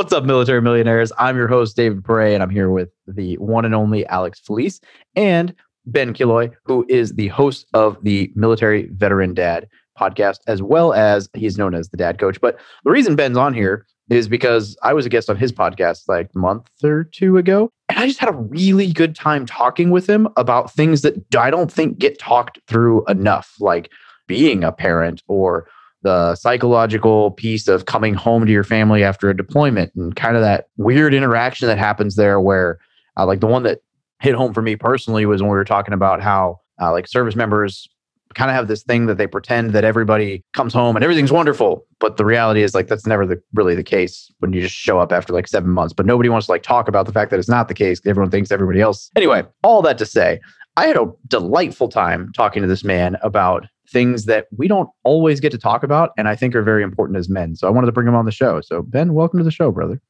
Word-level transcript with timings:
What's 0.00 0.14
up, 0.14 0.24
military 0.24 0.62
millionaires? 0.62 1.12
I'm 1.18 1.36
your 1.36 1.46
host, 1.46 1.76
David 1.76 2.02
Pere, 2.02 2.32
and 2.32 2.42
I'm 2.42 2.48
here 2.48 2.70
with 2.70 2.88
the 3.06 3.36
one 3.36 3.66
and 3.66 3.74
only 3.74 4.06
Alex 4.06 4.40
Felice 4.40 4.80
and 5.14 5.54
Ben 5.84 6.14
Killoy, 6.14 6.50
who 6.64 6.86
is 6.88 7.12
the 7.12 7.28
host 7.28 7.66
of 7.74 8.02
the 8.02 8.32
Military 8.34 8.88
Veteran 8.94 9.34
Dad 9.34 9.68
podcast, 10.00 10.38
as 10.46 10.62
well 10.62 10.94
as 10.94 11.28
he's 11.34 11.58
known 11.58 11.74
as 11.74 11.90
the 11.90 11.98
dad 11.98 12.18
coach. 12.18 12.40
But 12.40 12.58
the 12.82 12.90
reason 12.90 13.14
Ben's 13.14 13.36
on 13.36 13.52
here 13.52 13.84
is 14.08 14.26
because 14.26 14.74
I 14.82 14.94
was 14.94 15.04
a 15.04 15.10
guest 15.10 15.28
on 15.28 15.36
his 15.36 15.52
podcast 15.52 16.04
like 16.08 16.30
a 16.34 16.38
month 16.38 16.70
or 16.82 17.04
two 17.04 17.36
ago. 17.36 17.70
And 17.90 17.98
I 17.98 18.06
just 18.06 18.20
had 18.20 18.30
a 18.30 18.38
really 18.38 18.94
good 18.94 19.14
time 19.14 19.44
talking 19.44 19.90
with 19.90 20.08
him 20.08 20.28
about 20.38 20.72
things 20.72 21.02
that 21.02 21.22
I 21.38 21.50
don't 21.50 21.70
think 21.70 21.98
get 21.98 22.18
talked 22.18 22.58
through 22.68 23.04
enough, 23.04 23.54
like 23.60 23.92
being 24.26 24.64
a 24.64 24.72
parent 24.72 25.22
or 25.28 25.68
the 26.02 26.34
psychological 26.34 27.32
piece 27.32 27.68
of 27.68 27.86
coming 27.86 28.14
home 28.14 28.46
to 28.46 28.52
your 28.52 28.64
family 28.64 29.04
after 29.04 29.28
a 29.28 29.36
deployment 29.36 29.94
and 29.94 30.16
kind 30.16 30.36
of 30.36 30.42
that 30.42 30.68
weird 30.76 31.14
interaction 31.14 31.68
that 31.68 31.78
happens 31.78 32.16
there 32.16 32.40
where 32.40 32.78
uh, 33.16 33.26
like 33.26 33.40
the 33.40 33.46
one 33.46 33.62
that 33.64 33.80
hit 34.20 34.34
home 34.34 34.54
for 34.54 34.62
me 34.62 34.76
personally 34.76 35.26
was 35.26 35.42
when 35.42 35.50
we 35.50 35.56
were 35.56 35.64
talking 35.64 35.94
about 35.94 36.22
how 36.22 36.60
uh, 36.80 36.90
like 36.90 37.06
service 37.06 37.36
members 37.36 37.88
kind 38.34 38.50
of 38.50 38.54
have 38.54 38.68
this 38.68 38.82
thing 38.82 39.06
that 39.06 39.18
they 39.18 39.26
pretend 39.26 39.72
that 39.72 39.84
everybody 39.84 40.44
comes 40.52 40.72
home 40.72 40.96
and 40.96 41.02
everything's 41.02 41.32
wonderful 41.32 41.84
but 41.98 42.16
the 42.16 42.24
reality 42.24 42.62
is 42.62 42.74
like 42.74 42.86
that's 42.86 43.06
never 43.06 43.26
the, 43.26 43.42
really 43.54 43.74
the 43.74 43.82
case 43.82 44.30
when 44.38 44.52
you 44.52 44.60
just 44.60 44.74
show 44.74 45.00
up 45.00 45.12
after 45.12 45.32
like 45.32 45.48
seven 45.48 45.70
months 45.70 45.92
but 45.92 46.06
nobody 46.06 46.28
wants 46.28 46.46
to 46.46 46.52
like 46.52 46.62
talk 46.62 46.86
about 46.86 47.06
the 47.06 47.12
fact 47.12 47.30
that 47.30 47.40
it's 47.40 47.48
not 47.48 47.66
the 47.66 47.74
case 47.74 48.00
everyone 48.06 48.30
thinks 48.30 48.52
everybody 48.52 48.80
else 48.80 49.10
anyway 49.16 49.42
all 49.64 49.82
that 49.82 49.98
to 49.98 50.06
say 50.06 50.40
i 50.80 50.86
had 50.86 50.96
a 50.96 51.12
delightful 51.28 51.88
time 51.90 52.32
talking 52.34 52.62
to 52.62 52.66
this 52.66 52.82
man 52.82 53.18
about 53.22 53.66
things 53.90 54.24
that 54.24 54.46
we 54.56 54.66
don't 54.66 54.88
always 55.04 55.38
get 55.38 55.52
to 55.52 55.58
talk 55.58 55.82
about 55.82 56.12
and 56.16 56.26
i 56.26 56.34
think 56.34 56.54
are 56.54 56.62
very 56.62 56.82
important 56.82 57.18
as 57.18 57.28
men. 57.28 57.54
So 57.54 57.68
i 57.68 57.70
wanted 57.70 57.84
to 57.84 57.92
bring 57.92 58.08
him 58.08 58.14
on 58.14 58.24
the 58.24 58.32
show. 58.32 58.62
So 58.62 58.80
ben 58.80 59.12
welcome 59.12 59.38
to 59.38 59.44
the 59.44 59.50
show 59.50 59.70
brother. 59.70 60.00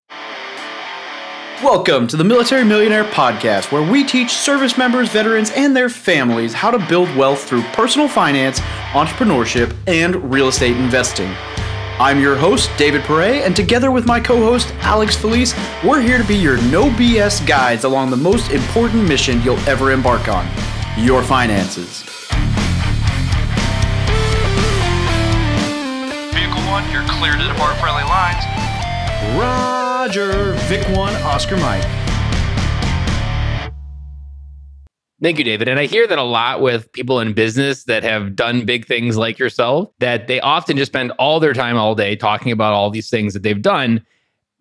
Welcome 1.61 2.07
to 2.07 2.17
the 2.17 2.23
Military 2.23 2.65
Millionaire 2.65 3.05
Podcast, 3.05 3.73
where 3.73 3.83
we 3.83 4.05
teach 4.05 4.31
service 4.31 4.79
members, 4.79 5.09
veterans, 5.09 5.51
and 5.51 5.77
their 5.77 5.89
families 5.89 6.55
how 6.55 6.71
to 6.71 6.79
build 6.87 7.15
wealth 7.17 7.43
through 7.43 7.63
personal 7.73 8.09
finance, 8.09 8.61
entrepreneurship, 8.93 9.77
and 9.89 10.33
real 10.33 10.49
estate 10.49 10.77
investing. 10.77 11.35
I'm 12.01 12.19
your 12.19 12.35
host, 12.35 12.71
David 12.79 13.03
Pere, 13.03 13.45
and 13.45 13.55
together 13.55 13.91
with 13.91 14.07
my 14.07 14.21
co 14.21 14.39
host, 14.39 14.73
Alex 14.79 15.15
Felice, 15.17 15.55
we're 15.85 16.01
here 16.01 16.17
to 16.17 16.25
be 16.25 16.35
your 16.35 16.57
no 16.71 16.89
BS 16.89 17.47
guides 17.47 17.85
along 17.85 18.09
the 18.09 18.17
most 18.17 18.53
important 18.53 19.07
mission 19.07 19.43
you'll 19.43 19.59
ever 19.69 19.93
embark 19.93 20.27
on 20.27 20.47
your 20.97 21.23
finances. 21.23 22.05
Vehicle 26.33 26.63
1, 26.73 26.91
you're 26.91 27.05
clear 27.07 27.33
to 27.35 27.47
depart 27.47 27.77
friendly 27.77 28.05
lines. 28.05 28.45
Roger, 29.39 30.55
Vic 30.71 30.89
1, 30.97 31.15
Oscar 31.17 31.59
Mike. 31.59 31.85
Thank 35.23 35.37
you, 35.37 35.45
David. 35.45 35.69
And 35.69 35.79
I 35.79 35.85
hear 35.85 36.07
that 36.07 36.19
a 36.19 36.23
lot 36.23 36.63
with 36.63 36.91
people 36.93 37.21
in 37.21 37.35
business 37.35 37.85
that 37.85 38.03
have 38.03 38.35
done 38.35 38.65
big 38.65 38.87
things 38.87 39.19
like 39.19 39.39
yourself, 39.39 39.91
that 39.99 40.29
they 40.29 40.41
often 40.41 40.79
just 40.79 40.93
spend 40.93 41.13
all 41.19 41.41
their 41.41 41.53
time 41.53 41.77
all 41.77 41.95
day 41.95 42.17
talking 42.17 42.53
about 42.53 42.73
all 42.73 42.89
these 42.89 43.11
things 43.11 43.35
that 43.35 43.43
they've 43.43 43.61
done. 43.61 44.05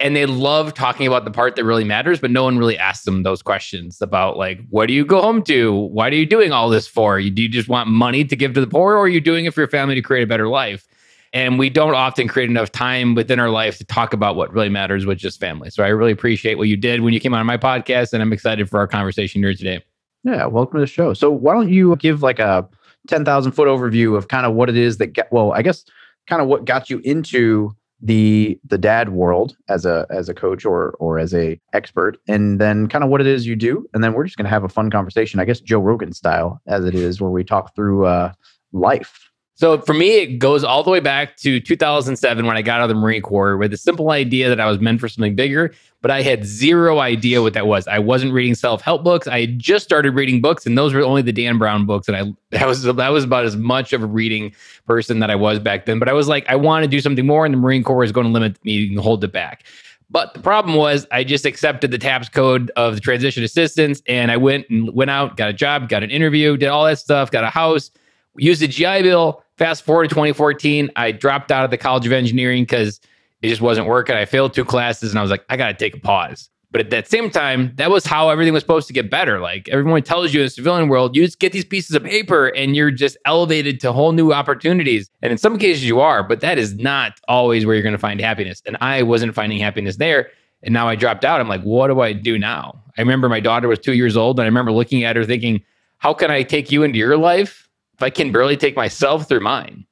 And 0.02 0.16
they 0.16 0.26
love 0.26 0.74
talking 0.74 1.08
about 1.08 1.24
the 1.24 1.32
part 1.32 1.56
that 1.56 1.64
really 1.64 1.86
matters, 1.86 2.20
but 2.20 2.32
no 2.32 2.44
one 2.44 2.58
really 2.58 2.78
asks 2.78 3.06
them 3.06 3.24
those 3.24 3.42
questions 3.42 4.02
about, 4.02 4.38
like, 4.38 4.60
what 4.70 4.88
do 4.88 4.94
you 4.94 5.06
go 5.06 5.22
home 5.22 5.44
to? 5.44 5.74
Why 5.74 6.08
are 6.08 6.14
you 6.14 6.26
doing 6.26 6.52
all 6.52 6.70
this 6.70 6.88
for? 6.88 7.22
Do 7.22 7.42
you 7.42 7.50
just 7.50 7.70
want 7.70 7.90
money 7.90 8.26
to 8.26 8.36
give 8.36 8.54
to 8.54 8.62
the 8.62 8.68
poor, 8.68 8.94
or 8.96 9.00
are 9.00 9.10
you 9.10 9.22
doing 9.22 9.46
it 9.46 9.54
for 9.54 9.62
your 9.62 9.70
family 9.70 9.96
to 9.96 10.02
create 10.02 10.24
a 10.24 10.28
better 10.28 10.48
life? 10.48 10.88
And 11.32 11.60
we 11.60 11.70
don't 11.70 11.96
often 11.96 12.28
create 12.28 12.50
enough 12.50 12.72
time 12.72 13.14
within 13.14 13.40
our 13.40 13.50
life 13.50 13.78
to 13.78 13.86
talk 13.86 14.14
about 14.14 14.36
what 14.36 14.54
really 14.54 14.70
matters, 14.70 15.06
which 15.06 15.24
is 15.24 15.38
family. 15.38 15.70
So 15.70 15.84
I 15.84 15.90
really 15.90 16.12
appreciate 16.12 16.58
what 16.58 16.70
you 16.70 16.78
did 16.78 17.02
when 17.02 17.14
you 17.14 17.20
came 17.20 17.34
on 17.34 17.46
my 17.46 17.58
podcast, 17.58 18.14
and 18.14 18.22
I'm 18.22 18.34
excited 18.34 18.70
for 18.70 18.80
our 18.80 18.88
conversation 18.88 19.42
here 19.42 19.54
today. 19.54 19.84
Yeah, 20.23 20.45
welcome 20.48 20.78
to 20.78 20.81
the 20.81 20.88
show. 20.88 21.14
So 21.14 21.31
why 21.31 21.53
don't 21.53 21.70
you 21.70 21.95
give 21.98 22.22
like 22.22 22.39
a 22.39 22.67
10,000 23.08 23.52
foot 23.53 23.68
overview 23.68 24.18
of 24.18 24.28
kind 24.28 24.46
of 24.46 24.53
what 24.53 24.69
it 24.69 24.75
is 24.75 24.97
that 24.97 25.07
get, 25.07 25.31
well, 25.31 25.53
I 25.53 25.62
guess 25.62 25.85
kind 26.28 26.41
of 26.41 26.47
what 26.47 26.66
got 26.66 26.90
you 26.90 27.00
into 27.03 27.75
the 28.02 28.57
the 28.66 28.78
dad 28.78 29.09
world 29.09 29.57
as 29.68 29.85
a 29.85 30.06
as 30.09 30.30
a 30.30 30.34
coach 30.34 30.63
or 30.66 30.91
or 31.00 31.19
as 31.19 31.34
a 31.34 31.59
expert 31.74 32.18
and 32.30 32.59
then 32.59 32.88
kind 32.88 33.03
of 33.03 33.09
what 33.09 33.19
it 33.19 33.28
is 33.28 33.46
you 33.46 33.57
do 33.57 33.85
and 33.94 34.02
then 34.02 34.13
we're 34.13 34.24
just 34.24 34.38
going 34.38 34.46
to 34.46 34.50
have 34.50 34.63
a 34.63 34.69
fun 34.69 34.90
conversation 34.90 35.41
i 35.41 35.44
guess 35.44 35.59
joe 35.59 35.80
rogan 35.80 36.13
style 36.13 36.62
as 36.66 36.86
it 36.86 36.96
is 36.96 37.19
where 37.19 37.30
we 37.30 37.44
talk 37.44 37.75
through 37.75 38.06
uh 38.06 38.31
life 38.72 39.28
so 39.59 39.81
for 39.81 39.94
me, 39.94 40.20
it 40.20 40.40
goes 40.40 40.64
all 40.64 40.84
the 40.84 40.90
way 40.90 41.02
back 41.02 41.36
to 41.40 41.59
2007 41.59 42.46
when 42.46 42.56
I 42.56 42.62
got 42.62 42.80
out 42.80 42.84
of 42.84 42.96
the 42.96 42.96
Marine 42.96 43.22
Corps 43.22 43.58
with 43.58 43.72
the 43.72 43.78
simple 43.78 44.12
idea 44.12 44.47
that 44.47 44.58
I 44.58 44.66
was 44.66 44.80
meant 44.80 45.02
for 45.02 45.09
something 45.09 45.36
bigger, 45.36 45.74
but 46.02 46.09
I 46.09 46.22
had 46.22 46.46
zero 46.46 47.00
idea 47.00 47.42
what 47.42 47.52
that 47.56 47.68
was. 47.68 47.86
I 47.86 48.00
wasn't 48.00 48.31
reading 48.31 48.56
self-help 48.56 49.03
books. 49.03 49.28
I 49.28 49.42
had 49.42 49.59
just 49.59 49.84
started 49.84 50.16
reading 50.16 50.40
books, 50.40 50.66
and 50.66 50.78
those 50.78 50.94
were 50.94 51.02
only 51.02 51.22
the 51.24 51.34
Dan 51.34 51.58
Brown 51.58 51.86
books. 51.86 52.08
And 52.08 52.16
I 52.16 52.34
that 52.58 52.68
was 52.68 52.84
that 52.84 53.09
was 53.09 53.25
about 53.25 53.44
as 53.44 53.58
much 53.58 53.92
of 53.92 54.02
a 54.02 54.06
reading 54.06 54.56
person 54.88 55.19
that 55.19 55.30
I 55.30 55.36
was 55.36 55.59
back 55.59 55.86
then. 55.86 56.00
But 56.00 56.08
I 56.08 56.14
was 56.14 56.30
like, 56.30 56.48
I 56.48 56.56
want 56.56 56.86
to 56.86 56.88
do 56.88 57.02
something 57.02 57.28
more, 57.28 57.44
and 57.46 57.53
the 57.53 57.58
Marine 57.58 57.84
Corps 57.84 58.06
is 58.06 58.14
going 58.14 58.28
to 58.28 58.31
limit 58.31 58.64
me 58.64 58.88
and 58.88 58.98
hold 58.98 59.22
it 59.25 59.34
back. 59.34 59.66
But 60.09 60.34
the 60.36 60.40
problem 60.40 60.78
was 60.78 61.06
I 61.12 61.25
just 61.25 61.46
accepted 61.46 61.92
the 61.92 61.98
TAPS 61.98 62.30
code 62.30 62.72
of 62.78 62.96
the 62.96 63.02
transition 63.02 63.44
assistance 63.44 64.02
and 64.08 64.31
I 64.31 64.38
went 64.38 64.68
and 64.69 64.92
went 64.96 65.12
out, 65.12 65.36
got 65.36 65.50
a 65.50 65.53
job, 65.53 65.90
got 65.90 66.02
an 66.02 66.09
interview, 66.09 66.58
did 66.58 66.69
all 66.69 66.86
that 66.86 66.98
stuff, 66.98 67.30
got 67.30 67.44
a 67.44 67.50
house, 67.52 67.92
used 68.39 68.61
the 68.61 68.67
GI 68.67 69.03
Bill, 69.03 69.44
Fast 69.59 69.83
forward 69.83 70.03
to 70.03 70.09
2014, 70.16 70.89
I 70.95 71.11
dropped 71.11 71.51
out 71.51 71.66
of 71.66 71.69
the 71.69 71.77
College 71.77 72.05
of 72.05 72.13
Engineering 72.13 72.63
because 72.63 73.01
it 73.41 73.50
just 73.50 73.59
wasn't 73.59 73.88
working. 73.88 74.16
I 74.16 74.23
failed 74.23 74.53
two 74.53 74.63
classes 74.63 75.09
and 75.09 75.19
I 75.19 75.22
was 75.22 75.29
like, 75.29 75.44
I 75.50 75.57
got 75.57 75.67
to 75.67 75.73
take 75.73 75.94
a 75.94 76.00
pause. 76.00 76.50
But 76.72 76.79
at 76.79 76.91
that 76.91 77.09
same 77.09 77.29
time, 77.29 77.73
that 77.75 77.91
was 77.91 78.05
how 78.05 78.29
everything 78.29 78.53
was 78.53 78.63
supposed 78.63 78.88
to 78.88 78.94
get 78.94 79.11
better. 79.11 79.41
Like 79.41 79.67
everyone 79.67 80.01
tells 80.03 80.33
you 80.33 80.39
in 80.39 80.45
the 80.45 80.50
civilian 80.50 80.88
world, 80.88 81.13
you 81.13 81.25
just 81.25 81.39
get 81.39 81.51
these 81.51 81.66
pieces 81.66 81.94
of 81.94 82.05
paper 82.05 82.47
and 82.55 82.73
you're 82.73 82.89
just 82.89 83.17
elevated 83.25 83.81
to 83.81 83.91
whole 83.91 84.13
new 84.13 84.31
opportunities. 84.31 85.09
And 85.21 85.33
in 85.33 85.38
some 85.38 85.57
cases 85.57 85.83
you 85.83 86.00
are, 86.00 86.23
but 86.23 86.39
that 86.39 86.57
is 86.57 86.75
not 86.75 87.19
always 87.27 87.66
where 87.66 87.75
you're 87.75 87.83
going 87.83 87.91
to 87.91 88.00
find 88.00 88.21
happiness. 88.21 88.63
And 88.66 88.77
I 88.79 89.03
wasn't 89.03 89.35
finding 89.35 89.59
happiness 89.59 89.97
there. 89.97 90.29
And 90.63 90.73
now 90.73 90.88
I 90.88 90.95
dropped 90.95 91.25
out. 91.25 91.41
I'm 91.41 91.50
like, 91.50 91.63
what 91.63 91.88
do 91.88 92.00
I 92.00 92.13
do 92.13 92.39
now? 92.39 92.81
I 92.97 93.01
remember 93.01 93.27
my 93.27 93.41
daughter 93.41 93.67
was 93.67 93.79
two 93.79 93.94
years 93.94 94.16
old 94.16 94.39
and 94.39 94.45
I 94.45 94.47
remember 94.47 94.71
looking 94.71 95.03
at 95.03 95.17
her 95.17 95.25
thinking, 95.25 95.61
how 95.97 96.13
can 96.13 96.31
I 96.31 96.44
take 96.44 96.71
you 96.71 96.83
into 96.83 96.97
your 96.97 97.17
life 97.17 97.69
if 98.00 98.04
I 98.04 98.10
can 98.10 98.32
barely 98.32 98.56
take 98.56 98.78
myself 98.78 99.28
through 99.28 99.42
mine. 99.42 99.86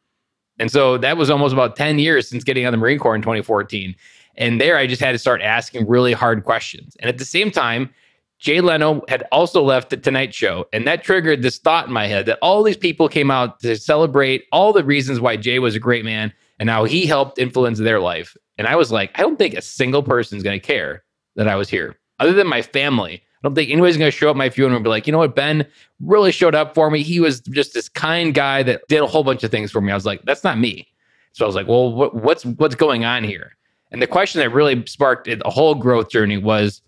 And 0.60 0.72
so 0.72 0.98
that 1.00 1.18
was 1.18 1.30
almost 1.30 1.52
about 1.52 1.76
10 1.76 2.00
years 2.00 2.30
since 2.30 2.46
getting 2.46 2.64
out 2.64 2.70
of 2.70 2.72
the 2.72 2.78
Marine 2.78 3.00
Corps 3.00 3.16
in 3.16 3.22
2014. 3.22 3.94
And 4.38 4.62
there 4.62 4.78
I 4.78 4.88
just 4.88 5.02
had 5.02 5.12
to 5.12 5.18
start 5.18 5.42
asking 5.42 5.90
really 5.90 6.14
hard 6.14 6.46
questions. 6.46 6.96
And 7.02 7.10
at 7.10 7.18
the 7.18 7.26
same 7.26 7.52
time, 7.52 7.94
Jay 8.40 8.62
Leno 8.62 9.02
had 9.10 9.24
also 9.34 9.62
left 9.62 9.90
the 9.90 9.98
Tonight 9.98 10.34
Show. 10.34 10.68
And 10.72 10.88
that 10.88 11.04
triggered 11.04 11.42
this 11.42 11.58
thought 11.58 11.88
in 11.88 11.94
my 11.94 12.08
head 12.08 12.28
that 12.28 12.40
all 12.42 12.64
these 12.64 12.78
people 12.78 13.10
came 13.10 13.30
out 13.30 13.60
to 13.60 13.76
celebrate 13.76 14.46
all 14.54 14.72
the 14.72 14.86
reasons 14.86 15.20
why 15.20 15.36
Jay 15.36 15.60
was 15.60 15.76
a 15.76 15.80
great 15.80 16.06
man 16.06 16.32
and 16.60 16.70
how 16.70 16.86
he 16.86 17.06
helped 17.06 17.38
influence 17.38 17.78
their 17.78 18.00
life. 18.00 18.38
And 18.58 18.68
I 18.68 18.78
was 18.78 18.90
like, 18.90 19.12
I 19.16 19.22
don't 19.22 19.38
think 19.38 19.54
a 19.54 19.62
single 19.62 20.02
person 20.02 20.38
is 20.38 20.44
going 20.44 20.58
to 20.58 20.66
care 20.66 21.04
that 21.36 21.50
I 21.50 21.56
was 21.56 21.68
here, 21.68 22.00
other 22.20 22.32
than 22.32 22.48
my 22.48 22.62
family. 22.62 23.22
I 23.44 23.48
don't 23.48 23.56
think 23.56 23.70
anybody's 23.70 23.98
going 23.98 24.12
to 24.12 24.18
show 24.18 24.30
up 24.32 24.36
my 24.36 24.50
funeral 24.50 24.78
and 24.78 24.84
be 24.84 24.90
like, 24.90 25.06
you 25.06 25.14
know 25.14 25.20
what, 25.20 25.36
Ben 25.36 25.66
really 26.02 26.32
showed 26.32 26.56
up 26.56 26.74
for 26.74 26.90
me. 26.90 27.04
He 27.04 27.20
was 27.20 27.40
just 27.42 27.74
this 27.74 27.88
kind 27.88 28.34
guy 28.34 28.64
that 28.64 28.82
did 28.88 29.02
a 29.02 29.08
whole 29.08 29.24
bunch 29.24 29.44
of 29.44 29.52
things 29.52 29.72
for 29.72 29.80
me. 29.80 29.92
I 29.92 29.96
was 29.96 30.06
like, 30.06 30.22
that's 30.24 30.44
not 30.44 30.58
me. 30.58 30.88
So 31.34 31.46
I 31.46 31.48
was 31.48 31.56
like, 31.56 31.68
well, 31.68 31.94
what, 31.94 32.16
what's 32.16 32.46
what's 32.46 32.74
going 32.74 33.06
on 33.06 33.24
here? 33.24 33.56
And 33.92 34.02
the 34.02 34.08
question 34.08 34.40
that 34.40 34.50
really 34.50 34.84
sparked 34.88 35.26
the 35.26 35.40
whole 35.46 35.76
growth 35.76 36.10
journey 36.10 36.38
was, 36.38 36.82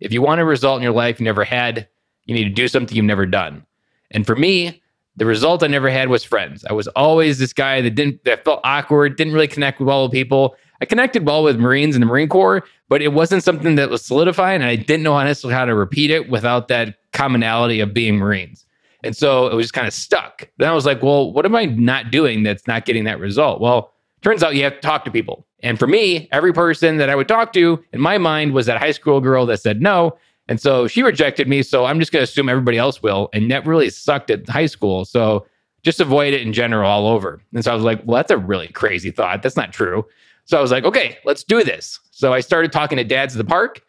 if 0.00 0.12
you 0.12 0.20
want 0.20 0.40
a 0.40 0.44
result 0.44 0.76
in 0.76 0.82
your 0.82 0.92
life 0.92 1.18
you 1.18 1.24
never 1.24 1.42
had, 1.42 1.88
you 2.26 2.34
need 2.34 2.44
to 2.44 2.50
do 2.50 2.68
something 2.68 2.94
you've 2.94 3.06
never 3.06 3.26
done. 3.26 3.64
And 4.10 4.26
for 4.26 4.36
me, 4.36 4.82
the 5.16 5.26
result 5.26 5.62
I 5.62 5.68
never 5.68 5.88
had 5.88 6.08
was 6.08 6.22
friends. 6.24 6.64
I 6.66 6.72
was 6.72 6.88
always 6.88 7.38
this 7.38 7.52
guy 7.52 7.80
that 7.80 7.94
didn't 7.94 8.24
that 8.24 8.44
felt 8.44 8.60
awkward, 8.64 9.16
didn't 9.16 9.32
really 9.32 9.48
connect 9.48 9.80
with 9.80 9.88
all 9.88 10.08
the 10.08 10.12
people. 10.12 10.56
I 10.80 10.84
connected 10.84 11.26
well 11.26 11.42
with 11.42 11.58
Marines 11.58 11.94
and 11.94 12.02
the 12.02 12.06
Marine 12.06 12.28
Corps, 12.28 12.62
but 12.88 13.02
it 13.02 13.12
wasn't 13.12 13.42
something 13.42 13.76
that 13.76 13.90
was 13.90 14.04
solidifying. 14.04 14.60
And 14.60 14.70
I 14.70 14.76
didn't 14.76 15.02
know 15.02 15.14
honestly 15.14 15.52
how 15.52 15.64
to 15.64 15.74
repeat 15.74 16.10
it 16.10 16.28
without 16.28 16.68
that 16.68 16.96
commonality 17.12 17.80
of 17.80 17.94
being 17.94 18.16
Marines. 18.16 18.66
And 19.04 19.16
so 19.16 19.48
it 19.48 19.54
was 19.54 19.66
just 19.66 19.74
kind 19.74 19.86
of 19.86 19.92
stuck. 19.92 20.48
Then 20.58 20.68
I 20.68 20.72
was 20.72 20.86
like, 20.86 21.02
well, 21.02 21.32
what 21.32 21.44
am 21.44 21.54
I 21.54 21.66
not 21.66 22.10
doing 22.10 22.42
that's 22.42 22.66
not 22.66 22.86
getting 22.86 23.04
that 23.04 23.20
result? 23.20 23.60
Well, 23.60 23.92
turns 24.22 24.42
out 24.42 24.54
you 24.54 24.64
have 24.64 24.74
to 24.74 24.80
talk 24.80 25.04
to 25.04 25.10
people. 25.10 25.46
And 25.62 25.78
for 25.78 25.86
me, 25.86 26.28
every 26.32 26.52
person 26.52 26.96
that 26.96 27.10
I 27.10 27.14
would 27.14 27.28
talk 27.28 27.52
to 27.52 27.82
in 27.92 28.00
my 28.00 28.18
mind 28.18 28.54
was 28.54 28.66
that 28.66 28.78
high 28.78 28.92
school 28.92 29.20
girl 29.20 29.46
that 29.46 29.60
said 29.60 29.80
no. 29.80 30.16
And 30.48 30.60
so 30.60 30.86
she 30.86 31.02
rejected 31.02 31.48
me. 31.48 31.62
So 31.62 31.84
I'm 31.84 31.98
just 31.98 32.12
going 32.12 32.20
to 32.20 32.30
assume 32.30 32.48
everybody 32.48 32.78
else 32.78 33.02
will. 33.02 33.28
And 33.32 33.50
that 33.50 33.66
really 33.66 33.90
sucked 33.90 34.30
at 34.30 34.48
high 34.48 34.66
school. 34.66 35.04
So 35.04 35.46
just 35.82 36.00
avoid 36.00 36.34
it 36.34 36.42
in 36.42 36.52
general 36.52 36.90
all 36.90 37.06
over. 37.06 37.40
And 37.52 37.62
so 37.62 37.72
I 37.72 37.74
was 37.74 37.84
like, 37.84 38.02
well, 38.04 38.16
that's 38.16 38.30
a 38.30 38.38
really 38.38 38.68
crazy 38.68 39.10
thought. 39.10 39.42
That's 39.42 39.56
not 39.56 39.72
true. 39.72 40.06
So 40.44 40.58
I 40.58 40.60
was 40.60 40.70
like, 40.70 40.84
okay, 40.84 41.18
let's 41.24 41.44
do 41.44 41.64
this. 41.64 41.98
So 42.10 42.32
I 42.32 42.40
started 42.40 42.72
talking 42.72 42.98
to 42.98 43.04
dads 43.04 43.34
at 43.34 43.38
the 43.38 43.48
park, 43.48 43.80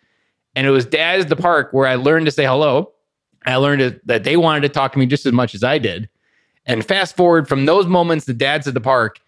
and 0.56 0.66
it 0.66 0.72
was 0.72 0.86
dads 0.86 1.24
at 1.24 1.30
the 1.30 1.36
park 1.36 1.69
where 1.72 1.88
I 1.88 1.96
learned 1.96 2.25
to 2.28 2.31
say 2.31 2.46
hello. 2.46 2.92
I 3.46 3.57
learned 3.57 4.00
that 4.06 4.24
they 4.24 4.38
wanted 4.38 4.62
to 4.62 4.69
talk 4.69 4.94
to 4.94 5.00
me 5.00 5.06
just 5.06 5.25
as 5.25 5.34
much 5.34 5.54
as 5.54 5.63
I 5.63 5.78
did. 5.78 6.10
And 6.66 6.84
fast 6.84 7.16
forward 7.16 7.48
from 7.48 7.66
those 7.66 7.86
moments, 7.86 8.25
the 8.25 8.34
dads 8.34 8.68
at 8.68 8.74
the 8.74 8.81
park, 8.81 9.19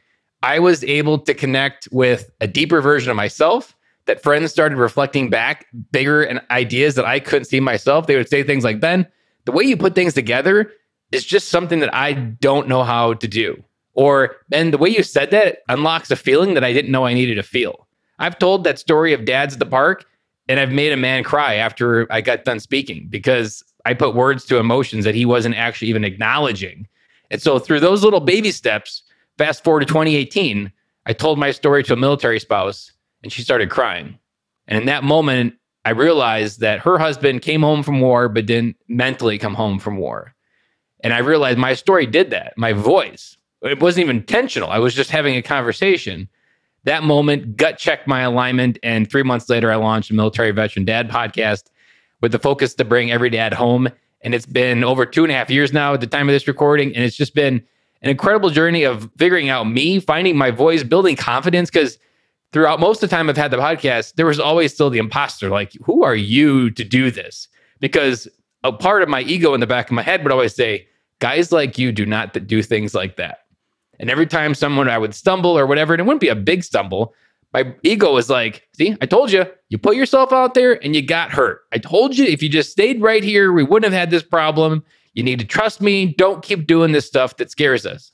I 0.41 0.59
was 0.59 0.83
able 0.83 1.19
to 1.19 1.33
connect 1.33 1.87
with 1.91 2.31
a 2.41 2.47
deeper 2.47 2.81
version 2.81 3.11
of 3.11 3.17
myself 3.17 3.75
that 4.05 4.23
friends 4.23 4.51
started 4.51 4.77
reflecting 4.77 5.29
back 5.29 5.67
bigger 5.91 6.23
and 6.23 6.41
ideas 6.49 6.95
that 6.95 7.05
I 7.05 7.19
couldn't 7.19 7.45
see 7.45 7.59
myself. 7.59 8.07
They 8.07 8.15
would 8.15 8.29
say 8.29 8.41
things 8.41 8.63
like, 8.63 8.79
Ben, 8.79 9.05
the 9.45 9.51
way 9.51 9.65
you 9.65 9.77
put 9.77 9.95
things 9.95 10.13
together 10.13 10.71
is 11.11 11.25
just 11.25 11.49
something 11.49 11.79
that 11.79 11.93
I 11.93 12.13
don't 12.13 12.67
know 12.67 12.83
how 12.83 13.13
to 13.15 13.27
do. 13.27 13.63
Or, 13.97 14.35
and 14.51 14.71
the 14.71 14.77
way 14.77 14.89
you 14.89 15.01
said 15.01 15.31
that 15.31 15.63
unlocks 15.69 16.11
a 16.11 16.15
feeling 16.15 16.53
that 16.53 16.63
I 16.63 16.71
didn't 16.71 16.91
know 16.91 17.05
I 17.05 17.15
needed 17.15 17.35
to 17.35 17.43
feel. 17.43 17.87
I've 18.19 18.37
told 18.37 18.63
that 18.63 18.77
story 18.77 19.11
of 19.11 19.25
dads 19.25 19.55
at 19.55 19.59
the 19.59 19.65
park, 19.65 20.05
and 20.47 20.59
I've 20.59 20.71
made 20.71 20.93
a 20.93 20.97
man 20.97 21.23
cry 21.23 21.55
after 21.55 22.11
I 22.11 22.21
got 22.21 22.45
done 22.45 22.59
speaking 22.59 23.07
because 23.09 23.63
I 23.85 23.95
put 23.95 24.15
words 24.15 24.45
to 24.45 24.59
emotions 24.59 25.03
that 25.03 25.15
he 25.15 25.25
wasn't 25.25 25.55
actually 25.55 25.87
even 25.89 26.03
acknowledging. 26.03 26.87
And 27.31 27.41
so, 27.41 27.57
through 27.57 27.79
those 27.79 28.03
little 28.03 28.19
baby 28.19 28.51
steps, 28.51 29.01
fast 29.37 29.63
forward 29.63 29.81
to 29.81 29.85
2018, 29.87 30.71
I 31.07 31.13
told 31.13 31.39
my 31.39 31.51
story 31.51 31.83
to 31.83 31.93
a 31.93 31.97
military 31.97 32.39
spouse, 32.39 32.91
and 33.23 33.31
she 33.31 33.41
started 33.41 33.71
crying. 33.71 34.19
And 34.67 34.77
in 34.77 34.85
that 34.85 35.03
moment, 35.03 35.55
I 35.85 35.91
realized 35.91 36.59
that 36.59 36.79
her 36.81 36.99
husband 36.99 37.41
came 37.41 37.61
home 37.61 37.81
from 37.81 37.99
war, 37.99 38.29
but 38.29 38.45
didn't 38.45 38.77
mentally 38.87 39.37
come 39.37 39.55
home 39.55 39.79
from 39.79 39.97
war. 39.97 40.35
And 41.03 41.13
I 41.13 41.19
realized 41.19 41.57
my 41.57 41.73
story 41.73 42.05
did 42.05 42.29
that. 42.29 42.53
My 42.57 42.73
voice, 42.73 43.37
it 43.71 43.81
wasn't 43.81 44.05
even 44.05 44.17
intentional. 44.17 44.69
I 44.69 44.79
was 44.79 44.93
just 44.93 45.09
having 45.09 45.35
a 45.35 45.41
conversation. 45.41 46.29
That 46.83 47.03
moment 47.03 47.57
gut 47.57 47.77
checked 47.77 48.07
my 48.07 48.21
alignment. 48.21 48.79
And 48.83 49.09
three 49.09 49.23
months 49.23 49.49
later, 49.49 49.71
I 49.71 49.75
launched 49.75 50.11
a 50.11 50.13
Military 50.13 50.51
Veteran 50.51 50.85
Dad 50.85 51.09
podcast 51.09 51.63
with 52.21 52.31
the 52.31 52.39
focus 52.39 52.73
to 52.75 52.85
bring 52.85 53.11
every 53.11 53.29
dad 53.29 53.53
home. 53.53 53.89
And 54.21 54.33
it's 54.33 54.45
been 54.45 54.83
over 54.83 55.05
two 55.05 55.23
and 55.23 55.31
a 55.31 55.35
half 55.35 55.49
years 55.49 55.73
now 55.73 55.93
at 55.93 56.01
the 56.01 56.07
time 56.07 56.29
of 56.29 56.33
this 56.33 56.47
recording. 56.47 56.95
And 56.95 57.03
it's 57.03 57.15
just 57.15 57.35
been 57.35 57.63
an 58.01 58.09
incredible 58.09 58.49
journey 58.49 58.83
of 58.83 59.09
figuring 59.17 59.49
out 59.49 59.65
me, 59.65 59.99
finding 59.99 60.37
my 60.37 60.51
voice, 60.51 60.83
building 60.83 61.15
confidence. 61.15 61.69
Because 61.69 61.97
throughout 62.53 62.79
most 62.79 63.03
of 63.03 63.09
the 63.09 63.15
time 63.15 63.29
I've 63.29 63.37
had 63.37 63.51
the 63.51 63.57
podcast, 63.57 64.15
there 64.15 64.25
was 64.25 64.39
always 64.39 64.73
still 64.73 64.89
the 64.89 64.99
imposter 64.99 65.49
like, 65.49 65.73
who 65.83 66.03
are 66.03 66.15
you 66.15 66.69
to 66.71 66.83
do 66.83 67.11
this? 67.11 67.47
Because 67.79 68.27
a 68.63 68.71
part 68.71 69.03
of 69.03 69.09
my 69.09 69.21
ego 69.21 69.53
in 69.53 69.59
the 69.59 69.67
back 69.67 69.87
of 69.87 69.93
my 69.93 70.01
head 70.01 70.23
would 70.23 70.31
always 70.31 70.55
say, 70.55 70.87
guys 71.19 71.51
like 71.51 71.77
you 71.77 71.91
do 71.91 72.05
not 72.05 72.33
do 72.47 72.63
things 72.63 72.93
like 72.93 73.17
that. 73.17 73.39
And 73.99 74.09
every 74.09 74.27
time 74.27 74.53
someone 74.53 74.89
I 74.89 74.97
would 74.97 75.15
stumble 75.15 75.57
or 75.57 75.65
whatever, 75.65 75.93
and 75.93 76.01
it 76.01 76.05
wouldn't 76.05 76.21
be 76.21 76.29
a 76.29 76.35
big 76.35 76.63
stumble, 76.63 77.13
my 77.53 77.73
ego 77.83 78.13
was 78.13 78.29
like, 78.29 78.67
see, 78.73 78.95
I 79.01 79.05
told 79.05 79.31
you, 79.31 79.45
you 79.69 79.77
put 79.77 79.95
yourself 79.95 80.31
out 80.31 80.53
there 80.53 80.83
and 80.83 80.95
you 80.95 81.01
got 81.01 81.31
hurt. 81.31 81.61
I 81.71 81.77
told 81.77 82.17
you 82.17 82.25
if 82.25 82.43
you 82.43 82.49
just 82.49 82.71
stayed 82.71 83.01
right 83.01 83.23
here, 83.23 83.51
we 83.51 83.63
wouldn't 83.63 83.91
have 83.91 83.99
had 83.99 84.11
this 84.11 84.23
problem. 84.23 84.83
You 85.13 85.23
need 85.23 85.39
to 85.39 85.45
trust 85.45 85.81
me. 85.81 86.13
Don't 86.13 86.43
keep 86.43 86.67
doing 86.67 86.91
this 86.91 87.07
stuff 87.07 87.37
that 87.37 87.49
scares 87.49 87.85
us. 87.85 88.11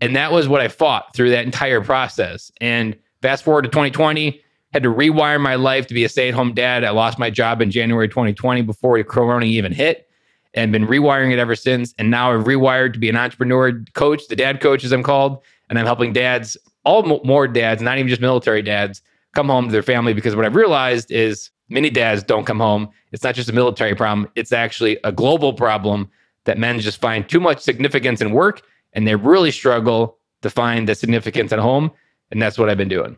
And 0.00 0.16
that 0.16 0.32
was 0.32 0.48
what 0.48 0.60
I 0.60 0.68
fought 0.68 1.14
through 1.14 1.30
that 1.30 1.44
entire 1.44 1.80
process. 1.80 2.50
And 2.60 2.96
fast 3.20 3.44
forward 3.44 3.62
to 3.62 3.68
2020, 3.68 4.40
had 4.72 4.82
to 4.82 4.88
rewire 4.88 5.40
my 5.40 5.54
life 5.54 5.86
to 5.86 5.94
be 5.94 6.02
a 6.02 6.08
stay 6.08 6.28
at 6.28 6.34
home 6.34 6.54
dad. 6.54 6.82
I 6.82 6.90
lost 6.90 7.18
my 7.18 7.30
job 7.30 7.60
in 7.60 7.70
January 7.70 8.08
2020 8.08 8.62
before 8.62 8.96
the 8.96 9.04
Corona 9.04 9.44
even 9.44 9.70
hit 9.70 10.08
and 10.54 10.72
been 10.72 10.86
rewiring 10.86 11.32
it 11.32 11.38
ever 11.38 11.54
since. 11.54 11.94
And 11.98 12.10
now 12.10 12.32
I've 12.32 12.44
rewired 12.44 12.92
to 12.94 12.98
be 12.98 13.08
an 13.08 13.16
entrepreneur 13.16 13.72
coach, 13.94 14.26
the 14.28 14.36
dad 14.36 14.60
coach, 14.60 14.84
as 14.84 14.92
I'm 14.92 15.02
called. 15.02 15.42
And 15.68 15.78
I'm 15.78 15.86
helping 15.86 16.12
dads, 16.12 16.56
all 16.84 17.02
more 17.24 17.48
dads, 17.48 17.80
not 17.80 17.96
even 17.96 18.08
just 18.08 18.20
military 18.20 18.62
dads, 18.62 19.00
come 19.34 19.48
home 19.48 19.66
to 19.66 19.72
their 19.72 19.82
family 19.82 20.12
because 20.12 20.36
what 20.36 20.44
I've 20.44 20.56
realized 20.56 21.10
is 21.10 21.50
many 21.68 21.90
dads 21.90 22.22
don't 22.22 22.44
come 22.44 22.60
home. 22.60 22.88
It's 23.12 23.24
not 23.24 23.34
just 23.34 23.48
a 23.48 23.52
military 23.52 23.94
problem, 23.94 24.28
it's 24.34 24.52
actually 24.52 24.98
a 25.04 25.12
global 25.12 25.54
problem 25.54 26.10
that 26.44 26.58
men 26.58 26.80
just 26.80 27.00
find 27.00 27.28
too 27.28 27.40
much 27.40 27.60
significance 27.60 28.20
in 28.20 28.32
work 28.32 28.62
and 28.92 29.06
they 29.06 29.14
really 29.14 29.50
struggle 29.50 30.18
to 30.42 30.50
find 30.50 30.88
the 30.88 30.94
significance 30.94 31.52
at 31.52 31.58
home. 31.58 31.90
And 32.30 32.42
that's 32.42 32.58
what 32.58 32.68
I've 32.68 32.78
been 32.78 32.88
doing. 32.88 33.16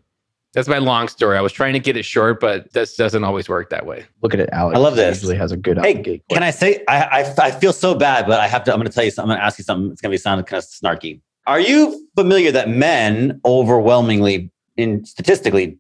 That's 0.55 0.69
my 0.69 0.79
long 0.79 1.09
story. 1.09 1.37
I 1.37 1.41
was 1.41 1.53
trying 1.53 1.73
to 1.73 1.81
get 1.81 1.97
it 1.97 2.05
short, 2.05 2.41
but 2.41 2.73
this 2.73 2.97
doesn't 2.97 3.25
always 3.25 3.49
work 3.49 3.71
that 3.71 3.87
way. 3.87 4.07
Look 4.23 4.35
at 4.35 4.41
it, 4.41 4.49
Alex. 4.53 4.77
I 4.77 4.81
love 4.81 4.95
He 4.95 5.01
this. 5.01 5.19
Usually 5.19 5.37
has 5.37 5.51
a 5.51 5.57
good. 5.57 5.79
Hey, 5.79 6.23
can 6.31 6.43
I 6.43 6.51
say 6.51 6.85
I, 6.89 7.03
I 7.23 7.47
I 7.47 7.51
feel 7.51 7.73
so 7.73 7.95
bad, 7.95 8.27
but 8.27 8.39
I 8.39 8.47
have 8.47 8.63
to. 8.65 8.73
I'm 8.73 8.79
going 8.79 8.89
to 8.89 8.95
tell 8.95 9.05
you 9.05 9.11
something. 9.11 9.33
I'm 9.33 9.37
going 9.37 9.41
to 9.41 9.47
ask 9.47 9.59
you 9.59 9.65
something. 9.65 9.91
It's 9.91 10.01
going 10.01 10.11
to 10.11 10.15
be 10.15 10.19
sound 10.19 10.47
kind 10.47 10.63
of 10.63 10.69
snarky. 10.69 11.21
Are 11.47 11.61
you 11.61 12.09
familiar 12.17 12.53
that 12.53 12.69
men 12.71 13.41
overwhelmingly, 13.45 14.51
in 14.77 15.05
statistically, 15.05 15.79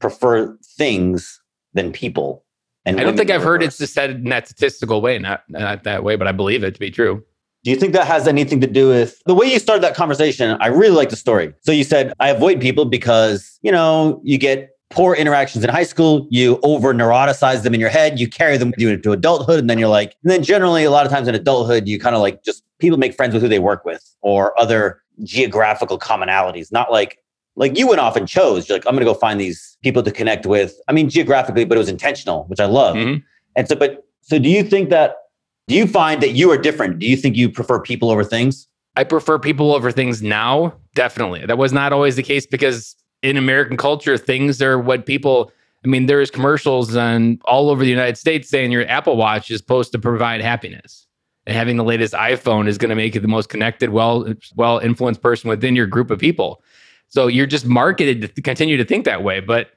prefer 0.00 0.56
things 0.78 1.40
than 1.74 1.92
people? 1.92 2.44
And 2.86 3.00
I 3.00 3.04
don't 3.04 3.16
think 3.16 3.30
I've 3.30 3.42
heard 3.42 3.62
reverse? 3.62 3.80
it's 3.80 3.92
said 3.92 4.10
in 4.10 4.24
that 4.24 4.46
statistical 4.46 5.00
way, 5.00 5.18
not 5.18 5.42
not 5.48 5.82
that 5.84 6.04
way, 6.04 6.16
but 6.16 6.28
I 6.28 6.32
believe 6.32 6.62
it 6.62 6.74
to 6.74 6.80
be 6.80 6.90
true. 6.90 7.24
Do 7.64 7.70
you 7.70 7.76
think 7.76 7.94
that 7.94 8.06
has 8.06 8.28
anything 8.28 8.60
to 8.60 8.66
do 8.66 8.88
with 8.88 9.20
the 9.24 9.34
way 9.34 9.46
you 9.50 9.58
started 9.58 9.82
that 9.82 9.94
conversation? 9.94 10.56
I 10.60 10.66
really 10.66 10.94
like 10.94 11.08
the 11.08 11.16
story. 11.16 11.54
So 11.62 11.72
you 11.72 11.82
said, 11.82 12.12
I 12.20 12.28
avoid 12.28 12.60
people 12.60 12.84
because, 12.84 13.58
you 13.62 13.72
know, 13.72 14.20
you 14.22 14.36
get 14.36 14.76
poor 14.90 15.14
interactions 15.14 15.64
in 15.64 15.70
high 15.70 15.84
school, 15.84 16.28
you 16.30 16.60
over 16.62 16.92
neuroticize 16.92 17.62
them 17.62 17.72
in 17.72 17.80
your 17.80 17.88
head, 17.88 18.20
you 18.20 18.28
carry 18.28 18.58
them 18.58 18.70
with 18.70 18.78
you 18.78 18.90
into 18.90 19.12
adulthood, 19.12 19.58
and 19.58 19.70
then 19.70 19.78
you're 19.78 19.88
like, 19.88 20.14
and 20.22 20.30
then 20.30 20.42
generally 20.42 20.84
a 20.84 20.90
lot 20.90 21.06
of 21.06 21.10
times 21.10 21.26
in 21.26 21.34
adulthood, 21.34 21.88
you 21.88 21.98
kind 21.98 22.14
of 22.14 22.20
like 22.20 22.44
just 22.44 22.62
people 22.80 22.98
make 22.98 23.14
friends 23.14 23.32
with 23.32 23.42
who 23.42 23.48
they 23.48 23.58
work 23.58 23.84
with 23.86 24.14
or 24.20 24.58
other 24.60 25.00
geographical 25.22 25.98
commonalities, 25.98 26.70
not 26.70 26.92
like 26.92 27.18
like 27.56 27.78
you 27.78 27.86
went 27.86 28.00
off 28.00 28.14
and 28.16 28.28
chose. 28.28 28.68
You're 28.68 28.76
like, 28.76 28.86
I'm 28.86 28.94
gonna 28.94 29.06
go 29.06 29.14
find 29.14 29.40
these 29.40 29.78
people 29.82 30.02
to 30.02 30.10
connect 30.10 30.44
with. 30.44 30.78
I 30.86 30.92
mean, 30.92 31.08
geographically, 31.08 31.64
but 31.64 31.76
it 31.76 31.78
was 31.78 31.88
intentional, 31.88 32.44
which 32.44 32.60
I 32.60 32.66
love. 32.66 32.96
Mhm. 32.96 33.22
And 33.56 33.68
so, 33.68 33.74
but 33.74 34.04
so 34.20 34.38
do 34.38 34.50
you 34.50 34.62
think 34.62 34.90
that 34.90 35.16
do 35.66 35.74
you 35.74 35.86
find 35.86 36.22
that 36.22 36.30
you 36.30 36.50
are 36.50 36.58
different? 36.58 36.98
Do 36.98 37.06
you 37.06 37.16
think 37.16 37.36
you 37.36 37.48
prefer 37.48 37.80
people 37.80 38.10
over 38.10 38.24
things? 38.24 38.68
I 38.96 39.04
prefer 39.04 39.38
people 39.38 39.74
over 39.74 39.90
things 39.90 40.22
now. 40.22 40.74
Definitely. 40.94 41.46
That 41.46 41.58
was 41.58 41.72
not 41.72 41.92
always 41.92 42.16
the 42.16 42.22
case 42.22 42.46
because 42.46 42.94
in 43.22 43.36
American 43.36 43.76
culture, 43.76 44.16
things 44.16 44.60
are 44.62 44.78
what 44.78 45.06
people, 45.06 45.50
I 45.84 45.88
mean, 45.88 46.06
there's 46.06 46.30
commercials 46.30 46.94
on 46.94 47.38
all 47.46 47.70
over 47.70 47.82
the 47.82 47.90
United 47.90 48.18
States 48.18 48.48
saying 48.48 48.70
your 48.70 48.86
Apple 48.88 49.16
Watch 49.16 49.50
is 49.50 49.58
supposed 49.58 49.92
to 49.92 49.98
provide 49.98 50.40
happiness. 50.40 51.06
And 51.46 51.56
having 51.56 51.76
the 51.76 51.84
latest 51.84 52.14
iPhone 52.14 52.68
is 52.68 52.78
going 52.78 52.88
to 52.88 52.94
make 52.94 53.14
you 53.14 53.20
the 53.20 53.28
most 53.28 53.48
connected, 53.48 53.90
well, 53.90 54.32
well 54.56 54.78
influenced 54.78 55.20
person 55.20 55.50
within 55.50 55.76
your 55.76 55.86
group 55.86 56.10
of 56.10 56.18
people. 56.18 56.62
So 57.08 57.26
you're 57.26 57.46
just 57.46 57.66
marketed 57.66 58.34
to 58.34 58.42
continue 58.42 58.76
to 58.76 58.84
think 58.84 59.04
that 59.04 59.22
way. 59.22 59.40
But 59.40 59.70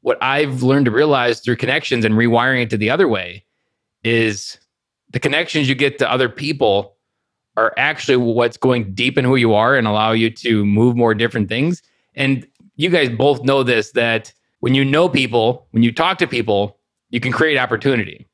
what 0.00 0.18
I've 0.22 0.62
learned 0.62 0.86
to 0.86 0.90
realize 0.90 1.40
through 1.40 1.56
connections 1.56 2.04
and 2.04 2.14
rewiring 2.14 2.62
it 2.62 2.70
to 2.70 2.76
the 2.76 2.90
other 2.90 3.06
way 3.06 3.44
is 4.02 4.58
the 5.12 5.20
connections 5.20 5.68
you 5.68 5.74
get 5.74 5.98
to 5.98 6.10
other 6.10 6.28
people 6.28 6.96
are 7.56 7.74
actually 7.76 8.16
what's 8.16 8.56
going 8.56 8.94
deep 8.94 9.18
in 9.18 9.24
who 9.24 9.36
you 9.36 9.54
are 9.54 9.76
and 9.76 9.86
allow 9.86 10.12
you 10.12 10.30
to 10.30 10.64
move 10.64 10.96
more 10.96 11.14
different 11.14 11.48
things. 11.48 11.82
And 12.14 12.46
you 12.76 12.88
guys 12.88 13.10
both 13.10 13.42
know 13.42 13.62
this 13.62 13.92
that 13.92 14.32
when 14.60 14.74
you 14.74 14.84
know 14.84 15.08
people, 15.08 15.66
when 15.72 15.82
you 15.82 15.92
talk 15.92 16.18
to 16.18 16.26
people, 16.26 16.78
you 17.10 17.20
can 17.20 17.32
create 17.32 17.58
opportunity. 17.58 18.26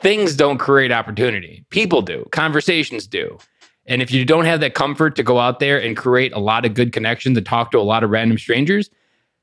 Things 0.00 0.36
don't 0.36 0.58
create 0.58 0.92
opportunity, 0.92 1.64
people 1.70 2.02
do, 2.02 2.26
conversations 2.30 3.06
do. 3.06 3.38
And 3.86 4.00
if 4.00 4.10
you 4.10 4.24
don't 4.24 4.44
have 4.46 4.60
that 4.60 4.74
comfort 4.74 5.14
to 5.16 5.22
go 5.22 5.38
out 5.38 5.58
there 5.58 5.80
and 5.80 5.96
create 5.96 6.32
a 6.32 6.38
lot 6.38 6.64
of 6.64 6.74
good 6.74 6.92
connections 6.92 7.36
and 7.36 7.46
talk 7.46 7.70
to 7.72 7.78
a 7.78 7.82
lot 7.82 8.02
of 8.02 8.10
random 8.10 8.38
strangers, 8.38 8.88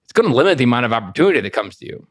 it's 0.04 0.14
going 0.14 0.28
to 0.28 0.36
limit 0.36 0.58
the 0.58 0.64
amount 0.64 0.86
of 0.86 0.94
opportunity 0.94 1.42
that 1.42 1.54
comes 1.54 1.78
to 1.78 1.86
you. 1.86 2.08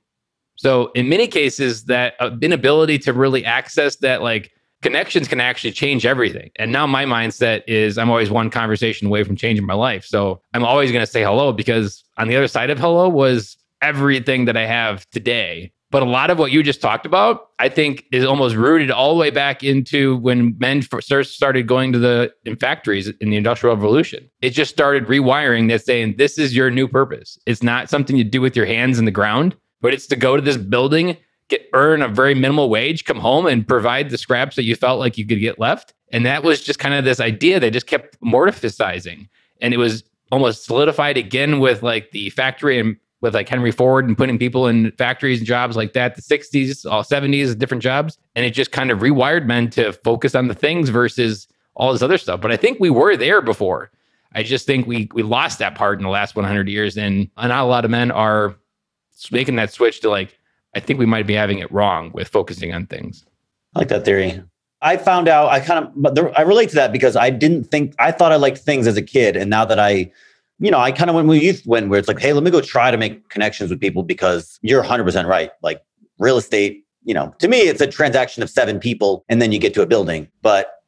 So 0.60 0.90
in 0.94 1.08
many 1.08 1.26
cases, 1.26 1.84
that 1.84 2.16
uh, 2.20 2.32
inability 2.42 2.98
to 2.98 3.14
really 3.14 3.46
access 3.46 3.96
that 3.96 4.20
like 4.20 4.52
connections 4.82 5.26
can 5.26 5.40
actually 5.40 5.72
change 5.72 6.04
everything. 6.04 6.50
And 6.56 6.70
now 6.70 6.86
my 6.86 7.06
mindset 7.06 7.62
is 7.66 7.96
I'm 7.96 8.10
always 8.10 8.30
one 8.30 8.50
conversation 8.50 9.06
away 9.06 9.24
from 9.24 9.36
changing 9.36 9.64
my 9.64 9.72
life. 9.72 10.04
So 10.04 10.42
I'm 10.52 10.62
always 10.62 10.92
going 10.92 11.02
to 11.02 11.10
say 11.10 11.22
hello 11.22 11.54
because 11.54 12.04
on 12.18 12.28
the 12.28 12.36
other 12.36 12.46
side 12.46 12.68
of 12.68 12.78
hello 12.78 13.08
was 13.08 13.56
everything 13.80 14.44
that 14.44 14.58
I 14.58 14.66
have 14.66 15.08
today. 15.08 15.72
But 15.90 16.02
a 16.02 16.06
lot 16.06 16.28
of 16.28 16.38
what 16.38 16.52
you 16.52 16.62
just 16.62 16.82
talked 16.82 17.06
about, 17.06 17.48
I 17.58 17.70
think, 17.70 18.04
is 18.12 18.26
almost 18.26 18.54
rooted 18.54 18.90
all 18.90 19.14
the 19.14 19.18
way 19.18 19.30
back 19.30 19.64
into 19.64 20.18
when 20.18 20.56
men 20.58 20.82
first 20.82 21.34
started 21.34 21.66
going 21.66 21.90
to 21.94 21.98
the 21.98 22.30
in 22.44 22.56
factories 22.56 23.08
in 23.08 23.30
the 23.30 23.36
Industrial 23.38 23.74
Revolution. 23.74 24.30
It 24.42 24.50
just 24.50 24.70
started 24.70 25.06
rewiring 25.06 25.68
that 25.70 25.86
saying, 25.86 26.16
this 26.18 26.36
is 26.36 26.54
your 26.54 26.70
new 26.70 26.86
purpose. 26.86 27.38
It's 27.46 27.62
not 27.62 27.88
something 27.88 28.14
you 28.14 28.24
do 28.24 28.42
with 28.42 28.54
your 28.54 28.66
hands 28.66 28.98
in 28.98 29.06
the 29.06 29.10
ground, 29.10 29.56
but 29.80 29.94
it's 29.94 30.06
to 30.08 30.16
go 30.16 30.36
to 30.36 30.42
this 30.42 30.56
building, 30.56 31.16
get 31.48 31.68
earn 31.72 32.02
a 32.02 32.08
very 32.08 32.34
minimal 32.34 32.68
wage, 32.68 33.04
come 33.04 33.18
home 33.18 33.46
and 33.46 33.66
provide 33.66 34.10
the 34.10 34.18
scraps 34.18 34.56
that 34.56 34.64
you 34.64 34.76
felt 34.76 34.98
like 34.98 35.18
you 35.18 35.26
could 35.26 35.40
get 35.40 35.58
left. 35.58 35.94
And 36.12 36.26
that 36.26 36.42
was 36.42 36.60
just 36.60 36.78
kind 36.78 36.94
of 36.94 37.04
this 37.04 37.20
idea 37.20 37.60
that 37.60 37.72
just 37.72 37.86
kept 37.86 38.20
mortificizing. 38.20 39.28
And 39.60 39.72
it 39.74 39.78
was 39.78 40.04
almost 40.32 40.64
solidified 40.64 41.16
again 41.16 41.60
with 41.60 41.82
like 41.82 42.10
the 42.10 42.30
factory 42.30 42.78
and 42.78 42.96
with 43.20 43.34
like 43.34 43.48
Henry 43.48 43.70
Ford 43.70 44.06
and 44.06 44.16
putting 44.16 44.38
people 44.38 44.66
in 44.66 44.92
factories 44.92 45.38
and 45.38 45.46
jobs 45.46 45.76
like 45.76 45.92
that, 45.92 46.16
the 46.16 46.22
60s, 46.22 46.90
all 46.90 47.02
70s, 47.02 47.56
different 47.58 47.82
jobs. 47.82 48.16
And 48.34 48.46
it 48.46 48.50
just 48.50 48.72
kind 48.72 48.90
of 48.90 49.00
rewired 49.00 49.46
men 49.46 49.68
to 49.70 49.92
focus 49.92 50.34
on 50.34 50.48
the 50.48 50.54
things 50.54 50.88
versus 50.88 51.46
all 51.74 51.92
this 51.92 52.02
other 52.02 52.18
stuff. 52.18 52.40
But 52.40 52.50
I 52.50 52.56
think 52.56 52.80
we 52.80 52.90
were 52.90 53.16
there 53.16 53.42
before. 53.42 53.90
I 54.34 54.42
just 54.42 54.64
think 54.64 54.86
we 54.86 55.08
we 55.12 55.22
lost 55.22 55.58
that 55.58 55.74
part 55.74 55.98
in 55.98 56.04
the 56.04 56.10
last 56.10 56.36
100 56.36 56.68
years. 56.68 56.96
And 56.96 57.28
not 57.36 57.50
a 57.50 57.64
lot 57.64 57.84
of 57.84 57.90
men 57.90 58.10
are 58.10 58.56
making 59.30 59.56
that 59.56 59.72
switch 59.72 60.00
to 60.00 60.10
like, 60.10 60.38
I 60.74 60.80
think 60.80 60.98
we 60.98 61.06
might 61.06 61.26
be 61.26 61.34
having 61.34 61.58
it 61.58 61.70
wrong 61.72 62.10
with 62.12 62.28
focusing 62.28 62.72
on 62.72 62.86
things. 62.86 63.26
I 63.74 63.80
like 63.80 63.88
that 63.88 64.04
theory. 64.04 64.42
I 64.82 64.96
found 64.96 65.28
out 65.28 65.50
I 65.50 65.60
kind 65.60 65.84
of, 65.84 65.92
but 65.94 66.14
there, 66.14 66.36
I 66.38 66.42
relate 66.42 66.70
to 66.70 66.76
that 66.76 66.92
because 66.92 67.16
I 67.16 67.30
didn't 67.30 67.64
think 67.64 67.94
I 67.98 68.12
thought 68.12 68.32
I 68.32 68.36
liked 68.36 68.58
things 68.58 68.86
as 68.86 68.96
a 68.96 69.02
kid, 69.02 69.36
and 69.36 69.50
now 69.50 69.64
that 69.66 69.78
I 69.78 70.10
you 70.60 70.70
know, 70.70 70.78
I 70.78 70.92
kind 70.92 71.08
of 71.08 71.16
went 71.16 71.26
with 71.26 71.42
youth 71.42 71.62
went 71.66 71.88
where 71.88 71.98
it's 71.98 72.06
like, 72.06 72.20
hey, 72.20 72.34
let 72.34 72.44
me 72.44 72.50
go 72.50 72.60
try 72.60 72.90
to 72.90 72.98
make 72.98 73.30
connections 73.30 73.70
with 73.70 73.80
people 73.80 74.02
because 74.02 74.58
you're 74.60 74.84
100% 74.84 75.26
right. 75.26 75.50
Like 75.62 75.82
real 76.18 76.36
estate, 76.36 76.84
you 77.02 77.14
know, 77.14 77.34
to 77.38 77.48
me, 77.48 77.62
it's 77.62 77.80
a 77.80 77.86
transaction 77.86 78.42
of 78.42 78.50
seven 78.50 78.78
people 78.78 79.24
and 79.30 79.40
then 79.40 79.52
you 79.52 79.58
get 79.58 79.72
to 79.74 79.82
a 79.82 79.86
building. 79.86 80.28
But, 80.42 80.82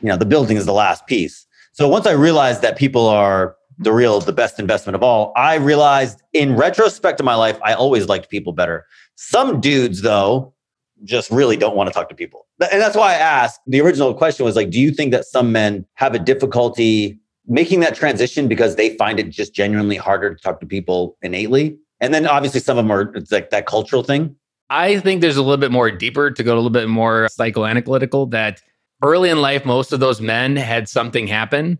you 0.00 0.08
know, 0.08 0.16
the 0.16 0.24
building 0.24 0.56
is 0.56 0.64
the 0.64 0.72
last 0.72 1.06
piece. 1.06 1.46
So 1.72 1.86
once 1.88 2.06
I 2.06 2.12
realized 2.12 2.62
that 2.62 2.78
people 2.78 3.06
are 3.06 3.54
the 3.78 3.92
real, 3.92 4.20
the 4.20 4.32
best 4.32 4.58
investment 4.58 4.96
of 4.96 5.02
all, 5.02 5.32
I 5.36 5.54
realized 5.56 6.22
in 6.32 6.56
retrospect 6.56 7.20
of 7.20 7.26
my 7.26 7.34
life, 7.34 7.58
I 7.64 7.74
always 7.74 8.06
liked 8.06 8.28
people 8.28 8.52
better. 8.52 8.86
Some 9.14 9.60
dudes, 9.60 10.02
though, 10.02 10.52
just 11.04 11.30
really 11.30 11.56
don't 11.56 11.76
want 11.76 11.88
to 11.88 11.94
talk 11.94 12.08
to 12.08 12.14
people. 12.14 12.46
And 12.60 12.80
that's 12.80 12.96
why 12.96 13.12
I 13.12 13.16
asked 13.16 13.60
the 13.66 13.80
original 13.80 14.14
question 14.14 14.44
was 14.44 14.56
like, 14.56 14.70
do 14.70 14.80
you 14.80 14.90
think 14.90 15.12
that 15.12 15.24
some 15.24 15.52
men 15.52 15.86
have 15.94 16.14
a 16.14 16.18
difficulty 16.18 17.20
making 17.46 17.80
that 17.80 17.94
transition 17.94 18.48
because 18.48 18.76
they 18.76 18.96
find 18.96 19.20
it 19.20 19.30
just 19.30 19.54
genuinely 19.54 19.96
harder 19.96 20.34
to 20.34 20.42
talk 20.42 20.58
to 20.60 20.66
people 20.66 21.16
innately? 21.22 21.78
And 22.00 22.12
then 22.12 22.26
obviously 22.26 22.60
some 22.60 22.78
of 22.78 22.84
them 22.84 22.92
are 22.92 23.14
it's 23.14 23.30
like 23.30 23.50
that 23.50 23.66
cultural 23.66 24.02
thing. 24.02 24.34
I 24.70 24.98
think 25.00 25.20
there's 25.20 25.36
a 25.36 25.42
little 25.42 25.56
bit 25.56 25.70
more 25.70 25.90
deeper 25.90 26.30
to 26.30 26.42
go 26.42 26.52
a 26.52 26.56
little 26.56 26.70
bit 26.70 26.88
more 26.88 27.28
psychoanalytical 27.38 28.30
that 28.32 28.60
early 29.02 29.30
in 29.30 29.40
life, 29.40 29.64
most 29.64 29.92
of 29.92 30.00
those 30.00 30.20
men 30.20 30.56
had 30.56 30.88
something 30.88 31.26
happen 31.26 31.78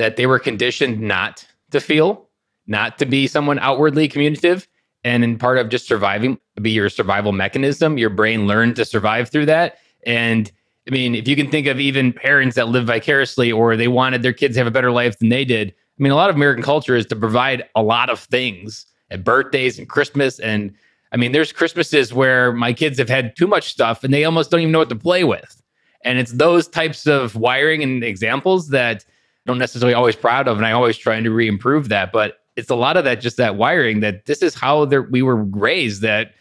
that 0.00 0.16
they 0.16 0.26
were 0.26 0.38
conditioned 0.38 0.98
not 0.98 1.46
to 1.72 1.78
feel, 1.78 2.26
not 2.66 2.96
to 2.98 3.04
be 3.04 3.26
someone 3.26 3.58
outwardly 3.58 4.08
communicative. 4.08 4.66
And 5.04 5.22
in 5.22 5.36
part 5.36 5.58
of 5.58 5.68
just 5.68 5.86
surviving, 5.86 6.38
be 6.60 6.70
your 6.70 6.88
survival 6.88 7.32
mechanism, 7.32 7.98
your 7.98 8.08
brain 8.08 8.46
learned 8.46 8.76
to 8.76 8.86
survive 8.86 9.28
through 9.28 9.44
that. 9.46 9.76
And 10.06 10.50
I 10.88 10.90
mean, 10.90 11.14
if 11.14 11.28
you 11.28 11.36
can 11.36 11.50
think 11.50 11.66
of 11.66 11.78
even 11.78 12.14
parents 12.14 12.56
that 12.56 12.68
live 12.68 12.86
vicariously 12.86 13.52
or 13.52 13.76
they 13.76 13.88
wanted 13.88 14.22
their 14.22 14.32
kids 14.32 14.54
to 14.54 14.60
have 14.60 14.66
a 14.66 14.70
better 14.70 14.90
life 14.90 15.18
than 15.18 15.28
they 15.28 15.44
did. 15.44 15.68
I 15.68 16.02
mean, 16.02 16.12
a 16.12 16.16
lot 16.16 16.30
of 16.30 16.36
American 16.36 16.64
culture 16.64 16.96
is 16.96 17.04
to 17.06 17.16
provide 17.16 17.64
a 17.74 17.82
lot 17.82 18.08
of 18.08 18.20
things 18.20 18.86
at 19.10 19.22
birthdays 19.22 19.78
and 19.78 19.86
Christmas. 19.86 20.40
And 20.40 20.74
I 21.12 21.18
mean, 21.18 21.32
there's 21.32 21.52
Christmases 21.52 22.14
where 22.14 22.52
my 22.52 22.72
kids 22.72 22.96
have 22.98 23.10
had 23.10 23.36
too 23.36 23.46
much 23.46 23.68
stuff 23.68 24.02
and 24.02 24.14
they 24.14 24.24
almost 24.24 24.50
don't 24.50 24.60
even 24.60 24.72
know 24.72 24.78
what 24.78 24.88
to 24.88 24.96
play 24.96 25.24
with. 25.24 25.60
And 26.04 26.18
it's 26.18 26.32
those 26.32 26.68
types 26.68 27.06
of 27.06 27.36
wiring 27.36 27.82
and 27.82 28.02
examples 28.02 28.68
that 28.70 29.04
don't 29.50 29.58
necessarily 29.58 29.94
always 29.94 30.16
proud 30.16 30.48
of. 30.48 30.56
And 30.56 30.66
I 30.66 30.72
always 30.72 30.96
trying 30.96 31.24
to 31.24 31.30
re-improve 31.30 31.88
that. 31.88 32.12
But 32.12 32.38
it's 32.56 32.70
a 32.70 32.74
lot 32.74 32.96
of 32.96 33.04
that, 33.04 33.20
just 33.20 33.36
that 33.36 33.56
wiring 33.56 34.00
that 34.00 34.26
this 34.26 34.42
is 34.42 34.54
how 34.54 34.84
we 34.84 35.22
were 35.22 35.36
raised 35.36 36.02
that 36.02 36.32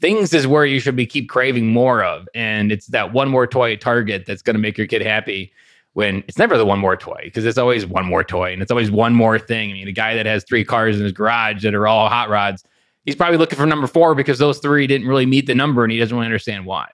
things 0.00 0.32
is 0.32 0.46
where 0.46 0.64
you 0.64 0.80
should 0.80 0.96
be 0.96 1.06
keep 1.06 1.28
craving 1.28 1.68
more 1.68 2.04
of. 2.04 2.28
And 2.34 2.70
it's 2.70 2.86
that 2.88 3.12
one 3.12 3.28
more 3.28 3.46
toy 3.46 3.76
target 3.76 4.26
that's 4.26 4.42
going 4.42 4.54
to 4.54 4.60
make 4.60 4.76
your 4.76 4.86
kid 4.86 5.02
happy 5.02 5.52
when 5.94 6.22
it's 6.28 6.38
never 6.38 6.56
the 6.56 6.66
one 6.66 6.78
more 6.78 6.96
toy 6.96 7.22
because 7.24 7.44
it's 7.44 7.58
always 7.58 7.86
one 7.86 8.04
more 8.04 8.22
toy 8.22 8.52
and 8.52 8.62
it's 8.62 8.70
always 8.70 8.90
one 8.90 9.14
more 9.14 9.38
thing. 9.38 9.70
I 9.70 9.74
mean, 9.74 9.88
a 9.88 9.92
guy 9.92 10.14
that 10.14 10.26
has 10.26 10.44
three 10.44 10.64
cars 10.64 10.98
in 10.98 11.04
his 11.04 11.12
garage 11.12 11.62
that 11.62 11.74
are 11.74 11.86
all 11.86 12.08
hot 12.08 12.28
rods, 12.28 12.62
he's 13.04 13.16
probably 13.16 13.38
looking 13.38 13.58
for 13.58 13.66
number 13.66 13.86
four 13.86 14.14
because 14.14 14.38
those 14.38 14.58
three 14.58 14.86
didn't 14.86 15.08
really 15.08 15.26
meet 15.26 15.46
the 15.46 15.54
number 15.54 15.82
and 15.82 15.90
he 15.90 15.98
doesn't 15.98 16.14
really 16.14 16.26
understand 16.26 16.66
why. 16.66 16.88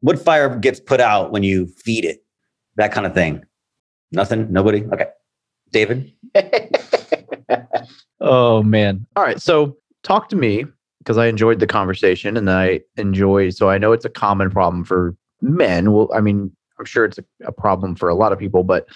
What 0.00 0.18
fire 0.18 0.58
gets 0.58 0.80
put 0.80 1.00
out 1.00 1.32
when 1.32 1.42
you 1.42 1.66
feed 1.66 2.04
it? 2.04 2.24
That 2.76 2.92
kind 2.92 3.06
of 3.06 3.14
thing. 3.14 3.44
Nothing? 4.14 4.52
Nobody? 4.52 4.84
Okay. 4.84 5.06
David? 5.70 6.12
oh, 8.20 8.62
man. 8.62 9.06
All 9.16 9.24
right. 9.24 9.40
So 9.40 9.76
talk 10.02 10.28
to 10.30 10.36
me 10.36 10.64
because 10.98 11.18
I 11.18 11.26
enjoyed 11.26 11.60
the 11.60 11.66
conversation 11.66 12.36
and 12.36 12.50
I 12.50 12.80
enjoy. 12.96 13.50
So 13.50 13.68
I 13.68 13.78
know 13.78 13.92
it's 13.92 14.04
a 14.04 14.10
common 14.10 14.50
problem 14.50 14.84
for 14.84 15.16
men. 15.42 15.92
Well, 15.92 16.08
I 16.14 16.20
mean, 16.20 16.54
I'm 16.78 16.84
sure 16.84 17.04
it's 17.04 17.18
a, 17.18 17.24
a, 17.44 17.52
problem 17.52 17.94
for 17.94 18.08
a 18.08 18.14
lot 18.14 18.32
of 18.32 18.38
people, 18.38 18.64
but 18.64 18.86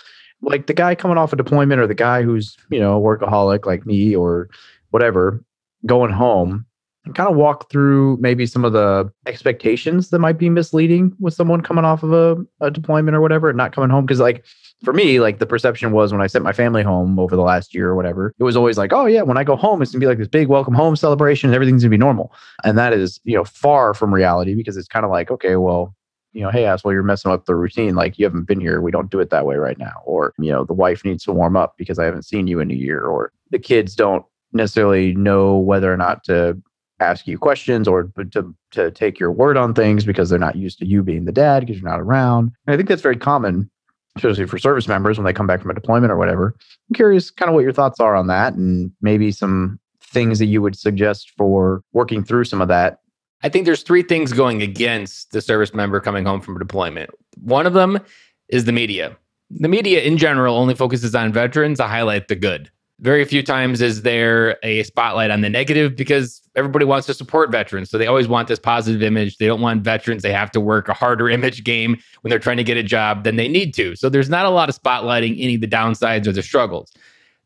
like 0.41 0.67
the 0.67 0.75
guy 0.75 0.95
coming 0.95 1.19
off 1.19 1.33
a 1.33 1.37
deployment 1.37 1.81
or 1.81 1.87
the 1.87 1.95
guy 1.95 2.23
who's, 2.23 2.57
you 2.71 2.81
know, 2.81 2.97
a 2.97 3.01
workaholic 3.01 3.67
like 3.67 3.87
me 3.87 4.17
or 4.17 4.49
whatever, 4.91 5.45
going 5.87 6.13
home 6.13 6.65
and 7.09 7.17
kind 7.17 7.29
of 7.29 7.37
walk 7.37 7.71
through 7.71 8.19
maybe 8.21 8.47
some 8.47 8.65
of 8.65 8.73
the 8.73 9.11
expectations 9.27 10.11
that 10.11 10.19
might 10.19 10.39
be 10.39 10.51
misleading 10.51 11.17
with 11.19 11.35
someone 11.35 11.63
coming 11.63 11.85
off 11.85 12.03
of 12.03 12.13
a, 12.13 12.37
a 12.61 12.71
deployment 12.71 13.17
or 13.17 13.21
whatever 13.21 13.49
and 13.49 13.57
not 13.57 13.73
coming 13.73 13.91
home. 13.91 14.07
Cause 14.07 14.21
like 14.21 14.45
for 14.85 14.93
me, 14.93 15.19
like 15.19 15.39
the 15.39 15.47
perception 15.47 15.91
was 15.91 16.13
when 16.13 16.21
I 16.21 16.27
sent 16.27 16.45
my 16.45 16.53
family 16.53 16.83
home 16.83 17.19
over 17.19 17.35
the 17.35 17.43
last 17.43 17.75
year 17.75 17.89
or 17.89 17.97
whatever, 17.97 18.35
it 18.39 18.45
was 18.45 18.57
always 18.57 18.79
like, 18.79 18.93
oh 18.93 19.07
yeah, 19.07 19.23
when 19.23 19.39
I 19.39 19.43
go 19.43 19.57
home, 19.57 19.83
it's 19.83 19.91
gonna 19.91 20.01
be 20.01 20.07
like 20.07 20.19
this 20.19 20.29
big 20.29 20.49
welcome 20.49 20.75
home 20.75 20.97
celebration 20.97 21.49
and 21.49 21.55
everything's 21.55 21.83
gonna 21.83 21.91
be 21.91 21.97
normal. 21.97 22.33
And 22.63 22.77
that 22.79 22.93
is, 22.93 23.21
you 23.25 23.35
know, 23.35 23.45
far 23.45 23.95
from 23.95 24.15
reality 24.15 24.55
because 24.55 24.77
it's 24.77 24.89
kind 24.89 25.05
of 25.05 25.11
like, 25.11 25.31
okay, 25.31 25.57
well, 25.57 25.95
you 26.33 26.43
know, 26.43 26.51
hey, 26.51 26.67
asshole, 26.67 26.93
you're 26.93 27.03
messing 27.03 27.33
up 27.33 27.47
the 27.47 27.55
routine. 27.55 27.95
Like 27.95 28.19
you 28.19 28.27
haven't 28.27 28.45
been 28.45 28.61
here. 28.61 28.83
We 28.83 28.91
don't 28.91 29.11
do 29.11 29.19
it 29.19 29.31
that 29.31 29.47
way 29.47 29.57
right 29.57 29.79
now. 29.79 30.03
Or, 30.05 30.35
you 30.39 30.53
know, 30.53 30.65
the 30.65 30.75
wife 30.75 31.05
needs 31.05 31.25
to 31.25 31.33
warm 31.33 31.57
up 31.57 31.75
because 31.79 31.99
I 31.99 32.05
haven't 32.05 32.27
seen 32.27 32.47
you 32.47 32.61
in 32.61 32.71
a 32.71 32.75
year. 32.75 33.03
Or 33.03 33.33
the 33.51 33.59
kids 33.59 33.95
don't 33.95 34.25
necessarily 34.53 35.15
know 35.15 35.57
whether 35.57 35.93
or 35.93 35.97
not 35.97 36.25
to 36.25 36.61
ask 37.01 37.27
you 37.27 37.39
questions 37.39 37.87
or 37.87 38.11
to, 38.33 38.55
to 38.73 38.91
take 38.91 39.21
your 39.21 39.31
word 39.31 39.57
on 39.57 39.75
things 39.75 40.05
because 40.05 40.31
they're 40.31 40.39
not 40.39 40.57
used 40.57 40.79
to 40.81 40.87
you 40.87 41.03
being 41.03 41.25
the 41.25 41.33
dad 41.33 41.61
because 41.61 41.81
you're 41.81 41.91
not 41.91 42.01
around. 42.01 42.53
And 42.67 42.75
I 42.75 42.77
think 42.77 42.89
that's 42.89 43.03
very 43.03 43.17
common 43.17 43.71
especially 44.19 44.47
for 44.47 44.59
service 44.59 44.89
members 44.89 45.19
when 45.19 45.25
they 45.25 45.33
come 45.33 45.47
back 45.47 45.61
from 45.61 45.71
a 45.71 45.75
deployment 45.75 46.13
or 46.13 46.17
whatever. 46.17 46.55
I'm 46.91 46.95
curious 46.95 47.31
kind 47.31 47.49
of 47.49 47.55
what 47.55 47.63
your 47.63 47.73
thoughts 47.73 48.01
are 48.01 48.15
on 48.15 48.27
that 48.29 48.55
and 48.55 48.91
maybe 49.01 49.33
some 49.33 49.79
things 50.01 50.39
that 50.39 50.47
you 50.47 50.63
would 50.63 50.77
suggest 50.77 51.33
for 51.37 51.83
working 51.93 52.25
through 52.25 52.45
some 52.45 52.61
of 52.61 52.69
that. 52.69 53.01
I 53.43 53.49
think 53.49 53.67
there's 53.67 53.83
three 53.83 54.03
things 54.03 54.33
going 54.33 54.63
against 54.63 55.31
the 55.31 55.41
service 55.41 55.73
member 55.73 56.01
coming 56.01 56.25
home 56.25 56.41
from 56.41 56.57
a 56.57 56.59
deployment. 56.59 57.11
One 57.41 57.67
of 57.67 57.73
them 57.73 58.01
is 58.49 58.65
the 58.65 58.73
media. 58.73 59.17
The 59.51 59.69
media 59.69 60.03
in 60.03 60.19
general 60.19 60.57
only 60.57 60.75
focuses 60.75 61.15
on 61.15 61.33
veterans 61.33 61.79
to 61.79 61.85
highlight 61.85 62.29
the 62.29 62.37
good. 62.37 62.71
Very 63.01 63.25
few 63.25 63.45
times 63.45 63.81
is 63.81 64.03
there 64.03 64.59
a 64.65 64.83
spotlight 64.83 65.31
on 65.31 65.41
the 65.41 65.49
negative 65.49 65.95
because 65.95 66.43
everybody 66.57 66.85
wants 66.85 67.07
to 67.07 67.15
support 67.15 67.53
veterans. 67.53 67.91
So 67.91 67.97
they 67.97 68.09
always 68.09 68.27
want 68.27 68.49
this 68.49 68.59
positive 68.59 69.03
image. 69.03 69.37
They 69.37 69.47
don't 69.47 69.61
want 69.61 69.83
veterans. 69.83 70.25
They 70.25 70.33
have 70.33 70.51
to 70.51 70.61
work 70.61 70.89
a 70.89 70.95
harder 70.95 71.29
image 71.39 71.63
game 71.63 71.97
when 72.23 72.31
they're 72.31 72.41
trying 72.41 72.57
to 72.57 72.65
get 72.65 72.77
a 72.77 72.83
job 72.83 73.23
than 73.23 73.37
they 73.37 73.47
need 73.47 73.73
to. 73.75 73.95
So 73.95 74.09
there's 74.09 74.29
not 74.29 74.47
a 74.47 74.51
lot 74.51 74.69
of 74.69 74.81
spotlighting 74.81 75.41
any 75.41 75.55
of 75.55 75.61
the 75.61 75.69
downsides 75.69 76.27
or 76.27 76.33
the 76.33 76.43
struggles. 76.43 76.93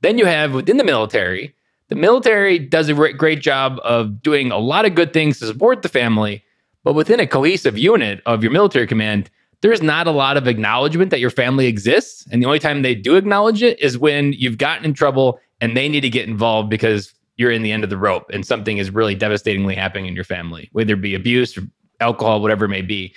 Then 0.01 0.17
you 0.17 0.25
have 0.25 0.55
within 0.55 0.79
the 0.79 0.85
military, 0.85 1.55
the 1.89 1.95
military 1.97 2.59
does 2.59 2.89
a 2.89 2.95
great 2.95 3.43
job 3.43 3.79
of 3.85 4.23
doing 4.23 4.51
a 4.51 4.59
lot 4.59 4.87
of 4.87 4.95
good 4.95 5.13
things 5.13 5.39
to 5.41 5.47
support 5.47 5.83
the 5.83 5.89
family. 5.91 6.43
But 6.85 6.95
within 6.95 7.21
a 7.21 7.27
cohesive 7.27 7.77
unit 7.77 8.23
of 8.25 8.43
your 8.43 8.51
military 8.51 8.87
command, 8.87 9.31
there's 9.62 9.81
not 9.81 10.07
a 10.07 10.11
lot 10.11 10.37
of 10.37 10.47
acknowledgement 10.47 11.11
that 11.11 11.21
your 11.21 11.31
family 11.31 11.66
exists. 11.66 12.26
And 12.31 12.42
the 12.42 12.47
only 12.47 12.59
time 12.59 12.83
they 12.83 12.95
do 12.95 13.16
acknowledge 13.16 13.62
it 13.62 13.81
is 13.81 13.97
when 13.97 14.33
you've 14.35 14.59
gotten 14.59 14.85
in 14.85 14.92
trouble 14.92 15.40
and 15.61 15.76
they 15.76 15.88
need 15.88 16.00
to 16.00 16.11
get 16.11 16.28
involved 16.28 16.69
because 16.69 17.14
you're 17.37 17.52
in 17.52 17.62
the 17.62 17.73
end 17.73 17.85
of 17.85 17.90
the 17.90 17.97
rope 17.97 18.26
and 18.33 18.45
something 18.45 18.78
is 18.78 18.90
really 18.90 19.14
devastatingly 19.14 19.75
happening 19.75 20.07
in 20.07 20.14
your 20.14 20.25
family, 20.25 20.69
whether 20.73 20.95
it 20.95 21.00
be 21.00 21.14
abuse 21.14 21.57
or 21.57 21.62
alcohol, 22.00 22.42
whatever 22.42 22.66
it 22.66 22.69
may 22.69 22.83
be. 22.83 23.14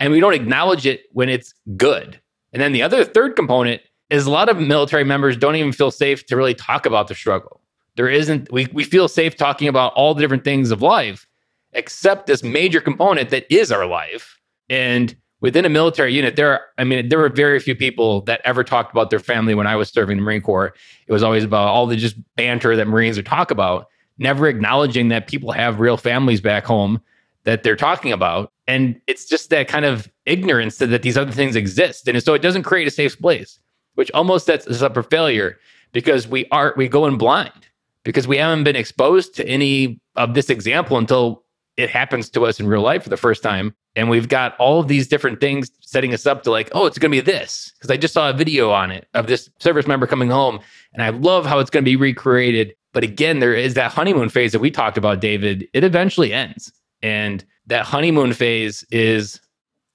And 0.00 0.12
we 0.12 0.20
don't 0.20 0.34
acknowledge 0.34 0.84
it 0.84 1.04
when 1.12 1.28
it's 1.28 1.54
good. 1.76 2.20
And 2.52 2.60
then 2.60 2.72
the 2.72 2.82
other 2.82 3.04
third 3.04 3.36
component 3.36 3.80
is 4.10 4.26
a 4.26 4.30
lot 4.30 4.48
of 4.48 4.58
military 4.58 5.04
members 5.04 5.36
don't 5.36 5.56
even 5.56 5.72
feel 5.72 5.90
safe 5.90 6.26
to 6.26 6.36
really 6.36 6.54
talk 6.54 6.86
about 6.86 7.08
the 7.08 7.14
struggle. 7.14 7.60
There 7.96 8.08
isn't, 8.08 8.52
we, 8.52 8.66
we 8.72 8.82
feel 8.82 9.06
safe 9.06 9.36
talking 9.36 9.68
about 9.68 9.92
all 9.94 10.14
the 10.14 10.20
different 10.20 10.44
things 10.44 10.72
of 10.72 10.82
life, 10.82 11.26
except 11.72 12.26
this 12.26 12.42
major 12.42 12.80
component 12.80 13.30
that 13.30 13.46
is 13.48 13.70
our 13.70 13.86
life. 13.86 14.40
And 14.68 15.16
within 15.44 15.66
a 15.66 15.68
military 15.68 16.14
unit, 16.14 16.36
there 16.36 16.52
are, 16.52 16.62
I 16.78 16.84
mean, 16.84 17.10
there 17.10 17.18
were 17.18 17.28
very 17.28 17.60
few 17.60 17.74
people 17.74 18.22
that 18.22 18.40
ever 18.46 18.64
talked 18.64 18.90
about 18.92 19.10
their 19.10 19.18
family 19.18 19.54
when 19.54 19.66
I 19.66 19.76
was 19.76 19.90
serving 19.90 20.16
the 20.16 20.22
Marine 20.22 20.40
Corps. 20.40 20.72
It 21.06 21.12
was 21.12 21.22
always 21.22 21.44
about 21.44 21.68
all 21.68 21.86
the 21.86 21.96
just 21.96 22.16
banter 22.34 22.74
that 22.76 22.88
Marines 22.88 23.18
would 23.18 23.26
talk 23.26 23.50
about, 23.50 23.88
never 24.16 24.48
acknowledging 24.48 25.08
that 25.08 25.28
people 25.28 25.52
have 25.52 25.80
real 25.80 25.98
families 25.98 26.40
back 26.40 26.64
home 26.64 26.98
that 27.42 27.62
they're 27.62 27.76
talking 27.76 28.10
about. 28.10 28.52
And 28.66 28.98
it's 29.06 29.26
just 29.26 29.50
that 29.50 29.68
kind 29.68 29.84
of 29.84 30.10
ignorance 30.24 30.78
that, 30.78 30.86
that 30.86 31.02
these 31.02 31.18
other 31.18 31.32
things 31.32 31.56
exist. 31.56 32.08
And 32.08 32.22
so 32.22 32.32
it 32.32 32.40
doesn't 32.40 32.62
create 32.62 32.88
a 32.88 32.90
safe 32.90 33.20
place, 33.20 33.58
which 33.96 34.10
almost 34.12 34.46
sets 34.46 34.66
us 34.66 34.80
up 34.80 34.94
for 34.94 35.02
failure 35.02 35.58
because 35.92 36.26
we 36.26 36.46
are 36.52 36.72
we 36.78 36.88
go 36.88 37.04
in 37.04 37.18
blind 37.18 37.68
because 38.02 38.26
we 38.26 38.38
haven't 38.38 38.64
been 38.64 38.76
exposed 38.76 39.34
to 39.34 39.46
any 39.46 40.00
of 40.16 40.32
this 40.32 40.48
example 40.48 40.96
until 40.96 41.43
it 41.76 41.90
happens 41.90 42.30
to 42.30 42.46
us 42.46 42.60
in 42.60 42.66
real 42.66 42.82
life 42.82 43.02
for 43.02 43.08
the 43.08 43.16
first 43.16 43.42
time. 43.42 43.74
And 43.96 44.08
we've 44.10 44.28
got 44.28 44.56
all 44.58 44.80
of 44.80 44.88
these 44.88 45.08
different 45.08 45.40
things 45.40 45.70
setting 45.80 46.14
us 46.14 46.26
up 46.26 46.42
to 46.44 46.50
like, 46.50 46.70
oh, 46.72 46.86
it's 46.86 46.98
going 46.98 47.10
to 47.10 47.16
be 47.16 47.20
this. 47.20 47.72
Because 47.76 47.90
I 47.90 47.96
just 47.96 48.14
saw 48.14 48.30
a 48.30 48.32
video 48.32 48.70
on 48.70 48.90
it 48.90 49.08
of 49.14 49.26
this 49.26 49.50
service 49.58 49.86
member 49.86 50.06
coming 50.06 50.30
home. 50.30 50.60
And 50.92 51.02
I 51.02 51.10
love 51.10 51.46
how 51.46 51.58
it's 51.58 51.70
going 51.70 51.84
to 51.84 51.88
be 51.88 51.96
recreated. 51.96 52.74
But 52.92 53.04
again, 53.04 53.40
there 53.40 53.54
is 53.54 53.74
that 53.74 53.92
honeymoon 53.92 54.28
phase 54.28 54.52
that 54.52 54.60
we 54.60 54.70
talked 54.70 54.98
about, 54.98 55.20
David. 55.20 55.68
It 55.72 55.84
eventually 55.84 56.32
ends. 56.32 56.72
And 57.02 57.44
that 57.66 57.84
honeymoon 57.84 58.32
phase 58.32 58.84
is 58.90 59.40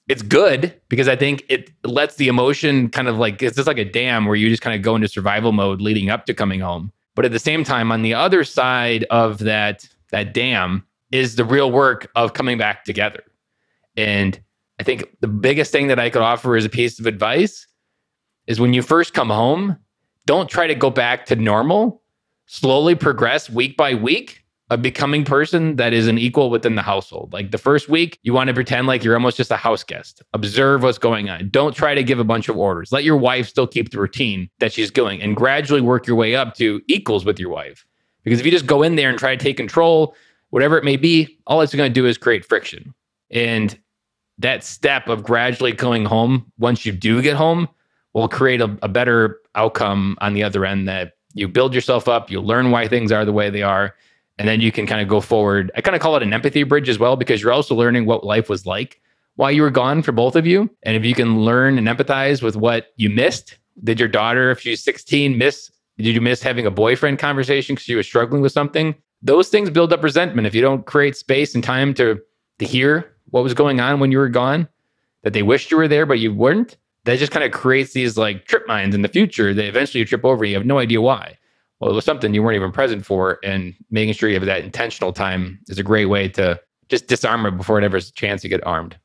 it's 0.08 0.22
good 0.22 0.74
because 0.90 1.08
I 1.08 1.16
think 1.16 1.46
it 1.50 1.72
lets 1.84 2.16
the 2.16 2.28
emotion 2.28 2.90
kind 2.90 3.08
of 3.08 3.18
like 3.18 3.42
it's 3.42 3.56
just 3.56 3.68
like 3.68 3.78
a 3.78 3.86
dam 3.86 4.26
where 4.26 4.36
you 4.36 4.50
just 4.50 4.62
kind 4.62 4.76
of 4.76 4.82
go 4.82 4.96
into 4.96 5.08
survival 5.08 5.52
mode 5.52 5.82
leading 5.82 6.10
up 6.10 6.26
to 6.26 6.34
coming 6.34 6.60
home. 6.60 6.92
But 7.16 7.26
at 7.26 7.32
the 7.32 7.40
same 7.40 7.64
time, 7.64 7.92
on 7.92 8.02
the 8.02 8.14
other 8.14 8.44
side 8.44 9.06
of 9.12 9.40
that 9.40 9.88
that 10.12 10.34
dam, 10.34 10.84
is 11.12 11.36
the 11.36 11.46
real 11.46 11.72
work 11.72 12.10
of 12.16 12.34
coming 12.34 12.58
back 12.58 12.84
together. 12.84 13.24
And 13.98 14.40
I 14.80 14.84
think 14.84 15.06
the 15.20 15.28
biggest 15.28 15.72
thing 15.72 15.88
that 15.88 16.00
I 16.00 16.10
could 16.10 16.22
offer 16.22 16.56
as 16.56 16.66
a 16.66 16.70
piece 16.70 17.00
of 17.00 17.06
advice 17.06 17.68
is 18.48 18.60
when 18.60 18.74
you 18.74 18.82
first 18.82 19.14
come 19.14 19.30
home, 19.30 19.78
don't 20.26 20.50
try 20.50 20.68
to 20.68 20.76
go 20.76 20.90
back 20.90 21.26
to 21.28 21.36
normal. 21.36 22.02
slowly 22.52 22.96
progress 22.96 23.48
week 23.48 23.78
by 23.78 23.94
week 23.94 24.44
of 24.72 24.82
becoming 24.82 25.24
person 25.24 25.76
that 25.76 25.94
is 25.94 26.08
an 26.08 26.18
equal 26.18 26.50
within 26.50 26.74
the 26.74 26.82
household. 26.82 27.32
Like 27.32 27.52
the 27.52 27.60
first 27.60 27.90
week, 27.90 28.20
you 28.24 28.34
want 28.34 28.48
to 28.48 28.56
pretend 28.56 28.88
like 28.88 29.04
you're 29.04 29.14
almost 29.14 29.38
just 29.38 29.52
a 29.52 29.56
house 29.56 29.84
guest. 29.84 30.24
Observe 30.34 30.82
what's 30.82 30.98
going 30.98 31.30
on. 31.30 31.50
Don't 31.50 31.76
try 31.76 31.94
to 31.94 32.04
give 32.04 32.18
a 32.18 32.24
bunch 32.24 32.50
of 32.50 32.58
orders. 32.58 32.92
Let 32.92 33.04
your 33.04 33.18
wife 33.18 33.48
still 33.48 33.68
keep 33.68 33.92
the 33.92 34.00
routine 34.00 34.50
that 34.60 34.74
she's 34.74 34.90
going 34.90 35.22
and 35.22 35.36
gradually 35.36 35.82
work 35.82 36.08
your 36.08 36.16
way 36.16 36.36
up 36.36 36.56
to 36.56 36.82
equals 36.88 37.24
with 37.24 37.40
your 37.40 37.50
wife. 37.50 37.86
Because 38.24 38.40
if 38.40 38.46
you 38.46 38.52
just 38.52 38.66
go 38.66 38.82
in 38.82 38.96
there 38.96 39.10
and 39.10 39.18
try 39.18 39.36
to 39.36 39.44
take 39.44 39.58
control, 39.58 40.16
whatever 40.50 40.78
it 40.78 40.84
may 40.84 40.98
be, 40.98 41.38
all 41.48 41.62
it's 41.62 41.74
going 41.74 41.90
to 41.90 41.94
do 41.94 42.06
is 42.06 42.18
create 42.18 42.46
friction. 42.46 42.94
And 43.32 43.78
that 44.38 44.64
step 44.64 45.08
of 45.08 45.24
gradually 45.24 45.72
going 45.72 46.06
home, 46.06 46.52
once 46.58 46.86
you 46.86 46.92
do 46.92 47.22
get 47.22 47.36
home, 47.36 47.68
will 48.14 48.28
create 48.28 48.62
a, 48.62 48.78
a 48.82 48.88
better 48.88 49.40
outcome 49.56 50.18
on 50.22 50.34
the 50.34 50.44
other 50.44 50.66
end 50.66 50.88
that 50.88 51.14
you 51.34 51.48
build 51.48 51.74
yourself 51.74 52.08
up, 52.08 52.32
you 52.32 52.42
learn 52.42 52.72
why 52.72 52.88
things 52.88 53.12
are 53.12 53.26
the 53.26 53.34
way 53.34 53.50
they 53.50 53.62
are, 53.62 53.96
and 54.38 54.48
then 54.48 54.62
you 54.62 54.72
can 54.72 54.88
kind 54.88 55.02
of 55.02 55.08
go 55.08 55.22
forward. 55.22 55.72
I 55.76 55.82
kind 55.82 55.96
of 55.96 56.02
call 56.02 56.16
it 56.16 56.24
an 56.24 56.34
empathy 56.34 56.64
bridge 56.64 56.90
as 56.90 56.98
well 56.98 57.16
because 57.16 57.42
you're 57.42 57.52
also 57.52 57.76
learning 57.76 58.06
what 58.06 58.24
life 58.24 58.50
was 58.50 58.66
like 58.66 59.00
while 59.36 59.52
you 59.52 59.62
were 59.62 59.70
gone 59.70 60.02
for 60.02 60.12
both 60.12 60.36
of 60.36 60.48
you. 60.48 60.70
And 60.84 60.96
if 60.96 61.06
you 61.06 61.14
can 61.14 61.42
learn 61.42 61.78
and 61.78 61.88
empathize 61.88 62.42
with 62.42 62.56
what 62.56 62.88
you 62.96 63.10
missed, 63.10 63.58
did 63.84 64.00
your 64.00 64.10
daughter, 64.10 64.50
if 64.52 64.60
she's 64.60 64.84
16, 64.84 65.38
miss 65.38 65.72
did 65.98 66.16
you 66.16 66.22
miss 66.22 66.42
having 66.42 66.66
a 66.66 66.72
boyfriend 66.72 67.20
conversation 67.20 67.76
because 67.76 67.90
you 67.90 67.98
were 67.98 68.04
struggling 68.04 68.42
with 68.42 68.54
something? 68.54 68.96
Those 69.22 69.50
things 69.50 69.70
build 69.70 69.92
up 69.92 70.04
resentment 70.04 70.48
if 70.48 70.56
you 70.56 70.62
don't 70.62 70.86
create 70.86 71.16
space 71.16 71.56
and 71.56 71.64
time 71.64 71.94
to 71.96 72.20
to 72.60 72.66
hear 72.66 73.12
what 73.30 73.44
was 73.44 73.54
going 73.54 73.80
on 73.80 74.00
when 74.00 74.12
you 74.12 74.18
were 74.18 74.30
gone, 74.30 74.68
that 75.24 75.34
they 75.34 75.44
wished 75.44 75.72
you 75.72 75.78
were 75.78 75.88
there 75.88 76.06
but 76.06 76.20
you 76.20 76.34
weren't. 76.34 76.78
That 77.06 77.18
just 77.20 77.32
kind 77.32 77.46
of 77.46 77.52
creates 77.52 77.94
these 77.94 78.18
like 78.18 78.46
trip 78.46 78.68
mines 78.68 78.94
in 78.94 79.02
the 79.02 79.08
future 79.08 79.54
that 79.54 79.66
eventually 79.66 80.00
you 80.00 80.06
trip 80.06 80.26
over. 80.26 80.46
You 80.46 80.56
have 80.56 80.66
no 80.66 80.80
idea 80.80 81.02
why. 81.02 81.38
Well, 81.80 81.90
it 81.90 81.94
was 81.94 82.06
something 82.06 82.34
you 82.34 82.44
weren't 82.44 82.58
even 82.58 82.74
present 82.74 83.06
for, 83.06 83.40
and 83.44 83.74
making 83.90 84.14
sure 84.14 84.28
you 84.28 84.36
have 84.36 84.46
that 84.46 84.64
intentional 84.66 85.14
time 85.14 85.60
is 85.70 85.80
a 85.80 85.84
great 85.84 86.08
way 86.08 86.28
to 86.30 86.60
just 86.90 87.08
disarm 87.08 87.46
it 87.46 87.56
before 87.56 87.78
it 87.78 87.86
ever 87.86 87.96
has 87.96 88.10
a 88.10 88.14
chance 88.14 88.42
to 88.42 88.50
get 88.50 88.66
armed. 88.66 88.98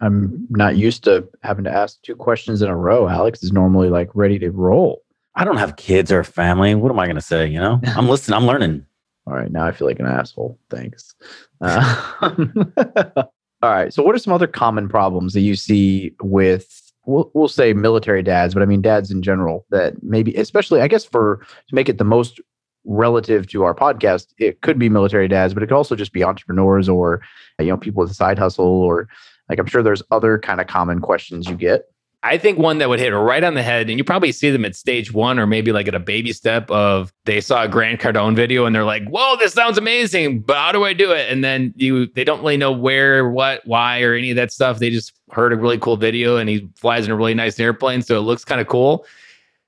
I'm 0.00 0.46
not 0.50 0.76
used 0.76 1.04
to 1.04 1.28
having 1.42 1.64
to 1.64 1.70
ask 1.70 2.00
two 2.02 2.16
questions 2.16 2.62
in 2.62 2.68
a 2.68 2.76
row. 2.76 3.08
Alex 3.08 3.42
is 3.42 3.52
normally 3.52 3.88
like 3.88 4.08
ready 4.14 4.38
to 4.40 4.50
roll. 4.50 5.02
I 5.34 5.44
don't 5.44 5.58
have 5.58 5.76
kids 5.76 6.10
or 6.10 6.20
a 6.20 6.24
family. 6.24 6.74
What 6.74 6.90
am 6.90 6.98
I 6.98 7.06
going 7.06 7.16
to 7.16 7.22
say? 7.22 7.46
You 7.46 7.60
know, 7.60 7.80
I'm 7.96 8.08
listening. 8.08 8.36
I'm 8.36 8.46
learning. 8.46 8.84
All 9.26 9.34
right, 9.34 9.52
now 9.52 9.66
I 9.66 9.72
feel 9.72 9.86
like 9.86 10.00
an 10.00 10.06
asshole. 10.06 10.58
Thanks. 10.68 11.14
Uh, 11.60 12.12
all 13.62 13.70
right. 13.70 13.92
So, 13.92 14.02
what 14.02 14.14
are 14.14 14.18
some 14.18 14.32
other 14.32 14.48
common 14.48 14.88
problems 14.88 15.32
that 15.34 15.40
you 15.40 15.54
see 15.54 16.14
with 16.20 16.92
we'll, 17.06 17.30
we'll 17.34 17.48
say 17.48 17.72
military 17.72 18.22
dads, 18.22 18.54
but 18.54 18.62
I 18.62 18.66
mean 18.66 18.82
dads 18.82 19.10
in 19.10 19.22
general 19.22 19.66
that 19.70 20.02
maybe, 20.02 20.34
especially, 20.34 20.80
I 20.80 20.88
guess, 20.88 21.04
for 21.04 21.44
to 21.68 21.74
make 21.74 21.88
it 21.88 21.98
the 21.98 22.04
most 22.04 22.40
relative 22.84 23.46
to 23.48 23.62
our 23.64 23.74
podcast, 23.74 24.28
it 24.38 24.60
could 24.62 24.78
be 24.78 24.88
military 24.88 25.28
dads, 25.28 25.54
but 25.54 25.62
it 25.62 25.66
could 25.66 25.76
also 25.76 25.94
just 25.94 26.12
be 26.12 26.24
entrepreneurs 26.24 26.88
or, 26.88 27.22
you 27.58 27.66
know, 27.66 27.76
people 27.76 28.00
with 28.00 28.10
a 28.10 28.14
side 28.14 28.38
hustle 28.38 28.66
or 28.66 29.08
like 29.48 29.58
I'm 29.58 29.66
sure 29.66 29.82
there's 29.82 30.02
other 30.10 30.38
kind 30.38 30.60
of 30.60 30.66
common 30.66 31.00
questions 31.00 31.48
you 31.48 31.56
get. 31.56 31.84
I 32.24 32.38
think 32.38 32.56
one 32.56 32.78
that 32.78 32.88
would 32.88 33.00
hit 33.00 33.08
right 33.08 33.42
on 33.42 33.54
the 33.54 33.64
head, 33.64 33.90
and 33.90 33.98
you 33.98 34.04
probably 34.04 34.30
see 34.30 34.50
them 34.50 34.64
at 34.64 34.76
stage 34.76 35.12
one 35.12 35.40
or 35.40 35.46
maybe 35.46 35.72
like 35.72 35.88
at 35.88 35.94
a 35.94 36.00
baby 36.00 36.32
step 36.32 36.70
of 36.70 37.12
they 37.24 37.40
saw 37.40 37.64
a 37.64 37.68
Grant 37.68 38.00
Cardone 38.00 38.36
video 38.36 38.64
and 38.64 38.74
they're 38.74 38.84
like, 38.84 39.04
"Whoa, 39.08 39.36
this 39.36 39.52
sounds 39.52 39.76
amazing, 39.76 40.40
but 40.40 40.56
how 40.56 40.70
do 40.70 40.84
I 40.84 40.92
do 40.92 41.10
it?" 41.10 41.30
And 41.32 41.42
then 41.42 41.74
you 41.76 42.06
they 42.06 42.22
don't 42.22 42.40
really 42.40 42.56
know 42.56 42.70
where, 42.70 43.28
what, 43.28 43.62
why, 43.64 44.02
or 44.02 44.14
any 44.14 44.30
of 44.30 44.36
that 44.36 44.52
stuff. 44.52 44.78
They 44.78 44.90
just 44.90 45.12
heard 45.32 45.52
a 45.52 45.56
really 45.56 45.78
cool 45.78 45.96
video 45.96 46.36
and 46.36 46.48
he 46.48 46.68
flies 46.76 47.06
in 47.06 47.10
a 47.10 47.16
really 47.16 47.34
nice 47.34 47.58
airplane, 47.58 48.02
so 48.02 48.16
it 48.18 48.22
looks 48.22 48.44
kind 48.44 48.60
of 48.60 48.68
cool. 48.68 49.04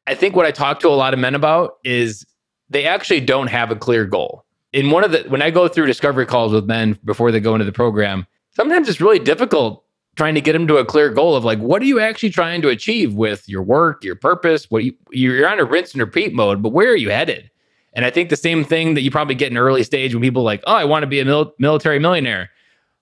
I 0.07 0.15
think 0.15 0.37
what 0.37 0.47
I 0.47 0.53
talk 0.53 0.79
to 0.81 0.89
a 0.89 0.91
lot 0.91 1.13
of 1.13 1.19
men 1.19 1.35
about 1.35 1.79
is 1.83 2.25
they 2.71 2.87
actually 2.87 3.21
don't 3.21 3.49
have 3.49 3.73
a 3.73 3.77
clear 3.77 4.05
goal. 4.05 4.45
In 4.73 4.91
one 4.91 5.03
of 5.03 5.11
the 5.11 5.25
when 5.29 5.43
I 5.43 5.51
go 5.51 5.67
through 5.67 5.87
discovery 5.87 6.27
calls 6.27 6.53
with 6.53 6.67
men 6.67 6.99
before 7.05 7.33
they 7.33 7.41
go 7.41 7.55
into 7.55 7.65
the 7.65 7.73
program, 7.73 8.29
sometimes 8.51 8.89
it's 8.89 9.01
really 9.01 9.19
difficult 9.19 9.84
trying 10.17 10.35
to 10.35 10.41
get 10.41 10.53
them 10.53 10.67
to 10.67 10.77
a 10.77 10.85
clear 10.85 11.11
goal 11.11 11.35
of 11.35 11.45
like 11.45 11.59
what 11.59 11.83
are 11.83 11.87
you 11.87 12.01
actually 12.01 12.31
trying 12.31 12.63
to 12.63 12.69
achieve 12.69 13.15
with 13.15 13.49
your 13.49 13.63
work 13.63 14.05
your 14.05 14.17
purpose? 14.17 14.71
What 14.71 14.85
you, 14.85 14.95
you're 15.11 15.49
on 15.49 15.61
a 15.61 15.65
rinse 15.65 15.93
and 15.93 16.01
repeat 16.01 16.33
mode 16.33 16.63
but 16.63 16.71
where 16.71 16.91
are 16.91 16.97
you 16.97 17.11
headed? 17.11 17.51
And 17.95 18.05
i 18.05 18.11
think 18.11 18.29
the 18.29 18.37
same 18.37 18.65
thing 18.65 18.95
that 18.95 19.03
you 19.03 19.11
probably 19.11 19.35
get 19.35 19.51
in 19.51 19.59
early 19.59 19.83
stage 19.83 20.15
when 20.15 20.23
people 20.23 20.43
are 20.43 20.45
like 20.45 20.63
oh 20.67 20.75
i 20.75 20.85
want 20.85 21.03
to 21.03 21.07
be 21.07 21.21
a 21.21 21.25
mil- 21.25 21.55
military 21.59 21.99
millionaire. 21.99 22.51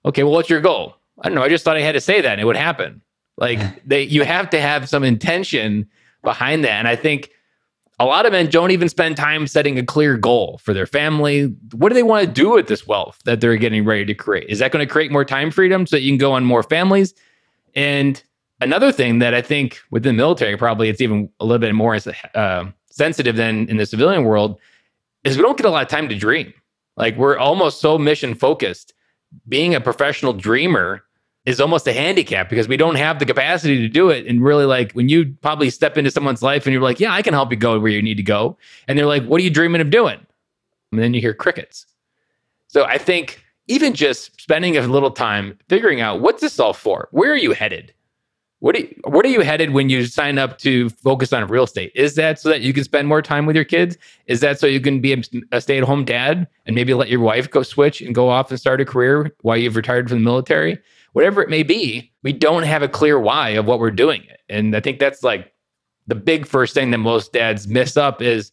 Okay 0.05 0.23
well 0.23 0.33
what's 0.33 0.49
your 0.49 0.61
goal? 0.61 0.95
I 1.21 1.29
don't 1.29 1.35
know 1.35 1.43
i 1.43 1.49
just 1.49 1.63
thought 1.63 1.77
i 1.77 1.81
had 1.81 1.93
to 1.93 2.01
say 2.01 2.21
that 2.21 2.31
and 2.33 2.41
it 2.41 2.45
would 2.45 2.57
happen. 2.57 3.01
Like 3.37 3.59
they 3.85 4.03
you 4.03 4.23
have 4.23 4.49
to 4.51 4.61
have 4.61 4.89
some 4.89 5.03
intention 5.03 5.89
behind 6.23 6.63
that 6.63 6.79
and 6.79 6.87
i 6.87 6.95
think 6.95 7.31
a 7.99 8.05
lot 8.05 8.25
of 8.25 8.31
men 8.31 8.49
don't 8.49 8.71
even 8.71 8.89
spend 8.89 9.17
time 9.17 9.47
setting 9.47 9.77
a 9.77 9.85
clear 9.85 10.17
goal 10.17 10.59
for 10.63 10.73
their 10.73 10.87
family. 10.87 11.45
What 11.73 11.89
do 11.89 11.95
they 11.95 12.03
want 12.03 12.25
to 12.25 12.31
do 12.31 12.51
with 12.51 12.67
this 12.67 12.87
wealth 12.87 13.19
that 13.25 13.39
they're 13.39 13.55
getting 13.55 13.85
ready 13.85 14.05
to 14.05 14.13
create? 14.13 14.49
Is 14.49 14.59
that 14.59 14.71
going 14.71 14.85
to 14.85 14.91
create 14.91 15.11
more 15.11 15.25
time 15.25 15.51
freedom 15.51 15.85
so 15.85 15.95
that 15.95 16.01
you 16.01 16.11
can 16.11 16.17
go 16.17 16.33
on 16.33 16.43
more 16.43 16.63
families? 16.63 17.13
And 17.75 18.21
another 18.61 18.91
thing 18.91 19.19
that 19.19 19.33
I 19.33 19.41
think 19.41 19.79
within 19.91 20.15
the 20.15 20.21
military, 20.21 20.57
probably 20.57 20.89
it's 20.89 21.01
even 21.01 21.29
a 21.39 21.45
little 21.45 21.59
bit 21.59 21.73
more 21.75 21.97
uh, 22.35 22.65
sensitive 22.89 23.35
than 23.35 23.69
in 23.69 23.77
the 23.77 23.85
civilian 23.85 24.23
world, 24.23 24.59
is 25.23 25.37
we 25.37 25.43
don't 25.43 25.57
get 25.57 25.65
a 25.65 25.69
lot 25.69 25.83
of 25.83 25.89
time 25.89 26.09
to 26.09 26.15
dream. 26.15 26.53
Like 26.97 27.15
we're 27.17 27.37
almost 27.37 27.79
so 27.79 27.97
mission 27.97 28.35
focused. 28.35 28.93
Being 29.47 29.73
a 29.73 29.81
professional 29.81 30.33
dreamer 30.33 31.03
is 31.45 31.59
almost 31.59 31.87
a 31.87 31.93
handicap 31.93 32.49
because 32.49 32.67
we 32.67 32.77
don't 32.77 32.95
have 32.95 33.19
the 33.19 33.25
capacity 33.25 33.77
to 33.79 33.89
do 33.89 34.09
it. 34.09 34.25
And 34.27 34.43
really, 34.43 34.65
like 34.65 34.93
when 34.93 35.09
you 35.09 35.35
probably 35.41 35.69
step 35.69 35.97
into 35.97 36.09
someone's 36.09 36.41
life 36.41 36.65
and 36.65 36.73
you're 36.73 36.81
like, 36.81 36.99
yeah, 36.99 37.13
I 37.13 37.21
can 37.21 37.33
help 37.33 37.51
you 37.51 37.57
go 37.57 37.79
where 37.79 37.91
you 37.91 38.01
need 38.01 38.15
to 38.15 38.23
go. 38.23 38.57
And 38.87 38.97
they're 38.97 39.05
like, 39.05 39.25
what 39.25 39.41
are 39.41 39.43
you 39.43 39.49
dreaming 39.49 39.81
of 39.81 39.89
doing? 39.89 40.19
And 40.91 41.01
then 41.01 41.13
you 41.13 41.21
hear 41.21 41.33
crickets. 41.33 41.85
So 42.67 42.85
I 42.85 42.97
think 42.97 43.43
even 43.67 43.93
just 43.93 44.39
spending 44.39 44.77
a 44.77 44.87
little 44.87 45.11
time 45.11 45.57
figuring 45.69 46.01
out 46.01 46.21
what's 46.21 46.41
this 46.41 46.59
all 46.59 46.73
for? 46.73 47.07
Where 47.11 47.31
are 47.31 47.37
you 47.37 47.51
headed? 47.51 47.93
What 48.59 48.77
are 48.77 48.79
you, 48.79 49.01
are 49.05 49.27
you 49.27 49.41
headed 49.41 49.71
when 49.71 49.89
you 49.89 50.05
sign 50.05 50.37
up 50.37 50.57
to 50.59 50.89
focus 50.89 51.33
on 51.33 51.45
real 51.47 51.65
estate? 51.65 51.91
Is 51.95 52.15
that 52.15 52.39
so 52.39 52.47
that 52.47 52.61
you 52.61 52.71
can 52.71 52.85
spend 52.85 53.09
more 53.09 53.21
time 53.21 53.45
with 53.45 53.57
your 53.57 53.65
kids? 53.65 53.97
Is 54.27 54.39
that 54.39 54.57
so 54.57 54.67
you 54.67 54.79
can 54.79 55.01
be 55.01 55.11
a, 55.11 55.21
a 55.51 55.59
stay 55.59 55.77
at 55.77 55.83
home 55.83 56.05
dad 56.05 56.47
and 56.65 56.73
maybe 56.73 56.93
let 56.93 57.09
your 57.09 57.19
wife 57.19 57.51
go 57.51 57.61
switch 57.61 57.99
and 57.99 58.15
go 58.15 58.29
off 58.29 58.49
and 58.51 58.59
start 58.59 58.79
a 58.79 58.85
career 58.85 59.35
while 59.41 59.57
you've 59.57 59.75
retired 59.75 60.07
from 60.07 60.19
the 60.19 60.23
military? 60.23 60.79
Whatever 61.13 61.41
it 61.41 61.49
may 61.49 61.63
be, 61.63 62.11
we 62.23 62.33
don't 62.33 62.63
have 62.63 62.83
a 62.83 62.89
clear 62.89 63.19
why 63.19 63.49
of 63.49 63.65
what 63.65 63.79
we're 63.79 63.91
doing. 63.91 64.23
And 64.49 64.75
I 64.75 64.79
think 64.79 64.99
that's 64.99 65.23
like 65.23 65.53
the 66.07 66.15
big 66.15 66.45
first 66.45 66.73
thing 66.73 66.91
that 66.91 66.97
most 66.97 67.33
dads 67.33 67.67
miss 67.67 67.95
up 67.95 68.21
is 68.21 68.51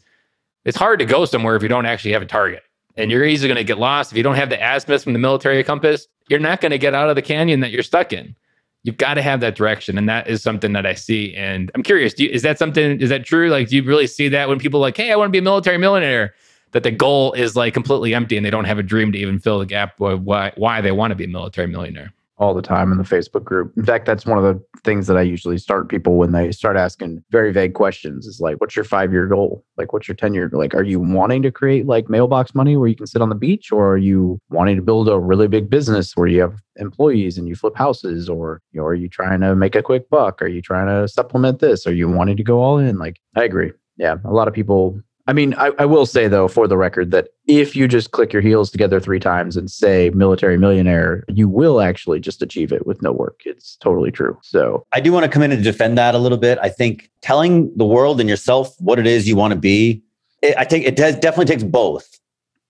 it's 0.65 0.77
hard 0.77 0.99
to 1.01 1.05
go 1.05 1.25
somewhere 1.25 1.57
if 1.57 1.63
you 1.63 1.69
don't 1.69 1.87
actually 1.87 2.13
have 2.13 2.23
a 2.23 2.27
target. 2.27 2.63
And 2.97 3.11
you're 3.11 3.25
easily 3.25 3.49
going 3.49 3.57
to 3.57 3.65
get 3.65 3.79
lost. 3.79 4.13
If 4.13 4.17
you 4.17 4.23
don't 4.23 4.35
have 4.35 4.51
the 4.51 4.59
azimuth 4.59 5.05
from 5.05 5.15
the 5.15 5.19
military 5.19 5.63
compass, 5.65 6.07
you're 6.29 6.39
not 6.39 6.61
going 6.61 6.71
to 6.71 6.79
get 6.79 6.95
out 6.95 7.09
of 7.09 7.17
the 7.17 7.23
canyon 7.23 7.61
that 7.61 7.71
you're 7.71 7.83
stuck 7.83 8.13
in. 8.13 8.37
You've 8.83 8.97
got 8.97 9.15
to 9.15 9.23
have 9.23 9.41
that 9.41 9.57
direction. 9.57 9.97
And 9.97 10.09
that 10.09 10.29
is 10.29 10.43
something 10.43 10.73
that 10.73 10.87
I 10.87 10.95
see. 10.95 11.35
And 11.35 11.71
I'm 11.75 11.83
curious, 11.83 12.19
you, 12.19 12.29
is 12.29 12.43
that 12.43 12.59
something, 12.59 13.01
is 13.01 13.09
that 13.11 13.25
true? 13.25 13.49
Like, 13.49 13.69
do 13.69 13.77
you 13.77 13.83
really 13.83 14.07
see 14.07 14.29
that 14.29 14.49
when 14.49 14.59
people 14.59 14.81
like, 14.81 14.97
hey, 14.97 15.13
I 15.13 15.17
want 15.17 15.29
to 15.29 15.33
be 15.33 15.39
a 15.39 15.43
military 15.43 15.79
millionaire? 15.79 16.35
That 16.73 16.85
the 16.85 16.93
goal 16.93 17.33
is 17.33 17.57
like 17.57 17.75
completely 17.75 18.15
empty 18.15 18.37
and 18.37 18.47
they 18.47 18.51
don't 18.51 18.65
have 18.65 18.79
a 18.79 18.83
dream 18.85 19.11
to 19.11 19.19
even 19.19 19.41
fill 19.41 19.59
the 19.59 19.67
gap 19.67 20.01
of 20.01 20.23
why, 20.23 20.53
why 20.57 20.81
they 20.81 20.93
want 20.93 21.11
to 21.11 21.17
be 21.17 21.25
a 21.25 21.29
military 21.29 21.67
millionaire 21.67 22.13
all 22.41 22.55
the 22.55 22.63
time 22.63 22.91
in 22.91 22.97
the 22.97 23.05
Facebook 23.05 23.45
group. 23.45 23.71
In 23.77 23.85
fact, 23.85 24.07
that's 24.07 24.25
one 24.25 24.39
of 24.39 24.45
the 24.45 24.61
things 24.83 25.07
that 25.07 25.17
I 25.19 25.23
usually 25.23 25.59
start 25.59 25.91
people 25.91 26.17
when 26.17 26.33
they 26.33 26.51
start 26.53 26.75
asking 26.77 27.23
very 27.31 27.53
vague 27.53 27.75
questions 27.75 28.27
is 28.27 28.41
like, 28.41 28.59
what's 28.63 28.75
your 28.75 28.85
five 28.85 29.13
year 29.13 29.27
goal? 29.27 29.63
Like, 29.77 29.93
what's 29.93 30.09
your 30.09 30.15
10 30.15 30.33
year? 30.33 30.51
Like, 30.51 30.75
are 30.75 30.83
you 30.83 30.99
wanting 30.99 31.43
to 31.43 31.53
create 31.53 31.87
like 31.87 32.09
mailbox 32.09 32.55
money 32.55 32.79
where 32.79 32.89
you 32.89 32.97
can 32.97 33.07
sit 33.07 33.21
on 33.21 33.29
the 33.29 33.35
beach? 33.35 33.71
Or 33.71 33.93
are 33.93 33.99
you 33.99 34.41
wanting 34.49 34.77
to 34.77 34.83
build 34.83 35.09
a 35.11 35.19
really 35.19 35.49
big 35.49 35.69
business 35.69 36.17
where 36.17 36.29
you 36.29 36.41
have 36.41 36.59
employees 36.77 37.37
and 37.37 37.47
you 37.47 37.55
flip 37.55 37.77
houses? 37.77 38.27
Or, 38.27 38.63
you 38.73 38.81
know, 38.81 38.87
are 38.87 38.95
you 38.95 39.09
trying 39.09 39.41
to 39.43 39.55
make 39.55 39.75
a 39.75 39.83
quick 39.83 40.09
buck? 40.09 40.41
Are 40.41 40.49
you 40.49 40.63
trying 40.63 40.87
to 40.87 41.09
supplement 41.09 41.59
this? 41.59 41.87
Are 41.87 41.95
you 41.95 42.09
wanting 42.09 42.39
to 42.39 42.43
go 42.43 42.63
all 42.63 42.79
in? 42.79 42.97
Like, 42.97 43.21
I 43.37 43.45
agree. 43.45 43.73
Yeah. 43.99 44.17
A 44.25 44.33
lot 44.33 44.49
of 44.49 44.55
people 44.55 44.99
I 45.31 45.33
mean, 45.33 45.55
I, 45.55 45.71
I, 45.79 45.85
will 45.85 46.07
say 46.07 46.27
though, 46.27 46.49
for 46.49 46.67
the 46.67 46.77
record, 46.77 47.13
that 47.13 47.29
if 47.47 47.77
you 47.77 47.87
just 47.87 48.11
click 48.11 48.33
your 48.33 48.43
heels 48.43 48.69
together 48.69 48.99
three 48.99 49.21
times 49.21 49.57
and 49.57 49.71
say 49.71 50.11
military 50.11 50.59
millionaire, 50.59 51.23
you 51.29 51.49
will 51.49 51.81
actually 51.81 52.19
just 52.19 52.43
achieve 52.43 52.73
it 52.73 52.85
with 52.85 53.01
no 53.01 53.13
work. 53.13 53.43
It's 53.45 53.77
totally 53.77 54.11
true. 54.11 54.37
So 54.43 54.85
I 54.91 54.99
do 54.99 55.13
want 55.13 55.23
to 55.23 55.31
come 55.31 55.45
in 55.45 55.53
and 55.53 55.63
defend 55.63 55.97
that 55.99 56.17
a 56.17 56.19
little 56.19 56.37
bit. 56.37 56.59
I 56.61 56.69
think 56.69 57.13
telling 57.21 57.73
the 57.77 57.85
world 57.85 58.19
and 58.19 58.29
yourself 58.29 58.75
what 58.81 58.99
it 58.99 59.07
is 59.07 59.29
you 59.29 59.37
want 59.37 59.55
to 59.55 59.61
be, 59.61 60.03
it, 60.43 60.57
I 60.59 60.65
think 60.65 60.85
it 60.85 60.97
does, 60.97 61.15
definitely 61.15 61.47
takes 61.47 61.63
both, 61.63 62.19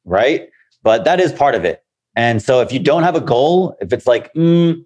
right? 0.05 0.47
But 0.83 1.05
that 1.05 1.19
is 1.19 1.33
part 1.33 1.55
of 1.55 1.65
it. 1.65 1.83
And 2.15 2.43
so 2.43 2.61
if 2.61 2.75
you 2.75 2.79
don't 2.79 3.05
have 3.05 3.15
a 3.15 3.23
goal, 3.23 3.75
if 3.81 3.91
it's 3.91 4.07
like, 4.07 4.35
mm, 4.35 4.85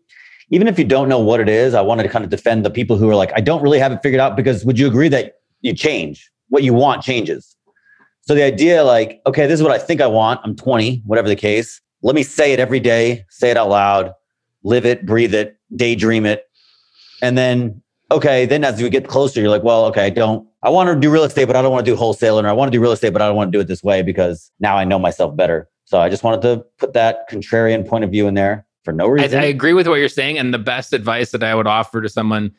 even 0.50 0.68
if 0.68 0.78
you 0.78 0.84
don't 0.84 1.08
know 1.08 1.18
what 1.18 1.40
it 1.40 1.48
is, 1.48 1.74
I 1.74 1.80
wanted 1.80 2.04
to 2.04 2.08
kind 2.08 2.24
of 2.24 2.30
defend 2.30 2.64
the 2.64 2.70
people 2.70 2.98
who 2.98 3.10
are 3.10 3.16
like, 3.16 3.32
I 3.34 3.40
don't 3.40 3.62
really 3.62 3.80
have 3.80 3.90
it 3.90 3.98
figured 4.00 4.20
out 4.20 4.36
because 4.36 4.64
would 4.64 4.78
you 4.78 4.86
agree 4.86 5.08
that 5.08 5.40
you 5.62 5.74
change? 5.74 6.30
What 6.50 6.62
you 6.62 6.72
want 6.72 7.02
changes 7.02 7.54
so 8.26 8.34
the 8.34 8.42
idea, 8.42 8.84
like, 8.84 9.20
okay, 9.26 9.46
this 9.46 9.60
is 9.60 9.62
what 9.62 9.72
I 9.72 9.78
think 9.78 10.00
I 10.00 10.06
want. 10.06 10.40
I'm 10.44 10.56
20, 10.56 11.02
whatever 11.06 11.28
the 11.28 11.36
case. 11.36 11.80
Let 12.02 12.14
me 12.14 12.22
say 12.22 12.52
it 12.52 12.60
every 12.60 12.80
day, 12.80 13.24
say 13.30 13.50
it 13.50 13.56
out 13.56 13.68
loud, 13.68 14.12
live 14.62 14.84
it, 14.84 15.06
breathe 15.06 15.34
it, 15.34 15.58
daydream 15.74 16.26
it. 16.26 16.44
And 17.22 17.38
then 17.38 17.82
okay, 18.10 18.46
then 18.46 18.64
as 18.64 18.80
you 18.80 18.88
get 18.88 19.08
closer, 19.08 19.40
you're 19.40 19.50
like, 19.50 19.62
well, 19.62 19.84
okay, 19.86 20.06
I 20.06 20.10
don't, 20.10 20.46
I 20.62 20.70
want 20.70 20.88
to 20.88 20.98
do 20.98 21.10
real 21.10 21.24
estate, 21.24 21.46
but 21.46 21.56
I 21.56 21.62
don't 21.62 21.72
want 21.72 21.84
to 21.84 21.90
do 21.90 21.96
wholesale. 21.96 22.38
or 22.38 22.46
I 22.46 22.52
want 22.52 22.70
to 22.70 22.76
do 22.76 22.80
real 22.80 22.92
estate, 22.92 23.10
but 23.12 23.22
I 23.22 23.26
don't 23.26 23.36
want 23.36 23.52
to 23.52 23.56
do 23.56 23.60
it 23.60 23.68
this 23.68 23.82
way 23.82 24.02
because 24.02 24.50
now 24.60 24.76
I 24.76 24.84
know 24.84 24.98
myself 24.98 25.36
better. 25.36 25.68
So 25.84 26.00
I 26.00 26.08
just 26.08 26.22
wanted 26.22 26.42
to 26.42 26.64
put 26.78 26.92
that 26.94 27.28
contrarian 27.28 27.86
point 27.86 28.04
of 28.04 28.10
view 28.10 28.26
in 28.26 28.34
there 28.34 28.66
for 28.84 28.92
no 28.92 29.06
I, 29.06 29.10
reason. 29.10 29.40
I 29.40 29.46
agree 29.46 29.72
with 29.72 29.86
what 29.86 29.96
you're 29.96 30.08
saying. 30.08 30.38
And 30.38 30.54
the 30.54 30.58
best 30.58 30.92
advice 30.92 31.30
that 31.32 31.42
I 31.42 31.54
would 31.54 31.66
offer 31.66 32.00
to 32.00 32.08
someone 32.08 32.52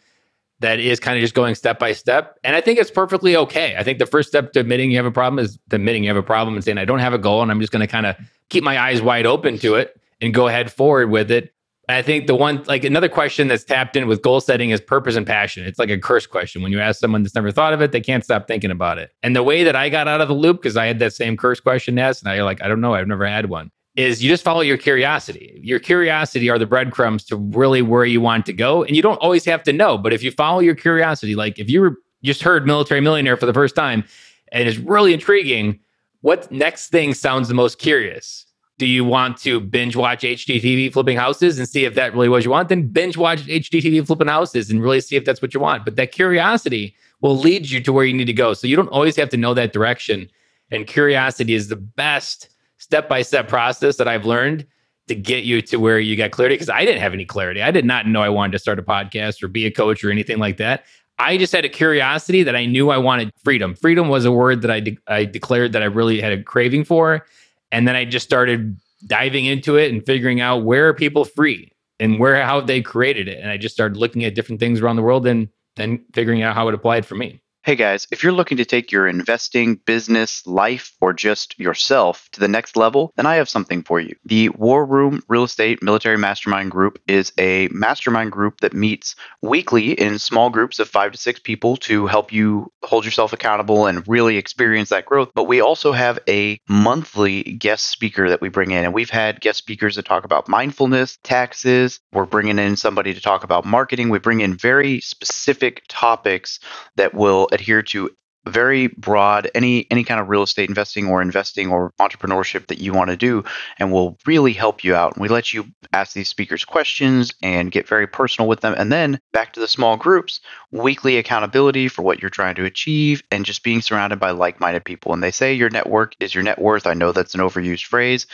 that 0.59 0.79
is 0.79 0.99
kind 0.99 1.17
of 1.17 1.21
just 1.21 1.33
going 1.33 1.55
step 1.55 1.79
by 1.79 1.91
step. 1.91 2.37
And 2.43 2.55
I 2.55 2.61
think 2.61 2.79
it's 2.79 2.91
perfectly 2.91 3.35
okay. 3.35 3.75
I 3.77 3.83
think 3.83 3.99
the 3.99 4.05
first 4.05 4.29
step 4.29 4.53
to 4.53 4.59
admitting 4.61 4.91
you 4.91 4.97
have 4.97 5.05
a 5.05 5.11
problem 5.11 5.43
is 5.43 5.59
admitting 5.71 6.03
you 6.03 6.09
have 6.09 6.17
a 6.17 6.23
problem 6.23 6.55
and 6.55 6.63
saying, 6.63 6.77
I 6.77 6.85
don't 6.85 6.99
have 6.99 7.13
a 7.13 7.17
goal 7.17 7.41
and 7.41 7.51
I'm 7.51 7.59
just 7.59 7.73
going 7.73 7.81
to 7.81 7.87
kind 7.87 8.05
of 8.05 8.15
keep 8.49 8.63
my 8.63 8.79
eyes 8.79 9.01
wide 9.01 9.25
open 9.25 9.57
to 9.59 9.75
it 9.75 9.99
and 10.21 10.33
go 10.33 10.47
ahead 10.47 10.71
forward 10.71 11.09
with 11.09 11.29
it. 11.29 11.51
I 11.87 12.01
think 12.01 12.25
the 12.25 12.35
one, 12.35 12.63
like 12.63 12.83
another 12.83 13.09
question 13.09 13.47
that's 13.47 13.63
tapped 13.63 13.95
in 13.95 14.07
with 14.07 14.23
goal 14.23 14.41
setting 14.41 14.71
is 14.71 14.81
purpose 14.81 15.15
and 15.15 15.27
passion. 15.27 15.65
It's 15.65 15.77
like 15.77 15.91
a 15.91 15.99
curse 15.99 16.25
question. 16.25 16.63
When 16.63 16.71
you 16.71 16.79
ask 16.79 16.99
someone 16.99 17.21
that's 17.21 17.35
never 17.35 17.51
thought 17.51 17.73
of 17.73 17.81
it, 17.81 17.91
they 17.91 18.01
can't 18.01 18.23
stop 18.23 18.47
thinking 18.47 18.71
about 18.71 18.97
it. 18.97 19.11
And 19.21 19.35
the 19.35 19.43
way 19.43 19.63
that 19.63 19.75
I 19.75 19.89
got 19.89 20.07
out 20.07 20.19
of 20.19 20.27
the 20.27 20.33
loop, 20.33 20.57
because 20.57 20.77
I 20.77 20.87
had 20.87 20.97
that 20.99 21.13
same 21.13 21.37
curse 21.37 21.59
question 21.59 21.99
asked, 21.99 22.23
and 22.23 22.31
I 22.31 22.41
like, 22.41 22.63
I 22.63 22.67
don't 22.67 22.81
know, 22.81 22.95
I've 22.95 23.07
never 23.07 23.27
had 23.27 23.49
one, 23.49 23.69
is 23.95 24.21
you 24.21 24.29
just 24.29 24.43
follow 24.43 24.61
your 24.61 24.77
curiosity. 24.77 25.59
Your 25.63 25.79
curiosity 25.79 26.49
are 26.49 26.59
the 26.59 26.65
breadcrumbs 26.65 27.23
to 27.25 27.37
really 27.37 27.81
where 27.81 28.05
you 28.05 28.19
want 28.19 28.45
to 28.47 28.53
go. 28.53 28.83
And 28.83 28.95
you 28.95 29.01
don't 29.01 29.17
always 29.17 29.45
have 29.45 29.63
to 29.63 29.73
know, 29.73 29.97
but 29.97 30.11
if 30.11 30.21
you 30.21 30.31
follow 30.31 30.59
your 30.59 30.75
curiosity, 30.75 31.35
like 31.35 31.57
if 31.59 31.69
you 31.69 31.81
were 31.81 31.97
just 32.23 32.41
heard 32.41 32.65
military 32.65 33.01
millionaire 33.01 33.37
for 33.37 33.45
the 33.45 33.53
first 33.53 33.75
time 33.75 34.03
and 34.51 34.67
it's 34.67 34.77
really 34.77 35.13
intriguing, 35.13 35.79
what 36.21 36.51
next 36.51 36.89
thing 36.89 37.13
sounds 37.13 37.47
the 37.47 37.53
most 37.53 37.79
curious? 37.79 38.45
Do 38.77 38.85
you 38.85 39.05
want 39.05 39.37
to 39.37 39.61
binge 39.61 39.95
watch 39.95 40.23
HGTV 40.23 40.91
flipping 40.91 41.15
houses 41.15 41.57
and 41.57 41.69
see 41.69 41.85
if 41.85 41.95
that 41.95 42.13
really 42.13 42.27
was 42.27 42.43
you 42.43 42.51
want? 42.51 42.67
Then 42.67 42.87
binge 42.87 43.15
watch 43.15 43.45
HGTV 43.45 44.05
flipping 44.05 44.27
houses 44.27 44.69
and 44.69 44.81
really 44.81 44.99
see 44.99 45.15
if 45.15 45.23
that's 45.23 45.41
what 45.41 45.53
you 45.53 45.61
want. 45.61 45.85
But 45.85 45.95
that 45.95 46.11
curiosity 46.11 46.93
will 47.21 47.37
lead 47.37 47.69
you 47.69 47.79
to 47.81 47.93
where 47.93 48.03
you 48.03 48.13
need 48.13 48.25
to 48.25 48.33
go. 48.33 48.53
So 48.53 48.67
you 48.67 48.75
don't 48.75 48.89
always 48.89 49.15
have 49.15 49.29
to 49.29 49.37
know 49.37 49.53
that 49.53 49.71
direction. 49.71 50.29
And 50.71 50.85
curiosity 50.85 51.53
is 51.53 51.69
the 51.69 51.77
best 51.77 52.49
step 52.85 53.09
by 53.09 53.23
step 53.23 53.47
process 53.47 53.97
that 53.97 54.07
I've 54.07 54.25
learned 54.25 54.63
to 55.07 55.15
get 55.15 55.43
you 55.43 55.59
to 55.63 55.77
where 55.77 55.97
you 55.97 56.15
got 56.15 56.29
clarity. 56.29 56.53
Because 56.53 56.69
I 56.69 56.85
didn't 56.85 57.01
have 57.01 57.13
any 57.13 57.25
clarity. 57.25 57.63
I 57.63 57.71
did 57.71 57.83
not 57.83 58.07
know 58.07 58.21
I 58.21 58.29
wanted 58.29 58.51
to 58.51 58.59
start 58.59 58.77
a 58.77 58.83
podcast 58.83 59.41
or 59.41 59.47
be 59.47 59.65
a 59.65 59.71
coach 59.71 60.03
or 60.03 60.11
anything 60.11 60.37
like 60.37 60.57
that. 60.57 60.85
I 61.17 61.37
just 61.37 61.51
had 61.51 61.65
a 61.65 61.69
curiosity 61.69 62.43
that 62.43 62.55
I 62.55 62.67
knew 62.67 62.91
I 62.91 62.99
wanted 62.99 63.31
freedom. 63.43 63.73
Freedom 63.73 64.07
was 64.07 64.23
a 64.23 64.31
word 64.31 64.61
that 64.61 64.69
I, 64.69 64.81
de- 64.81 64.99
I 65.07 65.25
declared 65.25 65.71
that 65.71 65.81
I 65.81 65.85
really 65.85 66.21
had 66.21 66.31
a 66.31 66.43
craving 66.43 66.83
for. 66.83 67.25
And 67.71 67.87
then 67.87 67.95
I 67.95 68.05
just 68.05 68.25
started 68.25 68.77
diving 69.07 69.45
into 69.45 69.77
it 69.77 69.91
and 69.91 70.05
figuring 70.05 70.41
out 70.41 70.63
where 70.63 70.87
are 70.89 70.93
people 70.93 71.25
free 71.25 71.71
and 71.99 72.19
where 72.19 72.43
how 72.43 72.61
they 72.61 72.81
created 72.81 73.27
it. 73.27 73.39
And 73.39 73.49
I 73.49 73.57
just 73.57 73.73
started 73.73 73.97
looking 73.97 74.23
at 74.25 74.35
different 74.35 74.59
things 74.59 74.79
around 74.79 74.97
the 74.97 75.01
world 75.01 75.25
and 75.25 75.49
then 75.75 76.05
figuring 76.13 76.43
out 76.43 76.53
how 76.53 76.67
it 76.67 76.75
applied 76.75 77.05
for 77.05 77.15
me. 77.15 77.41
Hey 77.65 77.75
guys, 77.75 78.05
if 78.11 78.21
you're 78.21 78.31
looking 78.31 78.57
to 78.57 78.63
take 78.65 78.91
your 78.91 79.07
investing, 79.07 79.77
business, 79.87 80.45
life, 80.45 80.95
or 81.01 81.13
just 81.13 81.59
yourself 81.59 82.29
to 82.33 82.39
the 82.39 82.47
next 82.47 82.77
level, 82.77 83.11
then 83.15 83.25
I 83.25 83.37
have 83.37 83.49
something 83.49 83.81
for 83.81 83.99
you. 83.99 84.15
The 84.23 84.49
War 84.49 84.85
Room 84.85 85.23
Real 85.27 85.45
Estate 85.45 85.81
Military 85.81 86.15
Mastermind 86.15 86.69
Group 86.69 87.01
is 87.07 87.33
a 87.39 87.67
mastermind 87.69 88.31
group 88.31 88.61
that 88.61 88.75
meets 88.75 89.15
weekly 89.41 89.93
in 89.93 90.19
small 90.19 90.51
groups 90.51 90.77
of 90.77 90.87
five 90.87 91.11
to 91.13 91.17
six 91.17 91.39
people 91.39 91.75
to 91.77 92.05
help 92.05 92.31
you 92.31 92.71
hold 92.83 93.03
yourself 93.03 93.33
accountable 93.33 93.87
and 93.87 94.07
really 94.07 94.37
experience 94.37 94.89
that 94.89 95.07
growth. 95.07 95.31
But 95.33 95.45
we 95.45 95.59
also 95.59 95.91
have 95.91 96.19
a 96.29 96.59
monthly 96.69 97.41
guest 97.41 97.87
speaker 97.87 98.29
that 98.29 98.41
we 98.41 98.49
bring 98.49 98.69
in, 98.69 98.85
and 98.85 98.93
we've 98.93 99.09
had 99.09 99.41
guest 99.41 99.57
speakers 99.57 99.95
that 99.95 100.05
talk 100.05 100.23
about 100.23 100.47
mindfulness, 100.47 101.17
taxes. 101.23 101.99
We're 102.13 102.25
bringing 102.25 102.59
in 102.59 102.75
somebody 102.75 103.15
to 103.15 103.21
talk 103.21 103.43
about 103.43 103.65
marketing. 103.65 104.09
We 104.09 104.19
bring 104.19 104.41
in 104.41 104.55
very 104.55 105.01
specific 105.01 105.81
topics 105.87 106.59
that 106.95 107.15
will 107.15 107.47
adhere 107.55 107.81
to 107.81 108.11
very 108.47 108.87
broad 108.87 109.49
any 109.55 109.87
any 109.89 110.03
kind 110.03 110.19
of 110.19 110.29
real 110.29 110.43
estate 110.43 110.69
investing 110.69 111.07
or 111.07 111.21
investing 111.21 111.71
or 111.71 111.91
entrepreneurship 111.99 112.67
that 112.67 112.77
you 112.77 112.93
want 112.93 113.09
to 113.09 113.17
do 113.17 113.43
and 113.79 113.91
will 113.91 114.17
really 114.25 114.53
help 114.53 114.83
you 114.83 114.95
out. 114.95 115.13
And 115.13 115.21
we 115.21 115.27
let 115.27 115.53
you 115.53 115.65
ask 115.93 116.13
these 116.13 116.29
speakers 116.29 116.63
questions 116.63 117.33
and 117.41 117.71
get 117.71 117.87
very 117.87 118.07
personal 118.07 118.47
with 118.47 118.61
them. 118.61 118.75
And 118.77 118.91
then 118.91 119.19
back 119.33 119.53
to 119.53 119.59
the 119.59 119.67
small 119.67 119.97
groups 119.97 120.39
weekly 120.71 121.17
accountability 121.17 121.87
for 121.87 122.03
what 122.03 122.21
you're 122.21 122.29
trying 122.29 122.55
to 122.55 122.65
achieve 122.65 123.23
and 123.31 123.45
just 123.45 123.63
being 123.63 123.81
surrounded 123.81 124.19
by 124.19 124.31
like-minded 124.31 124.85
people. 124.85 125.13
And 125.13 125.23
they 125.23 125.31
say 125.31 125.53
your 125.53 125.69
network 125.69 126.15
is 126.19 126.35
your 126.35 126.43
net 126.43 126.59
worth. 126.59 126.85
I 126.85 126.93
know 126.93 127.11
that's 127.11 127.33
an 127.33 127.41
overused 127.41 127.85
phrase 127.85 128.27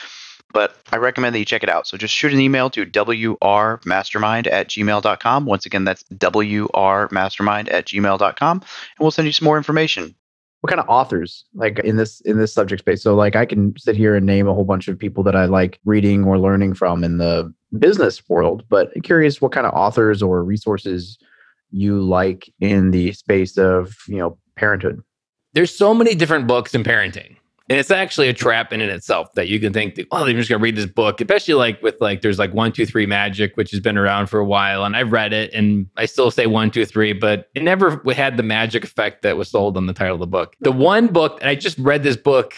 but 0.54 0.76
I 0.92 0.98
recommend 0.98 1.36
that 1.36 1.40
you 1.40 1.46
check 1.46 1.64
it 1.64 1.70
out. 1.70 1.88
So 1.88 1.98
just 1.98 2.14
shoot 2.14 2.34
an 2.34 2.40
email 2.40 2.70
to 2.72 2.86
wrmastermind 2.86 4.52
at 4.52 4.68
gmail.com. 4.70 5.46
Once 5.46 5.66
again, 5.66 5.84
that's 5.84 6.04
wrmastermind 6.04 7.72
at 7.72 7.86
gmail.com, 7.86 8.58
and 8.58 9.00
we'll 9.00 9.12
send 9.12 9.28
you 9.28 9.32
some 9.34 9.46
more 9.46 9.58
information. 9.58 10.16
What 10.62 10.70
kind 10.70 10.80
of 10.80 10.88
authors 10.88 11.44
like 11.56 11.80
in 11.80 11.98
this 11.98 12.22
in 12.22 12.38
this 12.38 12.54
subject 12.54 12.82
space? 12.82 13.02
So 13.02 13.16
like 13.16 13.36
I 13.36 13.48
can 13.48 13.74
sit 13.78 13.96
here 13.96 14.16
and 14.16 14.28
name 14.28 14.48
a 14.48 14.54
whole 14.54 14.64
bunch 14.64 14.88
of 14.88 15.00
people 15.00 15.24
that 15.24 15.36
I 15.36 15.46
like 15.46 15.80
reading 15.86 16.24
or 16.24 16.38
learning 16.38 16.76
from 16.76 17.04
in 17.04 17.18
the 17.18 17.52
business 17.80 18.22
world, 18.30 18.64
but 18.70 18.92
I'm 18.96 19.02
curious 19.02 19.42
what 19.42 19.52
kind 19.52 19.66
of 19.66 19.74
authors 19.74 20.22
or 20.22 20.44
resources 20.44 21.18
you 21.72 22.02
like 22.02 22.54
in 22.60 22.92
the 22.92 23.14
space 23.14 23.58
of, 23.58 23.96
you 24.08 24.18
know, 24.18 24.38
parenthood. 24.56 25.02
There's 25.54 25.76
so 25.76 25.94
many 25.94 26.16
different 26.16 26.48
books 26.48 26.76
in 26.76 26.84
parenting. 26.84 27.38
And 27.72 27.80
it's 27.80 27.90
actually 27.90 28.28
a 28.28 28.34
trap 28.34 28.74
in 28.74 28.82
and 28.82 28.92
itself 28.92 29.32
that 29.36 29.48
you 29.48 29.58
can 29.58 29.72
think, 29.72 29.98
oh, 30.12 30.26
they're 30.26 30.34
just 30.34 30.50
gonna 30.50 30.62
read 30.62 30.76
this 30.76 30.88
book, 30.88 31.22
especially 31.22 31.54
like 31.54 31.82
with 31.82 31.96
like 32.02 32.22
there's 32.22 32.38
like 32.38 32.54
one, 32.54 32.74
two, 32.74 32.86
three 32.86 33.06
magic, 33.06 33.56
which 33.56 33.72
has 33.72 33.80
been 33.80 33.98
around 33.98 34.28
for 34.28 34.42
a 34.42 34.46
while. 34.46 34.84
And 34.84 34.94
I've 34.94 35.14
read 35.14 35.32
it 35.32 35.54
and 35.54 35.88
I 35.96 36.06
still 36.06 36.32
say 36.32 36.48
one, 36.48 36.70
two, 36.70 36.86
three, 36.86 37.14
but 37.14 37.50
it 37.56 37.64
never 37.64 38.04
had 38.12 38.36
the 38.36 38.44
magic 38.44 38.84
effect 38.84 39.22
that 39.22 39.38
was 39.38 39.50
sold 39.50 39.78
on 39.78 39.86
the 39.86 39.94
title 39.94 40.16
of 40.16 40.20
the 40.20 40.28
book. 40.28 40.58
The 40.60 40.74
one 40.74 41.08
book, 41.08 41.40
and 41.40 41.50
I 41.50 41.56
just 41.56 41.78
read 41.78 42.04
this 42.04 42.18
book 42.18 42.56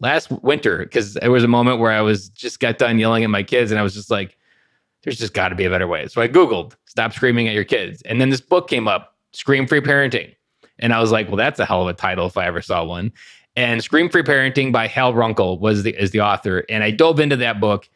last 0.00 0.30
winter 0.42 0.80
because 0.80 1.14
there 1.14 1.30
was 1.30 1.42
a 1.42 1.48
moment 1.48 1.80
where 1.80 1.92
I 1.92 2.02
was 2.02 2.28
just 2.28 2.60
got 2.60 2.76
done 2.76 2.98
yelling 2.98 3.24
at 3.24 3.30
my 3.30 3.42
kids 3.42 3.70
and 3.70 3.80
I 3.80 3.82
was 3.82 3.94
just 3.94 4.10
like, 4.10 4.36
there's 5.04 5.16
just 5.16 5.32
got 5.32 5.48
to 5.48 5.54
be 5.54 5.64
a 5.64 5.70
better 5.70 5.88
way. 5.88 6.06
So 6.06 6.20
I 6.20 6.28
Googled, 6.28 6.74
stop 6.84 7.14
screaming 7.14 7.48
at 7.48 7.54
your 7.54 7.64
kids. 7.64 8.02
And 8.02 8.20
then 8.20 8.28
this 8.28 8.42
book 8.42 8.68
came 8.68 8.88
up, 8.88 9.16
Scream 9.32 9.66
Free 9.66 9.80
Parenting. 9.80 10.34
And 10.80 10.92
I 10.92 11.00
was 11.00 11.10
like, 11.10 11.28
well, 11.28 11.36
that's 11.36 11.58
a 11.58 11.64
hell 11.64 11.80
of 11.80 11.88
a 11.88 11.94
title 11.94 12.26
if 12.26 12.36
I 12.36 12.46
ever 12.46 12.60
saw 12.60 12.84
one. 12.84 13.10
And 13.58 13.82
Scream 13.82 14.08
Free 14.08 14.22
Parenting 14.22 14.70
by 14.70 14.86
Hal 14.86 15.14
Runkel 15.14 15.58
was 15.58 15.82
the 15.82 15.90
is 16.00 16.12
the 16.12 16.20
author. 16.20 16.64
And 16.68 16.84
I 16.84 16.92
dove 16.92 17.18
into 17.18 17.34
that 17.38 17.58
book 17.58 17.88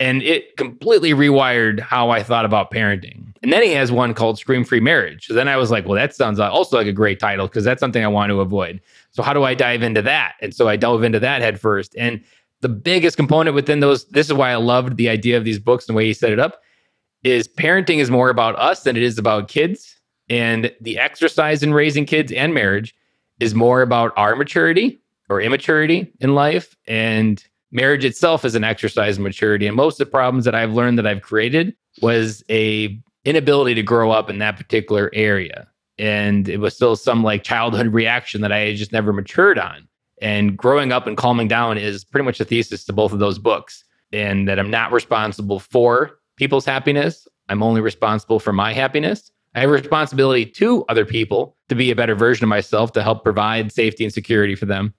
and 0.00 0.20
it 0.24 0.56
completely 0.56 1.12
rewired 1.12 1.78
how 1.78 2.10
I 2.10 2.20
thought 2.20 2.44
about 2.44 2.72
parenting. 2.72 3.32
And 3.40 3.52
then 3.52 3.62
he 3.62 3.70
has 3.70 3.92
one 3.92 4.12
called 4.12 4.40
Scream 4.40 4.64
Free 4.64 4.80
Marriage. 4.80 5.28
So 5.28 5.34
then 5.34 5.46
I 5.46 5.56
was 5.56 5.70
like, 5.70 5.86
well, 5.86 5.94
that 5.94 6.16
sounds 6.16 6.40
also 6.40 6.76
like 6.78 6.88
a 6.88 6.92
great 6.92 7.20
title 7.20 7.46
because 7.46 7.62
that's 7.62 7.78
something 7.78 8.02
I 8.02 8.08
want 8.08 8.30
to 8.30 8.40
avoid. 8.40 8.80
So 9.12 9.22
how 9.22 9.32
do 9.32 9.44
I 9.44 9.54
dive 9.54 9.84
into 9.84 10.02
that? 10.02 10.34
And 10.42 10.52
so 10.52 10.66
I 10.66 10.74
dove 10.74 11.04
into 11.04 11.20
that 11.20 11.42
head 11.42 11.60
first. 11.60 11.94
And 11.96 12.20
the 12.60 12.68
biggest 12.68 13.16
component 13.16 13.54
within 13.54 13.78
those, 13.78 14.06
this 14.06 14.26
is 14.26 14.32
why 14.32 14.50
I 14.50 14.56
loved 14.56 14.96
the 14.96 15.08
idea 15.08 15.36
of 15.36 15.44
these 15.44 15.60
books 15.60 15.86
and 15.86 15.94
the 15.94 15.96
way 15.96 16.06
he 16.06 16.12
set 16.12 16.32
it 16.32 16.40
up, 16.40 16.60
is 17.22 17.46
parenting 17.46 17.98
is 17.98 18.10
more 18.10 18.30
about 18.30 18.58
us 18.58 18.82
than 18.82 18.96
it 18.96 19.02
is 19.04 19.16
about 19.16 19.46
kids. 19.46 19.94
And 20.28 20.74
the 20.80 20.98
exercise 20.98 21.62
in 21.62 21.72
raising 21.72 22.04
kids 22.04 22.32
and 22.32 22.52
marriage 22.52 22.96
is 23.38 23.54
more 23.54 23.80
about 23.80 24.12
our 24.16 24.34
maturity 24.34 25.00
or 25.28 25.40
immaturity 25.40 26.12
in 26.20 26.34
life. 26.34 26.76
And 26.86 27.42
marriage 27.72 28.04
itself 28.04 28.44
is 28.44 28.54
an 28.54 28.64
exercise 28.64 29.16
in 29.16 29.22
maturity. 29.22 29.66
And 29.66 29.76
most 29.76 30.00
of 30.00 30.06
the 30.06 30.10
problems 30.10 30.44
that 30.44 30.54
I've 30.54 30.72
learned 30.72 30.98
that 30.98 31.06
I've 31.06 31.22
created 31.22 31.74
was 32.00 32.42
a 32.50 32.98
inability 33.24 33.74
to 33.74 33.82
grow 33.82 34.10
up 34.10 34.28
in 34.28 34.38
that 34.38 34.56
particular 34.56 35.10
area. 35.14 35.66
And 35.98 36.48
it 36.48 36.58
was 36.58 36.74
still 36.74 36.96
some 36.96 37.22
like 37.22 37.42
childhood 37.44 37.86
reaction 37.92 38.40
that 38.42 38.52
I 38.52 38.74
just 38.74 38.92
never 38.92 39.12
matured 39.12 39.58
on. 39.58 39.88
And 40.22 40.56
growing 40.56 40.92
up 40.92 41.06
and 41.06 41.16
calming 41.16 41.48
down 41.48 41.76
is 41.76 42.04
pretty 42.04 42.24
much 42.24 42.38
the 42.38 42.44
thesis 42.44 42.84
to 42.84 42.92
both 42.92 43.12
of 43.12 43.18
those 43.18 43.38
books. 43.38 43.84
And 44.12 44.46
that 44.48 44.60
I'm 44.60 44.70
not 44.70 44.92
responsible 44.92 45.58
for 45.58 46.18
people's 46.36 46.64
happiness. 46.64 47.26
I'm 47.48 47.62
only 47.62 47.80
responsible 47.80 48.38
for 48.38 48.52
my 48.52 48.72
happiness. 48.72 49.32
I 49.54 49.60
have 49.60 49.70
a 49.70 49.72
responsibility 49.72 50.46
to 50.46 50.84
other 50.88 51.04
people 51.04 51.56
to 51.68 51.74
be 51.74 51.90
a 51.90 51.96
better 51.96 52.14
version 52.14 52.44
of 52.44 52.48
myself 52.48 52.92
to 52.92 53.02
help 53.02 53.24
provide 53.24 53.72
safety 53.72 54.04
and 54.04 54.12
security 54.12 54.54
for 54.54 54.66
them 54.66 54.94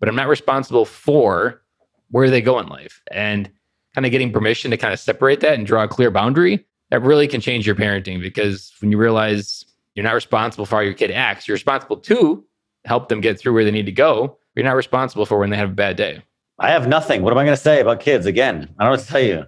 but 0.00 0.08
I'm 0.08 0.16
not 0.16 0.28
responsible 0.28 0.84
for 0.84 1.62
where 2.10 2.30
they 2.30 2.40
go 2.40 2.58
in 2.58 2.66
life. 2.66 3.02
And 3.12 3.50
kind 3.94 4.06
of 4.06 4.12
getting 4.12 4.32
permission 4.32 4.70
to 4.70 4.76
kind 4.76 4.92
of 4.92 5.00
separate 5.00 5.40
that 5.40 5.54
and 5.54 5.66
draw 5.66 5.84
a 5.84 5.88
clear 5.88 6.10
boundary, 6.10 6.64
that 6.90 7.02
really 7.02 7.28
can 7.28 7.40
change 7.40 7.66
your 7.66 7.76
parenting 7.76 8.20
because 8.20 8.72
when 8.80 8.90
you 8.90 8.98
realize 8.98 9.64
you're 9.94 10.04
not 10.04 10.14
responsible 10.14 10.66
for 10.66 10.76
how 10.76 10.80
your 10.80 10.94
kid 10.94 11.10
acts, 11.10 11.46
you're 11.46 11.54
responsible 11.54 11.96
to 11.96 12.44
help 12.84 13.08
them 13.08 13.20
get 13.20 13.38
through 13.38 13.52
where 13.52 13.64
they 13.64 13.70
need 13.70 13.86
to 13.86 13.92
go. 13.92 14.36
You're 14.54 14.64
not 14.64 14.76
responsible 14.76 15.26
for 15.26 15.38
when 15.38 15.50
they 15.50 15.56
have 15.56 15.70
a 15.70 15.74
bad 15.74 15.96
day. 15.96 16.22
I 16.58 16.70
have 16.70 16.88
nothing. 16.88 17.22
What 17.22 17.32
am 17.32 17.38
I 17.38 17.44
going 17.44 17.56
to 17.56 17.62
say 17.62 17.80
about 17.80 18.00
kids 18.00 18.26
again? 18.26 18.68
I 18.78 18.84
don't 18.84 18.92
know 18.92 18.98
what 18.98 19.00
to 19.00 19.06
tell 19.06 19.20
you. 19.20 19.44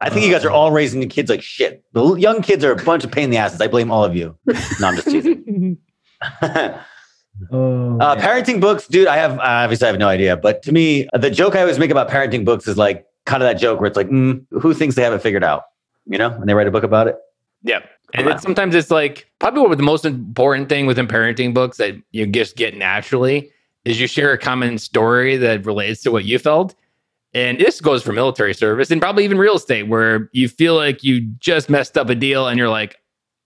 I 0.00 0.10
think 0.10 0.26
you 0.26 0.32
guys 0.32 0.44
are 0.44 0.50
all 0.50 0.72
raising 0.72 1.00
the 1.00 1.06
kids 1.06 1.30
like 1.30 1.42
shit. 1.42 1.84
The 1.92 2.14
young 2.14 2.42
kids 2.42 2.64
are 2.64 2.72
a 2.72 2.76
bunch 2.76 3.04
of 3.04 3.12
pain 3.12 3.24
in 3.24 3.30
the 3.30 3.36
asses. 3.36 3.60
I 3.60 3.68
blame 3.68 3.90
all 3.90 4.04
of 4.04 4.16
you. 4.16 4.36
No, 4.80 4.88
I'm 4.88 4.96
just 4.96 5.08
teasing. 5.08 5.78
Oh, 7.50 7.98
Uh, 7.98 8.16
parenting 8.16 8.60
books, 8.60 8.86
dude. 8.86 9.08
I 9.08 9.16
have 9.16 9.38
obviously 9.38 9.86
I 9.86 9.90
have 9.90 9.98
no 9.98 10.08
idea, 10.08 10.36
but 10.36 10.62
to 10.62 10.72
me, 10.72 11.08
the 11.12 11.30
joke 11.30 11.56
I 11.56 11.60
always 11.60 11.78
make 11.78 11.90
about 11.90 12.08
parenting 12.08 12.44
books 12.44 12.68
is 12.68 12.76
like 12.76 13.06
kind 13.24 13.42
of 13.42 13.48
that 13.48 13.60
joke 13.60 13.80
where 13.80 13.86
it's 13.86 13.96
like, 13.96 14.08
mm, 14.08 14.44
who 14.50 14.74
thinks 14.74 14.94
they 14.94 15.02
have 15.02 15.12
it 15.12 15.22
figured 15.22 15.44
out? 15.44 15.64
You 16.06 16.18
know, 16.18 16.30
when 16.30 16.46
they 16.46 16.54
write 16.54 16.66
a 16.66 16.70
book 16.70 16.84
about 16.84 17.08
it. 17.08 17.16
Yeah. 17.62 17.80
And 18.14 18.26
it's, 18.28 18.42
sometimes 18.42 18.74
it's 18.74 18.90
like 18.90 19.26
probably 19.38 19.62
what 19.62 19.78
the 19.78 19.84
most 19.84 20.04
important 20.04 20.68
thing 20.68 20.86
within 20.86 21.06
parenting 21.06 21.54
books 21.54 21.78
that 21.78 21.94
you 22.10 22.26
just 22.26 22.56
get 22.56 22.76
naturally 22.76 23.50
is 23.84 24.00
you 24.00 24.06
share 24.06 24.32
a 24.32 24.38
common 24.38 24.78
story 24.78 25.36
that 25.36 25.64
relates 25.64 26.02
to 26.02 26.10
what 26.10 26.24
you 26.24 26.38
felt. 26.38 26.74
And 27.34 27.58
this 27.58 27.80
goes 27.80 28.02
for 28.02 28.12
military 28.12 28.52
service 28.52 28.90
and 28.90 29.00
probably 29.00 29.24
even 29.24 29.38
real 29.38 29.54
estate, 29.56 29.84
where 29.84 30.28
you 30.32 30.48
feel 30.48 30.74
like 30.74 31.02
you 31.02 31.22
just 31.38 31.70
messed 31.70 31.96
up 31.96 32.10
a 32.10 32.14
deal 32.14 32.46
and 32.48 32.58
you're 32.58 32.68
like, 32.68 32.96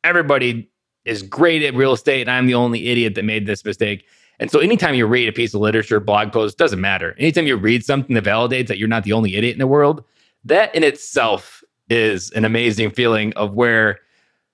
everybody 0.03 0.69
is 1.07 1.23
great 1.23 1.63
at 1.63 1.75
real 1.75 1.93
estate 1.93 2.23
and 2.23 2.31
I'm 2.31 2.47
the 2.47 2.55
only 2.55 2.89
idiot 2.89 3.15
that 3.15 3.25
made 3.25 3.47
this 3.47 3.65
mistake. 3.65 4.05
And 4.39 4.51
so 4.51 4.59
anytime 4.59 4.95
you 4.95 5.07
read 5.07 5.29
a 5.29 5.33
piece 5.33 5.55
of 5.55 5.61
literature, 5.61 6.01
blog 6.01 6.33
post, 6.33 6.59
doesn't 6.59 6.81
matter. 6.81 7.15
Anytime 7.19 7.47
you 7.47 7.57
read 7.57 7.85
something 7.85 8.15
that 8.15 8.25
validates 8.25 8.67
that 8.67 8.79
you're 8.79 8.89
not 8.89 9.05
the 9.05 9.13
only 9.13 9.37
idiot 9.37 9.55
in 9.55 9.59
the 9.59 9.67
world, 9.67 10.05
that 10.45 10.75
in 10.75 10.85
itself 10.85 11.65
is 11.89 12.31
an 12.33 12.45
amazing 12.45 12.91
feeling 12.91 13.33
of 13.35 13.55
where, 13.55 14.01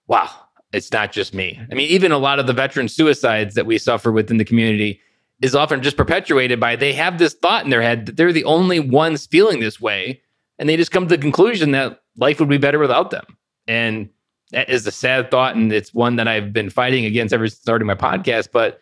wow, 0.06 0.30
it's 0.72 0.92
not 0.92 1.12
just 1.12 1.34
me. 1.34 1.60
I 1.70 1.74
mean, 1.74 1.88
even 1.88 2.12
a 2.12 2.18
lot 2.18 2.38
of 2.38 2.46
the 2.46 2.52
veteran 2.52 2.88
suicides 2.88 3.54
that 3.54 3.66
we 3.66 3.78
suffer 3.78 4.12
within 4.12 4.36
the 4.36 4.44
community 4.44 5.00
is 5.40 5.54
often 5.56 5.82
just 5.82 5.96
perpetuated 5.96 6.60
by 6.60 6.76
they 6.76 6.92
have 6.92 7.18
this 7.18 7.34
thought 7.34 7.64
in 7.64 7.70
their 7.70 7.82
head 7.82 8.06
that 8.06 8.16
they're 8.16 8.32
the 8.32 8.44
only 8.44 8.78
ones 8.78 9.26
feeling 9.26 9.60
this 9.60 9.80
way. 9.80 10.20
And 10.58 10.68
they 10.68 10.76
just 10.76 10.92
come 10.92 11.08
to 11.08 11.16
the 11.16 11.20
conclusion 11.20 11.72
that 11.72 12.02
life 12.16 12.38
would 12.38 12.48
be 12.48 12.58
better 12.58 12.78
without 12.78 13.10
them. 13.10 13.24
And 13.66 14.10
that 14.52 14.70
is 14.70 14.86
a 14.86 14.90
sad 14.90 15.30
thought. 15.30 15.56
And 15.56 15.72
it's 15.72 15.92
one 15.92 16.16
that 16.16 16.28
I've 16.28 16.52
been 16.52 16.70
fighting 16.70 17.04
against 17.04 17.34
ever 17.34 17.48
since 17.48 17.60
starting 17.60 17.86
my 17.86 17.94
podcast. 17.94 18.48
But 18.52 18.80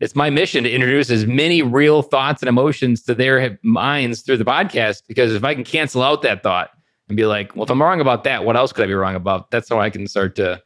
it's 0.00 0.16
my 0.16 0.30
mission 0.30 0.64
to 0.64 0.70
introduce 0.70 1.10
as 1.10 1.26
many 1.26 1.62
real 1.62 2.02
thoughts 2.02 2.42
and 2.42 2.48
emotions 2.48 3.02
to 3.02 3.14
their 3.14 3.58
minds 3.62 4.22
through 4.22 4.38
the 4.38 4.44
podcast. 4.44 5.02
Because 5.06 5.34
if 5.34 5.44
I 5.44 5.54
can 5.54 5.64
cancel 5.64 6.02
out 6.02 6.22
that 6.22 6.42
thought 6.42 6.70
and 7.08 7.16
be 7.16 7.26
like, 7.26 7.54
well, 7.54 7.64
if 7.64 7.70
I'm 7.70 7.82
wrong 7.82 8.00
about 8.00 8.24
that, 8.24 8.44
what 8.44 8.56
else 8.56 8.72
could 8.72 8.84
I 8.84 8.86
be 8.86 8.94
wrong 8.94 9.14
about? 9.14 9.50
That's 9.50 9.68
how 9.68 9.80
I 9.80 9.90
can 9.90 10.06
start 10.06 10.36
to 10.36 10.62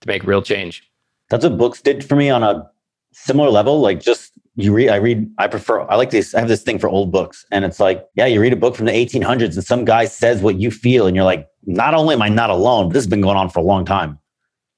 to 0.00 0.08
make 0.08 0.24
real 0.24 0.42
change. 0.42 0.88
That's 1.30 1.44
what 1.44 1.58
books 1.58 1.80
did 1.80 2.04
for 2.04 2.16
me 2.16 2.30
on 2.30 2.42
a 2.42 2.68
similar 3.12 3.50
level. 3.50 3.80
Like 3.80 4.00
just 4.00 4.32
you 4.56 4.72
read, 4.72 4.90
I 4.90 4.96
read, 4.96 5.28
I 5.38 5.48
prefer, 5.48 5.80
I 5.82 5.96
like 5.96 6.10
this. 6.10 6.34
I 6.34 6.40
have 6.40 6.48
this 6.48 6.62
thing 6.62 6.78
for 6.78 6.88
old 6.88 7.10
books. 7.10 7.44
And 7.50 7.64
it's 7.64 7.80
like, 7.80 8.06
yeah, 8.14 8.26
you 8.26 8.40
read 8.40 8.52
a 8.52 8.56
book 8.56 8.76
from 8.76 8.86
the 8.86 8.92
1800s 8.92 9.54
and 9.54 9.64
some 9.64 9.84
guy 9.84 10.04
says 10.04 10.42
what 10.42 10.60
you 10.60 10.70
feel. 10.70 11.06
And 11.06 11.16
you're 11.16 11.24
like, 11.24 11.48
not 11.66 11.94
only 11.94 12.14
am 12.14 12.22
I 12.22 12.28
not 12.28 12.50
alone, 12.50 12.88
but 12.88 12.94
this 12.94 13.04
has 13.04 13.10
been 13.10 13.20
going 13.20 13.36
on 13.36 13.48
for 13.48 13.60
a 13.60 13.62
long 13.62 13.84
time. 13.84 14.18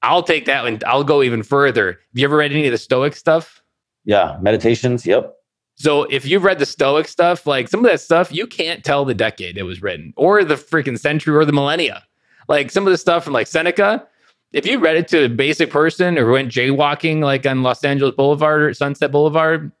I'll 0.01 0.23
take 0.23 0.45
that 0.45 0.65
and 0.65 0.83
I'll 0.83 1.03
go 1.03 1.23
even 1.23 1.43
further. 1.43 1.87
Have 1.87 1.99
you 2.13 2.25
ever 2.25 2.37
read 2.37 2.51
any 2.51 2.65
of 2.65 2.71
the 2.71 2.77
Stoic 2.77 3.15
stuff? 3.15 3.61
Yeah. 4.05 4.37
Meditations. 4.41 5.05
Yep. 5.05 5.33
So 5.75 6.03
if 6.03 6.25
you've 6.25 6.43
read 6.43 6.59
the 6.59 6.65
Stoic 6.65 7.07
stuff, 7.07 7.45
like 7.45 7.67
some 7.67 7.85
of 7.85 7.91
that 7.91 8.01
stuff, 8.01 8.31
you 8.31 8.47
can't 8.47 8.83
tell 8.83 9.05
the 9.05 9.13
decade 9.13 9.57
it 9.57 9.63
was 9.63 9.81
written 9.81 10.13
or 10.15 10.43
the 10.43 10.55
freaking 10.55 10.99
century 10.99 11.35
or 11.35 11.45
the 11.45 11.51
millennia. 11.51 12.03
Like 12.47 12.71
some 12.71 12.87
of 12.87 12.91
the 12.91 12.97
stuff 12.97 13.23
from 13.23 13.33
like 13.33 13.47
Seneca, 13.47 14.07
if 14.53 14.65
you 14.65 14.79
read 14.79 14.95
it 14.95 15.07
to 15.09 15.25
a 15.25 15.29
basic 15.29 15.69
person 15.69 16.17
or 16.17 16.31
went 16.31 16.51
jaywalking 16.51 17.21
like 17.21 17.45
on 17.45 17.63
Los 17.63 17.83
Angeles 17.83 18.15
Boulevard 18.15 18.61
or 18.61 18.73
Sunset 18.73 19.11
Boulevard, 19.11 19.71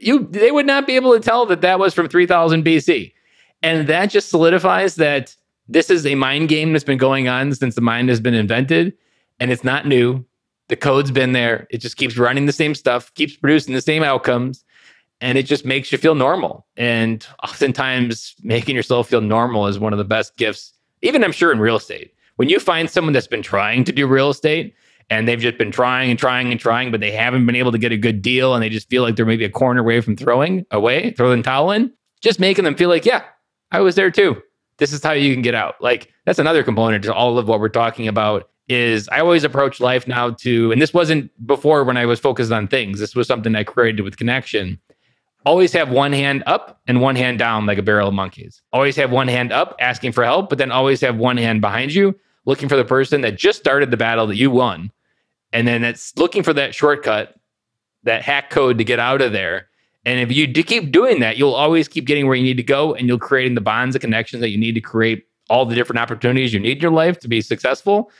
you 0.00 0.26
they 0.30 0.50
would 0.50 0.66
not 0.66 0.86
be 0.86 0.96
able 0.96 1.12
to 1.12 1.20
tell 1.20 1.46
that 1.46 1.60
that 1.62 1.78
was 1.78 1.94
from 1.94 2.08
3000 2.08 2.64
BC. 2.64 3.12
And 3.62 3.86
that 3.88 4.06
just 4.10 4.28
solidifies 4.28 4.96
that 4.96 5.34
this 5.68 5.90
is 5.90 6.06
a 6.06 6.14
mind 6.14 6.48
game 6.48 6.72
that's 6.72 6.84
been 6.84 6.98
going 6.98 7.28
on 7.28 7.54
since 7.54 7.74
the 7.74 7.80
mind 7.80 8.08
has 8.08 8.20
been 8.20 8.34
invented 8.34 8.92
and 9.40 9.50
it's 9.50 9.64
not 9.64 9.86
new. 9.86 10.24
The 10.68 10.76
code's 10.76 11.10
been 11.10 11.32
there. 11.32 11.66
It 11.70 11.78
just 11.78 11.96
keeps 11.96 12.16
running 12.16 12.46
the 12.46 12.52
same 12.52 12.74
stuff, 12.74 13.12
keeps 13.14 13.36
producing 13.36 13.74
the 13.74 13.80
same 13.80 14.02
outcomes 14.02 14.64
and 15.20 15.38
it 15.38 15.44
just 15.44 15.64
makes 15.64 15.90
you 15.92 15.98
feel 15.98 16.14
normal. 16.14 16.66
And 16.76 17.26
oftentimes, 17.42 18.34
making 18.42 18.76
yourself 18.76 19.08
feel 19.08 19.20
normal 19.20 19.66
is 19.66 19.78
one 19.78 19.92
of 19.92 19.98
the 19.98 20.04
best 20.04 20.36
gifts, 20.36 20.72
even 21.02 21.24
I'm 21.24 21.32
sure 21.32 21.52
in 21.52 21.60
real 21.60 21.76
estate. 21.76 22.12
When 22.36 22.48
you 22.48 22.58
find 22.58 22.90
someone 22.90 23.12
that's 23.12 23.26
been 23.26 23.42
trying 23.42 23.84
to 23.84 23.92
do 23.92 24.06
real 24.06 24.30
estate 24.30 24.74
and 25.08 25.28
they've 25.28 25.38
just 25.38 25.56
been 25.56 25.70
trying 25.70 26.10
and 26.10 26.18
trying 26.18 26.50
and 26.50 26.58
trying, 26.58 26.90
but 26.90 27.00
they 27.00 27.12
haven't 27.12 27.46
been 27.46 27.54
able 27.54 27.72
to 27.72 27.78
get 27.78 27.92
a 27.92 27.96
good 27.96 28.22
deal 28.22 28.54
and 28.54 28.62
they 28.62 28.68
just 28.68 28.90
feel 28.90 29.02
like 29.02 29.16
they're 29.16 29.24
maybe 29.24 29.44
a 29.44 29.50
corner 29.50 29.80
away 29.80 30.00
from 30.00 30.16
throwing 30.16 30.66
away, 30.70 31.12
throwing 31.12 31.42
towel 31.42 31.70
in, 31.70 31.92
just 32.20 32.40
making 32.40 32.64
them 32.64 32.74
feel 32.74 32.88
like, 32.88 33.04
yeah, 33.04 33.22
I 33.70 33.80
was 33.80 33.94
there 33.94 34.10
too. 34.10 34.42
This 34.78 34.92
is 34.92 35.02
how 35.02 35.12
you 35.12 35.32
can 35.32 35.42
get 35.42 35.54
out. 35.54 35.76
Like 35.80 36.12
that's 36.24 36.38
another 36.38 36.62
component 36.62 37.04
to 37.04 37.14
all 37.14 37.38
of 37.38 37.48
what 37.48 37.60
we're 37.60 37.68
talking 37.68 38.08
about 38.08 38.48
is 38.68 39.08
I 39.10 39.20
always 39.20 39.44
approach 39.44 39.78
life 39.78 40.08
now 40.08 40.30
to, 40.30 40.72
and 40.72 40.80
this 40.80 40.94
wasn't 40.94 41.30
before 41.46 41.84
when 41.84 41.96
I 41.96 42.06
was 42.06 42.18
focused 42.18 42.50
on 42.50 42.66
things. 42.66 42.98
This 42.98 43.14
was 43.14 43.26
something 43.26 43.54
I 43.54 43.64
created 43.64 44.02
with 44.02 44.16
connection 44.16 44.78
always 45.46 45.72
have 45.72 45.90
one 45.90 46.12
hand 46.12 46.42
up 46.46 46.80
and 46.86 47.00
one 47.00 47.16
hand 47.16 47.38
down 47.38 47.66
like 47.66 47.78
a 47.78 47.82
barrel 47.82 48.08
of 48.08 48.14
monkeys. 48.14 48.62
Always 48.72 48.96
have 48.96 49.10
one 49.10 49.28
hand 49.28 49.52
up 49.52 49.76
asking 49.80 50.12
for 50.12 50.24
help, 50.24 50.48
but 50.48 50.58
then 50.58 50.70
always 50.70 51.00
have 51.00 51.16
one 51.16 51.36
hand 51.36 51.60
behind 51.60 51.94
you 51.94 52.18
looking 52.46 52.68
for 52.68 52.76
the 52.76 52.84
person 52.84 53.22
that 53.22 53.38
just 53.38 53.58
started 53.58 53.90
the 53.90 53.96
battle 53.96 54.26
that 54.26 54.36
you 54.36 54.50
won. 54.50 54.90
And 55.52 55.66
then 55.66 55.84
it's 55.84 56.16
looking 56.16 56.42
for 56.42 56.52
that 56.52 56.74
shortcut, 56.74 57.34
that 58.02 58.22
hack 58.22 58.50
code 58.50 58.78
to 58.78 58.84
get 58.84 58.98
out 58.98 59.22
of 59.22 59.32
there. 59.32 59.68
And 60.06 60.20
if 60.20 60.36
you 60.36 60.46
keep 60.52 60.92
doing 60.92 61.20
that, 61.20 61.38
you'll 61.38 61.54
always 61.54 61.88
keep 61.88 62.04
getting 62.04 62.26
where 62.26 62.36
you 62.36 62.42
need 62.42 62.58
to 62.58 62.62
go 62.62 62.94
and 62.94 63.08
you'll 63.08 63.18
creating 63.18 63.54
the 63.54 63.60
bonds 63.60 63.94
and 63.96 64.00
connections 64.00 64.40
that 64.40 64.50
you 64.50 64.58
need 64.58 64.74
to 64.74 64.80
create 64.80 65.26
all 65.48 65.64
the 65.64 65.74
different 65.74 65.98
opportunities 65.98 66.52
you 66.52 66.60
need 66.60 66.78
in 66.78 66.82
your 66.82 66.90
life 66.90 67.18
to 67.20 67.28
be 67.28 67.40
successful. 67.40 68.10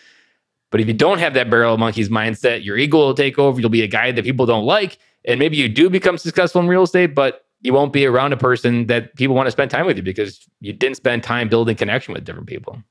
But 0.71 0.81
if 0.81 0.89
you 0.89 0.95
don't 0.95 1.19
have 1.19 1.35
that 1.35 1.51
barrel 1.51 1.75
of 1.75 1.81
monkeys 1.81 2.09
mindset, 2.09 2.65
your 2.65 2.77
ego 2.77 2.99
will 2.99 3.15
take 3.15 3.39
over. 3.39 3.61
You'll 3.61 3.71
be 3.71 3.83
a 3.83 3.87
guy 3.87 4.13
that 4.13 4.25
people 4.25 4.47
don't 4.47 4.65
like. 4.65 4.99
And 5.27 5.39
maybe 5.39 5.57
you 5.57 5.69
do 5.69 5.89
become 5.89 6.19
successful 6.19 6.61
in 6.61 6.69
real 6.69 6.83
estate, 6.83 7.15
but 7.15 7.45
you 7.61 7.73
won't 7.73 7.93
be 7.93 8.07
around 8.07 8.33
a 8.33 8.37
person 8.37 8.87
that 8.89 9.15
people 9.17 9.35
want 9.35 9.47
to 9.47 9.51
spend 9.51 9.71
time 9.71 9.87
with 9.87 9.97
you 9.97 10.03
because 10.03 10.47
you 10.61 10.73
didn't 10.73 10.97
spend 10.97 11.23
time 11.23 11.49
building 11.49 11.77
connection 11.77 12.13
with 12.13 12.25
different 12.25 12.47
people. 12.49 12.83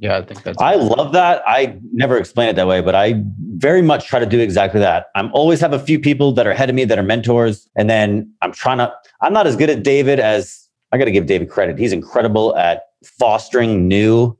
Yeah, 0.00 0.16
I 0.16 0.22
think 0.22 0.42
that's. 0.42 0.56
I 0.58 0.76
love 0.76 1.12
that. 1.12 1.42
I 1.46 1.78
never 1.92 2.16
explain 2.16 2.48
it 2.48 2.56
that 2.56 2.66
way, 2.66 2.80
but 2.80 2.94
I 2.94 3.22
very 3.56 3.82
much 3.82 4.06
try 4.06 4.18
to 4.18 4.24
do 4.24 4.40
exactly 4.40 4.80
that. 4.80 5.08
I'm 5.14 5.30
always 5.34 5.60
have 5.60 5.74
a 5.74 5.78
few 5.78 6.00
people 6.00 6.32
that 6.32 6.46
are 6.46 6.52
ahead 6.52 6.70
of 6.70 6.74
me 6.74 6.86
that 6.86 6.98
are 6.98 7.02
mentors. 7.02 7.68
And 7.76 7.90
then 7.90 8.32
I'm 8.40 8.50
trying 8.50 8.78
to, 8.78 8.90
I'm 9.20 9.34
not 9.34 9.46
as 9.46 9.56
good 9.56 9.68
at 9.68 9.82
David 9.82 10.18
as 10.18 10.68
I 10.90 10.96
got 10.96 11.04
to 11.04 11.10
give 11.10 11.26
David 11.26 11.50
credit. 11.50 11.78
He's 11.78 11.92
incredible 11.92 12.56
at 12.56 12.84
fostering 13.04 13.88
new, 13.88 14.38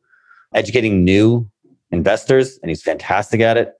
educating 0.54 1.04
new 1.04 1.46
investors, 1.90 2.58
and 2.62 2.70
he's 2.70 2.82
fantastic 2.82 3.42
at 3.42 3.58
it. 3.58 3.74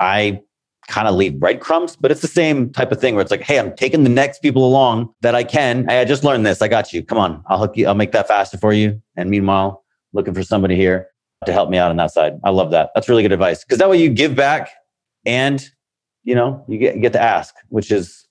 I 0.00 0.42
kind 0.88 1.08
of 1.08 1.14
leave 1.14 1.40
breadcrumbs, 1.40 1.96
but 1.96 2.10
it's 2.10 2.20
the 2.20 2.28
same 2.28 2.70
type 2.70 2.92
of 2.92 3.00
thing 3.00 3.14
where 3.14 3.22
it's 3.22 3.30
like, 3.30 3.40
hey, 3.40 3.58
I'm 3.58 3.74
taking 3.74 4.04
the 4.04 4.10
next 4.10 4.40
people 4.40 4.66
along 4.66 5.14
that 5.22 5.34
I 5.34 5.44
can. 5.44 5.88
Hey, 5.88 6.02
I 6.02 6.04
just 6.04 6.24
learned 6.24 6.44
this. 6.44 6.60
I 6.60 6.68
got 6.68 6.92
you. 6.92 7.02
Come 7.02 7.16
on, 7.16 7.42
I'll 7.46 7.58
hook 7.58 7.74
you. 7.78 7.86
I'll 7.86 7.94
make 7.94 8.12
that 8.12 8.28
faster 8.28 8.58
for 8.58 8.74
you. 8.74 9.00
And 9.16 9.30
meanwhile, 9.30 9.82
looking 10.12 10.34
for 10.34 10.42
somebody 10.42 10.76
here 10.76 11.08
to 11.46 11.52
help 11.52 11.70
me 11.70 11.78
out 11.78 11.90
on 11.90 11.96
that 11.96 12.10
side. 12.10 12.38
I 12.44 12.50
love 12.50 12.70
that. 12.70 12.90
That's 12.94 13.08
really 13.08 13.22
good 13.22 13.32
advice 13.32 13.64
because 13.64 13.78
that 13.78 13.88
way 13.90 14.00
you 14.00 14.08
give 14.08 14.34
back 14.34 14.70
and 15.24 15.64
you 16.24 16.34
know 16.34 16.64
you 16.68 16.78
get, 16.78 17.00
get 17.00 17.12
to 17.14 17.20
ask, 17.20 17.54
which 17.68 17.90
is 17.90 18.26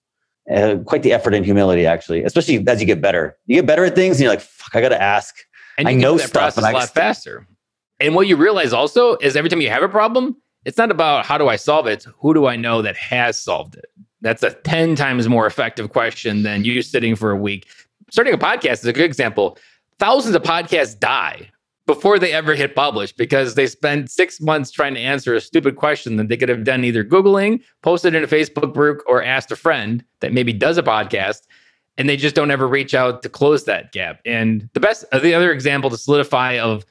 uh, 0.54 0.78
quite 0.86 1.04
the 1.04 1.14
effort 1.14 1.34
and 1.34 1.46
humility, 1.46 1.86
actually. 1.86 2.24
Especially 2.24 2.66
as 2.68 2.80
you 2.80 2.88
get 2.88 3.02
better, 3.02 3.38
you 3.46 3.56
get 3.56 3.66
better 3.66 3.86
at 3.86 3.96
things, 3.96 4.18
and 4.18 4.24
you're 4.24 4.32
like, 4.32 4.42
"Fuck, 4.42 4.76
I 4.76 4.82
got 4.82 4.90
to 4.90 5.02
ask." 5.02 5.36
And 5.78 5.88
I 5.88 5.92
you 5.92 6.00
know 6.00 6.18
stuff, 6.18 6.58
and 6.58 6.66
I 6.66 6.72
a 6.72 6.74
lot 6.74 6.90
faster. 6.90 7.48
And 8.00 8.16
what 8.16 8.28
you 8.28 8.36
realize 8.36 8.74
also 8.74 9.16
is 9.18 9.36
every 9.36 9.50
time 9.50 9.62
you 9.62 9.70
have 9.70 9.84
a 9.84 9.90
problem, 9.90 10.36
it's 10.66 10.78
not 10.78 10.90
about 10.92 11.26
how 11.26 11.38
do 11.38 11.48
I 11.48 11.56
solve 11.56 11.88
it, 11.88 12.06
who 12.20 12.34
do 12.34 12.48
I 12.48 12.56
know 12.56 12.82
that 12.82 12.98
has 12.98 13.40
solved 13.40 13.76
it? 13.76 13.86
That's 14.22 14.44
a 14.44 14.52
10 14.52 14.96
times 14.96 15.30
more 15.30 15.46
effective 15.46 15.90
question 15.92 16.44
than 16.44 16.66
you 16.66 16.82
sitting 16.82 17.16
for 17.16 17.32
a 17.32 17.36
week. 17.36 17.68
Starting 18.10 18.34
a 18.34 18.38
podcast 18.38 18.74
is 18.74 18.86
a 18.86 18.94
good 18.94 19.06
example. 19.06 19.58
Thousands 20.00 20.36
of 20.36 20.42
podcasts 20.44 21.00
die 21.00 21.52
before 21.88 22.20
they 22.20 22.32
ever 22.32 22.56
hit 22.56 22.76
publish 22.76 23.12
because 23.12 23.56
they 23.56 23.68
spend 23.68 24.10
six 24.10 24.40
months 24.40 24.72
trying 24.72 24.94
to 24.94 25.00
answer 25.00 25.34
a 25.34 25.42
stupid 25.42 25.76
question 25.76 26.16
that 26.18 26.28
they 26.28 26.38
could 26.38 26.50
have 26.50 26.64
done 26.64 26.84
either 26.84 27.04
Googling, 27.04 27.62
posted 27.82 28.16
in 28.16 28.24
a 28.24 28.28
Facebook 28.28 28.74
group, 28.74 29.02
or 29.08 29.24
asked 29.24 29.52
a 29.52 29.56
friend 29.56 30.04
that 30.20 30.34
maybe 30.34 30.54
does 30.54 30.78
a 30.78 30.84
podcast. 30.84 31.42
And 31.98 32.08
they 32.08 32.18
just 32.18 32.36
don't 32.36 32.52
ever 32.52 32.68
reach 32.68 32.94
out 32.94 33.22
to 33.24 33.30
close 33.30 33.66
that 33.66 33.92
gap. 33.92 34.22
And 34.26 34.70
the 34.74 34.80
best, 34.80 35.06
uh, 35.12 35.20
the 35.20 35.34
other 35.34 35.52
example 35.52 35.90
to 35.90 35.98
solidify 35.98 36.58
of 36.58 36.86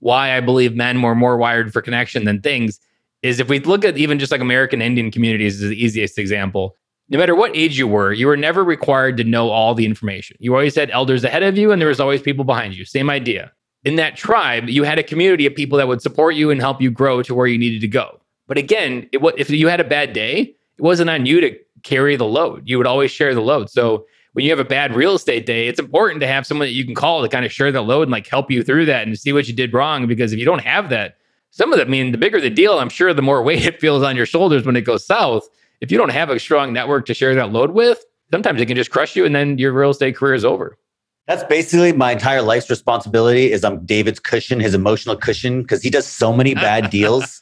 why 0.00 0.36
I 0.36 0.40
believe 0.40 0.74
men 0.74 1.02
were 1.02 1.14
more 1.14 1.36
wired 1.36 1.72
for 1.72 1.82
connection 1.82 2.24
than 2.24 2.40
things 2.40 2.80
is 3.22 3.40
if 3.40 3.48
we 3.48 3.60
look 3.60 3.84
at 3.84 3.96
even 3.96 4.18
just 4.18 4.32
like 4.32 4.40
American 4.40 4.80
Indian 4.80 5.10
communities 5.10 5.60
is 5.60 5.70
the 5.70 5.82
easiest 5.82 6.18
example. 6.18 6.76
No 7.08 7.18
matter 7.18 7.34
what 7.34 7.56
age 7.56 7.78
you 7.78 7.86
were, 7.86 8.12
you 8.12 8.26
were 8.26 8.36
never 8.36 8.64
required 8.64 9.16
to 9.18 9.24
know 9.24 9.50
all 9.50 9.74
the 9.74 9.84
information. 9.84 10.36
You 10.40 10.54
always 10.54 10.74
had 10.74 10.90
elders 10.90 11.22
ahead 11.22 11.42
of 11.42 11.56
you 11.56 11.70
and 11.70 11.80
there 11.80 11.88
was 11.88 12.00
always 12.00 12.22
people 12.22 12.44
behind 12.44 12.76
you. 12.76 12.84
Same 12.84 13.10
idea. 13.10 13.52
In 13.86 13.94
that 13.96 14.16
tribe, 14.16 14.68
you 14.68 14.82
had 14.82 14.98
a 14.98 15.02
community 15.04 15.46
of 15.46 15.54
people 15.54 15.78
that 15.78 15.86
would 15.86 16.02
support 16.02 16.34
you 16.34 16.50
and 16.50 16.60
help 16.60 16.82
you 16.82 16.90
grow 16.90 17.22
to 17.22 17.34
where 17.36 17.46
you 17.46 17.56
needed 17.56 17.80
to 17.82 17.88
go. 17.88 18.20
But 18.48 18.58
again, 18.58 19.08
it, 19.12 19.20
if 19.38 19.48
you 19.48 19.68
had 19.68 19.78
a 19.78 19.84
bad 19.84 20.12
day, 20.12 20.56
it 20.76 20.82
wasn't 20.82 21.08
on 21.08 21.24
you 21.24 21.40
to 21.40 21.56
carry 21.84 22.16
the 22.16 22.24
load. 22.24 22.68
You 22.68 22.78
would 22.78 22.86
always 22.88 23.12
share 23.12 23.32
the 23.32 23.40
load. 23.40 23.70
So 23.70 24.04
when 24.32 24.44
you 24.44 24.50
have 24.50 24.58
a 24.58 24.64
bad 24.64 24.96
real 24.96 25.14
estate 25.14 25.46
day, 25.46 25.68
it's 25.68 25.78
important 25.78 26.20
to 26.20 26.26
have 26.26 26.46
someone 26.46 26.66
that 26.66 26.72
you 26.72 26.84
can 26.84 26.96
call 26.96 27.22
to 27.22 27.28
kind 27.28 27.46
of 27.46 27.52
share 27.52 27.70
the 27.70 27.80
load 27.80 28.02
and 28.02 28.10
like 28.10 28.26
help 28.26 28.50
you 28.50 28.64
through 28.64 28.86
that 28.86 29.06
and 29.06 29.16
see 29.16 29.32
what 29.32 29.46
you 29.46 29.54
did 29.54 29.72
wrong. 29.72 30.08
Because 30.08 30.32
if 30.32 30.38
you 30.40 30.44
don't 30.44 30.62
have 30.62 30.90
that, 30.90 31.16
some 31.52 31.72
of 31.72 31.78
the, 31.78 31.84
I 31.84 31.88
mean, 31.88 32.10
the 32.10 32.18
bigger 32.18 32.40
the 32.40 32.50
deal, 32.50 32.80
I'm 32.80 32.88
sure 32.88 33.14
the 33.14 33.22
more 33.22 33.40
weight 33.44 33.64
it 33.64 33.80
feels 33.80 34.02
on 34.02 34.16
your 34.16 34.26
shoulders 34.26 34.66
when 34.66 34.74
it 34.74 34.82
goes 34.82 35.06
south. 35.06 35.48
If 35.80 35.92
you 35.92 35.98
don't 35.98 36.08
have 36.08 36.28
a 36.28 36.40
strong 36.40 36.72
network 36.72 37.06
to 37.06 37.14
share 37.14 37.36
that 37.36 37.52
load 37.52 37.70
with, 37.70 38.04
sometimes 38.32 38.60
it 38.60 38.66
can 38.66 38.76
just 38.76 38.90
crush 38.90 39.14
you 39.14 39.24
and 39.24 39.34
then 39.34 39.58
your 39.58 39.72
real 39.72 39.90
estate 39.90 40.16
career 40.16 40.34
is 40.34 40.44
over. 40.44 40.76
That's 41.26 41.42
basically 41.44 41.92
my 41.92 42.12
entire 42.12 42.42
life's 42.42 42.70
responsibility. 42.70 43.52
Is 43.52 43.64
I'm 43.64 43.84
David's 43.84 44.20
cushion, 44.20 44.60
his 44.60 44.74
emotional 44.74 45.16
cushion, 45.16 45.62
because 45.62 45.82
he 45.82 45.90
does 45.90 46.06
so 46.06 46.32
many 46.32 46.54
bad 46.54 46.90
deals. 46.90 47.40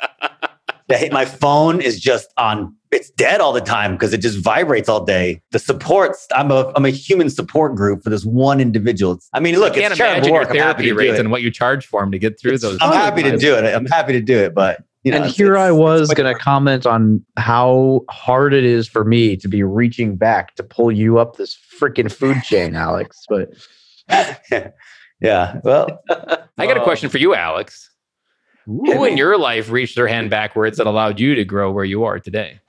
The- 0.88 1.08
my 1.12 1.24
phone 1.24 1.80
is 1.80 1.98
just 2.00 2.32
on 2.36 2.74
it's 2.94 3.10
dead 3.10 3.40
all 3.40 3.52
the 3.52 3.60
time 3.60 3.92
because 3.92 4.12
it 4.12 4.18
just 4.18 4.38
vibrates 4.38 4.88
all 4.88 5.04
day. 5.04 5.40
The 5.50 5.58
supports, 5.58 6.26
I'm 6.34 6.50
a 6.50 6.72
I'm 6.76 6.84
a 6.84 6.90
human 6.90 7.28
support 7.28 7.74
group 7.74 8.02
for 8.02 8.10
this 8.10 8.24
one 8.24 8.60
individual. 8.60 9.18
I 9.32 9.40
mean, 9.40 9.58
look, 9.58 9.72
I 9.72 9.80
can't 9.80 9.92
it's 9.92 10.00
imagine 10.00 10.24
your 10.32 10.42
work. 10.42 10.50
Therapy 10.50 10.92
rates 10.92 11.18
and 11.18 11.30
what 11.30 11.42
you 11.42 11.50
charge 11.50 11.86
for 11.86 12.00
them 12.00 12.12
to 12.12 12.18
get 12.18 12.38
through 12.40 12.58
those. 12.58 12.78
I'm 12.80 12.92
happy 12.92 13.22
to 13.22 13.36
do 13.36 13.56
it. 13.56 13.64
I'm 13.64 13.86
happy 13.86 14.12
to 14.12 14.20
do 14.20 14.38
it, 14.38 14.54
but 14.54 14.82
you 15.04 15.10
know, 15.10 15.18
and 15.18 15.24
it's- 15.26 15.36
here 15.36 15.52
it's- 15.54 15.68
I 15.68 15.70
was 15.70 16.12
going 16.14 16.32
to 16.34 16.38
comment 16.38 16.86
on 16.86 17.24
how 17.36 18.00
hard 18.10 18.52
it 18.54 18.64
is 18.64 18.88
for 18.88 19.04
me 19.04 19.36
to 19.36 19.48
be 19.48 19.62
reaching 19.62 20.16
back 20.16 20.54
to 20.56 20.62
pull 20.62 20.90
you 20.90 21.18
up 21.18 21.36
this 21.36 21.56
freaking 21.80 22.10
food 22.10 22.42
chain, 22.42 22.74
Alex. 22.86 23.24
But 23.28 23.50
yeah. 25.20 25.60
Well, 25.62 26.02
I 26.58 26.66
got 26.66 26.76
a 26.76 26.82
question 26.82 27.08
for 27.10 27.18
you, 27.18 27.34
Alex. 27.34 27.90
Who 28.66 29.04
in 29.04 29.18
your 29.18 29.36
life 29.38 29.70
reached 29.70 29.94
their 29.94 30.06
hand 30.08 30.30
backwards 30.30 30.78
that 30.78 30.86
allowed 30.86 31.20
you 31.20 31.34
to 31.34 31.44
grow 31.44 31.70
where 31.70 31.84
you 31.84 32.04
are 32.04 32.18
today? 32.18 32.60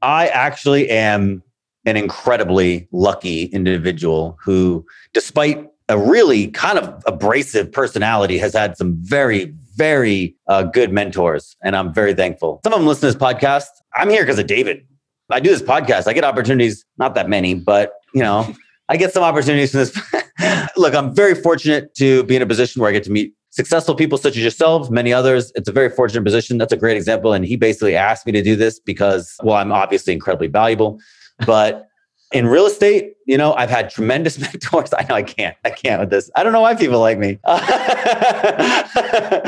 I 0.00 0.28
actually 0.28 0.88
am 0.90 1.42
an 1.86 1.96
incredibly 1.96 2.88
lucky 2.92 3.46
individual 3.46 4.38
who, 4.44 4.86
despite 5.12 5.66
a 5.88 5.98
really 5.98 6.48
kind 6.48 6.78
of 6.78 7.02
abrasive 7.06 7.72
personality, 7.72 8.38
has 8.38 8.52
had 8.54 8.76
some 8.76 8.96
very, 9.00 9.52
very 9.76 10.36
uh, 10.48 10.62
good 10.62 10.92
mentors. 10.92 11.56
And 11.62 11.76
I'm 11.76 11.92
very 11.92 12.14
thankful. 12.14 12.60
Some 12.64 12.72
of 12.72 12.80
them 12.80 12.86
listen 12.86 13.02
to 13.02 13.06
this 13.06 13.16
podcast. 13.16 13.66
I'm 13.94 14.10
here 14.10 14.22
because 14.22 14.38
of 14.38 14.46
David. 14.46 14.86
I 15.30 15.40
do 15.40 15.50
this 15.50 15.62
podcast. 15.62 16.06
I 16.06 16.12
get 16.12 16.24
opportunities, 16.24 16.84
not 16.98 17.14
that 17.14 17.28
many, 17.28 17.54
but 17.54 17.92
you 18.14 18.22
know, 18.22 18.54
I 18.88 18.96
get 18.96 19.12
some 19.12 19.22
opportunities 19.22 19.70
from 19.70 19.80
this. 19.80 20.70
Look, 20.76 20.94
I'm 20.94 21.14
very 21.14 21.34
fortunate 21.34 21.94
to 21.96 22.22
be 22.24 22.36
in 22.36 22.42
a 22.42 22.46
position 22.46 22.80
where 22.80 22.90
I 22.90 22.92
get 22.92 23.04
to 23.04 23.10
meet 23.10 23.32
successful 23.50 23.94
people 23.94 24.18
such 24.18 24.36
as 24.36 24.42
yourself, 24.42 24.90
many 24.90 25.12
others. 25.12 25.52
It's 25.54 25.68
a 25.68 25.72
very 25.72 25.88
fortunate 25.88 26.24
position. 26.24 26.58
That's 26.58 26.72
a 26.72 26.76
great 26.76 26.96
example. 26.96 27.32
And 27.32 27.44
he 27.44 27.56
basically 27.56 27.96
asked 27.96 28.26
me 28.26 28.32
to 28.32 28.42
do 28.42 28.56
this 28.56 28.80
because, 28.80 29.36
well, 29.42 29.56
I'm 29.56 29.72
obviously 29.72 30.12
incredibly 30.12 30.48
valuable. 30.48 30.98
But 31.46 31.86
in 32.34 32.46
real 32.46 32.66
estate, 32.66 33.14
you 33.26 33.38
know, 33.38 33.54
I've 33.54 33.70
had 33.70 33.88
tremendous 33.88 34.38
mentors. 34.40 34.92
I 34.92 35.06
know 35.08 35.14
I 35.14 35.22
can't, 35.22 35.56
I 35.64 35.70
can't 35.70 36.00
with 36.00 36.10
this. 36.10 36.30
I 36.34 36.42
don't 36.42 36.52
know 36.52 36.60
why 36.60 36.74
people 36.74 36.98
like 37.00 37.16
me. 37.18 37.38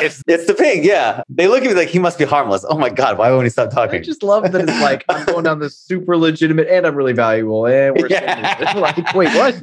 it's, 0.00 0.22
it's 0.26 0.46
the 0.46 0.54
thing. 0.54 0.84
Yeah. 0.84 1.22
They 1.28 1.48
look 1.48 1.62
at 1.64 1.68
me 1.68 1.74
like 1.74 1.88
he 1.88 1.98
must 1.98 2.18
be 2.18 2.24
harmless. 2.24 2.64
Oh 2.68 2.78
my 2.78 2.88
God. 2.88 3.18
Why 3.18 3.30
won't 3.30 3.44
he 3.44 3.50
stop 3.50 3.70
talking? 3.70 4.00
I 4.00 4.02
just 4.04 4.22
love 4.22 4.50
that 4.50 4.60
it's 4.68 4.80
like 4.80 5.04
I'm 5.08 5.26
going 5.26 5.44
down 5.44 5.58
this 5.58 5.76
super 5.76 6.16
legitimate 6.16 6.68
and 6.68 6.86
I'm 6.86 6.94
really 6.94 7.12
valuable. 7.12 7.66
And 7.66 7.96
we're 7.96 8.06
Yeah. 8.10 8.72
like, 8.76 9.12
wait, 9.14 9.28
what? 9.34 9.60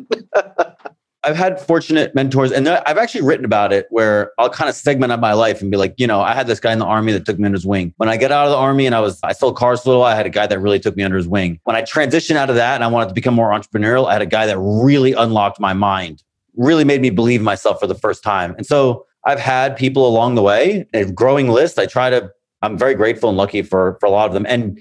I've 1.25 1.37
had 1.37 1.59
fortunate 1.59 2.13
mentors, 2.13 2.51
and 2.51 2.67
I've 2.67 2.97
actually 2.97 3.21
written 3.21 3.45
about 3.45 3.71
it 3.71 3.87
where 3.89 4.33
I'll 4.37 4.49
kind 4.49 4.69
of 4.69 4.75
segment 4.75 5.11
up 5.13 5.21
my 5.21 5.33
life 5.33 5.61
and 5.61 5.71
be 5.71 5.77
like, 5.77 5.93
you 5.97 6.05
know, 6.05 6.21
I 6.21 6.33
had 6.33 6.47
this 6.47 6.59
guy 6.59 6.73
in 6.73 6.79
the 6.79 6.85
army 6.85 7.13
that 7.13 7.25
took 7.25 7.39
me 7.39 7.45
under 7.45 7.55
his 7.55 7.65
wing. 7.65 7.93
When 7.97 8.09
I 8.09 8.17
get 8.17 8.31
out 8.31 8.45
of 8.45 8.51
the 8.51 8.57
army 8.57 8.85
and 8.85 8.93
I 8.93 8.99
was, 8.99 9.19
I 9.23 9.31
sold 9.31 9.55
cars 9.55 9.85
a 9.85 9.87
little, 9.87 10.03
I 10.03 10.15
had 10.15 10.25
a 10.25 10.29
guy 10.29 10.47
that 10.47 10.59
really 10.59 10.79
took 10.79 10.97
me 10.97 11.03
under 11.03 11.15
his 11.15 11.27
wing. 11.27 11.59
When 11.63 11.77
I 11.77 11.81
transitioned 11.81 12.35
out 12.35 12.49
of 12.49 12.57
that 12.57 12.75
and 12.75 12.83
I 12.83 12.87
wanted 12.87 13.07
to 13.07 13.13
become 13.13 13.33
more 13.33 13.51
entrepreneurial, 13.51 14.07
I 14.07 14.13
had 14.13 14.21
a 14.21 14.27
guy 14.27 14.45
that 14.45 14.57
really 14.59 15.13
unlocked 15.13 15.61
my 15.61 15.71
mind, 15.71 16.23
really 16.57 16.83
made 16.83 17.01
me 17.01 17.09
believe 17.09 17.41
myself 17.41 17.79
for 17.79 17.87
the 17.87 17.95
first 17.95 18.21
time. 18.21 18.53
And 18.57 18.65
so 18.65 19.05
I've 19.25 19.39
had 19.39 19.77
people 19.77 20.05
along 20.05 20.35
the 20.35 20.41
way, 20.41 20.85
a 20.93 21.09
growing 21.09 21.47
list. 21.47 21.79
I 21.79 21.85
try 21.85 22.09
to, 22.09 22.29
I'm 22.61 22.77
very 22.77 22.95
grateful 22.95 23.29
and 23.29 23.37
lucky 23.37 23.61
for, 23.61 23.97
for 24.01 24.07
a 24.07 24.09
lot 24.09 24.27
of 24.27 24.33
them. 24.33 24.45
And 24.47 24.77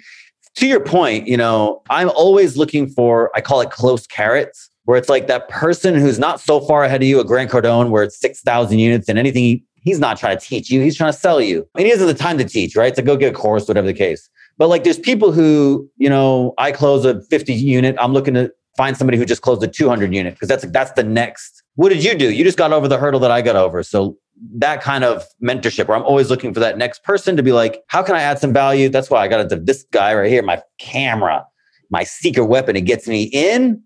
to 0.57 0.67
your 0.67 0.81
point, 0.81 1.29
you 1.29 1.37
know, 1.37 1.83
I'm 1.89 2.11
always 2.11 2.57
looking 2.57 2.89
for, 2.89 3.31
I 3.35 3.41
call 3.41 3.61
it 3.61 3.71
close 3.71 4.09
carrots 4.09 4.71
where 4.85 4.97
it's 4.97 5.09
like 5.09 5.27
that 5.29 5.49
person 5.49 5.95
who's 5.95 6.19
not 6.19 6.41
so 6.41 6.61
far 6.61 6.85
ahead 6.85 7.03
of 7.03 7.09
you, 7.09 7.21
at 7.21 7.27
Grant 7.27 7.51
Cardone, 7.51 7.91
where 7.91 8.03
it's 8.03 8.21
6,000 8.21 8.79
units 8.79 9.09
and 9.09 9.19
anything, 9.19 9.43
he, 9.43 9.65
he's 9.77 9.99
not 9.99 10.19
trying 10.19 10.37
to 10.37 10.45
teach 10.45 10.71
you, 10.71 10.81
he's 10.81 10.97
trying 10.97 11.13
to 11.13 11.19
sell 11.19 11.41
you. 11.41 11.67
And 11.77 11.87
he 11.87 11.93
doesn't 11.93 12.07
have 12.07 12.17
the 12.17 12.23
time 12.23 12.39
to 12.39 12.45
teach, 12.45 12.77
right? 12.77 12.95
To 12.95 13.03
go 13.03 13.17
get 13.17 13.33
a 13.33 13.37
course, 13.37 13.69
whatever 13.69 13.87
the 13.87 13.95
case. 13.95 14.29
But 14.59 14.69
like 14.69 14.85
there's 14.85 14.99
people 14.99 15.33
who, 15.33 15.89
you 15.97 16.09
know, 16.09 16.55
I 16.59 16.73
close 16.73 17.05
a 17.05 17.23
50 17.23 17.53
unit, 17.55 17.97
I'm 17.99 18.13
looking 18.13 18.35
to 18.35 18.53
find 18.77 18.97
somebody 18.97 19.19
who 19.19 19.25
just 19.25 19.43
closed 19.43 19.63
a 19.63 19.69
200 19.69 20.15
unit 20.15 20.35
because 20.35 20.49
that's 20.49 20.65
that's 20.67 20.93
the 20.93 21.03
next. 21.03 21.63
What 21.77 21.89
did 21.89 22.05
you 22.05 22.17
do? 22.17 22.31
You 22.31 22.45
just 22.45 22.59
got 22.59 22.73
over 22.73 22.89
the 22.89 22.99
hurdle 22.99 23.21
that 23.21 23.31
I 23.31 23.43
got 23.43 23.57
over. 23.57 23.83
So 23.83 24.17
that 24.55 24.83
kind 24.83 25.05
of 25.05 25.25
mentorship 25.43 25.89
where 25.89 25.97
I'm 25.97 26.05
always 26.05 26.31
looking 26.31 26.53
for 26.53 26.61
that 26.61 26.77
next 26.77 27.05
person 27.05 27.37
to 27.37 27.43
be 27.43 27.53
like, 27.53 27.83
how 27.87 28.03
can 28.03 28.15
I 28.15 28.23
add 28.23 28.39
some 28.39 28.53
value? 28.53 28.89
That's 28.89 29.11
why 29.11 29.21
I 29.21 29.29
got 29.29 29.41
into 29.41 29.57
this 29.57 29.85
guy 29.93 30.15
right 30.15 30.31
here, 30.31 30.43
my 30.43 30.63
camera, 30.79 31.47
my 31.91 32.05
secret 32.05 32.47
weapon. 32.47 32.77
It 32.77 32.83
gets 32.83 33.07
me 33.07 33.25
in. 33.25 33.83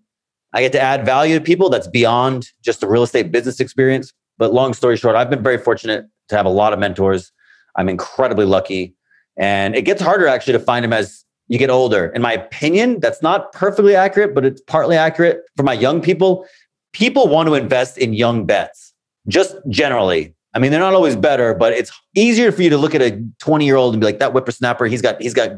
I 0.57 0.61
get 0.61 0.71
to 0.71 0.81
add 0.81 1.05
value 1.05 1.37
to 1.37 1.43
people 1.43 1.69
that's 1.69 1.87
beyond 1.87 2.49
just 2.63 2.81
the 2.81 2.87
real 2.87 3.03
estate 3.03 3.31
business 3.31 3.59
experience. 3.59 4.11
But 4.39 4.53
long 4.53 4.73
story 4.73 4.97
short, 4.97 5.15
I've 5.15 5.29
been 5.29 5.43
very 5.43 5.59
fortunate 5.59 6.07
to 6.29 6.35
have 6.35 6.47
a 6.47 6.49
lot 6.49 6.73
of 6.73 6.79
mentors. 6.79 7.31
I'm 7.75 7.87
incredibly 7.87 8.45
lucky. 8.45 8.95
And 9.37 9.75
it 9.75 9.83
gets 9.83 10.01
harder 10.01 10.25
actually 10.25 10.53
to 10.53 10.59
find 10.59 10.83
them 10.83 10.93
as 10.93 11.23
you 11.47 11.59
get 11.59 11.69
older. 11.69 12.07
In 12.07 12.23
my 12.23 12.33
opinion, 12.33 12.99
that's 13.01 13.21
not 13.21 13.53
perfectly 13.53 13.95
accurate, 13.95 14.33
but 14.33 14.45
it's 14.45 14.59
partly 14.61 14.97
accurate 14.97 15.41
for 15.55 15.61
my 15.61 15.73
young 15.73 16.01
people. 16.01 16.47
People 16.91 17.27
want 17.27 17.45
to 17.49 17.53
invest 17.53 17.99
in 17.99 18.13
young 18.13 18.47
bets, 18.47 18.95
just 19.27 19.55
generally. 19.69 20.33
I 20.57 20.59
mean, 20.59 20.71
they're 20.71 20.81
not 20.81 20.95
always 20.95 21.15
better, 21.15 21.53
but 21.53 21.73
it's 21.73 21.91
easier 22.15 22.51
for 22.51 22.63
you 22.63 22.71
to 22.71 22.79
look 22.79 22.95
at 22.95 23.01
a 23.03 23.23
20 23.37 23.63
year 23.63 23.75
old 23.75 23.93
and 23.93 24.01
be 24.01 24.05
like, 24.05 24.17
that 24.17 24.31
whippersnapper, 24.31 24.87
he's 24.87 25.03
got, 25.03 25.21
he's 25.21 25.35
got 25.35 25.51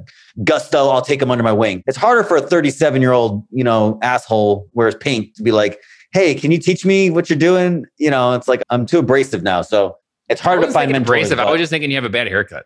gusto. 0.43 0.89
I'll 0.89 1.01
take 1.01 1.21
him 1.21 1.31
under 1.31 1.41
my 1.41 1.53
wing. 1.53 1.83
It's 1.87 1.95
harder 1.95 2.21
for 2.21 2.35
a 2.35 2.41
37 2.41 3.01
year 3.01 3.13
old, 3.13 3.45
you 3.49 3.63
know, 3.63 3.97
asshole 4.01 4.67
wears 4.73 4.95
pink 4.95 5.35
to 5.35 5.41
be 5.41 5.53
like, 5.53 5.79
Hey, 6.11 6.35
can 6.35 6.51
you 6.51 6.57
teach 6.57 6.85
me 6.85 7.09
what 7.11 7.29
you're 7.29 7.39
doing? 7.39 7.85
You 7.97 8.11
know, 8.11 8.33
it's 8.33 8.49
like, 8.49 8.61
I'm 8.71 8.85
too 8.85 8.99
abrasive 8.99 9.41
now. 9.41 9.61
So 9.61 9.95
it's 10.27 10.41
I 10.41 10.43
harder 10.43 10.63
to 10.63 10.67
find 10.73 10.89
thinking 10.89 11.03
mentors. 11.03 11.31
abrasive. 11.31 11.39
I 11.39 11.49
was 11.49 11.61
just 11.61 11.69
thinking 11.69 11.91
you 11.91 11.95
have 11.95 12.03
a 12.03 12.09
bad 12.09 12.27
haircut. 12.27 12.65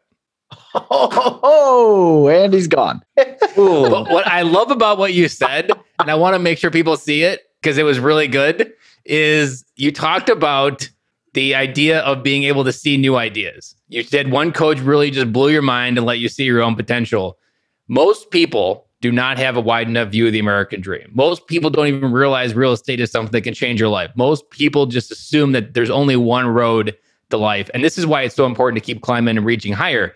Oh, 0.73 2.27
and 2.29 2.51
he's 2.51 2.67
gone. 2.67 3.03
What 3.55 4.25
I 4.25 4.41
love 4.41 4.71
about 4.71 4.97
what 4.97 5.13
you 5.13 5.27
said, 5.27 5.69
and 5.99 6.09
I 6.09 6.15
want 6.15 6.33
to 6.33 6.39
make 6.39 6.57
sure 6.57 6.71
people 6.71 6.97
see 6.97 7.21
it 7.21 7.41
because 7.61 7.77
it 7.77 7.83
was 7.83 7.99
really 7.99 8.27
good, 8.27 8.73
is 9.05 9.63
you 9.75 9.91
talked 9.91 10.29
about 10.29 10.89
the 11.33 11.55
idea 11.55 11.99
of 12.01 12.23
being 12.23 12.43
able 12.43 12.63
to 12.63 12.71
see 12.71 12.97
new 12.97 13.15
ideas. 13.15 13.75
You 13.89 14.03
said 14.03 14.31
one 14.31 14.51
coach 14.51 14.79
really 14.79 15.11
just 15.11 15.33
blew 15.33 15.49
your 15.49 15.61
mind 15.61 15.97
and 15.97 16.05
let 16.05 16.19
you 16.19 16.29
see 16.29 16.43
your 16.43 16.61
own 16.61 16.75
potential. 16.75 17.37
Most 17.87 18.31
people 18.31 18.87
do 19.01 19.11
not 19.11 19.37
have 19.37 19.57
a 19.57 19.61
wide 19.61 19.87
enough 19.89 20.09
view 20.09 20.27
of 20.27 20.31
the 20.31 20.39
American 20.39 20.79
dream. 20.79 21.09
Most 21.13 21.47
people 21.47 21.69
don't 21.69 21.87
even 21.87 22.11
realize 22.11 22.53
real 22.53 22.71
estate 22.71 23.01
is 23.01 23.11
something 23.11 23.31
that 23.31 23.41
can 23.41 23.53
change 23.53 23.79
your 23.79 23.89
life. 23.89 24.11
Most 24.15 24.49
people 24.49 24.85
just 24.85 25.11
assume 25.11 25.51
that 25.51 25.73
there's 25.73 25.89
only 25.89 26.15
one 26.15 26.47
road 26.47 26.95
to 27.29 27.37
life. 27.37 27.69
And 27.73 27.83
this 27.83 27.97
is 27.97 28.05
why 28.05 28.21
it's 28.21 28.35
so 28.35 28.45
important 28.45 28.81
to 28.81 28.85
keep 28.85 29.01
climbing 29.01 29.35
and 29.35 29.45
reaching 29.45 29.73
higher. 29.73 30.13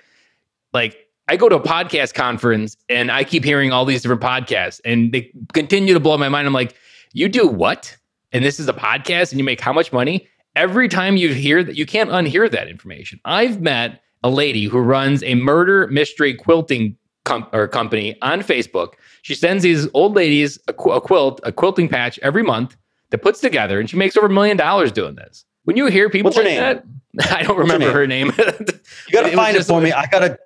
Like, 0.74 1.08
I 1.28 1.36
go 1.36 1.50
to 1.50 1.58
a 1.58 1.62
podcast 1.62 2.14
conference 2.14 2.78
and 2.88 3.12
I 3.12 3.26
keep 3.26 3.44
hearing 3.44 3.74
all 3.74 3.84
these 3.84 4.02
different 4.02 4.22
podcasts 4.22 4.80
and 4.86 5.12
they 5.12 5.34
continue 5.52 5.94
to 5.94 6.00
blow 6.00 6.18
my 6.18 6.30
mind. 6.30 6.48
I'm 6.48 6.54
like, 6.54 6.74
you 7.12 7.28
do 7.28 7.46
what? 7.48 7.98
And 8.32 8.46
this 8.46 8.60
is 8.60 8.70
a 8.70 8.74
podcast 8.74 9.32
and 9.32 9.40
you 9.40 9.44
make 9.44 9.60
how 9.60 9.74
much 9.74 9.92
money? 9.92 10.28
Every 10.58 10.90
time 10.90 11.18
you 11.18 11.34
hear 11.34 11.64
that, 11.64 11.76
you 11.76 11.86
can't 11.86 12.10
unhear 12.10 12.50
that 12.50 12.68
information. 12.68 13.20
I've 13.26 13.62
met 13.62 14.02
a 14.24 14.30
lady 14.30 14.66
who 14.66 14.80
runs 14.80 15.22
a 15.24 15.36
murder 15.36 15.88
mystery 15.88 16.34
quilting 16.34 16.98
com- 17.26 17.46
or 17.54 17.68
company 17.68 18.20
on 18.24 18.42
Facebook. 18.42 18.94
She 19.22 19.36
sends 19.36 19.62
these 19.62 19.88
old 19.94 20.16
ladies 20.16 20.58
a, 20.68 20.74
qu- 20.74 20.92
a 20.92 21.00
quilt, 21.00 21.40
a 21.44 21.52
quilting 21.52 21.88
patch 21.88 22.18
every 22.24 22.42
month 22.42 22.76
that 23.12 23.20
puts 23.20 23.40
together, 23.40 23.80
and 23.80 23.88
she 23.88 23.98
makes 23.98 24.18
over 24.18 24.26
a 24.26 24.30
million 24.32 24.58
dollars 24.58 24.92
doing 24.92 25.16
this. 25.16 25.46
When 25.66 25.78
you 25.78 25.86
hear 25.88 26.10
people 26.10 26.30
What's 26.30 26.38
her 26.38 26.44
like 26.44 26.54
name? 26.54 27.02
that, 27.14 27.32
I 27.38 27.44
don't 27.44 27.58
remember 27.58 27.86
name? 27.86 27.94
her 27.94 28.08
name. 28.08 28.28
You 28.28 29.14
gotta 29.14 29.28
It 29.32 29.36
find 29.36 29.56
it 29.56 29.64
for 29.64 29.80
me. 29.80 29.92
I 29.92 30.08
gotta. 30.08 30.40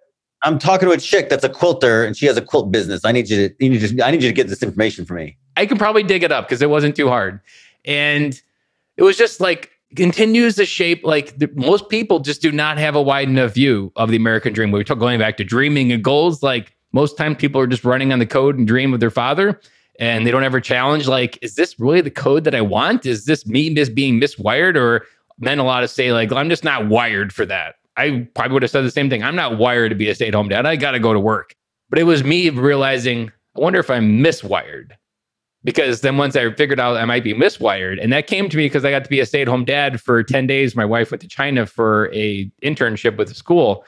I'm 0.44 0.58
talking 0.60 0.90
to 0.90 0.94
a 0.94 0.98
chick 0.98 1.30
that's 1.30 1.44
a 1.44 1.50
quilter 1.50 2.04
and 2.04 2.18
she 2.18 2.26
has 2.26 2.36
a 2.36 2.42
quilt 2.42 2.72
business. 2.72 3.06
I 3.06 3.12
need 3.14 3.30
you 3.30 3.48
to. 3.50 3.56
You 3.64 3.70
need 3.70 3.88
to. 3.98 4.06
I 4.06 4.12
need 4.12 4.22
you 4.24 4.30
to 4.30 4.34
get 4.34 4.48
this 4.50 4.62
information 4.62 5.06
for 5.06 5.14
me. 5.14 5.38
I 5.56 5.66
can 5.66 5.78
probably 5.78 6.04
dig 6.04 6.24
it 6.24 6.32
up 6.34 6.48
because 6.48 6.62
it 6.62 6.70
wasn't 6.70 6.96
too 6.98 7.08
hard. 7.08 7.40
And 7.86 8.40
it 8.98 9.04
was 9.04 9.18
just 9.18 9.40
like 9.40 9.71
continues 9.96 10.56
to 10.56 10.66
shape 10.66 11.04
like 11.04 11.38
the, 11.38 11.50
most 11.56 11.90
people 11.90 12.20
just 12.20 12.42
do 12.42 12.52
not 12.52 12.78
have 12.78 12.96
a 12.96 13.02
wide 13.02 13.28
enough 13.28 13.54
view 13.54 13.92
of 13.96 14.10
the 14.10 14.16
American 14.16 14.54
dream. 14.54 14.72
We 14.72 14.84
talk 14.84 15.00
going 15.00 15.20
back 15.20 15.38
to 15.38 15.44
dreaming 15.44 15.92
and 15.92 16.04
goals. 16.04 16.42
Like 16.44 16.76
most 16.92 17.18
times 17.18 17.38
people 17.38 17.60
are 17.62 17.68
just 17.68 17.84
running 17.84 18.14
on 18.14 18.20
the 18.20 18.26
code 18.26 18.58
and 18.58 18.68
dream 18.68 18.94
of 18.94 19.00
their 19.00 19.10
father 19.10 19.60
and 20.00 20.26
they 20.26 20.32
don't 20.32 20.44
ever 20.44 20.60
challenge 20.62 21.08
like, 21.08 21.38
is 21.42 21.56
this 21.56 21.80
really 21.80 22.02
the 22.02 22.12
code 22.12 22.44
that 22.46 22.56
I 22.56 22.62
want? 22.62 23.06
Is 23.06 23.26
this 23.26 23.46
me 23.46 23.70
mis 23.70 23.90
being 23.90 24.20
miswired? 24.20 24.76
Or 24.76 25.06
men 25.40 25.60
a 25.60 25.64
lot 25.64 25.84
of 25.84 25.90
say 25.90 26.12
like, 26.12 26.32
I'm 26.32 26.50
just 26.50 26.64
not 26.64 26.88
wired 26.88 27.34
for 27.34 27.46
that. 27.46 27.76
I 27.98 28.28
probably 28.36 28.54
would 28.54 28.64
have 28.64 28.72
said 28.72 28.86
the 28.86 28.92
same 28.92 29.10
thing. 29.10 29.24
I'm 29.24 29.36
not 29.36 29.58
wired 29.58 29.90
to 29.90 29.96
be 29.96 30.10
a 30.10 30.16
stay-at-home 30.16 30.50
dad. 30.50 30.66
I 30.66 30.76
got 30.76 30.92
to 30.92 31.00
go 31.00 31.14
to 31.14 31.20
work. 31.20 31.56
But 31.90 32.00
it 32.00 32.04
was 32.04 32.24
me 32.24 32.50
realizing, 32.50 33.32
I 33.56 33.60
wonder 33.60 33.80
if 33.80 33.90
I'm 33.90 34.24
miswired 34.24 34.92
because 35.64 36.02
then 36.02 36.18
once 36.18 36.36
I 36.36 36.52
figured 36.54 36.80
out 36.80 36.98
I 36.98 37.06
might 37.06 37.24
be 37.24 37.34
miswired, 37.34 38.02
and 38.02 38.12
that 38.14 38.28
came 38.28 38.50
to 38.50 38.58
me 38.58 38.66
because 38.66 38.86
I 38.86 38.92
got 38.92 39.04
to 39.04 39.10
be 39.10 39.20
a 39.20 39.26
stay-at-home 39.26 39.66
dad 39.66 40.02
for 40.02 40.24
10 40.24 40.48
days. 40.48 40.76
My 40.76 40.86
wife 40.86 41.12
went 41.12 41.22
to 41.22 41.28
China 41.28 41.66
for 41.66 42.12
a 42.14 42.46
internship 42.64 43.18
with 43.18 43.30
the 43.30 43.36
school. 43.36 43.86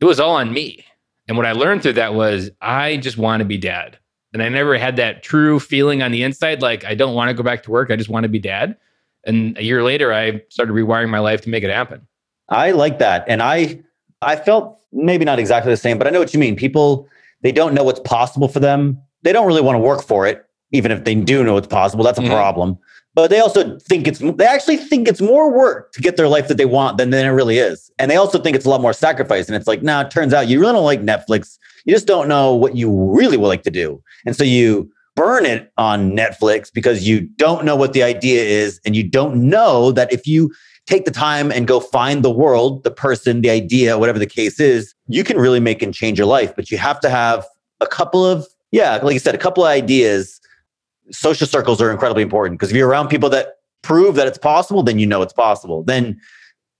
It 0.00 0.04
was 0.04 0.20
all 0.20 0.36
on 0.36 0.52
me. 0.52 0.84
And 1.26 1.36
what 1.36 1.46
I 1.46 1.52
learned 1.52 1.82
through 1.82 1.94
that 1.94 2.14
was 2.14 2.50
I 2.60 2.98
just 2.98 3.16
want 3.16 3.40
to 3.40 3.44
be 3.44 3.56
dad. 3.56 3.98
And 4.32 4.42
I 4.42 4.48
never 4.48 4.76
had 4.76 4.96
that 4.96 5.22
true 5.22 5.60
feeling 5.60 6.02
on 6.02 6.10
the 6.10 6.22
inside, 6.22 6.60
like 6.60 6.84
I 6.84 6.94
don't 6.94 7.14
want 7.14 7.28
to 7.28 7.34
go 7.34 7.42
back 7.42 7.62
to 7.64 7.70
work. 7.70 7.90
I 7.90 7.96
just 7.96 8.10
want 8.10 8.24
to 8.24 8.28
be 8.28 8.40
dad. 8.40 8.76
And 9.24 9.56
a 9.56 9.62
year 9.62 9.82
later, 9.82 10.12
I 10.12 10.42
started 10.48 10.74
rewiring 10.74 11.08
my 11.08 11.20
life 11.20 11.40
to 11.42 11.48
make 11.48 11.64
it 11.64 11.70
happen. 11.70 12.06
I 12.48 12.72
like 12.72 12.98
that, 12.98 13.24
and 13.26 13.42
I 13.42 13.82
I 14.20 14.36
felt 14.36 14.80
maybe 14.92 15.24
not 15.24 15.38
exactly 15.38 15.72
the 15.72 15.76
same, 15.76 15.98
but 15.98 16.06
I 16.06 16.10
know 16.10 16.18
what 16.18 16.34
you 16.34 16.40
mean. 16.40 16.56
People, 16.56 17.08
they 17.42 17.52
don't 17.52 17.74
know 17.74 17.84
what's 17.84 18.00
possible 18.00 18.48
for 18.48 18.60
them. 18.60 19.00
They 19.22 19.32
don't 19.32 19.46
really 19.46 19.62
want 19.62 19.76
to 19.76 19.80
work 19.80 20.02
for 20.02 20.26
it, 20.26 20.44
even 20.74 20.90
if 20.90 21.04
they 21.04 21.14
do 21.14 21.44
know 21.44 21.56
it's 21.56 21.66
possible. 21.66 22.04
That's 22.04 22.18
a 22.18 22.22
Mhm. 22.22 22.30
problem. 22.30 22.78
But 23.14 23.30
they 23.30 23.38
also 23.38 23.78
think 23.78 24.08
it's, 24.08 24.18
they 24.18 24.44
actually 24.44 24.76
think 24.76 25.06
it's 25.06 25.20
more 25.20 25.52
work 25.56 25.92
to 25.92 26.00
get 26.00 26.16
their 26.16 26.26
life 26.28 26.48
that 26.48 26.56
they 26.56 26.64
want 26.64 26.98
than, 26.98 27.10
than 27.10 27.24
it 27.24 27.30
really 27.30 27.58
is. 27.58 27.90
And 27.98 28.10
they 28.10 28.16
also 28.16 28.38
think 28.40 28.56
it's 28.56 28.66
a 28.66 28.68
lot 28.68 28.80
more 28.80 28.92
sacrifice. 28.92 29.46
And 29.46 29.54
it's 29.54 29.68
like, 29.68 29.84
nah, 29.84 30.00
it 30.00 30.10
turns 30.10 30.34
out 30.34 30.48
you 30.48 30.58
really 30.58 30.72
don't 30.72 30.84
like 30.84 31.00
Netflix. 31.02 31.56
You 31.84 31.94
just 31.94 32.08
don't 32.08 32.26
know 32.26 32.52
what 32.52 32.74
you 32.76 32.90
really 33.14 33.36
would 33.36 33.46
like 33.46 33.62
to 33.62 33.70
do. 33.70 34.02
And 34.26 34.34
so 34.34 34.42
you 34.42 34.90
burn 35.14 35.46
it 35.46 35.70
on 35.78 36.10
Netflix 36.10 36.72
because 36.74 37.06
you 37.06 37.20
don't 37.36 37.64
know 37.64 37.76
what 37.76 37.92
the 37.92 38.02
idea 38.02 38.42
is. 38.42 38.80
And 38.84 38.96
you 38.96 39.04
don't 39.08 39.48
know 39.48 39.92
that 39.92 40.12
if 40.12 40.26
you 40.26 40.52
take 40.86 41.04
the 41.04 41.12
time 41.12 41.52
and 41.52 41.68
go 41.68 41.78
find 41.78 42.24
the 42.24 42.32
world, 42.32 42.82
the 42.82 42.90
person, 42.90 43.42
the 43.42 43.50
idea, 43.50 43.96
whatever 43.96 44.18
the 44.18 44.26
case 44.26 44.58
is, 44.58 44.92
you 45.06 45.22
can 45.22 45.38
really 45.38 45.60
make 45.60 45.82
and 45.82 45.94
change 45.94 46.18
your 46.18 46.26
life. 46.26 46.52
But 46.56 46.68
you 46.72 46.78
have 46.78 46.98
to 47.00 47.08
have 47.08 47.46
a 47.80 47.86
couple 47.86 48.26
of, 48.26 48.44
yeah, 48.72 48.96
like 49.04 49.14
you 49.14 49.20
said, 49.20 49.36
a 49.36 49.38
couple 49.38 49.62
of 49.62 49.68
ideas. 49.68 50.40
Social 51.10 51.46
circles 51.46 51.80
are 51.82 51.90
incredibly 51.90 52.22
important 52.22 52.58
because 52.58 52.70
if 52.70 52.76
you're 52.76 52.88
around 52.88 53.08
people 53.08 53.28
that 53.30 53.56
prove 53.82 54.14
that 54.16 54.26
it's 54.26 54.38
possible, 54.38 54.82
then 54.82 54.98
you 54.98 55.06
know 55.06 55.22
it's 55.22 55.32
possible. 55.32 55.82
Then 55.82 56.20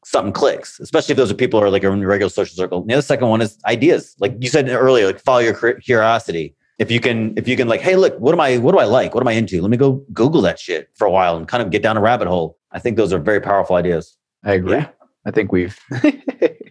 something 0.04 0.32
clicks, 0.32 0.80
especially 0.80 1.12
if 1.12 1.16
those 1.16 1.30
are 1.30 1.34
people 1.34 1.60
who 1.60 1.66
are 1.66 1.70
like 1.70 1.84
in 1.84 2.02
a 2.02 2.06
regular 2.06 2.30
social 2.30 2.54
circle. 2.54 2.80
And 2.80 2.90
the 2.90 2.94
other 2.94 3.02
second 3.02 3.28
one 3.28 3.40
is 3.40 3.58
ideas. 3.66 4.14
Like 4.20 4.36
you 4.40 4.48
said 4.48 4.68
earlier, 4.68 5.06
like 5.06 5.20
follow 5.20 5.40
your 5.40 5.74
curiosity. 5.80 6.54
If 6.78 6.90
you 6.90 7.00
can, 7.00 7.36
if 7.38 7.46
you 7.46 7.56
can 7.56 7.68
like, 7.68 7.80
hey, 7.80 7.96
look, 7.96 8.18
what 8.18 8.32
am 8.32 8.40
I, 8.40 8.58
what 8.58 8.72
do 8.72 8.78
I 8.78 8.84
like? 8.84 9.14
What 9.14 9.22
am 9.22 9.28
I 9.28 9.32
into? 9.32 9.60
Let 9.60 9.70
me 9.70 9.76
go 9.76 10.04
Google 10.12 10.40
that 10.42 10.58
shit 10.58 10.88
for 10.94 11.06
a 11.06 11.10
while 11.10 11.36
and 11.36 11.46
kind 11.46 11.62
of 11.62 11.70
get 11.70 11.82
down 11.82 11.96
a 11.96 12.00
rabbit 12.00 12.26
hole. 12.26 12.58
I 12.72 12.80
think 12.80 12.96
those 12.96 13.12
are 13.12 13.18
very 13.18 13.40
powerful 13.40 13.76
ideas. 13.76 14.16
I 14.44 14.54
agree. 14.54 14.72
Yeah. 14.76 14.88
I 15.24 15.30
think 15.30 15.52
we've. 15.52 15.78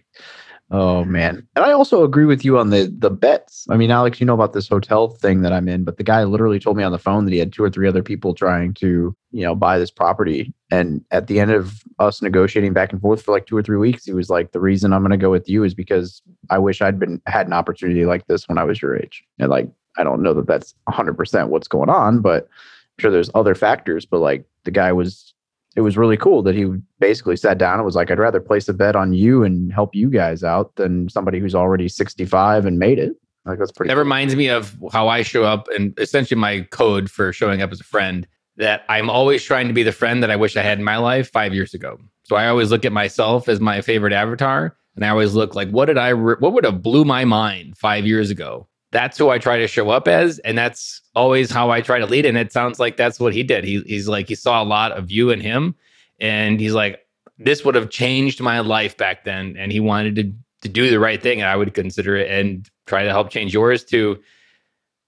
oh 0.70 1.04
man, 1.04 1.46
and 1.56 1.64
I 1.64 1.72
also 1.72 2.04
agree 2.04 2.24
with 2.24 2.44
you 2.44 2.58
on 2.58 2.70
the 2.70 2.92
the 2.98 3.10
bets. 3.10 3.66
I 3.70 3.76
mean, 3.76 3.90
Alex, 3.90 4.20
you 4.20 4.26
know 4.26 4.34
about 4.34 4.52
this 4.52 4.68
hotel 4.68 5.08
thing 5.08 5.42
that 5.42 5.52
I'm 5.52 5.68
in, 5.68 5.84
but 5.84 5.96
the 5.96 6.04
guy 6.04 6.24
literally 6.24 6.58
told 6.58 6.76
me 6.76 6.82
on 6.82 6.92
the 6.92 6.98
phone 6.98 7.24
that 7.24 7.32
he 7.32 7.38
had 7.38 7.52
two 7.52 7.62
or 7.62 7.70
three 7.70 7.88
other 7.88 8.02
people 8.02 8.34
trying 8.34 8.74
to, 8.74 9.14
you 9.32 9.44
know, 9.44 9.54
buy 9.54 9.78
this 9.78 9.90
property. 9.90 10.52
And 10.70 11.04
at 11.10 11.26
the 11.26 11.40
end 11.40 11.50
of 11.50 11.82
us 11.98 12.22
negotiating 12.22 12.72
back 12.72 12.92
and 12.92 13.00
forth 13.00 13.22
for 13.22 13.32
like 13.32 13.46
two 13.46 13.56
or 13.56 13.62
three 13.62 13.76
weeks, 13.76 14.04
he 14.04 14.12
was 14.12 14.30
like, 14.30 14.52
"The 14.52 14.60
reason 14.60 14.92
I'm 14.92 15.02
going 15.02 15.10
to 15.10 15.16
go 15.16 15.30
with 15.30 15.48
you 15.48 15.64
is 15.64 15.74
because 15.74 16.22
I 16.50 16.58
wish 16.58 16.80
I'd 16.80 16.98
been 16.98 17.20
had 17.26 17.46
an 17.46 17.52
opportunity 17.52 18.06
like 18.06 18.26
this 18.26 18.48
when 18.48 18.58
I 18.58 18.64
was 18.64 18.80
your 18.80 18.96
age." 18.96 19.24
And 19.38 19.50
like, 19.50 19.68
I 19.98 20.04
don't 20.04 20.22
know 20.22 20.34
that 20.34 20.46
that's 20.46 20.74
100 20.84 21.16
percent 21.16 21.50
what's 21.50 21.68
going 21.68 21.90
on, 21.90 22.20
but 22.20 22.44
I'm 22.44 23.00
sure 23.02 23.10
there's 23.10 23.30
other 23.34 23.54
factors. 23.54 24.06
But 24.06 24.20
like, 24.20 24.44
the 24.64 24.70
guy 24.70 24.92
was 24.92 25.33
it 25.76 25.80
was 25.80 25.96
really 25.96 26.16
cool 26.16 26.42
that 26.42 26.54
he 26.54 26.66
basically 27.00 27.36
sat 27.36 27.58
down 27.58 27.74
and 27.74 27.84
was 27.84 27.96
like, 27.96 28.10
I'd 28.10 28.18
rather 28.18 28.40
place 28.40 28.68
a 28.68 28.72
bet 28.72 28.94
on 28.96 29.12
you 29.12 29.42
and 29.42 29.72
help 29.72 29.94
you 29.94 30.08
guys 30.10 30.44
out 30.44 30.74
than 30.76 31.08
somebody 31.08 31.40
who's 31.40 31.54
already 31.54 31.88
65 31.88 32.64
and 32.66 32.78
made 32.78 32.98
it. 32.98 33.12
Like 33.44 33.58
that's 33.58 33.72
pretty 33.72 33.88
That 33.88 33.94
cool. 33.94 34.04
reminds 34.04 34.36
me 34.36 34.48
of 34.48 34.76
how 34.92 35.08
I 35.08 35.22
show 35.22 35.44
up 35.44 35.68
and 35.76 35.92
essentially 35.98 36.40
my 36.40 36.60
code 36.70 37.10
for 37.10 37.32
showing 37.32 37.60
up 37.60 37.72
as 37.72 37.80
a 37.80 37.84
friend 37.84 38.26
that 38.56 38.84
I'm 38.88 39.10
always 39.10 39.42
trying 39.42 39.66
to 39.68 39.74
be 39.74 39.82
the 39.82 39.92
friend 39.92 40.22
that 40.22 40.30
I 40.30 40.36
wish 40.36 40.56
I 40.56 40.62
had 40.62 40.78
in 40.78 40.84
my 40.84 40.96
life 40.96 41.30
five 41.32 41.52
years 41.52 41.74
ago. 41.74 41.98
So 42.22 42.36
I 42.36 42.46
always 42.48 42.70
look 42.70 42.84
at 42.84 42.92
myself 42.92 43.48
as 43.48 43.60
my 43.60 43.80
favorite 43.80 44.12
avatar. 44.12 44.76
And 44.96 45.04
I 45.04 45.08
always 45.08 45.34
look 45.34 45.56
like, 45.56 45.68
what 45.70 45.86
did 45.86 45.98
I, 45.98 46.10
re- 46.10 46.36
what 46.38 46.52
would 46.52 46.64
have 46.64 46.80
blew 46.80 47.04
my 47.04 47.24
mind 47.24 47.76
five 47.76 48.06
years 48.06 48.30
ago? 48.30 48.68
That's 48.94 49.18
who 49.18 49.28
I 49.28 49.38
try 49.38 49.58
to 49.58 49.66
show 49.66 49.90
up 49.90 50.06
as. 50.06 50.38
And 50.38 50.56
that's 50.56 51.02
always 51.16 51.50
how 51.50 51.70
I 51.70 51.80
try 51.80 51.98
to 51.98 52.06
lead. 52.06 52.24
And 52.24 52.38
it 52.38 52.52
sounds 52.52 52.78
like 52.78 52.96
that's 52.96 53.18
what 53.18 53.34
he 53.34 53.42
did. 53.42 53.64
He, 53.64 53.80
he's 53.80 54.06
like, 54.06 54.28
he 54.28 54.36
saw 54.36 54.62
a 54.62 54.64
lot 54.64 54.92
of 54.92 55.10
you 55.10 55.32
and 55.32 55.42
him. 55.42 55.74
And 56.20 56.60
he's 56.60 56.74
like, 56.74 57.00
this 57.36 57.64
would 57.64 57.74
have 57.74 57.90
changed 57.90 58.40
my 58.40 58.60
life 58.60 58.96
back 58.96 59.24
then. 59.24 59.56
And 59.58 59.72
he 59.72 59.80
wanted 59.80 60.14
to, 60.14 60.32
to 60.62 60.68
do 60.68 60.88
the 60.88 61.00
right 61.00 61.20
thing. 61.20 61.40
And 61.40 61.50
I 61.50 61.56
would 61.56 61.74
consider 61.74 62.14
it 62.14 62.30
and 62.30 62.70
try 62.86 63.02
to 63.02 63.10
help 63.10 63.30
change 63.30 63.52
yours 63.52 63.84
to 63.86 64.16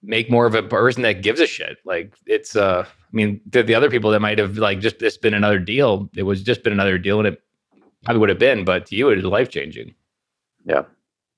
make 0.02 0.30
more 0.30 0.46
of 0.46 0.56
a 0.56 0.64
person 0.64 1.02
that 1.02 1.22
gives 1.22 1.40
a 1.40 1.46
shit. 1.46 1.78
Like 1.84 2.12
it's 2.26 2.56
uh 2.56 2.84
I 2.86 3.16
mean, 3.16 3.40
the, 3.46 3.62
the 3.62 3.74
other 3.74 3.88
people 3.88 4.10
that 4.10 4.20
might 4.20 4.38
have 4.38 4.58
like 4.58 4.80
just 4.80 4.98
this 4.98 5.16
been 5.16 5.32
another 5.32 5.60
deal, 5.60 6.10
it 6.16 6.24
was 6.24 6.42
just 6.42 6.64
been 6.64 6.72
another 6.72 6.98
deal 6.98 7.18
and 7.18 7.28
it 7.28 7.40
probably 8.04 8.20
would 8.20 8.28
have 8.30 8.38
been, 8.38 8.64
but 8.64 8.86
to 8.86 8.96
you 8.96 9.10
it 9.10 9.18
is 9.18 9.24
life 9.24 9.48
changing. 9.48 9.94
Yeah. 10.64 10.82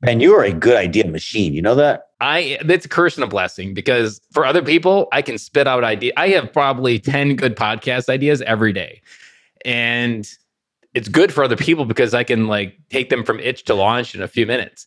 And 0.03 0.23
you 0.23 0.35
are 0.35 0.45
a 0.45 0.53
good 0.53 0.77
idea 0.77 1.07
machine. 1.07 1.53
You 1.53 1.63
know 1.63 1.75
that? 1.75 2.08
I 2.21 2.59
it's 2.69 2.87
a 2.87 2.89
curse 2.89 3.17
and 3.17 3.25
a 3.25 3.29
blessing 3.29 3.75
because 3.75 4.21
for 4.33 4.45
other 4.45 4.63
people, 4.63 5.09
I 5.13 5.23
can 5.23 5.39
spit 5.39 5.67
out 5.67 5.85
ideas. 5.85 6.13
I 6.17 6.29
have 6.29 6.53
probably 6.53 6.99
10 6.99 7.37
good 7.37 7.57
podcast 7.57 8.09
ideas 8.09 8.43
every 8.43 8.73
day. 8.73 9.03
And 9.65 10.29
it's 10.95 11.09
good 11.09 11.33
for 11.33 11.45
other 11.45 11.57
people 11.57 11.85
because 11.85 12.15
I 12.15 12.25
can 12.25 12.49
like 12.49 12.77
take 12.91 13.11
them 13.11 13.25
from 13.25 13.39
itch 13.41 13.65
to 13.65 13.75
launch 13.75 14.15
in 14.15 14.23
a 14.23 14.29
few 14.29 14.47
minutes. 14.47 14.87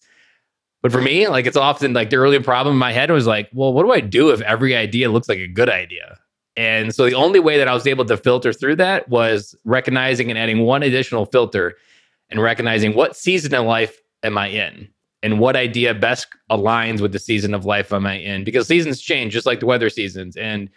But 0.82 0.91
for 0.91 1.01
me, 1.01 1.27
like 1.27 1.45
it's 1.45 1.57
often 1.57 1.93
like 1.93 2.09
the 2.09 2.17
early 2.17 2.39
problem 2.39 2.75
in 2.75 2.79
my 2.79 2.91
head 2.91 3.11
was 3.11 3.27
like, 3.27 3.49
well, 3.53 3.71
what 3.71 3.84
do 3.84 3.91
I 3.91 3.99
do 3.99 4.32
if 4.32 4.41
every 4.41 4.75
idea 4.75 5.11
looks 5.11 5.29
like 5.29 5.38
a 5.38 5.47
good 5.47 5.69
idea? 5.69 6.17
And 6.57 6.93
so 6.93 7.05
the 7.05 7.13
only 7.13 7.39
way 7.39 7.57
that 7.57 7.67
I 7.67 7.73
was 7.73 7.88
able 7.88 8.03
to 8.05 8.17
filter 8.17 8.51
through 8.51 8.75
that 8.77 9.07
was 9.07 9.55
recognizing 9.63 10.29
and 10.29 10.38
adding 10.38 10.59
one 10.59 10.84
additional 10.84 11.25
filter 11.25 11.77
and 12.29 12.41
recognizing 12.41 12.93
what 12.93 13.15
season 13.15 13.53
of 13.53 13.65
life 13.65 14.01
am 14.23 14.38
I 14.38 14.47
in 14.47 14.89
and 15.24 15.39
what 15.39 15.55
idea 15.55 15.93
best 15.93 16.28
aligns 16.49 17.01
with 17.01 17.11
the 17.11 17.19
season 17.19 17.53
of 17.53 17.65
life 17.65 17.93
am 17.93 18.05
I 18.05 18.15
in? 18.15 18.43
Because 18.43 18.67
seasons 18.67 18.99
change 18.99 19.34
just 19.34 19.45
like 19.45 19.59
the 19.59 19.65
weather 19.65 19.89
seasons. 19.89 20.36
And 20.36 20.69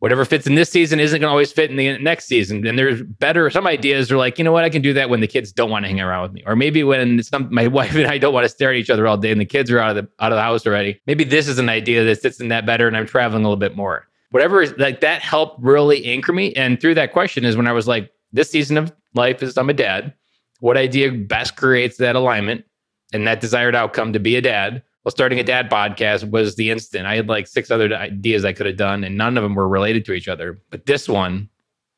whatever 0.00 0.24
fits 0.24 0.46
in 0.46 0.56
this 0.56 0.70
season 0.70 1.00
isn't 1.00 1.20
going 1.20 1.28
to 1.28 1.32
always 1.32 1.52
fit 1.52 1.70
in 1.70 1.76
the 1.76 1.96
next 1.98 2.26
season. 2.26 2.66
And 2.66 2.78
there's 2.78 3.02
better, 3.02 3.48
some 3.50 3.66
ideas 3.66 4.10
are 4.10 4.16
like, 4.16 4.38
you 4.38 4.44
know 4.44 4.52
what, 4.52 4.64
I 4.64 4.70
can 4.70 4.82
do 4.82 4.92
that 4.92 5.08
when 5.08 5.20
the 5.20 5.26
kids 5.26 5.52
don't 5.52 5.70
want 5.70 5.84
to 5.84 5.88
hang 5.88 6.00
around 6.00 6.22
with 6.22 6.32
me. 6.32 6.42
Or 6.46 6.56
maybe 6.56 6.82
when 6.82 7.22
some 7.22 7.48
my 7.52 7.66
wife 7.78 7.94
and 7.94 8.06
I 8.06 8.18
don't 8.18 8.34
want 8.34 8.44
to 8.44 8.48
stare 8.48 8.70
at 8.70 8.76
each 8.76 8.90
other 8.90 9.06
all 9.06 9.16
day 9.16 9.30
and 9.30 9.40
the 9.40 9.46
kids 9.46 9.70
are 9.70 9.78
out 9.78 9.96
of 9.96 10.04
the 10.04 10.10
out 10.22 10.32
of 10.32 10.36
the 10.36 10.42
house 10.42 10.66
already. 10.66 11.00
Maybe 11.06 11.24
this 11.24 11.48
is 11.48 11.58
an 11.58 11.68
idea 11.68 12.04
that 12.04 12.18
fits 12.18 12.40
in 12.40 12.48
that 12.48 12.66
better 12.66 12.88
and 12.88 12.96
I'm 12.96 13.06
traveling 13.06 13.44
a 13.44 13.48
little 13.48 13.56
bit 13.56 13.76
more. 13.76 14.06
Whatever 14.30 14.62
is 14.62 14.74
like 14.78 15.00
that 15.00 15.22
helped 15.22 15.62
really 15.62 16.04
anchor 16.06 16.32
me. 16.32 16.52
And 16.54 16.80
through 16.80 16.94
that 16.96 17.12
question 17.12 17.44
is 17.44 17.56
when 17.56 17.68
I 17.68 17.72
was 17.72 17.86
like, 17.86 18.10
this 18.32 18.50
season 18.50 18.76
of 18.76 18.92
life 19.14 19.42
is 19.42 19.56
I'm 19.56 19.70
a 19.70 19.74
dad. 19.74 20.12
What 20.60 20.76
idea 20.76 21.12
best 21.12 21.56
creates 21.56 21.98
that 21.98 22.16
alignment? 22.16 22.64
And 23.12 23.26
that 23.26 23.40
desired 23.40 23.74
outcome 23.74 24.12
to 24.12 24.20
be 24.20 24.36
a 24.36 24.40
dad. 24.40 24.82
Well, 25.04 25.12
starting 25.12 25.38
a 25.38 25.44
dad 25.44 25.70
podcast 25.70 26.28
was 26.30 26.56
the 26.56 26.70
instant. 26.70 27.06
I 27.06 27.14
had 27.14 27.28
like 27.28 27.46
six 27.46 27.70
other 27.70 27.94
ideas 27.94 28.44
I 28.44 28.52
could 28.52 28.66
have 28.66 28.76
done, 28.76 29.04
and 29.04 29.16
none 29.16 29.36
of 29.36 29.42
them 29.42 29.54
were 29.54 29.68
related 29.68 30.04
to 30.06 30.12
each 30.12 30.26
other. 30.26 30.60
But 30.70 30.86
this 30.86 31.08
one 31.08 31.48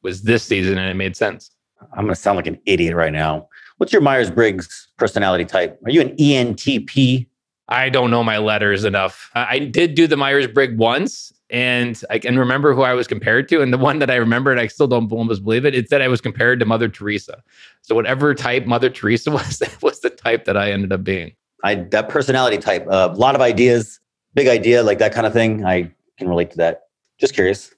was 0.03 0.23
this 0.23 0.43
season, 0.43 0.77
and 0.77 0.91
it 0.91 0.95
made 0.95 1.17
sense. 1.17 1.51
I'm 1.93 2.05
going 2.05 2.15
to 2.15 2.21
sound 2.21 2.37
like 2.37 2.47
an 2.47 2.61
idiot 2.67 2.95
right 2.95 3.13
now. 3.13 3.49
What's 3.79 3.93
your 3.93 4.03
Myers 4.03 4.31
Briggs 4.31 4.89
personality 4.99 5.45
type? 5.45 5.79
Are 5.85 5.91
you 5.91 6.01
an 6.01 6.17
ENTP? 6.17 7.27
I 7.69 7.89
don't 7.89 8.11
know 8.11 8.25
my 8.25 8.39
letters 8.39 8.85
enough. 8.85 9.31
I 9.35 9.47
I 9.55 9.59
did 9.61 9.95
do 9.95 10.07
the 10.07 10.17
Myers 10.17 10.47
Briggs 10.47 10.77
once, 10.77 11.33
and 11.51 12.03
I 12.11 12.18
can 12.18 12.38
remember 12.38 12.74
who 12.74 12.82
I 12.82 12.92
was 12.92 13.07
compared 13.07 13.49
to. 13.49 13.62
And 13.62 13.72
the 13.72 13.78
one 13.78 13.99
that 14.01 14.11
I 14.11 14.16
remembered, 14.16 14.59
I 14.59 14.66
still 14.66 14.86
don't 14.86 15.11
almost 15.11 15.44
believe 15.44 15.64
it. 15.64 15.74
It's 15.74 15.90
that 15.90 16.03
I 16.03 16.09
was 16.09 16.20
compared 16.20 16.61
to 16.61 16.66
Mother 16.66 16.88
Teresa. 16.88 17.42
So 17.82 17.94
whatever 17.94 18.34
type 18.34 18.66
Mother 18.66 18.90
Teresa 18.90 19.30
was, 19.32 19.59
that 19.59 19.82
was 19.82 20.01
the 20.01 20.11
type 20.11 20.44
that 20.44 20.57
I 20.57 20.72
ended 20.72 20.92
up 20.92 21.05
being. 21.05 21.32
I 21.64 21.76
that 21.76 22.09
personality 22.09 22.59
type. 22.59 22.86
A 22.88 23.09
lot 23.16 23.34
of 23.34 23.40
ideas, 23.40 23.99
big 24.34 24.46
idea, 24.46 24.82
like 24.82 24.99
that 24.99 25.12
kind 25.12 25.26
of 25.26 25.32
thing. 25.32 25.64
I 25.64 25.90
can 26.18 26.28
relate 26.28 26.51
to 26.53 26.57
that. 26.59 26.82
Just 27.18 27.34
curious. 27.34 27.74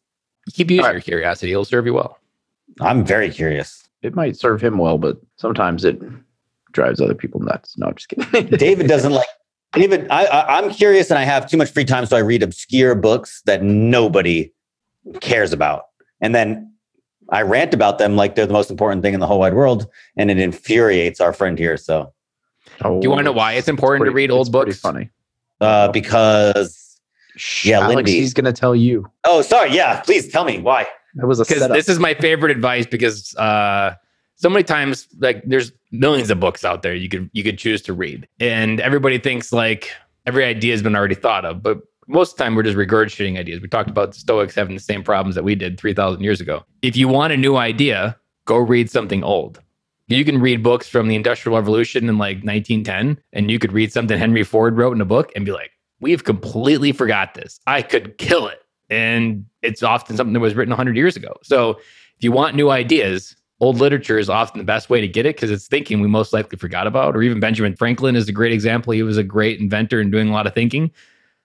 Keep 0.53 0.71
using 0.71 0.85
All 0.85 0.89
right. 0.89 0.95
your 0.95 1.01
curiosity; 1.03 1.53
it'll 1.53 1.65
serve 1.65 1.87
you 1.87 1.95
well. 1.95 2.19
I'm 2.81 3.05
very 3.05 3.31
curious. 3.31 3.89
It 4.03 4.15
might 4.15 4.37
serve 4.37 4.61
him 4.63 4.79
well, 4.79 4.99
but 4.99 5.19
sometimes 5.37 5.85
it 5.85 6.01
drives 6.73 7.01
other 7.01 7.15
people 7.15 7.41
nuts. 7.41 7.77
No, 7.79 7.87
I'm 7.87 7.95
just 7.95 8.09
kidding. 8.09 8.47
David 8.59 8.87
doesn't 8.87 9.13
like 9.13 9.29
David. 9.73 10.09
I, 10.11 10.25
I 10.27 10.59
I'm 10.59 10.71
curious, 10.71 11.11
and 11.11 11.19
I 11.19 11.25
have 11.25 11.49
too 11.49 11.57
much 11.57 11.71
free 11.71 11.85
time, 11.85 12.07
so 12.07 12.17
I 12.17 12.21
read 12.21 12.43
obscure 12.43 12.95
books 12.95 13.43
that 13.47 13.63
nobody 13.63 14.53
cares 15.21 15.53
about, 15.53 15.85
and 16.21 16.35
then 16.35 16.73
I 17.31 17.43
rant 17.43 17.73
about 17.75 17.99
them 17.99 18.17
like 18.17 18.35
they're 18.35 18.47
the 18.47 18.53
most 18.53 18.71
important 18.71 19.03
thing 19.03 19.15
in 19.15 19.21
the 19.21 19.27
whole 19.27 19.39
wide 19.39 19.55
world, 19.55 19.87
and 20.17 20.31
it 20.31 20.39
infuriates 20.39 21.21
our 21.21 21.33
friend 21.33 21.59
here. 21.59 21.77
So, 21.77 22.13
Oh, 22.85 23.01
Do 23.01 23.07
you 23.07 23.11
want 23.11 23.21
to 23.21 23.25
know 23.25 23.33
why 23.33 23.53
it's 23.55 23.69
important 23.69 24.07
to 24.07 24.11
read 24.13 24.31
old 24.31 24.47
it's 24.49 24.53
books? 24.53 24.81
funny. 24.81 25.11
uh, 25.61 25.89
because 25.93 26.99
Yeah, 27.65 27.81
Alex, 27.81 27.95
Lindy. 27.97 28.13
he's 28.13 28.35
going 28.35 28.45
to 28.47 28.53
tell 28.53 28.75
you. 28.75 29.07
oh, 29.25 29.43
sorry, 29.43 29.73
yeah, 29.73 30.01
please 30.01 30.29
tell 30.29 30.45
me 30.45 30.59
why. 30.59 30.87
That 31.15 31.27
was 31.27 31.41
a 31.41 31.45
because 31.45 31.59
setup. 31.61 31.77
this 31.77 31.89
is 31.89 31.99
my 31.99 32.15
favorite 32.15 32.53
advice 32.53 32.87
because 32.87 33.35
uh 33.37 33.95
so 34.37 34.49
many 34.49 34.63
times 34.63 35.09
like 35.19 35.43
there's 35.45 35.73
millions 35.93 36.31
of 36.31 36.39
books 36.39 36.65
out 36.65 36.83
there 36.83 36.95
you 36.95 37.09
could 37.09 37.29
you 37.33 37.43
could 37.43 37.59
choose 37.59 37.83
to 37.83 37.93
read. 37.93 38.29
And 38.39 38.81
everybody 38.81 39.19
thinks 39.19 39.53
like 39.53 39.91
every 40.27 40.45
idea 40.45 40.73
has 40.73 40.83
been 40.83 40.97
already 40.97 41.15
thought 41.15 41.45
of 41.45 41.63
but 41.63 41.81
most 42.07 42.33
of 42.33 42.39
the 42.39 42.45
time 42.45 42.55
we're 42.57 42.65
just 42.65 42.77
regurgitating 42.77 43.39
ideas. 43.39 43.61
We 43.61 43.69
talked 43.69 43.91
about 43.91 44.13
the 44.13 44.19
stoics 44.19 44.55
having 44.55 44.75
the 44.75 44.83
same 44.83 45.05
problems 45.05 45.37
that 45.37 45.45
we 45.45 45.55
did 45.55 45.79
3000 45.79 46.23
years 46.23 46.41
ago. 46.41 46.65
If 46.83 46.97
you 46.97 47.07
want 47.07 47.33
a 47.33 47.37
new 47.37 47.57
idea 47.57 48.17
go 48.47 48.59
read 48.59 48.91
something 48.91 49.23
old. 49.23 49.61
You 50.09 50.25
can 50.25 50.41
read 50.41 50.63
books 50.63 50.89
from 50.89 51.07
the 51.07 51.15
industrial 51.15 51.57
revolution 51.57 52.09
in 52.09 52.19
like 52.19 52.39
1910 52.39 53.23
and 53.33 53.51
you 53.51 53.61
could 53.61 53.73
read 53.73 53.93
something 53.93 54.19
henry 54.19 54.43
ford 54.43 54.77
wrote 54.77 54.93
in 54.93 55.01
a 55.01 55.05
book 55.05 55.31
and 55.37 55.45
be 55.45 55.53
like 55.53 55.71
we've 56.01 56.25
completely 56.25 56.93
forgot 56.93 57.35
this. 57.35 57.61
I 57.67 57.83
could 57.83 58.19
kill 58.19 58.49
it. 58.49 58.61
And 58.89 59.47
it's 59.63 59.83
often 59.83 60.17
something 60.17 60.33
that 60.33 60.41
was 60.41 60.55
written 60.55 60.71
100 60.71 60.97
years 60.97 61.17
ago. 61.17 61.37
So 61.43 61.71
if 61.71 62.25
you 62.25 62.33
want 62.33 62.57
new 62.57 62.71
ideas 62.71 63.37
old 63.61 63.79
literature 63.79 64.19
is 64.19 64.31
often 64.31 64.59
the 64.59 64.65
best 64.65 64.89
way 64.89 65.01
to 65.01 65.09
get 65.09 65.27
it 65.27 65.37
because 65.37 65.51
it's 65.51 65.69
thinking 65.69 66.01
we 66.01 66.09
most 66.09 66.33
likely 66.33 66.59
forgot 66.59 66.87
about. 66.87 67.15
Or 67.15 67.23
even 67.23 67.41
Benjamin 67.41 67.77
Franklin 67.77 68.17
is 68.17 68.29
a 68.29 68.33
great 68.33 68.53
example. 68.53 68.93
He 68.93 69.03
was 69.03 69.19
a 69.19 69.23
great 69.23 69.61
inventor 69.61 70.01
and 70.01 70.11
doing 70.11 70.31
a 70.31 70.33
lot 70.33 70.47
of 70.47 70.55
thinking. 70.55 70.91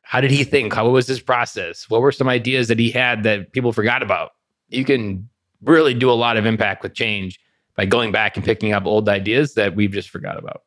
How 0.01 0.21
did 0.21 0.31
he 0.31 0.43
think? 0.43 0.73
How 0.73 0.87
was 0.87 1.07
his 1.07 1.19
process? 1.19 1.89
What 1.89 2.01
were 2.01 2.11
some 2.11 2.29
ideas 2.29 2.67
that 2.69 2.79
he 2.79 2.89
had 2.89 3.23
that 3.23 3.51
people 3.51 3.73
forgot 3.73 4.01
about? 4.01 4.31
You 4.69 4.85
can 4.85 5.27
really 5.63 5.93
do 5.93 6.09
a 6.09 6.13
lot 6.13 6.37
of 6.37 6.45
impact 6.45 6.83
with 6.83 6.93
change 6.93 7.39
by 7.75 7.85
going 7.85 8.11
back 8.11 8.37
and 8.37 8.45
picking 8.45 8.71
up 8.71 8.85
old 8.85 9.09
ideas 9.09 9.55
that 9.55 9.75
we've 9.75 9.91
just 9.91 10.09
forgot 10.09 10.37
about. 10.37 10.61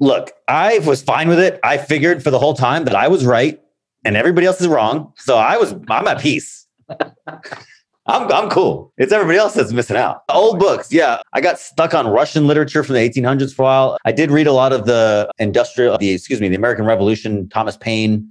Look, 0.00 0.32
I 0.48 0.80
was 0.80 1.02
fine 1.02 1.28
with 1.28 1.38
it. 1.38 1.60
I 1.62 1.78
figured 1.78 2.22
for 2.22 2.30
the 2.30 2.38
whole 2.38 2.54
time 2.54 2.84
that 2.84 2.96
I 2.96 3.08
was 3.08 3.24
right 3.24 3.60
and 4.04 4.16
everybody 4.16 4.46
else 4.46 4.60
is 4.60 4.68
wrong. 4.68 5.12
So 5.16 5.36
I 5.38 5.56
was, 5.56 5.72
I'm 5.88 6.06
at 6.08 6.20
peace. 6.20 6.66
I'm, 8.06 8.30
I'm 8.30 8.50
cool. 8.50 8.92
It's 8.98 9.12
everybody 9.12 9.38
else 9.38 9.54
that's 9.54 9.72
missing 9.72 9.96
out. 9.96 10.22
Old 10.28 10.58
books. 10.58 10.92
Yeah. 10.92 11.20
I 11.32 11.40
got 11.40 11.58
stuck 11.58 11.94
on 11.94 12.06
Russian 12.06 12.46
literature 12.46 12.84
from 12.84 12.94
the 12.94 13.08
1800s 13.08 13.54
for 13.54 13.62
a 13.62 13.64
while. 13.64 13.98
I 14.04 14.12
did 14.12 14.30
read 14.30 14.46
a 14.46 14.52
lot 14.52 14.72
of 14.72 14.84
the 14.84 15.30
industrial, 15.38 15.96
the, 15.96 16.10
excuse 16.10 16.40
me, 16.40 16.48
the 16.48 16.56
American 16.56 16.84
Revolution, 16.84 17.48
Thomas 17.48 17.76
Paine, 17.78 18.30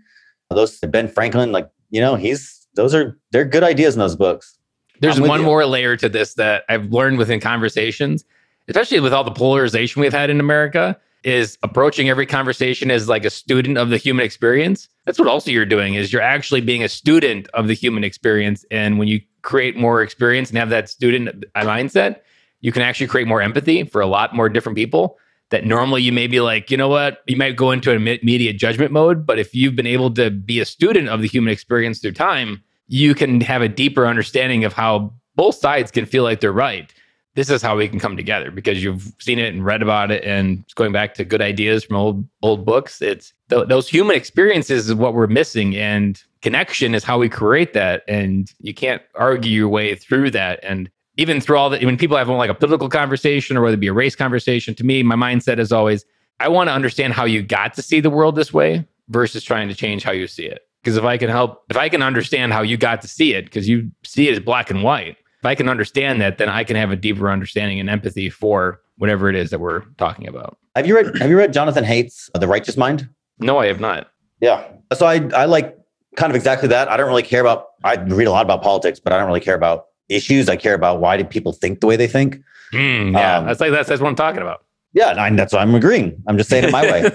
those 0.50 0.80
Ben 0.80 1.08
Franklin. 1.08 1.52
Like, 1.52 1.70
you 1.90 2.00
know, 2.00 2.16
he's, 2.16 2.68
those 2.76 2.94
are, 2.94 3.18
they're 3.32 3.46
good 3.46 3.64
ideas 3.64 3.96
in 3.96 4.00
those 4.00 4.16
books. 4.16 4.58
There's 5.00 5.20
one 5.20 5.40
you. 5.40 5.46
more 5.46 5.66
layer 5.66 5.98
to 5.98 6.08
this 6.08 6.36
that 6.36 6.64
I've 6.70 6.86
learned 6.86 7.18
within 7.18 7.40
conversations, 7.40 8.24
especially 8.68 9.00
with 9.00 9.12
all 9.12 9.24
the 9.24 9.32
polarization 9.32 10.02
we've 10.02 10.14
had 10.14 10.30
in 10.30 10.40
America, 10.40 10.98
is 11.24 11.58
approaching 11.64 12.10
every 12.10 12.26
conversation 12.26 12.92
as 12.92 13.10
like 13.10 13.26
a 13.26 13.30
student 13.30 13.78
of 13.78 13.90
the 13.90 13.98
human 13.98 14.24
experience. 14.24 14.88
That's 15.06 15.18
what 15.18 15.28
also 15.28 15.52
you're 15.52 15.66
doing 15.66 15.96
is 15.96 16.14
you're 16.14 16.22
actually 16.22 16.62
being 16.62 16.84
a 16.84 16.90
student 16.90 17.48
of 17.54 17.68
the 17.68 17.74
human 17.74 18.04
experience. 18.04 18.66
And 18.72 19.00
when 19.00 19.08
you 19.08 19.22
create 19.44 19.78
more 19.78 20.02
experience 20.02 20.50
and 20.50 20.58
have 20.58 20.70
that 20.70 20.90
student 20.90 21.46
mindset, 21.56 22.22
you 22.62 22.72
can 22.72 22.82
actually 22.82 23.08
create 23.08 23.28
more 23.28 23.42
empathy 23.42 23.84
for 23.84 24.02
a 24.02 24.08
lot 24.08 24.36
more 24.36 24.50
different 24.50 24.76
people 24.76 25.18
that 25.50 25.66
normally 25.66 26.02
you 26.02 26.12
may 26.12 26.26
be 26.26 26.40
like, 26.40 26.72
you 26.72 26.78
know 26.78 26.88
what, 26.88 27.20
you 27.28 27.38
might 27.38 27.56
go 27.56 27.70
into 27.70 27.92
an 27.92 28.08
immediate 28.08 28.58
judgment 28.58 28.92
mode. 28.92 29.24
But 29.24 29.38
if 29.38 29.54
you've 29.54 29.76
been 29.76 29.86
able 29.86 30.12
to 30.16 30.32
be 30.32 30.60
a 30.60 30.66
student 30.66 31.10
of 31.10 31.22
the 31.22 31.28
human 31.28 31.54
experience 31.54 32.00
through 32.00 32.14
time, 32.14 32.64
you 32.88 33.14
can 33.14 33.40
have 33.42 33.62
a 33.62 33.70
deeper 33.70 34.08
understanding 34.08 34.64
of 34.66 34.74
how 34.74 35.14
both 35.36 35.56
sides 35.56 35.92
can 35.92 36.08
feel 36.08 36.24
like 36.24 36.40
they're 36.40 36.52
right. 36.52 36.92
This 37.36 37.50
is 37.50 37.62
how 37.62 37.78
we 37.78 37.88
can 37.88 38.00
come 38.00 38.18
together 38.18 38.50
because 38.50 38.84
you've 38.84 39.14
seen 39.20 39.40
it 39.40 39.54
and 39.54 39.66
read 39.66 39.82
about 39.82 40.12
it, 40.12 40.24
and 40.24 40.64
going 40.76 40.92
back 40.92 41.16
to 41.16 41.24
good 41.24 41.42
ideas 41.42 41.84
from 41.84 41.98
old 41.98 42.28
old 42.44 42.66
books. 42.66 43.02
It's 43.02 43.34
th- 43.50 43.68
those 43.68 43.88
human 43.88 44.16
experiences 44.16 44.90
is 44.90 44.96
what 44.96 45.16
we're 45.16 45.28
missing, 45.28 45.76
and 45.76 46.22
connection 46.44 46.94
is 46.94 47.04
how 47.04 47.18
we 47.18 47.30
create 47.30 47.74
that. 47.74 48.04
And 48.08 48.52
you 48.60 48.74
can't 48.74 49.02
argue 49.16 49.52
your 49.52 49.70
way 49.70 49.96
through 49.96 50.30
that. 50.32 50.60
And 50.62 50.92
even 51.18 51.42
through 51.42 51.58
all 51.58 51.70
that, 51.72 51.84
when 51.84 51.98
people 51.98 52.18
have 52.18 52.30
like 52.30 52.50
a 52.50 52.54
political 52.54 52.90
conversation 52.90 53.58
or 53.58 53.62
whether 53.62 53.76
it 53.76 53.80
be 53.80 53.88
a 53.88 53.94
race 53.94 54.16
conversation, 54.16 54.76
to 54.76 54.84
me, 54.84 55.02
my 55.02 55.16
mindset 55.16 55.58
is 55.58 55.72
always 55.72 56.06
I 56.40 56.50
want 56.50 56.68
to 56.68 56.74
understand 56.74 57.14
how 57.14 57.26
you 57.26 57.42
got 57.42 57.74
to 57.76 57.82
see 57.82 58.02
the 58.02 58.10
world 58.10 58.36
this 58.36 58.54
way 58.54 58.86
versus 59.08 59.44
trying 59.44 59.70
to 59.70 59.76
change 59.76 60.04
how 60.04 60.12
you 60.12 60.28
see 60.28 60.46
it. 60.46 60.68
Because 60.82 60.98
if 60.98 61.04
I 61.06 61.18
can 61.18 61.30
help, 61.30 61.64
if 61.70 61.78
I 61.78 61.88
can 61.88 62.02
understand 62.02 62.52
how 62.52 62.62
you 62.62 62.76
got 62.76 63.02
to 63.02 63.08
see 63.08 63.34
it, 63.34 63.46
because 63.46 63.70
you 63.70 63.90
see 64.04 64.28
it 64.28 64.34
as 64.34 64.40
black 64.40 64.70
and 64.70 64.84
white, 64.84 65.16
if 65.40 65.46
I 65.46 65.56
can 65.56 65.70
understand 65.70 66.20
that, 66.22 66.40
then 66.40 66.50
I 66.50 66.64
can 66.64 66.76
have 66.76 66.92
a 66.92 66.96
deeper 66.96 67.30
understanding 67.30 67.80
and 67.80 67.90
empathy 67.90 68.30
for 68.30 68.82
whatever 68.98 69.30
it 69.30 69.36
is 69.36 69.50
that 69.52 69.60
we're 69.60 69.82
talking 69.98 70.28
about. 70.28 70.58
Have 70.76 70.88
you 70.88 70.96
read, 70.96 71.18
have 71.20 71.30
you 71.30 71.38
read 71.38 71.54
Jonathan 71.54 71.86
Haidt's 71.86 72.30
The 72.34 72.48
Righteous 72.48 72.76
Mind? 72.76 73.08
No, 73.40 73.60
I 73.60 73.68
have 73.68 73.80
not. 73.80 74.12
Yeah. 74.42 74.66
So 74.94 75.06
I, 75.06 75.30
I 75.34 75.46
like 75.46 75.78
kind 76.16 76.32
of 76.32 76.36
exactly 76.36 76.68
that. 76.70 76.90
I 76.90 76.98
don't 76.98 77.08
really 77.08 77.24
care 77.24 77.42
about, 77.42 77.68
I 77.84 77.96
read 77.96 78.28
a 78.28 78.32
lot 78.32 78.46
about 78.46 78.62
politics, 78.62 79.00
but 79.00 79.14
I 79.14 79.18
don't 79.18 79.28
really 79.28 79.40
care 79.40 79.56
about 79.56 79.86
issues. 80.10 80.50
I 80.50 80.56
care 80.56 80.74
about 80.74 81.00
why 81.00 81.18
do 81.18 81.24
people 81.24 81.54
think 81.54 81.80
the 81.80 81.88
way 81.88 81.96
they 81.96 82.08
think. 82.08 82.40
Mm, 82.72 83.14
yeah, 83.14 83.38
Um, 83.38 83.46
that's 83.46 83.60
like 83.60 83.72
that's, 83.72 83.90
that's 83.90 84.02
what 84.02 84.10
I'm 84.10 84.16
talking 84.16 84.42
about. 84.42 84.66
Yeah, 84.94 85.26
and 85.26 85.40
that's 85.40 85.54
what 85.54 85.62
I'm 85.62 85.74
agreeing. 85.74 86.22
I'm 86.28 86.38
just 86.38 86.52
saying 86.52 86.66
it 86.66 86.72
my 86.72 86.84
way. 86.84 87.02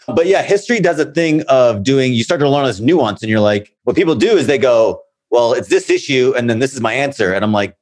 but 0.06 0.26
yeah, 0.26 0.42
history 0.42 0.80
does 0.80 0.98
a 0.98 1.04
thing 1.04 1.42
of 1.42 1.82
doing, 1.82 2.14
you 2.14 2.24
start 2.24 2.40
to 2.40 2.48
learn 2.48 2.64
this 2.64 2.80
nuance, 2.80 3.22
and 3.22 3.28
you're 3.28 3.40
like, 3.40 3.74
what 3.84 3.94
people 3.94 4.14
do 4.14 4.30
is 4.30 4.46
they 4.46 4.56
go, 4.56 5.02
well, 5.30 5.52
it's 5.52 5.68
this 5.68 5.90
issue, 5.90 6.32
and 6.36 6.48
then 6.48 6.58
this 6.58 6.72
is 6.72 6.80
my 6.80 6.94
answer. 6.94 7.34
And 7.34 7.44
I'm 7.44 7.52
like, 7.52 7.76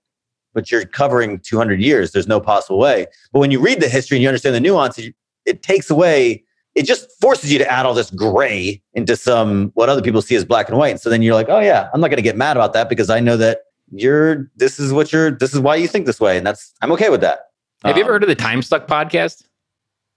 but 0.53 0.70
you're 0.70 0.84
covering 0.84 1.38
200 1.38 1.80
years. 1.80 2.11
There's 2.11 2.26
no 2.26 2.41
possible 2.41 2.78
way. 2.78 3.07
But 3.32 3.38
when 3.38 3.53
you 3.53 3.61
read 3.61 3.80
the 3.80 3.88
history 3.88 4.16
and 4.16 4.22
you 4.22 4.28
understand 4.28 4.57
the 4.57 4.61
nuance, 4.61 4.99
it, 4.99 5.14
it 5.47 5.62
takes 5.62 5.91
away, 5.91 6.43
it 6.75 6.85
just 6.85 7.11
forces 7.21 7.53
you 7.53 7.59
to 7.59 7.71
add 7.71 7.85
all 7.87 7.95
this 7.95 8.11
gray 8.11 8.81
into 8.95 9.16
some 9.16 9.71
what 9.75 9.89
other 9.89 10.03
people 10.03 10.23
see 10.23 10.37
as 10.37 10.45
black 10.45 10.68
and 10.68 10.79
white. 10.79 10.91
And 10.91 11.01
so 11.01 11.11
then 11.11 11.23
you're 11.23 11.35
like, 11.35 11.49
oh 11.49 11.61
yeah, 11.61 11.89
I'm 11.93 12.01
not 12.01 12.09
going 12.09 12.16
to 12.16 12.23
get 12.23 12.37
mad 12.37 12.57
about 12.57 12.73
that 12.75 12.89
because 12.89 13.11
I 13.11 13.21
know 13.21 13.37
that 13.37 13.62
you're, 13.91 14.51
this 14.57 14.79
is 14.79 14.93
what 14.93 15.12
you're, 15.12 15.33
this 15.33 15.53
is 15.53 15.61
why 15.61 15.75
you 15.77 15.89
think 15.89 16.07
this 16.07 16.21
way. 16.21 16.39
And 16.39 16.47
that's, 16.47 16.73
I'm 16.81 16.93
okay 16.93 17.09
with 17.09 17.21
that. 17.23 17.41
Have 17.85 17.97
you 17.97 18.03
ever 18.03 18.11
Um, 18.11 18.14
heard 18.14 18.23
of 18.23 18.29
the 18.29 18.35
Time 18.37 18.62
Suck 18.62 18.87
podcast? 18.87 19.43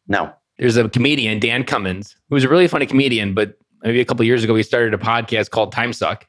No. 0.07 0.31
There's 0.59 0.77
a 0.77 0.87
comedian, 0.89 1.39
Dan 1.39 1.63
Cummins, 1.63 2.15
who's 2.29 2.43
a 2.43 2.49
really 2.49 2.67
funny 2.67 2.85
comedian, 2.85 3.33
but 3.33 3.57
maybe 3.81 3.99
a 3.99 4.05
couple 4.05 4.21
of 4.21 4.27
years 4.27 4.43
ago, 4.43 4.53
he 4.55 4.61
started 4.61 4.93
a 4.93 4.97
podcast 4.97 5.49
called 5.49 5.71
Time 5.71 5.91
Suck. 5.91 6.27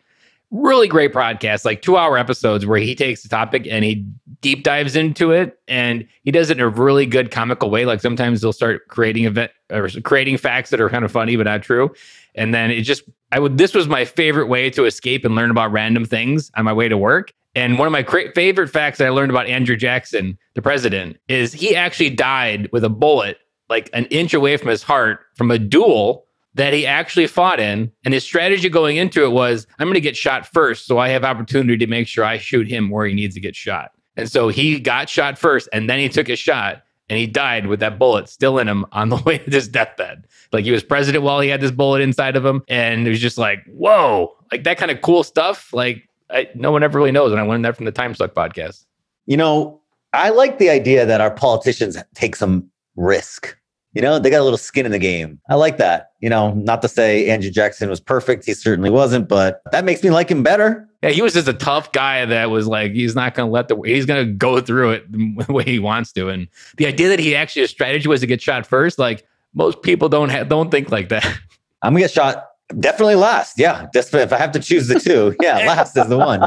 Really 0.55 0.87
great 0.87 1.13
podcast, 1.13 1.65
like 1.65 1.83
two 1.83 1.97
hour 1.97 2.17
episodes 2.17 2.65
where 2.65 2.79
he 2.79 2.95
takes 2.95 3.25
a 3.25 3.29
topic 3.29 3.67
and 3.69 3.85
he 3.85 4.07
deep 4.41 4.63
dives 4.63 4.95
into 4.95 5.33
it. 5.33 5.59
And 5.67 6.07
he 6.23 6.31
does 6.31 6.49
it 6.49 6.59
in 6.59 6.63
a 6.63 6.69
really 6.69 7.07
good 7.07 7.33
comical 7.33 7.71
way. 7.71 7.85
Like 7.85 8.01
sometimes 8.01 8.41
they'll 8.41 8.53
start 8.53 8.87
creating 8.87 9.25
event 9.25 9.51
or 9.73 9.89
creating 10.05 10.37
facts 10.37 10.71
that 10.71 10.81
are 10.81 10.89
kind 10.89 11.05
of 11.05 11.11
funny, 11.11 11.35
but 11.35 11.43
not 11.45 11.63
true. 11.63 11.93
And 12.37 12.55
then 12.55 12.71
it 12.71 12.83
just, 12.83 13.03
I 13.33 13.41
would, 13.41 13.59
this 13.59 13.75
was 13.75 13.89
my 13.89 14.05
favorite 14.05 14.47
way 14.47 14.71
to 14.71 14.85
escape 14.85 15.25
and 15.25 15.35
learn 15.35 15.51
about 15.51 15.73
random 15.73 16.05
things 16.05 16.53
on 16.57 16.65
my 16.65 16.73
way 16.73 16.89
to 16.89 16.97
work. 16.97 17.33
And 17.57 17.77
one 17.77 17.87
of 17.87 17.93
my 17.93 18.05
cra- 18.05 18.33
favorite 18.33 18.69
facts 18.69 19.01
I 19.01 19.09
learned 19.09 19.31
about 19.31 19.49
Andrew 19.49 19.77
Jackson, 19.77 20.39
the 20.55 20.63
president, 20.63 21.17
is 21.27 21.53
he 21.53 21.75
actually 21.75 22.11
died 22.11 22.69
with 22.71 22.85
a 22.85 22.89
bullet 22.89 23.39
like 23.69 23.91
an 23.93 24.05
inch 24.07 24.35
away 24.35 24.57
from 24.57 24.69
his 24.69 24.85
heart 24.85 25.21
from 25.37 25.51
a 25.51 25.59
duel 25.59 26.27
that 26.55 26.73
he 26.73 26.87
actually 26.87 27.27
fought 27.27 27.61
in. 27.61 27.91
And 28.05 28.15
his 28.15 28.25
strategy 28.25 28.69
going 28.69 28.97
into 28.97 29.25
it 29.25 29.31
was 29.31 29.67
I'm 29.79 29.87
going 29.87 29.95
to 29.95 30.01
get 30.01 30.17
shot 30.17 30.47
first. 30.47 30.87
So 30.87 30.99
I 30.99 31.09
have 31.09 31.25
opportunity 31.25 31.77
to 31.79 31.87
make 31.87 32.09
sure 32.09 32.25
I 32.25 32.39
shoot 32.39 32.69
him 32.69 32.91
where 32.91 33.07
he 33.07 33.15
needs 33.15 33.35
to 33.35 33.41
get 33.41 33.57
shot. 33.57 33.93
And 34.17 34.31
so 34.31 34.49
he 34.49 34.79
got 34.79 35.09
shot 35.09 35.39
first 35.39 35.69
and 35.73 35.91
then 35.91 35.99
he 35.99 36.09
took 36.09 36.29
his 36.29 36.39
shot 36.39 36.83
and 37.09 37.19
he 37.19 37.27
died 37.27 37.67
with 37.67 37.81
that 37.81 37.99
bullet 37.99 38.29
still 38.29 38.59
in 38.59 38.69
him 38.69 38.87
on 38.93 39.09
the 39.09 39.17
way 39.17 39.39
to 39.39 39.51
his 39.51 39.69
deathbed. 39.69 40.27
Like 40.53 40.65
he 40.65 40.71
was 40.71 40.85
president 40.85 41.25
while 41.25 41.41
he 41.41 41.49
had 41.49 41.61
this 41.61 41.73
bullet 41.73 42.01
inside 42.01 42.37
of 42.37 42.45
him. 42.45 42.63
And 42.69 43.07
it 43.07 43.11
was 43.11 43.21
just 43.21 43.39
like, 43.39 43.65
whoa, 43.67 44.37
like 44.53 44.65
that 44.65 44.79
kind 44.79 44.91
of 44.91 45.03
cool 45.03 45.25
stuff. 45.25 45.73
Like 45.73 46.09
I, 46.31 46.49
no 46.55 46.71
one 46.71 46.83
ever 46.83 46.99
really 46.99 47.13
knows. 47.13 47.33
And 47.33 47.41
I 47.41 47.45
learned 47.45 47.65
that 47.65 47.77
from 47.77 47.87
the 47.87 47.93
Time 47.93 48.15
Suck 48.15 48.35
podcast. 48.35 48.85
You 49.27 49.37
know, 49.37 49.81
I 50.13 50.31
like 50.31 50.59
the 50.59 50.71
idea 50.71 51.05
that 51.07 51.21
our 51.21 51.31
politicians 51.31 51.97
take 52.15 52.37
some 52.37 52.71
risk. 52.95 53.57
You 53.95 54.03
know, 54.03 54.18
they 54.18 54.28
got 54.28 54.40
a 54.40 54.45
little 54.45 54.59
skin 54.59 54.86
in 54.86 54.92
the 54.92 54.99
game. 54.99 55.40
I 55.49 55.55
like 55.55 55.76
that. 55.78 56.11
You 56.20 56.28
know, 56.28 56.53
not 56.55 56.82
to 56.82 56.88
say 56.88 57.28
Andrew 57.30 57.51
Jackson 57.51 57.88
was 57.88 58.01
perfect. 58.01 58.45
He 58.45 58.53
certainly 58.53 58.90
wasn't, 58.90 59.28
but 59.28 59.62
that 59.70 59.84
makes 59.84 60.03
me 60.03 60.11
like 60.11 60.28
him 60.28 60.42
better. 60.42 60.88
Yeah, 61.03 61.11
he 61.11 61.22
was 61.22 61.34
just 61.34 61.47
a 61.49 61.53
tough 61.53 61.92
guy 61.92 62.24
that 62.24 62.51
was 62.51 62.66
like, 62.66 62.92
he's 62.92 63.14
not 63.14 63.34
going 63.34 63.49
to 63.49 63.53
let 63.53 63.68
the, 63.68 63.80
he's 63.84 64.05
going 64.07 64.26
to 64.26 64.32
go 64.32 64.61
through 64.61 64.90
it 64.92 65.12
the 65.47 65.53
way 65.53 65.64
he 65.64 65.78
wants 65.78 66.12
to. 66.12 66.28
And 66.28 66.49
the 66.76 66.86
idea 66.86 67.09
that 67.09 67.20
he 67.20 67.36
actually, 67.36 67.62
his 67.62 67.70
strategy 67.70 68.09
was 68.09 68.20
to 68.20 68.26
get 68.26 68.42
shot 68.42 68.66
first, 68.66 68.99
like 68.99 69.26
most 69.55 69.82
people 69.82 70.09
don't 70.09 70.30
have, 70.30 70.49
don't 70.49 70.70
think 70.70 70.90
like 70.90 71.09
that. 71.11 71.24
I'm 71.82 71.92
gonna 71.92 72.01
get 72.01 72.11
shot 72.11 72.47
definitely 72.80 73.16
last. 73.16 73.59
Yeah, 73.59 73.86
just 73.92 74.12
if 74.14 74.32
I 74.32 74.38
have 74.38 74.53
to 74.53 74.59
choose 74.59 74.88
the 74.88 74.99
two, 74.99 75.36
yeah, 75.42 75.59
last 75.59 75.97
is 75.99 76.09
the 76.09 76.16
one. 76.16 76.42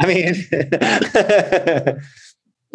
I 0.00 0.06
mean, 0.06 2.00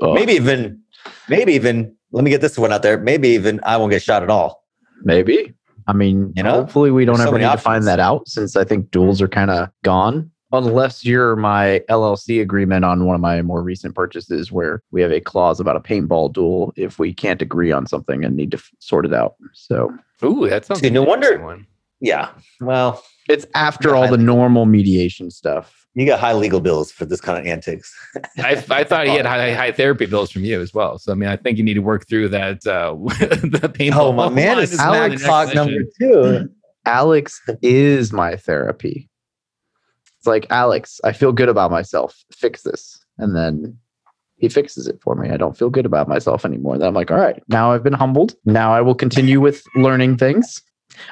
Oh, 0.01 0.13
maybe 0.13 0.33
even, 0.33 0.81
maybe 1.27 1.53
even. 1.53 1.95
Let 2.11 2.23
me 2.23 2.31
get 2.31 2.41
this 2.41 2.57
one 2.57 2.71
out 2.71 2.81
there. 2.81 2.97
Maybe 2.97 3.29
even 3.29 3.59
I 3.63 3.77
won't 3.77 3.91
get 3.91 4.01
shot 4.01 4.23
at 4.23 4.29
all. 4.29 4.63
maybe. 5.03 5.53
I 5.87 5.93
mean, 5.93 6.33
You 6.35 6.43
know, 6.43 6.51
hopefully 6.51 6.91
we 6.91 7.03
don't 7.05 7.15
there's 7.15 7.25
so 7.25 7.29
ever 7.29 7.39
many 7.39 7.49
need 7.49 7.55
to 7.57 7.61
find 7.61 7.87
that 7.87 7.99
out 7.99 8.27
since 8.27 8.55
I 8.55 8.63
think 8.63 8.91
duels 8.91 9.21
are 9.21 9.27
kind 9.27 9.49
of 9.49 9.69
gone. 9.83 10.29
Unless 10.51 11.05
you're 11.05 11.35
my 11.35 11.81
LLC 11.89 12.41
agreement 12.41 12.83
on 12.85 13.05
one 13.05 13.15
of 13.15 13.21
my 13.21 13.41
more 13.43 13.61
recent 13.63 13.93
purchases 13.95 14.51
where 14.51 14.81
we 14.91 15.01
have 15.01 15.11
a 15.11 15.19
clause 15.19 15.59
about 15.59 15.75
a 15.75 15.79
paintball 15.79 16.33
duel 16.33 16.73
if 16.75 16.97
we 16.99 17.13
can't 17.13 17.41
agree 17.41 17.71
on 17.71 17.85
something 17.87 18.23
and 18.25 18.35
need 18.35 18.51
to 18.51 18.57
f- 18.57 18.69
sort 18.79 19.05
it 19.05 19.13
out. 19.13 19.35
So 19.53 19.91
Ooh, 20.23 20.47
that 20.49 20.65
sounds 20.65 20.79
See, 20.81 20.89
no 20.89 21.01
like 21.01 21.05
an 21.07 21.09
wonder- 21.09 21.43
One. 21.45 21.67
Yeah. 22.01 22.29
Well, 22.61 23.03
it's 23.27 23.45
after 23.55 23.89
Yeah, 23.89 23.95
all 23.95 24.03
I- 24.05 24.09
the 24.11 24.17
normal 24.17 24.65
mediation 24.65 25.29
stuff. 25.31 25.78
You 25.95 26.05
got 26.05 26.19
high 26.19 26.33
legal 26.33 26.59
bills 26.59 26.91
for 26.91 27.05
this 27.05 27.19
kind 27.19 27.39
of 27.39 27.45
antics. 27.45 27.93
I, 28.37 28.63
I 28.69 28.83
thought 28.83 29.07
he 29.07 29.15
had 29.15 29.25
high, 29.25 29.53
high 29.53 29.71
therapy 29.71 30.05
bills 30.05 30.31
from 30.31 30.45
you 30.45 30.61
as 30.61 30.73
well. 30.73 30.99
So, 30.99 31.11
I 31.11 31.15
mean, 31.15 31.29
I 31.29 31.35
think 31.35 31.57
you 31.57 31.63
need 31.63 31.73
to 31.75 31.81
work 31.81 32.07
through 32.07 32.29
that. 32.29 32.65
Uh, 32.65 32.93
the 33.59 33.71
painful. 33.73 34.01
Oh, 34.01 34.11
my 34.11 34.29
man 34.33 34.59
is 34.59 34.77
Alex 34.77 35.23
Talk 35.23 35.53
number 35.53 35.81
two. 35.99 36.49
Alex 36.85 37.41
is 37.61 38.13
my 38.13 38.35
therapy. 38.35 39.09
It's 40.17 40.27
like, 40.27 40.47
Alex, 40.49 40.99
I 41.03 41.11
feel 41.11 41.31
good 41.31 41.49
about 41.49 41.71
myself. 41.71 42.23
Fix 42.31 42.63
this. 42.63 43.03
And 43.17 43.35
then 43.35 43.77
he 44.37 44.47
fixes 44.47 44.87
it 44.87 44.99
for 45.01 45.15
me. 45.15 45.29
I 45.29 45.37
don't 45.37 45.57
feel 45.57 45.69
good 45.69 45.85
about 45.85 46.07
myself 46.07 46.45
anymore. 46.45 46.77
Then 46.77 46.87
I'm 46.87 46.93
like, 46.93 47.11
all 47.11 47.17
right, 47.17 47.41
now 47.47 47.71
I've 47.71 47.83
been 47.83 47.93
humbled. 47.93 48.35
Now 48.45 48.73
I 48.73 48.81
will 48.81 48.95
continue 48.95 49.41
with 49.41 49.63
learning 49.75 50.17
things. 50.17 50.61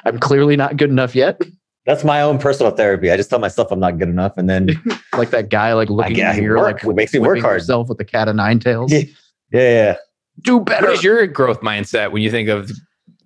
I'm 0.04 0.18
clearly 0.18 0.56
not 0.56 0.76
good 0.76 0.90
enough 0.90 1.14
yet. 1.14 1.40
That's 1.88 2.04
my 2.04 2.20
own 2.20 2.36
personal 2.38 2.70
therapy. 2.70 3.10
I 3.10 3.16
just 3.16 3.30
tell 3.30 3.38
myself 3.38 3.72
I'm 3.72 3.80
not 3.80 3.96
good 3.96 4.10
enough, 4.10 4.36
and 4.36 4.48
then 4.48 4.68
like 5.14 5.30
that 5.30 5.48
guy, 5.48 5.72
like 5.72 5.88
looking 5.88 6.16
get- 6.16 6.32
in 6.32 6.36
the 6.36 6.42
mirror, 6.42 6.60
like 6.60 6.84
It 6.84 6.94
makes 6.94 7.14
me 7.14 7.18
work 7.18 7.40
hard. 7.40 7.62
Yourself 7.62 7.88
with 7.88 7.96
the 7.96 8.04
cat 8.04 8.28
of 8.28 8.36
nine 8.36 8.60
tails. 8.60 8.92
Yeah. 8.92 9.04
yeah, 9.50 9.60
yeah. 9.60 9.96
Do 10.42 10.60
better. 10.60 10.88
What 10.88 10.94
is 10.96 11.02
your 11.02 11.26
growth 11.26 11.62
mindset 11.62 12.12
when 12.12 12.20
you 12.20 12.30
think 12.30 12.50
of 12.50 12.70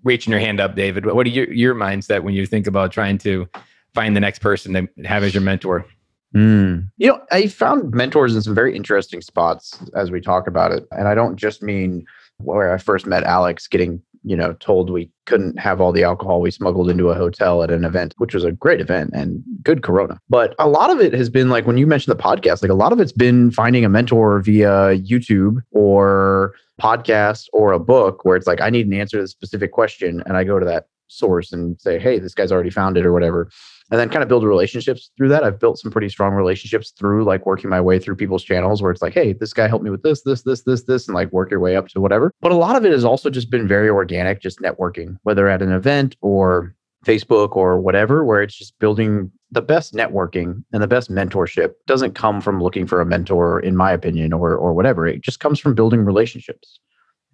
reaching 0.04 0.30
your 0.30 0.38
hand 0.38 0.60
up, 0.60 0.76
David? 0.76 1.04
What 1.06 1.26
are 1.26 1.30
your, 1.30 1.52
your 1.52 1.74
mindset 1.74 2.22
when 2.22 2.34
you 2.34 2.46
think 2.46 2.68
about 2.68 2.92
trying 2.92 3.18
to 3.18 3.48
find 3.94 4.14
the 4.14 4.20
next 4.20 4.38
person 4.38 4.72
to 4.74 4.88
have 5.08 5.24
as 5.24 5.34
your 5.34 5.42
mentor? 5.42 5.84
Mm. 6.32 6.88
You 6.98 7.08
know, 7.08 7.20
I 7.32 7.48
found 7.48 7.92
mentors 7.92 8.36
in 8.36 8.42
some 8.42 8.54
very 8.54 8.76
interesting 8.76 9.20
spots 9.22 9.76
as 9.96 10.12
we 10.12 10.20
talk 10.20 10.46
about 10.46 10.70
it. 10.70 10.86
And 10.92 11.08
I 11.08 11.16
don't 11.16 11.34
just 11.34 11.64
mean 11.64 12.06
where 12.38 12.72
I 12.72 12.78
first 12.78 13.06
met 13.06 13.24
Alex 13.24 13.66
getting, 13.66 14.00
you 14.24 14.36
know, 14.36 14.52
told 14.54 14.90
we 14.90 15.10
couldn't 15.26 15.58
have 15.58 15.80
all 15.80 15.92
the 15.92 16.04
alcohol 16.04 16.40
we 16.40 16.50
smuggled 16.50 16.90
into 16.90 17.08
a 17.08 17.14
hotel 17.14 17.62
at 17.62 17.70
an 17.70 17.84
event, 17.84 18.14
which 18.18 18.34
was 18.34 18.44
a 18.44 18.52
great 18.52 18.80
event 18.80 19.10
and 19.12 19.42
good 19.62 19.82
Corona. 19.82 20.18
But 20.28 20.54
a 20.58 20.68
lot 20.68 20.90
of 20.90 21.00
it 21.00 21.12
has 21.12 21.28
been 21.28 21.48
like 21.48 21.66
when 21.66 21.78
you 21.78 21.86
mentioned 21.86 22.16
the 22.16 22.22
podcast, 22.22 22.62
like 22.62 22.70
a 22.70 22.74
lot 22.74 22.92
of 22.92 23.00
it's 23.00 23.12
been 23.12 23.50
finding 23.50 23.84
a 23.84 23.88
mentor 23.88 24.40
via 24.40 24.96
YouTube 24.98 25.58
or 25.70 26.54
podcast 26.80 27.46
or 27.52 27.72
a 27.72 27.78
book 27.78 28.24
where 28.24 28.36
it's 28.36 28.46
like, 28.46 28.60
I 28.60 28.70
need 28.70 28.86
an 28.86 28.94
answer 28.94 29.18
to 29.18 29.22
this 29.22 29.30
specific 29.30 29.72
question. 29.72 30.22
And 30.26 30.36
I 30.36 30.44
go 30.44 30.58
to 30.58 30.66
that 30.66 30.86
source 31.08 31.52
and 31.52 31.80
say, 31.80 31.98
hey, 31.98 32.18
this 32.18 32.34
guy's 32.34 32.52
already 32.52 32.70
found 32.70 32.96
it 32.96 33.04
or 33.04 33.12
whatever 33.12 33.50
and 33.92 34.00
then 34.00 34.08
kind 34.08 34.22
of 34.22 34.28
build 34.28 34.42
relationships 34.42 35.10
through 35.18 35.28
that. 35.28 35.44
I've 35.44 35.60
built 35.60 35.78
some 35.78 35.92
pretty 35.92 36.08
strong 36.08 36.32
relationships 36.32 36.94
through 36.98 37.24
like 37.24 37.44
working 37.44 37.68
my 37.68 37.80
way 37.80 37.98
through 37.98 38.16
people's 38.16 38.42
channels 38.42 38.80
where 38.80 38.90
it's 38.90 39.02
like, 39.02 39.12
hey, 39.12 39.34
this 39.34 39.52
guy 39.52 39.68
helped 39.68 39.84
me 39.84 39.90
with 39.90 40.02
this, 40.02 40.22
this, 40.22 40.42
this, 40.42 40.62
this, 40.62 40.84
this, 40.84 41.06
and 41.06 41.14
like 41.14 41.30
work 41.30 41.50
your 41.50 41.60
way 41.60 41.76
up 41.76 41.88
to 41.88 42.00
whatever. 42.00 42.32
But 42.40 42.52
a 42.52 42.56
lot 42.56 42.74
of 42.74 42.86
it 42.86 42.92
has 42.92 43.04
also 43.04 43.28
just 43.28 43.50
been 43.50 43.68
very 43.68 43.90
organic, 43.90 44.40
just 44.40 44.60
networking, 44.60 45.18
whether 45.24 45.46
at 45.46 45.60
an 45.60 45.72
event 45.72 46.16
or 46.22 46.74
Facebook 47.04 47.54
or 47.54 47.78
whatever, 47.78 48.24
where 48.24 48.40
it's 48.40 48.56
just 48.56 48.78
building 48.78 49.30
the 49.50 49.60
best 49.60 49.92
networking 49.92 50.64
and 50.72 50.82
the 50.82 50.86
best 50.86 51.10
mentorship 51.10 51.74
doesn't 51.86 52.14
come 52.14 52.40
from 52.40 52.62
looking 52.62 52.86
for 52.86 53.02
a 53.02 53.06
mentor, 53.06 53.60
in 53.60 53.76
my 53.76 53.92
opinion, 53.92 54.32
or 54.32 54.56
or 54.56 54.72
whatever. 54.72 55.06
It 55.06 55.20
just 55.20 55.38
comes 55.38 55.60
from 55.60 55.74
building 55.74 56.06
relationships 56.06 56.80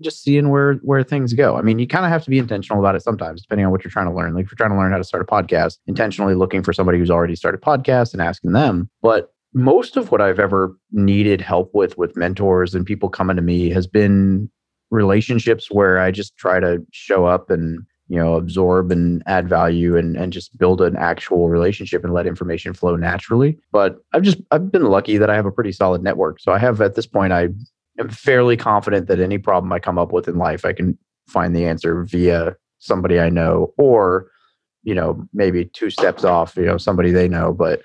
just 0.01 0.23
seeing 0.23 0.49
where 0.49 0.75
where 0.77 1.03
things 1.03 1.33
go. 1.33 1.57
I 1.57 1.63
mean, 1.63 1.79
you 1.79 1.87
kind 1.87 2.05
of 2.05 2.11
have 2.11 2.25
to 2.25 2.31
be 2.31 2.39
intentional 2.39 2.81
about 2.81 2.95
it 2.95 3.03
sometimes, 3.03 3.43
depending 3.43 3.67
on 3.67 3.73
what 3.73 3.85
you're 3.85 3.91
trying 3.91 4.09
to 4.09 4.15
learn. 4.15 4.35
Like 4.35 4.45
if 4.45 4.51
you're 4.51 4.57
trying 4.57 4.71
to 4.71 4.77
learn 4.77 4.93
how 4.93 4.99
to 4.99 5.05
start 5.05 5.23
a 5.23 5.27
podcast, 5.27 5.79
intentionally 5.87 6.35
looking 6.35 6.63
for 6.63 6.73
somebody 6.73 6.99
who's 6.99 7.11
already 7.11 7.37
started 7.37 7.61
podcast 7.61 8.13
and 8.13 8.23
asking 8.23 8.53
them. 8.53 8.89
But 9.03 9.33
most 9.55 9.97
of 9.97 10.11
what 10.11 10.21
I've 10.21 10.39
ever 10.39 10.77
needed 10.93 11.41
help 11.41 11.75
with 11.75 11.97
with 11.99 12.17
mentors 12.17 12.75
and 12.75 12.85
people 12.85 13.09
coming 13.09 13.37
to 13.37 13.43
me 13.43 13.71
has 13.71 13.87
been 13.87 14.51
relationships 14.91 15.71
where 15.71 15.99
I 15.99 16.11
just 16.11 16.37
try 16.37 16.61
to 16.61 16.79
show 16.93 17.27
up 17.27 17.51
and 17.51 17.85
you 18.09 18.19
know 18.19 18.35
absorb 18.35 18.91
and 18.91 19.23
add 19.27 19.49
value 19.49 19.97
and 19.97 20.17
and 20.17 20.33
just 20.33 20.57
build 20.59 20.81
an 20.81 20.97
actual 20.97 21.49
relationship 21.49 22.05
and 22.05 22.13
let 22.13 22.27
information 22.27 22.73
flow 22.73 22.97
naturally 22.97 23.59
but 23.71 23.99
i've 24.13 24.23
just 24.23 24.39
i've 24.51 24.73
been 24.73 24.85
lucky 24.85 25.19
that 25.19 25.31
i 25.31 25.35
have 25.35 25.47
a 25.47 25.53
pretty 25.53 25.73
solid 25.73 26.03
network 26.03 26.41
so 26.41 26.51
i 26.53 26.59
have 26.59 26.81
at 26.81 26.95
this 26.95 27.07
point 27.07 27.33
i 27.33 27.49
am 27.99 28.09
fairly 28.09 28.57
confident 28.57 29.09
that 29.09 29.21
any 29.21 29.39
problem 29.39 29.73
I 29.73 29.79
come 29.79 29.99
up 29.99 30.13
with 30.13 30.29
in 30.29 30.37
life, 30.37 30.65
I 30.65 30.73
can 30.73 30.99
find 31.27 31.55
the 31.55 31.67
answer 31.67 32.05
via 32.05 32.57
somebody 32.79 33.21
I 33.21 33.29
know, 33.29 33.73
or 33.77 34.31
you 34.85 34.95
know, 34.95 35.23
maybe 35.35 35.67
two 35.67 35.91
steps 35.91 36.25
off, 36.25 36.57
you 36.57 36.65
know, 36.65 36.79
somebody 36.79 37.11
they 37.11 37.29
know. 37.29 37.53
But 37.53 37.83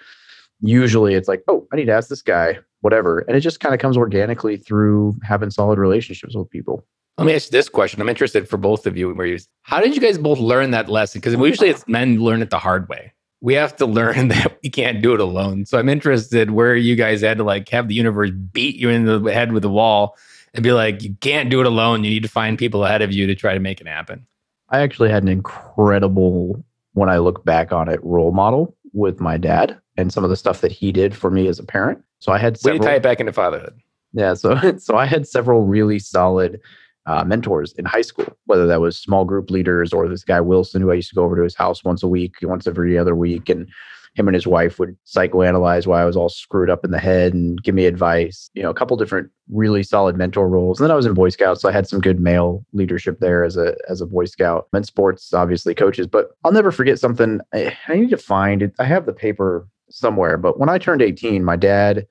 usually, 0.62 1.16
it's 1.16 1.28
like, 1.28 1.44
oh, 1.48 1.68
I 1.74 1.76
need 1.76 1.86
to 1.86 1.92
ask 1.92 2.08
this 2.08 2.22
guy, 2.22 2.60
whatever, 2.82 3.20
and 3.20 3.36
it 3.36 3.42
just 3.42 3.60
kind 3.60 3.74
of 3.74 3.82
comes 3.82 3.98
organically 3.98 4.58
through 4.58 5.18
having 5.24 5.50
solid 5.50 5.80
relationships 5.80 6.36
with 6.36 6.50
people. 6.50 6.86
Let 7.18 7.28
me 7.28 7.36
ask 7.36 7.48
you 7.48 7.52
this 7.52 7.70
question. 7.70 8.02
I'm 8.02 8.10
interested 8.10 8.50
for 8.50 8.58
both 8.58 8.88
of 8.88 8.98
you. 8.98 9.14
Where 9.14 9.28
you, 9.28 9.38
how 9.62 9.80
did 9.80 9.96
you 9.96 10.02
guys 10.02 10.18
both 10.18 10.40
learn 10.40 10.72
that 10.72 10.90
lesson? 10.90 11.22
Because 11.22 11.36
usually 11.36 11.70
it's 11.70 11.88
men 11.88 12.20
learn 12.20 12.42
it 12.42 12.50
the 12.50 12.58
hard 12.58 12.90
way. 12.90 13.14
We 13.44 13.54
have 13.54 13.76
to 13.76 13.86
learn 13.86 14.28
that 14.30 14.58
we 14.64 14.72
can't 14.72 15.04
do 15.04 15.14
it 15.14 15.20
alone. 15.20 15.68
So 15.68 15.78
I'm 15.78 15.90
interested 15.90 16.50
where 16.50 16.76
you 16.76 16.96
guys 16.96 17.22
had 17.22 17.38
to 17.38 17.44
like 17.44 17.70
have 17.70 17.88
the 17.88 17.94
universe 17.94 18.32
beat 18.32 18.78
you 18.78 18.90
in 18.90 19.06
the 19.06 19.32
head 19.32 19.52
with 19.52 19.62
the 19.62 19.70
wall 19.70 20.18
and 20.56 20.64
be 20.64 20.72
like, 20.72 21.04
you 21.04 21.16
can't 21.22 21.50
do 21.50 21.60
it 21.60 21.68
alone. 21.68 22.04
You 22.04 22.10
need 22.10 22.24
to 22.24 22.30
find 22.30 22.58
people 22.58 22.86
ahead 22.86 23.02
of 23.02 23.12
you 23.12 23.28
to 23.28 23.36
try 23.36 23.54
to 23.54 23.60
make 23.60 23.82
it 23.82 23.88
happen. 23.88 24.26
I 24.70 24.80
actually 24.80 25.10
had 25.10 25.22
an 25.22 25.30
incredible, 25.30 26.64
when 26.94 27.10
I 27.10 27.18
look 27.20 27.46
back 27.46 27.72
on 27.72 27.90
it, 27.90 28.04
role 28.04 28.32
model 28.32 28.76
with 28.94 29.20
my 29.20 29.38
dad 29.38 29.80
and 29.98 30.12
some 30.12 30.24
of 30.24 30.30
the 30.30 30.36
stuff 30.36 30.62
that 30.62 30.72
he 30.72 30.92
did 30.92 31.16
for 31.16 31.30
me 31.30 31.48
as 31.48 31.60
a 31.60 31.64
parent. 31.64 32.04
So 32.20 32.32
I 32.32 32.38
had 32.38 32.58
several. 32.58 32.80
to 32.80 32.88
tie 32.88 32.96
it 32.96 33.04
back 33.04 33.20
into 33.20 33.34
fatherhood. 33.34 33.80
Yeah, 34.14 34.36
so 34.36 34.58
so 34.78 34.96
I 34.96 35.06
had 35.06 35.28
several 35.28 35.66
really 35.66 36.00
solid 36.00 36.62
uh, 37.06 37.24
mentors 37.24 37.74
in 37.74 37.86
high 37.86 38.02
school, 38.02 38.38
whether 38.46 38.66
that 38.68 38.82
was 38.82 38.98
small 38.98 39.26
group 39.26 39.50
leaders 39.50 39.94
or 39.94 40.08
this 40.08 40.24
guy 40.24 40.40
Wilson, 40.40 40.82
who 40.82 40.92
I 40.92 40.96
used 40.96 41.10
to 41.10 41.16
go 41.16 41.24
over 41.24 41.36
to 41.36 41.44
his 41.44 41.56
house 41.56 41.84
once 41.84 42.04
a 42.04 42.08
week, 42.08 42.36
once 42.42 42.68
every 42.68 42.98
other 42.98 43.16
week, 43.16 43.50
and 43.50 43.70
him 44.16 44.28
and 44.28 44.36
his 44.36 44.46
wife 44.46 44.78
would 44.78 44.96
psychoanalyze 45.06 45.88
why 45.88 46.02
I 46.02 46.06
was 46.06 46.16
all 46.16 46.30
screwed 46.30 46.70
up 46.70 46.86
in 46.86 46.92
the 46.92 47.00
head 47.00 47.34
and 47.34 47.62
give 47.64 47.74
me 47.74 47.86
advice. 47.86 48.50
You 48.54 48.62
know, 48.62 48.70
a 48.70 48.74
couple 48.74 48.96
different 48.96 49.32
really 49.50 49.82
solid 49.82 50.16
mentor 50.16 50.48
roles. 50.48 50.80
And 50.80 50.86
then 50.86 50.92
I 50.92 50.96
was 50.96 51.08
in 51.08 51.16
Boy 51.16 51.30
Scouts, 51.30 51.62
so 51.62 51.70
I 51.70 51.72
had 51.72 51.88
some 51.88 52.00
good 52.00 52.20
male 52.20 52.64
leadership 52.74 53.20
there 53.20 53.44
as 53.44 53.58
a 53.58 53.76
as 53.90 54.02
a 54.02 54.06
Boy 54.06 54.26
Scout. 54.26 54.68
And 54.72 54.86
sports, 54.86 55.34
obviously, 55.34 55.74
coaches. 55.74 56.06
But 56.06 56.30
I'll 56.44 56.52
never 56.52 56.72
forget 56.72 57.00
something. 57.00 57.42
I, 57.54 57.76
I 57.88 57.96
need 57.96 58.12
to 58.12 58.18
find 58.18 58.62
it. 58.62 58.74
I 58.80 58.84
have 58.86 59.08
the 59.08 59.14
paper 59.14 59.68
somewhere. 59.90 60.38
But 60.38 60.60
when 60.60 60.70
I 60.70 60.78
turned 60.78 61.02
18, 61.02 61.44
my 61.44 61.56
dad, 61.56 62.06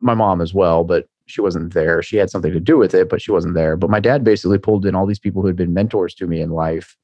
my 0.00 0.14
mom 0.14 0.40
as 0.40 0.54
well, 0.54 0.84
but 0.84 1.08
she 1.28 1.40
wasn't 1.40 1.74
there. 1.74 2.02
She 2.02 2.16
had 2.16 2.30
something 2.30 2.52
to 2.52 2.60
do 2.60 2.76
with 2.76 2.94
it, 2.94 3.08
but 3.08 3.20
she 3.20 3.30
wasn't 3.30 3.54
there. 3.54 3.76
But 3.76 3.90
my 3.90 4.00
dad 4.00 4.24
basically 4.24 4.58
pulled 4.58 4.86
in 4.86 4.94
all 4.94 5.06
these 5.06 5.18
people 5.18 5.42
who 5.42 5.48
had 5.48 5.56
been 5.56 5.74
mentors 5.74 6.14
to 6.14 6.26
me 6.26 6.40
in 6.40 6.50
life. 6.50 6.96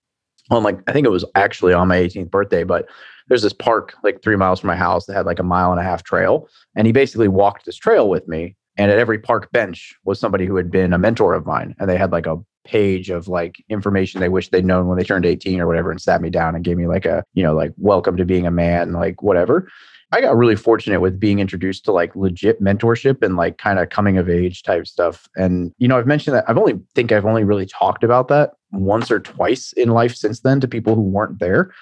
On 0.51 0.63
like, 0.63 0.79
I 0.87 0.93
think 0.93 1.07
it 1.07 1.11
was 1.11 1.25
actually 1.35 1.73
on 1.73 1.89
my 1.89 1.97
18th 1.97 2.31
birthday, 2.31 2.65
but 2.65 2.87
there's 3.29 3.43
this 3.43 3.53
park 3.53 3.95
like 4.03 4.23
three 4.23 4.37
miles 4.37 4.61
from 4.61 4.69
my 4.69 4.77
house 4.77 5.07
that 5.07 5.15
had 5.15 5.27
like 5.27 5.39
a 5.39 5.45
mile 5.45 5.71
and 5.71 5.81
a 5.81 5.85
half 5.85 6.03
trail. 6.03 6.49
And 6.77 6.87
he 6.87 6.93
basically 6.93 7.29
walked 7.29 7.65
this 7.65 7.77
trail 7.77 8.09
with 8.09 8.29
me. 8.29 8.57
And 8.77 8.91
at 8.91 8.99
every 8.99 9.19
park 9.19 9.51
bench 9.53 9.95
was 10.05 10.19
somebody 10.19 10.47
who 10.47 10.57
had 10.57 10.71
been 10.71 10.93
a 10.93 10.99
mentor 10.99 11.33
of 11.33 11.47
mine. 11.47 11.75
And 11.79 11.89
they 11.89 11.97
had 11.97 12.13
like 12.13 12.27
a 12.27 12.37
page 12.65 13.11
of 13.11 13.29
like 13.29 13.63
information 13.69 14.21
they 14.21 14.29
wish 14.29 14.49
they'd 14.49 14.65
known 14.65 14.87
when 14.89 14.99
they 14.99 15.05
turned 15.05 15.27
18 15.27 15.61
or 15.61 15.67
whatever 15.67 15.91
and 15.91 16.01
sat 16.01 16.21
me 16.21 16.31
down 16.31 16.55
and 16.55 16.65
gave 16.65 16.77
me 16.77 16.87
like 16.87 17.05
a, 17.05 17.23
you 17.35 17.43
know, 17.43 17.55
like 17.55 17.73
welcome 17.77 18.17
to 18.17 18.25
being 18.25 18.47
a 18.47 18.51
man, 18.51 18.93
like 18.93 19.23
whatever. 19.23 19.69
I 20.15 20.21
got 20.21 20.37
really 20.37 20.55
fortunate 20.55 21.01
with 21.01 21.19
being 21.19 21.41
introduced 21.41 21.85
to 21.87 21.93
like 21.93 22.15
legit 22.15 22.63
mentorship 22.63 23.21
and 23.21 23.37
like 23.37 23.59
kind 23.59 23.81
of 23.81 23.89
coming 23.89 24.17
of 24.17 24.31
age 24.31 24.63
type 24.63 24.87
stuff. 24.87 25.29
And 25.35 25.75
you 25.79 25.89
know, 25.89 25.99
I've 25.99 26.07
mentioned 26.07 26.37
that 26.37 26.45
I've 26.47 26.57
only 26.57 26.81
think 26.95 27.11
I've 27.11 27.27
only 27.27 27.43
really 27.43 27.67
talked 27.67 28.05
about 28.05 28.29
that 28.29 28.53
once 28.71 29.11
or 29.11 29.19
twice 29.19 29.73
in 29.73 29.89
life 29.89 30.15
since 30.15 30.41
then 30.41 30.61
to 30.61 30.69
people 30.69 30.95
who 30.95 31.03
weren't 31.03 31.41
there 31.41 31.73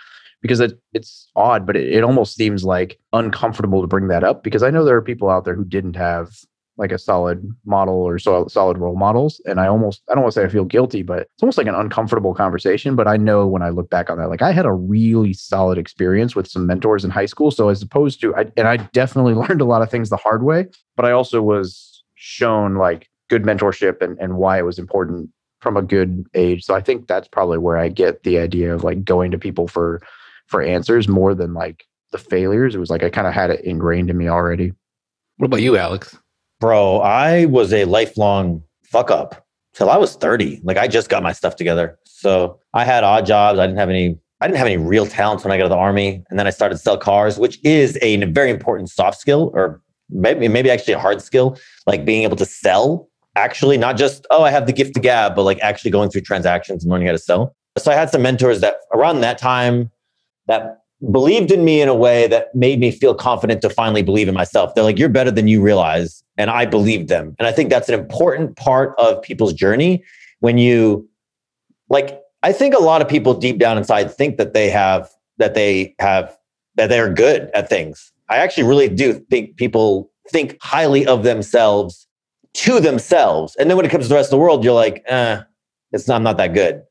because 0.41 0.61
it, 0.61 0.81
it's 0.95 1.29
odd, 1.37 1.67
but 1.67 1.77
it, 1.77 1.93
it 1.93 2.05
almost 2.05 2.35
seems 2.35 2.65
like 2.65 2.99
uncomfortable 3.13 3.83
to 3.83 3.87
bring 3.87 4.09
that 4.09 4.25
up 4.25 4.43
because 4.43 4.63
I 4.63 4.71
know 4.71 4.83
there 4.83 4.97
are 4.97 5.03
people 5.03 5.29
out 5.29 5.45
there 5.45 5.55
who 5.55 5.65
didn't 5.65 5.97
have 5.97 6.31
like 6.79 6.93
a 6.93 6.99
solid 6.99 7.47
model 7.65 7.95
or 7.95 8.19
so, 8.19 8.47
solid 8.49 8.79
role 8.79 8.97
models. 8.97 9.41
And 9.45 9.61
I 9.61 9.67
almost, 9.67 10.03
I 10.11 10.15
don't 10.15 10.23
want 10.23 10.35
to 10.35 10.41
say 10.41 10.45
I 10.45 10.49
feel 10.49 10.65
guilty, 10.65 11.03
but 11.03 11.21
it's 11.21 11.43
almost 11.43 11.59
like 11.59 11.67
an 11.67 11.75
uncomfortable 11.75 12.35
conversation. 12.35 12.97
But 12.97 13.07
I 13.07 13.17
know 13.17 13.47
when 13.47 13.63
I 13.63 13.69
look 13.69 13.91
back 13.91 14.09
on 14.09 14.19
that, 14.19 14.31
like 14.31 14.43
I 14.43 14.53
had 14.53 14.65
a 14.65 14.73
really 14.73 15.35
solid 15.35 15.77
experience 15.77 16.35
with 16.35 16.49
some 16.49 16.67
mentors 16.67 17.05
in 17.05 17.11
high 17.11 17.27
school. 17.27 17.51
So 17.51 17.69
as 17.69 17.83
opposed 17.83 18.21
to, 18.23 18.35
I, 18.35 18.47
and 18.57 18.67
I 18.67 18.79
definitely 18.79 19.35
learned 19.49 19.61
a 19.61 19.67
lot 19.67 19.83
of 19.83 19.91
things 19.91 20.09
the 20.09 20.17
hard 20.17 20.43
way, 20.43 20.67
but 20.97 21.05
I 21.05 21.13
also 21.13 21.43
was 21.43 22.03
shown 22.15 22.77
like 22.77 23.09
good 23.29 23.43
mentorship 23.43 24.01
and, 24.01 24.19
and 24.19 24.37
why 24.37 24.59
it 24.59 24.63
was 24.63 24.79
important 24.79 25.31
from 25.61 25.77
a 25.77 25.83
good 25.83 26.25
age. 26.35 26.65
So 26.65 26.75
I 26.75 26.81
think 26.81 27.07
that's 27.07 27.29
probably 27.29 27.59
where 27.59 27.77
I 27.77 27.89
get 27.89 28.23
the 28.23 28.39
idea 28.39 28.75
of 28.75 28.83
like 28.83 29.05
going 29.05 29.31
to 29.31 29.39
people 29.39 29.69
for, 29.69 30.01
for 30.47 30.63
answers 30.63 31.07
more 31.07 31.35
than 31.35 31.55
like 31.55 31.85
the 32.13 32.19
failures. 32.19 32.75
It 32.75 32.79
was 32.79 32.91
like 32.91 33.03
I 33.03 33.11
kind 33.11 33.27
of 33.27 33.35
had 33.35 33.51
it 33.51 33.65
ingrained 33.65 34.11
in 34.11 34.17
me 34.17 34.29
already. 34.29 34.73
What 35.37 35.47
about 35.47 35.63
you, 35.63 35.77
Alex? 35.77 36.19
Bro, 36.63 37.01
I 37.01 37.47
was 37.47 37.73
a 37.73 37.87
lifelong 37.87 38.63
fuck 38.85 39.11
up 39.11 39.45
till 39.75 39.91
I 39.91 39.97
was 39.97 40.15
30. 40.15 40.61
Like 40.63 40.77
I 40.77 40.87
just 40.87 41.09
got 41.09 41.21
my 41.21 41.33
stuff 41.33 41.57
together. 41.57 41.99
So 42.05 42.61
I 42.73 42.85
had 42.85 43.03
odd 43.03 43.27
jobs. 43.27 43.59
I 43.59 43.67
didn't 43.67 43.81
have 43.81 43.91
any 43.91 44.17
I 44.41 44.47
didn't 44.47 44.59
have 44.59 44.69
any 44.69 44.77
real 44.77 45.05
talents 45.05 45.43
when 45.43 45.51
I 45.51 45.57
got 45.57 45.65
to 45.65 45.71
the 45.71 45.77
army. 45.77 46.23
And 46.31 46.39
then 46.39 46.47
I 46.47 46.51
started 46.51 46.77
to 46.77 46.79
sell 46.79 46.97
cars, 46.97 47.37
which 47.37 47.59
is 47.65 47.99
a 48.01 48.25
very 48.27 48.49
important 48.49 48.91
soft 48.91 49.19
skill 49.19 49.51
or 49.55 49.83
maybe 50.09 50.47
maybe 50.47 50.71
actually 50.71 50.95
a 50.95 51.01
hard 51.01 51.21
skill, 51.21 51.59
like 51.89 52.05
being 52.05 52.23
able 52.23 52.37
to 52.37 52.47
sell 52.47 53.09
actually 53.35 53.77
not 53.77 53.97
just, 53.97 54.25
oh, 54.31 54.45
I 54.45 54.53
have 54.53 54.67
the 54.67 54.73
gift 54.73 54.95
to 54.95 55.01
gab, 55.01 55.35
but 55.35 55.43
like 55.43 55.59
actually 55.63 55.91
going 55.91 56.11
through 56.11 56.21
transactions 56.21 56.85
and 56.85 56.93
learning 56.93 57.09
how 57.09 57.13
to 57.13 57.19
sell. 57.19 57.57
So 57.77 57.91
I 57.91 57.97
had 57.97 58.09
some 58.09 58.23
mentors 58.23 58.61
that 58.61 58.77
around 58.95 59.21
that 59.23 59.37
time 59.37 59.91
that 60.47 60.82
believed 61.11 61.51
in 61.51 61.65
me 61.65 61.81
in 61.81 61.89
a 61.89 61.95
way 61.95 62.29
that 62.29 62.55
made 62.55 62.79
me 62.79 62.91
feel 62.91 63.15
confident 63.15 63.61
to 63.63 63.71
finally 63.71 64.03
believe 64.03 64.29
in 64.29 64.35
myself. 64.35 64.75
They're 64.75 64.85
like, 64.85 64.99
you're 64.99 65.09
better 65.09 65.31
than 65.31 65.49
you 65.49 65.61
realize. 65.61 66.23
And 66.37 66.49
I 66.49 66.65
believed 66.65 67.09
them. 67.09 67.35
And 67.39 67.49
I 67.49 67.53
think 67.53 67.71
that's 67.71 67.89
an 67.89 67.99
important 67.99 68.57
part 68.57 68.95
of 68.99 69.21
people's 69.23 69.53
journey 69.53 70.05
when 70.41 70.59
you 70.59 71.09
like, 71.89 72.21
I 72.43 72.53
think 72.53 72.75
a 72.75 72.79
lot 72.79 73.03
of 73.03 73.09
people 73.09 73.35
deep 73.35 73.59
down 73.59 73.79
inside 73.79 74.13
think 74.13 74.37
that 74.39 74.55
they 74.55 74.71
have, 74.71 75.11
that 75.39 75.55
they 75.55 75.95
have, 75.99 76.37
that 76.77 76.89
they're 76.89 77.13
good 77.13 77.51
at 77.55 77.69
things. 77.69 78.13
I 78.29 78.37
actually 78.37 78.65
really 78.65 78.89
do 78.89 79.15
think 79.15 79.57
people 79.57 80.11
think 80.31 80.57
highly 80.63 81.07
of 81.07 81.23
themselves 81.25 82.07
to 82.55 82.81
themselves. 82.81 83.57
And 83.57 83.69
then 83.69 83.77
when 83.77 83.85
it 83.87 83.91
comes 83.91 84.05
to 84.05 84.09
the 84.09 84.15
rest 84.15 84.29
of 84.29 84.33
the 84.33 84.39
world, 84.39 84.65
you're 84.65 84.73
like, 84.73 85.03
eh, 85.07 85.43
it's 85.93 86.09
not, 86.09 86.17
I'm 86.17 86.23
not 86.23 86.37
that 86.39 86.55
good. 86.55 86.83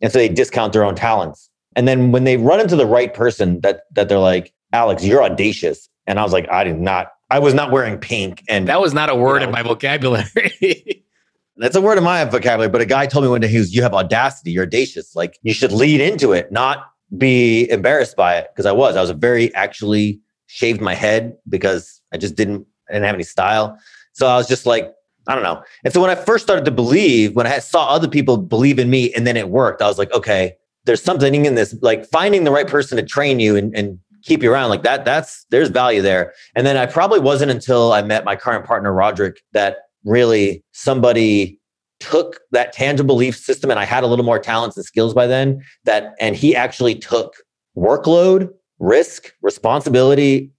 And 0.00 0.12
so 0.12 0.18
they 0.18 0.28
discount 0.28 0.72
their 0.72 0.84
own 0.84 0.94
talents. 0.94 1.50
And 1.76 1.86
then 1.86 2.10
when 2.10 2.24
they 2.24 2.36
run 2.38 2.58
into 2.58 2.74
the 2.74 2.86
right 2.86 3.12
person 3.14 3.60
that 3.60 3.82
that 3.92 4.08
they're 4.08 4.18
like, 4.18 4.52
Alex, 4.72 5.04
you're 5.04 5.22
audacious. 5.22 5.88
And 6.06 6.18
I 6.18 6.22
was 6.22 6.32
like, 6.32 6.48
I 6.50 6.64
did 6.64 6.78
not, 6.78 7.12
I 7.30 7.38
was 7.38 7.54
not 7.54 7.70
wearing 7.70 7.98
pink. 7.98 8.42
And 8.48 8.68
That 8.68 8.80
was 8.80 8.94
not 8.94 9.10
a 9.10 9.14
word 9.14 9.40
know. 9.40 9.46
in 9.46 9.52
my 9.52 9.62
vocabulary. 9.62 11.04
that's 11.56 11.76
a 11.76 11.80
word 11.80 11.98
in 11.98 12.04
my 12.04 12.24
vocabulary. 12.24 12.70
But 12.70 12.80
a 12.80 12.86
guy 12.86 13.06
told 13.06 13.24
me 13.24 13.30
one 13.30 13.40
day, 13.40 13.48
he 13.48 13.58
was, 13.58 13.74
you 13.74 13.82
have 13.82 13.94
audacity, 13.94 14.52
you're 14.52 14.64
audacious. 14.64 15.14
Like 15.14 15.38
you 15.42 15.52
should 15.52 15.72
lead 15.72 16.00
into 16.00 16.32
it, 16.32 16.50
not 16.52 16.90
be 17.16 17.70
embarrassed 17.70 18.16
by 18.16 18.36
it. 18.36 18.48
Cause 18.56 18.66
I 18.66 18.72
was, 18.72 18.96
I 18.96 19.00
was 19.00 19.10
very 19.10 19.54
actually 19.54 20.20
shaved 20.46 20.80
my 20.80 20.94
head 20.94 21.36
because 21.48 22.00
I 22.12 22.16
just 22.16 22.36
didn't, 22.36 22.66
I 22.88 22.94
didn't 22.94 23.06
have 23.06 23.14
any 23.14 23.24
style. 23.24 23.78
So 24.12 24.26
I 24.26 24.36
was 24.36 24.48
just 24.48 24.66
like, 24.66 24.92
I 25.28 25.34
don't 25.34 25.42
know. 25.42 25.62
And 25.84 25.92
so 25.92 26.00
when 26.00 26.10
I 26.10 26.14
first 26.14 26.44
started 26.44 26.64
to 26.66 26.70
believe, 26.70 27.34
when 27.34 27.46
I 27.46 27.58
saw 27.58 27.88
other 27.88 28.08
people 28.08 28.36
believe 28.36 28.78
in 28.78 28.88
me 28.90 29.12
and 29.14 29.26
then 29.26 29.36
it 29.36 29.48
worked, 29.48 29.82
I 29.82 29.88
was 29.88 29.98
like, 29.98 30.12
okay, 30.12 30.54
there's 30.86 31.02
something 31.02 31.44
in 31.44 31.54
this, 31.54 31.76
like 31.82 32.06
finding 32.06 32.44
the 32.44 32.50
right 32.50 32.66
person 32.66 32.96
to 32.96 33.02
train 33.02 33.38
you 33.40 33.56
and, 33.56 33.76
and 33.76 33.98
keep 34.22 34.42
you 34.42 34.52
around 34.52 34.70
like 34.70 34.82
that. 34.82 35.04
That's, 35.04 35.44
there's 35.50 35.68
value 35.68 36.00
there. 36.00 36.32
And 36.54 36.66
then 36.66 36.76
I 36.76 36.86
probably 36.86 37.20
wasn't 37.20 37.50
until 37.50 37.92
I 37.92 38.02
met 38.02 38.24
my 38.24 38.36
current 38.36 38.64
partner, 38.64 38.92
Roderick, 38.92 39.42
that 39.52 39.78
really 40.04 40.64
somebody 40.72 41.60
took 42.00 42.40
that 42.52 42.72
tangible 42.72 43.14
belief 43.14 43.36
system 43.36 43.70
and 43.70 43.80
I 43.80 43.84
had 43.84 44.04
a 44.04 44.06
little 44.06 44.24
more 44.24 44.38
talents 44.38 44.76
and 44.76 44.86
skills 44.86 45.14
by 45.14 45.26
then 45.26 45.62
that, 45.84 46.14
and 46.20 46.36
he 46.36 46.54
actually 46.54 46.94
took 46.94 47.34
workload, 47.76 48.48
risk, 48.78 49.32
responsibility 49.42 50.50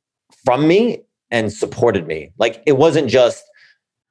from 0.45 0.67
me 0.67 1.01
and 1.31 1.51
supported 1.51 2.07
me. 2.07 2.31
Like 2.37 2.63
it 2.65 2.77
wasn't 2.77 3.09
just 3.09 3.43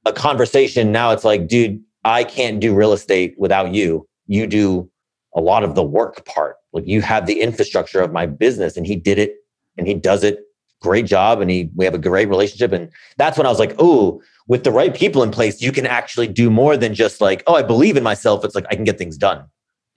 a 0.04 0.12
conversation. 0.12 0.92
Now 0.92 1.10
it's 1.10 1.24
like, 1.24 1.48
dude, 1.48 1.82
I 2.04 2.24
can't 2.24 2.60
do 2.60 2.74
real 2.74 2.92
estate 2.92 3.34
without 3.38 3.74
you. 3.74 4.06
You 4.26 4.46
do 4.46 4.90
a 5.36 5.40
lot 5.40 5.62
of 5.62 5.74
the 5.74 5.82
work 5.82 6.24
part. 6.24 6.56
Like 6.72 6.86
you 6.86 7.02
have 7.02 7.26
the 7.26 7.40
infrastructure 7.40 8.00
of 8.00 8.12
my 8.12 8.26
business 8.26 8.76
and 8.76 8.86
he 8.86 8.96
did 8.96 9.18
it 9.18 9.36
and 9.78 9.86
he 9.86 9.94
does 9.94 10.24
it 10.24 10.40
great 10.82 11.06
job 11.06 11.40
and 11.40 11.50
he 11.50 11.70
we 11.76 11.84
have 11.84 11.94
a 11.94 11.98
great 11.98 12.28
relationship 12.28 12.72
and 12.72 12.90
that's 13.16 13.38
when 13.38 13.46
I 13.46 13.50
was 13.50 13.60
like, 13.60 13.74
"Oh, 13.78 14.20
with 14.48 14.64
the 14.64 14.72
right 14.72 14.94
people 14.94 15.22
in 15.22 15.30
place, 15.30 15.62
you 15.62 15.70
can 15.70 15.86
actually 15.86 16.26
do 16.26 16.50
more 16.50 16.76
than 16.76 16.94
just 16.94 17.20
like, 17.20 17.42
oh, 17.46 17.54
I 17.54 17.62
believe 17.62 17.96
in 17.96 18.02
myself. 18.02 18.44
It's 18.44 18.54
like 18.54 18.66
I 18.70 18.74
can 18.74 18.84
get 18.84 18.98
things 18.98 19.16
done." 19.16 19.44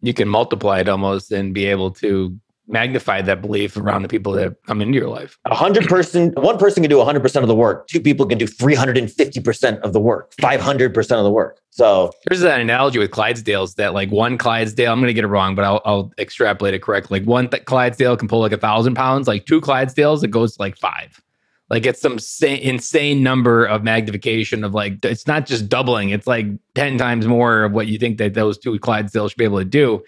you 0.01 0.13
can 0.13 0.27
multiply 0.27 0.79
it 0.79 0.89
almost 0.89 1.31
and 1.31 1.53
be 1.53 1.65
able 1.65 1.91
to 1.91 2.37
magnify 2.69 3.21
that 3.23 3.41
belief 3.41 3.75
around 3.75 4.03
the 4.03 4.07
people 4.07 4.31
that 4.33 4.55
come 4.65 4.81
into 4.81 4.97
your 4.97 5.09
life. 5.09 5.37
A 5.45 5.55
hundred 5.55 5.87
person, 5.87 6.31
one 6.37 6.57
person 6.57 6.83
can 6.83 6.89
do 6.89 7.03
hundred 7.03 7.21
percent 7.21 7.43
of 7.43 7.47
the 7.47 7.55
work. 7.55 7.87
Two 7.87 7.99
people 7.99 8.25
can 8.25 8.37
do 8.37 8.47
three 8.47 8.75
hundred 8.75 8.97
and 8.97 9.11
fifty 9.11 9.41
percent 9.41 9.81
of 9.81 9.93
the 9.93 9.99
work, 9.99 10.33
five 10.39 10.61
hundred 10.61 10.93
percent 10.93 11.19
of 11.19 11.25
the 11.25 11.31
work. 11.31 11.59
So 11.71 12.11
There's 12.27 12.41
that 12.41 12.59
analogy 12.59 12.99
with 12.99 13.11
Clydesdales 13.11 13.75
that 13.75 13.93
like 13.93 14.11
one 14.11 14.37
Clydesdale, 14.37 14.91
I'm 14.91 14.99
going 14.99 15.07
to 15.07 15.13
get 15.13 15.23
it 15.23 15.27
wrong, 15.27 15.55
but 15.55 15.63
I'll, 15.63 15.81
I'll 15.85 16.11
extrapolate 16.17 16.73
it 16.73 16.81
correctly. 16.81 17.19
Like 17.19 17.27
one 17.27 17.49
th- 17.49 17.65
Clydesdale 17.65 18.17
can 18.17 18.27
pull 18.27 18.39
like 18.41 18.51
a 18.51 18.57
thousand 18.57 18.95
pounds, 18.95 19.27
like 19.27 19.45
two 19.45 19.61
Clydesdales, 19.61 20.23
it 20.23 20.29
goes 20.29 20.55
to 20.57 20.61
like 20.61 20.77
five. 20.77 21.21
Like 21.69 21.85
it's 21.85 22.01
some 22.01 22.19
sa- 22.19 22.47
insane 22.47 23.23
number 23.23 23.65
of 23.65 23.83
magnification 23.83 24.63
of 24.63 24.73
like, 24.73 25.05
it's 25.05 25.27
not 25.27 25.45
just 25.45 25.69
doubling, 25.69 26.09
it's 26.09 26.27
like 26.27 26.47
10 26.75 26.97
times 26.97 27.27
more 27.27 27.63
of 27.63 27.71
what 27.71 27.87
you 27.87 27.97
think 27.97 28.17
that 28.17 28.33
those 28.33 28.57
two 28.57 28.77
Clydesdales 28.79 29.29
should 29.29 29.37
be 29.37 29.45
able 29.45 29.59
to 29.59 29.65
do. 29.65 30.03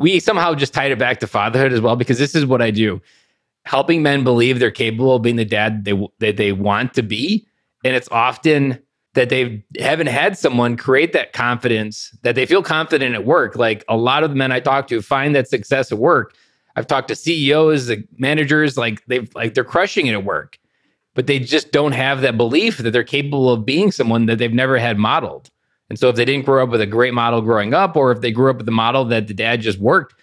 We 0.00 0.18
somehow 0.18 0.54
just 0.54 0.74
tied 0.74 0.90
it 0.90 0.98
back 0.98 1.20
to 1.20 1.28
fatherhood 1.28 1.72
as 1.72 1.80
well, 1.80 1.94
because 1.94 2.18
this 2.18 2.34
is 2.34 2.44
what 2.44 2.60
I 2.60 2.72
do 2.72 3.00
helping 3.64 4.02
men 4.02 4.24
believe 4.24 4.58
they're 4.58 4.70
capable 4.70 5.14
of 5.14 5.22
being 5.22 5.36
the 5.36 5.44
dad 5.44 5.84
they, 5.84 6.08
that 6.18 6.36
they 6.36 6.52
want 6.52 6.94
to 6.94 7.02
be. 7.02 7.46
And 7.84 7.94
it's 7.94 8.08
often 8.10 8.78
that 9.14 9.28
they 9.28 9.64
haven't 9.78 10.06
had 10.06 10.38
someone 10.38 10.76
create 10.76 11.12
that 11.12 11.32
confidence 11.32 12.16
that 12.22 12.34
they 12.34 12.46
feel 12.46 12.62
confident 12.62 13.14
at 13.14 13.24
work. 13.24 13.56
Like 13.56 13.84
a 13.88 13.96
lot 13.96 14.22
of 14.22 14.30
the 14.30 14.36
men 14.36 14.52
I 14.52 14.60
talk 14.60 14.86
to 14.88 15.02
find 15.02 15.34
that 15.34 15.48
success 15.48 15.90
at 15.90 15.98
work. 15.98 16.34
I've 16.76 16.86
talked 16.86 17.08
to 17.08 17.16
CEOs, 17.16 17.90
like 17.90 18.06
managers, 18.16 18.78
like 18.78 19.04
they've 19.06 19.32
like 19.34 19.54
they're 19.54 19.64
crushing 19.64 20.06
it 20.06 20.12
at 20.12 20.24
work, 20.24 20.58
but 21.14 21.26
they 21.26 21.40
just 21.40 21.72
don't 21.72 21.92
have 21.92 22.20
that 22.20 22.36
belief 22.36 22.78
that 22.78 22.92
they're 22.92 23.02
capable 23.02 23.50
of 23.50 23.66
being 23.66 23.90
someone 23.90 24.26
that 24.26 24.38
they've 24.38 24.52
never 24.52 24.78
had 24.78 24.96
modeled. 24.96 25.50
And 25.90 25.98
so 25.98 26.08
if 26.08 26.16
they 26.16 26.24
didn't 26.24 26.46
grow 26.46 26.62
up 26.62 26.70
with 26.70 26.80
a 26.80 26.86
great 26.86 27.12
model 27.12 27.42
growing 27.42 27.74
up, 27.74 27.96
or 27.96 28.12
if 28.12 28.20
they 28.20 28.30
grew 28.30 28.48
up 28.48 28.56
with 28.56 28.66
the 28.66 28.72
model 28.72 29.04
that 29.06 29.26
the 29.26 29.34
dad 29.34 29.60
just 29.60 29.78
worked, 29.78 30.14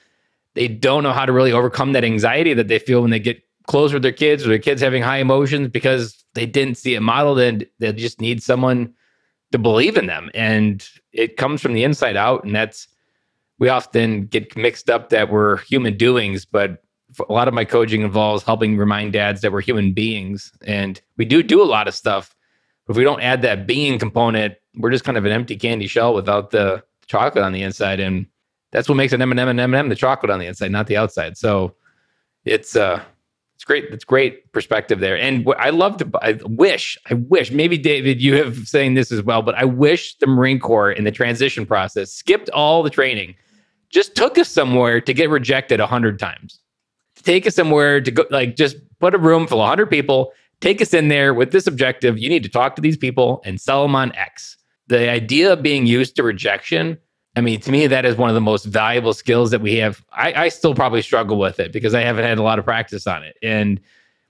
they 0.56 0.68
don't 0.68 1.04
know 1.04 1.14
how 1.14 1.26
to 1.26 1.32
really 1.32 1.52
overcome 1.52 1.92
that 1.92 2.04
anxiety 2.04 2.54
that 2.54 2.70
they 2.70 2.80
feel 2.80 3.02
when 3.02 3.12
they 3.12 3.20
get 3.20 3.44
close 3.68 3.94
with 3.94 4.02
their 4.02 4.14
kids 4.14 4.46
or 4.46 4.50
their 4.50 4.60
kids 4.60 4.82
having 4.82 5.04
high 5.04 5.18
emotions 5.18 5.68
because 5.68 6.24
they 6.34 6.46
didn't 6.46 6.78
see 6.78 6.96
it 6.96 7.02
modeled 7.02 7.38
and 7.38 7.68
they 7.80 7.92
just 7.92 8.22
need 8.22 8.42
someone 8.42 8.94
to 9.52 9.58
believe 9.58 9.98
in 9.98 10.08
them. 10.08 10.32
And 10.34 10.88
it 11.12 11.38
comes 11.38 11.62
from 11.62 11.74
the 11.74 11.84
inside 11.84 12.16
out. 12.16 12.44
And 12.44 12.56
that's, 12.56 12.88
we 13.60 13.70
often 13.70 14.26
get 14.26 14.56
mixed 14.56 14.90
up 14.90 15.10
that 15.10 15.30
we're 15.30 15.58
human 15.58 15.98
doings, 15.98 16.46
but 16.46 16.84
a 17.28 17.34
lot 17.34 17.48
of 17.48 17.54
my 17.54 17.66
coaching 17.66 18.02
involves 18.02 18.44
helping 18.44 18.78
remind 18.78 19.14
dads 19.14 19.42
that 19.42 19.52
we're 19.52 19.62
human 19.62 19.94
beings. 19.94 20.52
And 20.66 21.02
we 21.18 21.26
do 21.26 21.44
do 21.44 21.62
a 21.62 21.66
lot 21.66 21.88
of 21.88 21.96
stuff. 21.96 22.36
If 22.90 22.96
we 22.96 23.04
don't 23.04 23.22
add 23.22 23.42
that 23.42 23.68
being 23.68 24.00
component, 24.00 24.56
we're 24.76 24.92
just 24.92 25.04
kind 25.04 25.18
of 25.18 25.26
an 25.26 25.32
empty 25.32 25.58
candy 25.58 25.88
shell 25.88 26.14
without 26.14 26.52
the 26.52 26.84
chocolate 27.08 27.44
on 27.44 27.54
the 27.54 27.64
inside. 27.64 28.00
And 28.00 28.26
that's 28.72 28.88
what 28.88 28.96
makes 28.96 29.14
an 29.14 29.22
M&M 29.22 29.48
and 29.48 29.60
M&M 29.60 29.90
the 29.90 29.96
chocolate 29.96 30.30
on 30.30 30.40
the 30.40 30.46
inside, 30.46 30.72
not 30.72 30.88
the 30.88 30.98
outside. 30.98 31.38
So 31.38 31.76
it's, 32.46 32.76
uh, 32.76 33.04
it's 33.58 33.64
great. 33.64 33.86
It's 33.86 34.04
great 34.04 34.52
perspective 34.52 35.00
there. 35.00 35.18
And 35.18 35.48
I 35.58 35.72
love 35.72 35.98
to, 35.98 36.10
I 36.22 36.34
wish, 36.44 36.96
I 37.10 37.16
wish, 37.16 37.52
maybe 37.52 37.76
David, 37.76 38.22
you 38.22 38.36
have 38.36 38.68
saying 38.68 38.94
this 38.94 39.12
as 39.12 39.24
well, 39.24 39.42
but 39.42 39.56
I 39.56 39.66
wish 39.66 40.16
the 40.20 40.28
Marine 40.28 40.60
Corps 40.60 40.92
in 40.92 41.06
the 41.06 41.12
transition 41.12 41.66
process 41.66 42.12
skipped 42.12 42.52
all 42.52 42.84
the 42.84 42.92
training, 42.92 43.34
just 43.90 44.16
took 44.16 44.38
us 44.38 44.48
somewhere 44.48 45.02
to 45.02 45.12
get 45.12 45.32
rejected 45.32 45.80
a 45.80 45.88
hundred 45.88 46.20
times. 46.20 46.60
Take 47.24 47.48
us 47.48 47.56
somewhere 47.56 48.00
to 48.00 48.12
go, 48.12 48.26
like 48.30 48.56
just 48.56 48.78
put 49.00 49.16
a 49.16 49.18
room 49.18 49.48
full 49.48 49.60
of 49.60 49.68
hundred 49.68 49.88
people, 49.88 50.34
take 50.62 50.82
us 50.82 50.94
in 50.94 51.08
there 51.08 51.34
with 51.34 51.52
this 51.52 51.68
objective. 51.68 52.18
You 52.18 52.30
need 52.30 52.44
to 52.44 52.50
talk 52.50 52.76
to 52.76 52.82
these 52.82 52.98
people 52.98 53.42
and 53.46 53.60
sell 53.60 53.84
them 53.84 53.96
on 53.96 54.14
X. 54.16 54.58
The 54.88 55.10
idea 55.10 55.54
of 55.54 55.62
being 55.62 55.86
used 55.86 56.16
to 56.16 56.24
rejection 56.24 56.98
I 57.38 57.42
mean, 57.42 57.60
to 57.62 57.72
me, 57.72 57.86
that 57.86 58.04
is 58.04 58.18
one 58.18 58.32
of 58.32 58.34
the 58.34 58.42
most 58.42 58.66
valuable 58.66 59.14
skills 59.14 59.52
that 59.52 59.62
we 59.62 59.76
have. 59.76 60.04
I, 60.12 60.46
I, 60.46 60.50
still 60.50 60.74
probably 60.74 61.04
struggle 61.04 61.38
with 61.38 61.60
it 61.60 61.72
because 61.72 61.94
I 61.94 62.02
haven't 62.02 62.24
had 62.24 62.40
a 62.40 62.42
lot 62.42 62.58
of 62.58 62.66
practice 62.66 63.06
on 63.06 63.22
it. 63.22 63.38
And 63.44 63.80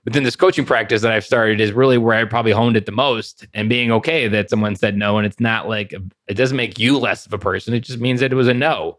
within 0.04 0.24
this 0.24 0.36
coaching 0.36 0.66
practice 0.66 1.00
that 1.00 1.10
I've 1.10 1.24
started 1.24 1.58
is 1.58 1.72
really 1.72 1.96
where 1.96 2.14
I 2.14 2.26
probably 2.26 2.52
honed 2.52 2.76
it 2.76 2.84
the 2.84 2.92
most 2.92 3.46
and 3.54 3.66
being 3.66 3.90
okay 3.92 4.28
that 4.28 4.50
someone 4.50 4.76
said 4.76 4.94
no. 4.94 5.16
And 5.16 5.26
it's 5.26 5.40
not 5.40 5.70
like 5.70 5.94
it 6.26 6.34
doesn't 6.34 6.58
make 6.58 6.78
you 6.78 6.98
less 6.98 7.24
of 7.24 7.32
a 7.32 7.38
person. 7.38 7.72
It 7.72 7.80
just 7.80 7.98
means 7.98 8.20
that 8.20 8.30
it 8.30 8.36
was 8.36 8.46
a 8.46 8.52
no. 8.52 8.98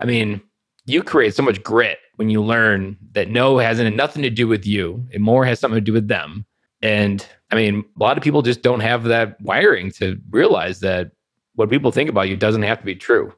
I 0.00 0.04
mean, 0.04 0.40
you 0.86 1.02
create 1.02 1.34
so 1.34 1.42
much 1.42 1.62
grit 1.62 1.98
when 2.16 2.30
you 2.30 2.42
learn 2.42 2.96
that 3.12 3.30
no 3.30 3.58
hasn't 3.58 3.94
nothing 3.96 4.22
to 4.22 4.30
do 4.30 4.48
with 4.48 4.66
you. 4.66 5.06
It 5.10 5.20
more 5.20 5.44
has 5.44 5.60
something 5.60 5.76
to 5.76 5.80
do 5.80 5.92
with 5.92 6.08
them. 6.08 6.44
And 6.82 7.26
I 7.50 7.54
mean, 7.54 7.84
a 7.98 8.02
lot 8.02 8.16
of 8.16 8.24
people 8.24 8.42
just 8.42 8.62
don't 8.62 8.80
have 8.80 9.04
that 9.04 9.40
wiring 9.40 9.92
to 9.92 10.18
realize 10.30 10.80
that 10.80 11.12
what 11.54 11.70
people 11.70 11.92
think 11.92 12.10
about 12.10 12.28
you 12.28 12.36
doesn't 12.36 12.62
have 12.62 12.78
to 12.80 12.84
be 12.84 12.96
true. 12.96 13.32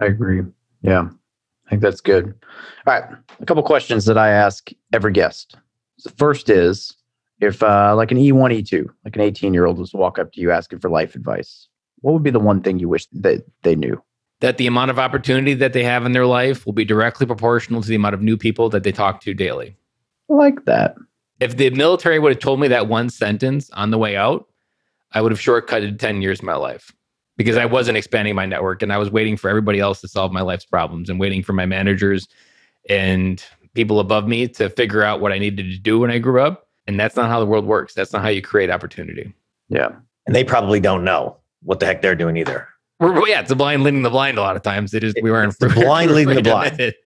I 0.00 0.06
agree. 0.06 0.42
Yeah, 0.82 1.08
I 1.66 1.70
think 1.70 1.82
that's 1.82 2.00
good. 2.00 2.34
All 2.86 2.94
right, 2.94 3.04
a 3.38 3.46
couple 3.46 3.62
questions 3.62 4.06
that 4.06 4.18
I 4.18 4.30
ask 4.30 4.70
every 4.92 5.12
guest. 5.12 5.56
The 6.02 6.10
first 6.10 6.48
is 6.48 6.96
if, 7.40 7.62
uh, 7.62 7.94
like 7.96 8.10
an 8.10 8.18
E1, 8.18 8.62
E2, 8.62 8.86
like 9.04 9.16
an 9.16 9.22
18 9.22 9.54
year 9.54 9.66
old 9.66 9.78
was 9.78 9.90
to 9.90 9.96
walk 9.96 10.18
up 10.18 10.32
to 10.32 10.40
you 10.40 10.50
asking 10.50 10.78
for 10.78 10.90
life 10.90 11.14
advice, 11.14 11.68
what 12.00 12.12
would 12.12 12.22
be 12.22 12.30
the 12.30 12.40
one 12.40 12.62
thing 12.62 12.78
you 12.78 12.88
wish 12.88 13.06
that 13.12 13.44
they 13.62 13.76
knew? 13.76 14.02
That 14.40 14.56
the 14.56 14.66
amount 14.66 14.90
of 14.90 14.98
opportunity 14.98 15.54
that 15.54 15.74
they 15.74 15.84
have 15.84 16.06
in 16.06 16.12
their 16.12 16.26
life 16.26 16.64
will 16.64 16.72
be 16.72 16.84
directly 16.84 17.26
proportional 17.26 17.82
to 17.82 17.88
the 17.88 17.94
amount 17.94 18.14
of 18.14 18.22
new 18.22 18.36
people 18.36 18.70
that 18.70 18.84
they 18.84 18.92
talk 18.92 19.20
to 19.22 19.34
daily. 19.34 19.76
I 20.30 20.34
like 20.34 20.64
that. 20.64 20.94
If 21.40 21.56
the 21.56 21.70
military 21.70 22.18
would 22.18 22.32
have 22.32 22.40
told 22.40 22.60
me 22.60 22.68
that 22.68 22.88
one 22.88 23.10
sentence 23.10 23.70
on 23.70 23.90
the 23.90 23.98
way 23.98 24.16
out, 24.16 24.46
I 25.12 25.20
would 25.20 25.32
have 25.32 25.40
shortcutted 25.40 25.98
10 25.98 26.22
years 26.22 26.38
of 26.38 26.44
my 26.44 26.54
life 26.54 26.92
because 27.36 27.56
I 27.56 27.64
wasn't 27.64 27.96
expanding 27.98 28.34
my 28.34 28.46
network 28.46 28.82
and 28.82 28.92
I 28.92 28.98
was 28.98 29.10
waiting 29.10 29.36
for 29.36 29.48
everybody 29.48 29.80
else 29.80 30.00
to 30.02 30.08
solve 30.08 30.32
my 30.32 30.42
life's 30.42 30.64
problems 30.64 31.10
and 31.10 31.18
waiting 31.18 31.42
for 31.42 31.52
my 31.52 31.66
managers 31.66 32.28
and 32.88 33.44
people 33.74 34.00
above 34.00 34.28
me 34.28 34.48
to 34.48 34.68
figure 34.70 35.02
out 35.02 35.20
what 35.20 35.32
I 35.32 35.38
needed 35.38 35.70
to 35.70 35.78
do 35.78 35.98
when 35.98 36.10
I 36.10 36.18
grew 36.18 36.40
up. 36.40 36.68
And 36.86 36.98
that's 36.98 37.16
not 37.16 37.28
how 37.28 37.40
the 37.40 37.46
world 37.46 37.66
works. 37.66 37.94
That's 37.94 38.12
not 38.12 38.22
how 38.22 38.28
you 38.28 38.42
create 38.42 38.70
opportunity. 38.70 39.32
Yeah. 39.68 39.90
And 40.26 40.34
they 40.34 40.44
probably 40.44 40.80
don't 40.80 41.04
know 41.04 41.36
what 41.62 41.80
the 41.80 41.86
heck 41.86 42.02
they're 42.02 42.14
doing 42.14 42.36
either. 42.36 42.68
We're, 43.00 43.26
yeah, 43.26 43.40
it's 43.40 43.50
a 43.50 43.56
blind 43.56 43.82
leading 43.82 44.02
the 44.02 44.10
blind 44.10 44.38
a 44.38 44.42
lot 44.42 44.56
of 44.56 44.62
times. 44.62 44.92
It 44.92 45.02
is, 45.02 45.14
we 45.22 45.30
weren't 45.30 45.58
the 45.58 45.68
blind 45.74 46.12
leading 46.12 46.34
the 46.34 46.42
blind. 46.42 46.78
It. 46.78 46.96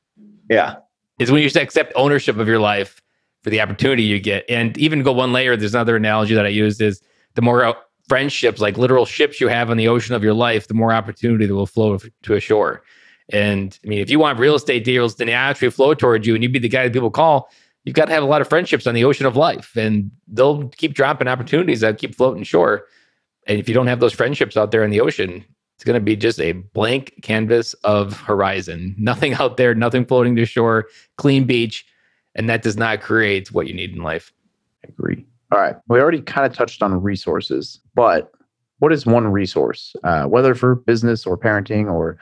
Yeah. 0.51 0.77
is 1.19 1.31
when 1.31 1.41
you 1.41 1.49
accept 1.55 1.93
ownership 1.95 2.37
of 2.37 2.49
your 2.49 2.59
life 2.59 3.01
for 3.43 3.51
the 3.51 3.61
opportunity 3.61 4.03
you 4.03 4.19
get. 4.19 4.45
And 4.49 4.77
even 4.77 5.03
go 5.03 5.13
one 5.13 5.33
layer, 5.33 5.57
there's 5.57 5.75
another 5.75 5.97
analogy 5.97 6.35
that 6.35 6.45
I 6.45 6.49
use 6.49 6.81
is 6.81 7.01
the 7.35 7.43
more 7.43 7.77
friendships, 8.09 8.61
like 8.61 8.77
literal 8.77 9.07
ships 9.07 9.41
you 9.41 9.49
have 9.49 9.71
on 9.71 9.77
the 9.77 9.89
ocean 9.89 10.15
of 10.15 10.25
your 10.25 10.35
life, 10.35 10.67
the 10.67 10.75
more 10.75 10.93
opportunity 10.93 11.47
that 11.47 11.55
will 11.55 11.67
flow 11.67 11.99
to 12.23 12.35
a 12.35 12.41
shore. 12.41 12.83
And 13.31 13.79
I 13.85 13.89
mean, 13.89 14.01
if 14.01 14.11
you 14.11 14.19
want 14.19 14.39
real 14.39 14.55
estate 14.55 14.85
deals 14.85 15.15
to 15.17 15.25
naturally 15.25 15.71
flow 15.71 15.95
towards 15.95 16.27
you 16.27 16.35
and 16.35 16.43
you 16.43 16.49
be 16.49 16.59
the 16.59 16.69
guy 16.69 16.85
that 16.85 16.93
people 16.93 17.11
call, 17.11 17.49
you've 17.85 17.95
got 17.95 18.07
to 18.07 18.13
have 18.13 18.23
a 18.23 18.27
lot 18.27 18.41
of 18.41 18.49
friendships 18.49 18.87
on 18.87 18.95
the 18.95 19.05
ocean 19.05 19.27
of 19.27 19.37
life 19.37 19.77
and 19.77 20.11
they'll 20.29 20.69
keep 20.71 20.95
dropping 20.95 21.29
opportunities 21.29 21.81
that 21.81 21.99
keep 21.99 22.15
floating 22.15 22.43
shore. 22.43 22.87
And 23.47 23.59
if 23.59 23.69
you 23.69 23.75
don't 23.75 23.87
have 23.87 24.01
those 24.01 24.13
friendships 24.13 24.57
out 24.57 24.71
there 24.71 24.85
in 24.85 24.91
the 24.91 25.01
ocean, 25.01 25.45
it's 25.85 25.89
going 25.91 26.01
to 26.01 26.05
be 26.05 26.17
just 26.17 26.41
a 26.41 26.53
blank 26.53 27.13
canvas 27.21 27.75
of 27.85 28.19
horizon. 28.19 28.95
Nothing 28.97 29.35
out 29.39 29.59
there, 29.59 29.75
nothing 29.75 30.07
floating 30.07 30.35
to 30.37 30.47
shore, 30.47 30.87
clean 31.19 31.45
beach. 31.45 31.85
And 32.35 32.49
that 32.49 32.63
does 32.63 32.79
not 32.79 33.03
create 33.03 33.53
what 33.53 33.67
you 33.67 33.75
need 33.75 33.93
in 33.93 34.03
life. 34.03 34.33
I 34.83 34.89
agree. 34.89 35.27
All 35.53 35.61
right. 35.61 35.77
We 35.89 36.01
already 36.01 36.23
kind 36.23 36.47
of 36.47 36.57
touched 36.57 36.83
on 36.83 37.03
resources, 37.03 37.81
but 37.95 38.33
what 38.79 38.95
is 38.95 39.05
one 39.05 39.27
resource, 39.27 39.95
uh, 40.05 40.25
whether 40.25 40.55
for 40.55 40.75
business 40.75 41.27
or 41.27 41.37
parenting 41.37 41.93
or 41.93 42.17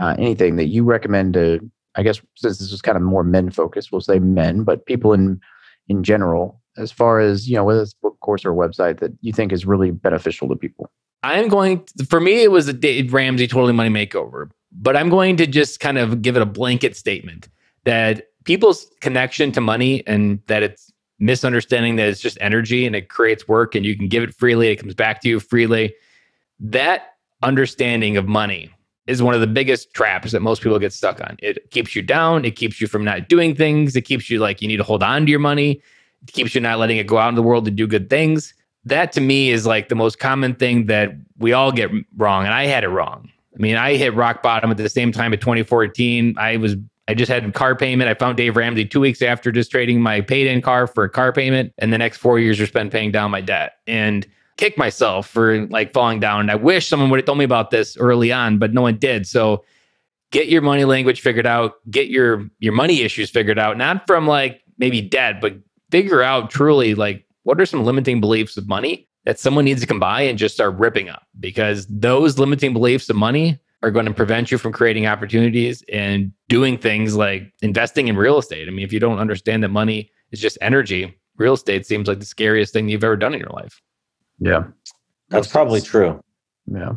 uh, 0.00 0.16
anything 0.18 0.56
that 0.56 0.66
you 0.66 0.82
recommend 0.82 1.34
to, 1.34 1.60
I 1.94 2.02
guess, 2.02 2.20
since 2.34 2.58
this 2.58 2.72
is 2.72 2.82
kind 2.82 2.96
of 2.96 3.02
more 3.02 3.22
men 3.22 3.48
focused, 3.50 3.92
we'll 3.92 4.00
say 4.00 4.18
men, 4.18 4.64
but 4.64 4.86
people 4.86 5.12
in 5.12 5.40
in 5.88 6.02
general, 6.02 6.60
as 6.78 6.90
far 6.90 7.20
as, 7.20 7.48
you 7.48 7.54
know, 7.54 7.62
whether 7.62 7.82
it's 7.82 7.94
book, 7.94 8.18
course, 8.20 8.44
or 8.44 8.52
website 8.52 8.98
that 9.00 9.12
you 9.20 9.32
think 9.32 9.52
is 9.52 9.66
really 9.66 9.92
beneficial 9.92 10.48
to 10.48 10.56
people? 10.56 10.90
I'm 11.24 11.48
going, 11.48 11.86
to, 11.96 12.04
for 12.04 12.20
me, 12.20 12.42
it 12.42 12.50
was 12.50 12.68
a 12.68 12.74
Dave 12.74 13.14
Ramsey 13.14 13.46
Totally 13.46 13.72
Money 13.72 13.88
Makeover, 13.88 14.50
but 14.70 14.94
I'm 14.94 15.08
going 15.08 15.36
to 15.38 15.46
just 15.46 15.80
kind 15.80 15.96
of 15.96 16.20
give 16.20 16.36
it 16.36 16.42
a 16.42 16.46
blanket 16.46 16.96
statement 16.96 17.48
that 17.84 18.26
people's 18.44 18.90
connection 19.00 19.50
to 19.52 19.60
money 19.62 20.06
and 20.06 20.40
that 20.48 20.62
it's 20.62 20.92
misunderstanding 21.18 21.96
that 21.96 22.08
it's 22.08 22.20
just 22.20 22.36
energy 22.42 22.86
and 22.86 22.94
it 22.94 23.08
creates 23.08 23.48
work 23.48 23.74
and 23.74 23.86
you 23.86 23.96
can 23.96 24.06
give 24.06 24.22
it 24.22 24.34
freely, 24.34 24.68
it 24.68 24.76
comes 24.76 24.94
back 24.94 25.22
to 25.22 25.28
you 25.30 25.40
freely. 25.40 25.94
That 26.60 27.14
understanding 27.42 28.18
of 28.18 28.28
money 28.28 28.70
is 29.06 29.22
one 29.22 29.32
of 29.32 29.40
the 29.40 29.46
biggest 29.46 29.94
traps 29.94 30.32
that 30.32 30.40
most 30.40 30.60
people 30.62 30.78
get 30.78 30.92
stuck 30.92 31.22
on. 31.22 31.36
It 31.40 31.70
keeps 31.70 31.96
you 31.96 32.02
down, 32.02 32.44
it 32.44 32.56
keeps 32.56 32.82
you 32.82 32.86
from 32.86 33.02
not 33.02 33.30
doing 33.30 33.54
things, 33.54 33.96
it 33.96 34.02
keeps 34.02 34.28
you 34.28 34.40
like 34.40 34.60
you 34.60 34.68
need 34.68 34.76
to 34.76 34.84
hold 34.84 35.02
on 35.02 35.24
to 35.24 35.30
your 35.30 35.40
money, 35.40 35.80
it 36.22 36.32
keeps 36.32 36.54
you 36.54 36.60
not 36.60 36.78
letting 36.78 36.98
it 36.98 37.06
go 37.06 37.16
out 37.16 37.30
in 37.30 37.34
the 37.34 37.42
world 37.42 37.64
to 37.64 37.70
do 37.70 37.86
good 37.86 38.10
things. 38.10 38.52
That 38.84 39.12
to 39.12 39.20
me 39.20 39.50
is 39.50 39.66
like 39.66 39.88
the 39.88 39.94
most 39.94 40.18
common 40.18 40.54
thing 40.54 40.86
that 40.86 41.12
we 41.38 41.52
all 41.52 41.72
get 41.72 41.90
wrong. 42.16 42.44
And 42.44 42.52
I 42.54 42.66
had 42.66 42.84
it 42.84 42.88
wrong. 42.88 43.30
I 43.54 43.58
mean, 43.60 43.76
I 43.76 43.96
hit 43.96 44.14
rock 44.14 44.42
bottom 44.42 44.70
at 44.70 44.76
the 44.76 44.88
same 44.88 45.12
time 45.12 45.32
in 45.32 45.40
2014. 45.40 46.34
I 46.38 46.56
was 46.56 46.76
I 47.06 47.14
just 47.14 47.30
had 47.30 47.44
a 47.44 47.52
car 47.52 47.76
payment. 47.76 48.08
I 48.08 48.14
found 48.14 48.36
Dave 48.36 48.56
Ramsey 48.56 48.86
two 48.86 49.00
weeks 49.00 49.20
after 49.20 49.52
just 49.52 49.70
trading 49.70 50.00
my 50.00 50.22
paid 50.22 50.46
in 50.46 50.62
car 50.62 50.86
for 50.86 51.04
a 51.04 51.10
car 51.10 51.32
payment. 51.32 51.72
And 51.78 51.92
the 51.92 51.98
next 51.98 52.18
four 52.18 52.38
years 52.38 52.58
are 52.60 52.66
spent 52.66 52.92
paying 52.92 53.12
down 53.12 53.30
my 53.30 53.42
debt. 53.42 53.74
And 53.86 54.26
kick 54.56 54.78
myself 54.78 55.28
for 55.28 55.66
like 55.66 55.92
falling 55.92 56.20
down. 56.20 56.40
And 56.40 56.50
I 56.50 56.54
wish 56.54 56.88
someone 56.88 57.10
would 57.10 57.18
have 57.18 57.26
told 57.26 57.38
me 57.38 57.44
about 57.44 57.70
this 57.70 57.96
early 57.96 58.32
on, 58.32 58.58
but 58.58 58.72
no 58.72 58.82
one 58.82 58.96
did. 58.98 59.26
So 59.26 59.64
get 60.30 60.48
your 60.48 60.62
money 60.62 60.84
language 60.84 61.20
figured 61.20 61.46
out, 61.46 61.74
get 61.90 62.08
your 62.08 62.48
your 62.58 62.72
money 62.72 63.02
issues 63.02 63.30
figured 63.30 63.58
out, 63.58 63.76
not 63.76 64.06
from 64.06 64.26
like 64.26 64.62
maybe 64.78 65.00
debt, 65.00 65.40
but 65.40 65.56
figure 65.90 66.22
out 66.22 66.50
truly 66.50 66.94
like 66.94 67.23
what 67.44 67.60
are 67.60 67.66
some 67.66 67.84
limiting 67.84 68.20
beliefs 68.20 68.56
of 68.56 68.66
money 68.68 69.08
that 69.24 69.38
someone 69.38 69.64
needs 69.64 69.80
to 69.80 69.86
come 69.86 70.00
by 70.00 70.22
and 70.22 70.38
just 70.38 70.54
start 70.54 70.74
ripping 70.76 71.08
up 71.08 71.26
because 71.40 71.86
those 71.88 72.38
limiting 72.38 72.72
beliefs 72.72 73.08
of 73.08 73.16
money 73.16 73.58
are 73.82 73.90
going 73.90 74.06
to 74.06 74.14
prevent 74.14 74.50
you 74.50 74.58
from 74.58 74.72
creating 74.72 75.06
opportunities 75.06 75.84
and 75.92 76.32
doing 76.48 76.76
things 76.78 77.16
like 77.16 77.52
investing 77.62 78.08
in 78.08 78.16
real 78.16 78.38
estate. 78.38 78.66
I 78.66 78.70
mean, 78.70 78.84
if 78.84 78.92
you 78.92 79.00
don't 79.00 79.18
understand 79.18 79.62
that 79.62 79.68
money 79.68 80.10
is 80.30 80.40
just 80.40 80.58
energy, 80.60 81.16
real 81.36 81.54
estate 81.54 81.86
seems 81.86 82.08
like 82.08 82.18
the 82.18 82.24
scariest 82.24 82.72
thing 82.72 82.88
you've 82.88 83.04
ever 83.04 83.16
done 83.16 83.34
in 83.34 83.40
your 83.40 83.50
life. 83.50 83.80
Yeah. 84.38 84.64
That's 85.28 85.48
probably 85.48 85.80
true. 85.80 86.22
Yeah. 86.66 86.92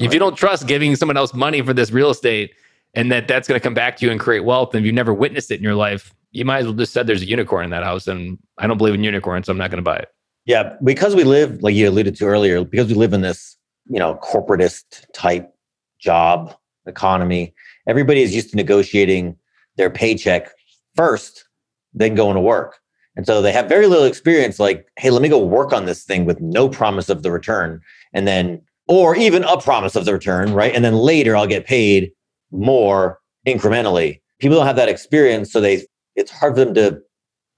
If 0.00 0.12
you 0.12 0.18
don't 0.18 0.36
trust 0.36 0.66
giving 0.66 0.94
someone 0.96 1.16
else 1.16 1.34
money 1.34 1.62
for 1.62 1.72
this 1.72 1.90
real 1.90 2.10
estate 2.10 2.52
and 2.94 3.10
that 3.12 3.28
that's 3.28 3.46
going 3.46 3.58
to 3.58 3.62
come 3.62 3.74
back 3.74 3.96
to 3.98 4.06
you 4.06 4.12
and 4.12 4.20
create 4.20 4.40
wealth, 4.40 4.74
and 4.74 4.84
you've 4.84 4.94
never 4.94 5.12
witnessed 5.12 5.50
it 5.50 5.56
in 5.56 5.62
your 5.62 5.74
life, 5.74 6.14
you 6.30 6.44
might 6.44 6.58
as 6.58 6.64
well 6.66 6.74
just 6.74 6.92
said 6.92 7.06
there's 7.06 7.22
a 7.22 7.28
unicorn 7.28 7.64
in 7.64 7.70
that 7.70 7.84
house. 7.84 8.06
And 8.06 8.38
I 8.58 8.66
don't 8.66 8.78
believe 8.78 8.94
in 8.94 9.04
unicorns, 9.04 9.46
so 9.46 9.52
I'm 9.52 9.58
not 9.58 9.70
going 9.70 9.78
to 9.78 9.82
buy 9.82 9.96
it. 9.96 10.08
Yeah, 10.44 10.74
because 10.82 11.14
we 11.14 11.24
live, 11.24 11.62
like 11.62 11.74
you 11.74 11.88
alluded 11.88 12.16
to 12.16 12.24
earlier, 12.24 12.64
because 12.64 12.88
we 12.88 12.94
live 12.94 13.12
in 13.12 13.20
this, 13.20 13.56
you 13.86 13.98
know, 13.98 14.18
corporatist 14.22 15.04
type 15.12 15.52
job 15.98 16.54
economy, 16.86 17.54
everybody 17.86 18.22
is 18.22 18.34
used 18.34 18.50
to 18.50 18.56
negotiating 18.56 19.36
their 19.76 19.90
paycheck 19.90 20.50
first, 20.96 21.44
then 21.92 22.14
going 22.14 22.34
to 22.34 22.40
work. 22.40 22.78
And 23.16 23.26
so 23.26 23.42
they 23.42 23.52
have 23.52 23.68
very 23.68 23.86
little 23.86 24.04
experience, 24.04 24.58
like, 24.58 24.86
hey, 24.96 25.10
let 25.10 25.22
me 25.22 25.28
go 25.28 25.44
work 25.44 25.72
on 25.72 25.86
this 25.86 26.04
thing 26.04 26.24
with 26.24 26.40
no 26.40 26.68
promise 26.68 27.08
of 27.08 27.22
the 27.22 27.32
return. 27.32 27.80
And 28.12 28.26
then, 28.26 28.62
or 28.86 29.16
even 29.16 29.44
a 29.44 29.60
promise 29.60 29.96
of 29.96 30.04
the 30.04 30.12
return, 30.12 30.54
right? 30.54 30.74
And 30.74 30.84
then 30.84 30.94
later 30.94 31.36
I'll 31.36 31.46
get 31.46 31.66
paid 31.66 32.10
more 32.50 33.18
incrementally. 33.46 34.20
People 34.38 34.56
don't 34.56 34.66
have 34.66 34.76
that 34.76 34.88
experience. 34.88 35.52
So 35.52 35.60
they, 35.60 35.84
it's 36.18 36.30
hard 36.30 36.56
for 36.56 36.64
them 36.64 36.74
to 36.74 37.00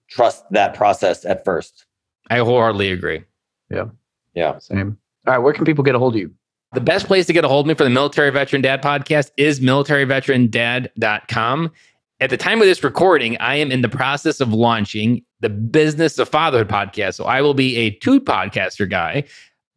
trust 0.08 0.44
that 0.50 0.74
process 0.74 1.24
at 1.24 1.44
first. 1.44 1.86
I 2.28 2.38
wholeheartedly 2.38 2.92
agree. 2.92 3.24
Yeah. 3.70 3.86
Yeah. 4.34 4.58
Same. 4.58 4.98
All 5.26 5.34
right. 5.34 5.38
Where 5.38 5.52
can 5.52 5.64
people 5.64 5.82
get 5.82 5.94
a 5.94 5.98
hold 5.98 6.14
of 6.14 6.20
you? 6.20 6.32
The 6.72 6.80
best 6.80 7.06
place 7.06 7.26
to 7.26 7.32
get 7.32 7.44
a 7.44 7.48
hold 7.48 7.66
of 7.66 7.68
me 7.68 7.74
for 7.74 7.82
the 7.82 7.90
Military 7.90 8.30
Veteran 8.30 8.62
Dad 8.62 8.80
podcast 8.82 9.32
is 9.36 9.58
militaryveterandad.com. 9.60 11.72
At 12.20 12.30
the 12.30 12.36
time 12.36 12.60
of 12.60 12.66
this 12.66 12.84
recording, 12.84 13.36
I 13.38 13.56
am 13.56 13.72
in 13.72 13.80
the 13.80 13.88
process 13.88 14.40
of 14.40 14.52
launching 14.52 15.24
the 15.40 15.48
Business 15.48 16.18
of 16.18 16.28
Fatherhood 16.28 16.68
podcast. 16.68 17.14
So 17.14 17.24
I 17.24 17.40
will 17.40 17.54
be 17.54 17.76
a 17.76 17.90
two 17.90 18.20
podcaster 18.20 18.88
guy. 18.88 19.24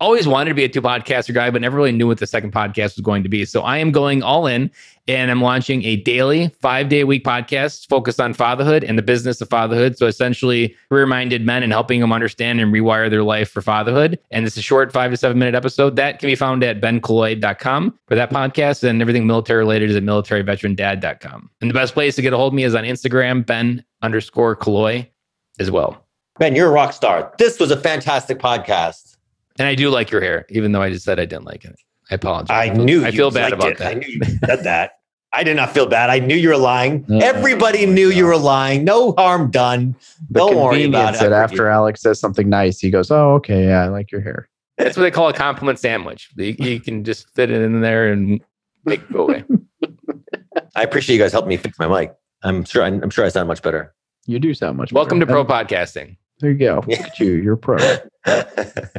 Always 0.03 0.27
wanted 0.27 0.49
to 0.49 0.53
be 0.53 0.65
a 0.65 0.67
two 0.67 0.81
podcaster 0.81 1.33
guy, 1.33 1.49
but 1.49 1.61
never 1.61 1.77
really 1.77 1.93
knew 1.93 2.07
what 2.07 2.17
the 2.17 2.27
second 2.27 2.51
podcast 2.51 2.97
was 2.97 3.03
going 3.03 3.23
to 3.23 3.29
be. 3.29 3.45
So 3.45 3.61
I 3.61 3.77
am 3.77 3.89
going 3.89 4.21
all 4.21 4.47
in 4.47 4.69
and 5.07 5.31
I'm 5.31 5.41
launching 5.41 5.81
a 5.85 5.95
daily 5.95 6.49
five 6.59 6.89
day 6.89 6.99
a 6.99 7.05
week 7.05 7.23
podcast 7.23 7.87
focused 7.87 8.19
on 8.19 8.33
fatherhood 8.33 8.83
and 8.83 8.97
the 8.97 9.01
business 9.01 9.39
of 9.39 9.47
fatherhood. 9.47 9.97
So 9.97 10.05
essentially, 10.05 10.75
career 10.89 11.05
minded 11.05 11.45
men 11.45 11.63
and 11.63 11.71
helping 11.71 12.01
them 12.01 12.11
understand 12.11 12.59
and 12.59 12.73
rewire 12.73 13.09
their 13.09 13.23
life 13.23 13.49
for 13.49 13.61
fatherhood. 13.61 14.19
And 14.29 14.45
it's 14.45 14.57
a 14.57 14.61
short 14.61 14.91
five 14.91 15.09
to 15.11 15.15
seven 15.15 15.39
minute 15.39 15.55
episode 15.55 15.95
that 15.95 16.19
can 16.19 16.27
be 16.27 16.35
found 16.35 16.65
at 16.65 16.81
benkilloy.com 16.81 17.97
for 18.05 18.15
that 18.15 18.29
podcast. 18.29 18.83
And 18.83 19.01
everything 19.01 19.25
military 19.25 19.59
related 19.59 19.89
is 19.89 19.95
at 19.95 20.03
militaryveterandad.com. 20.03 21.49
And 21.61 21.69
the 21.69 21.73
best 21.73 21.93
place 21.93 22.17
to 22.17 22.21
get 22.21 22.33
a 22.33 22.37
hold 22.37 22.51
of 22.51 22.55
me 22.57 22.65
is 22.65 22.75
on 22.75 22.83
Instagram, 22.83 23.45
Ben 23.45 23.85
underscore 24.01 24.57
Killoy 24.57 25.07
as 25.59 25.71
well. 25.71 26.05
Ben, 26.39 26.57
you're 26.57 26.67
a 26.67 26.73
rock 26.73 26.91
star. 26.91 27.33
This 27.37 27.57
was 27.57 27.71
a 27.71 27.77
fantastic 27.77 28.39
podcast. 28.39 29.12
And 29.59 29.67
I 29.67 29.75
do 29.75 29.89
like 29.89 30.09
your 30.11 30.21
hair, 30.21 30.45
even 30.49 30.71
though 30.71 30.81
I 30.81 30.89
just 30.89 31.05
said 31.05 31.19
I 31.19 31.25
didn't 31.25 31.45
like 31.45 31.63
it. 31.65 31.75
I 32.11 32.15
apologize. 32.15 32.49
I 32.49 32.73
feel- 32.73 32.83
knew 32.83 33.03
I 33.05 33.09
you 33.09 33.17
feel 33.17 33.31
bad 33.31 33.51
liked 33.51 33.53
about 33.53 33.71
it. 33.73 33.77
that. 33.79 33.91
I 33.91 33.93
knew 33.95 34.07
you 34.07 34.21
said 34.45 34.63
that. 34.63 34.91
I 35.35 35.43
did 35.43 35.55
not 35.57 35.73
feel 35.73 35.87
bad. 35.87 36.09
I 36.11 36.19
knew 36.19 36.35
you 36.35 36.49
were 36.49 36.57
lying. 36.57 37.05
Oh 37.09 37.17
Everybody 37.19 37.85
my 37.87 37.93
knew 37.93 38.09
you 38.09 38.25
were 38.25 38.37
lying. 38.37 38.83
No 38.83 39.13
harm 39.17 39.49
done. 39.51 39.95
The 40.29 40.39
Don't 40.39 40.55
worry 40.55 40.83
about 40.83 41.07
convenience 41.15 41.17
it. 41.17 41.29
that 41.29 41.31
after 41.31 41.67
Alex 41.69 42.01
says 42.01 42.19
something 42.19 42.49
nice, 42.49 42.79
he 42.79 42.91
goes, 42.91 43.09
"Oh, 43.09 43.33
okay, 43.35 43.65
yeah, 43.65 43.83
I 43.83 43.87
like 43.87 44.11
your 44.11 44.21
hair." 44.21 44.47
That's 44.77 44.95
what 44.97 45.03
they 45.03 45.11
call 45.11 45.29
a 45.29 45.33
compliment 45.33 45.79
sandwich. 45.79 46.29
You, 46.35 46.55
you 46.59 46.79
can 46.79 47.03
just 47.03 47.29
fit 47.35 47.49
it 47.51 47.61
in 47.61 47.81
there 47.81 48.11
and 48.11 48.41
make 48.85 49.01
it 49.01 49.11
go 49.13 49.21
away. 49.27 49.43
I 50.75 50.83
appreciate 50.83 51.15
you 51.15 51.21
guys 51.21 51.31
helping 51.31 51.49
me 51.49 51.57
fix 51.57 51.77
my 51.79 51.87
mic. 51.87 52.13
I'm 52.43 52.63
sure. 52.63 52.83
I'm 52.83 53.09
sure 53.09 53.25
I 53.25 53.29
sound 53.29 53.47
much 53.47 53.61
better. 53.63 53.93
You 54.27 54.37
do 54.39 54.53
sound 54.53 54.77
much. 54.77 54.91
Welcome 54.93 55.19
to 55.19 55.25
pro 55.25 55.43
podcasting. 55.45 56.17
There 56.43 56.51
you 56.51 56.57
go. 56.57 56.83
Yeah. 56.85 56.97
Look 56.99 57.07
at 57.07 57.19
you. 57.21 57.35
You're 57.35 57.53
a 57.53 57.57
pro. 57.57 57.77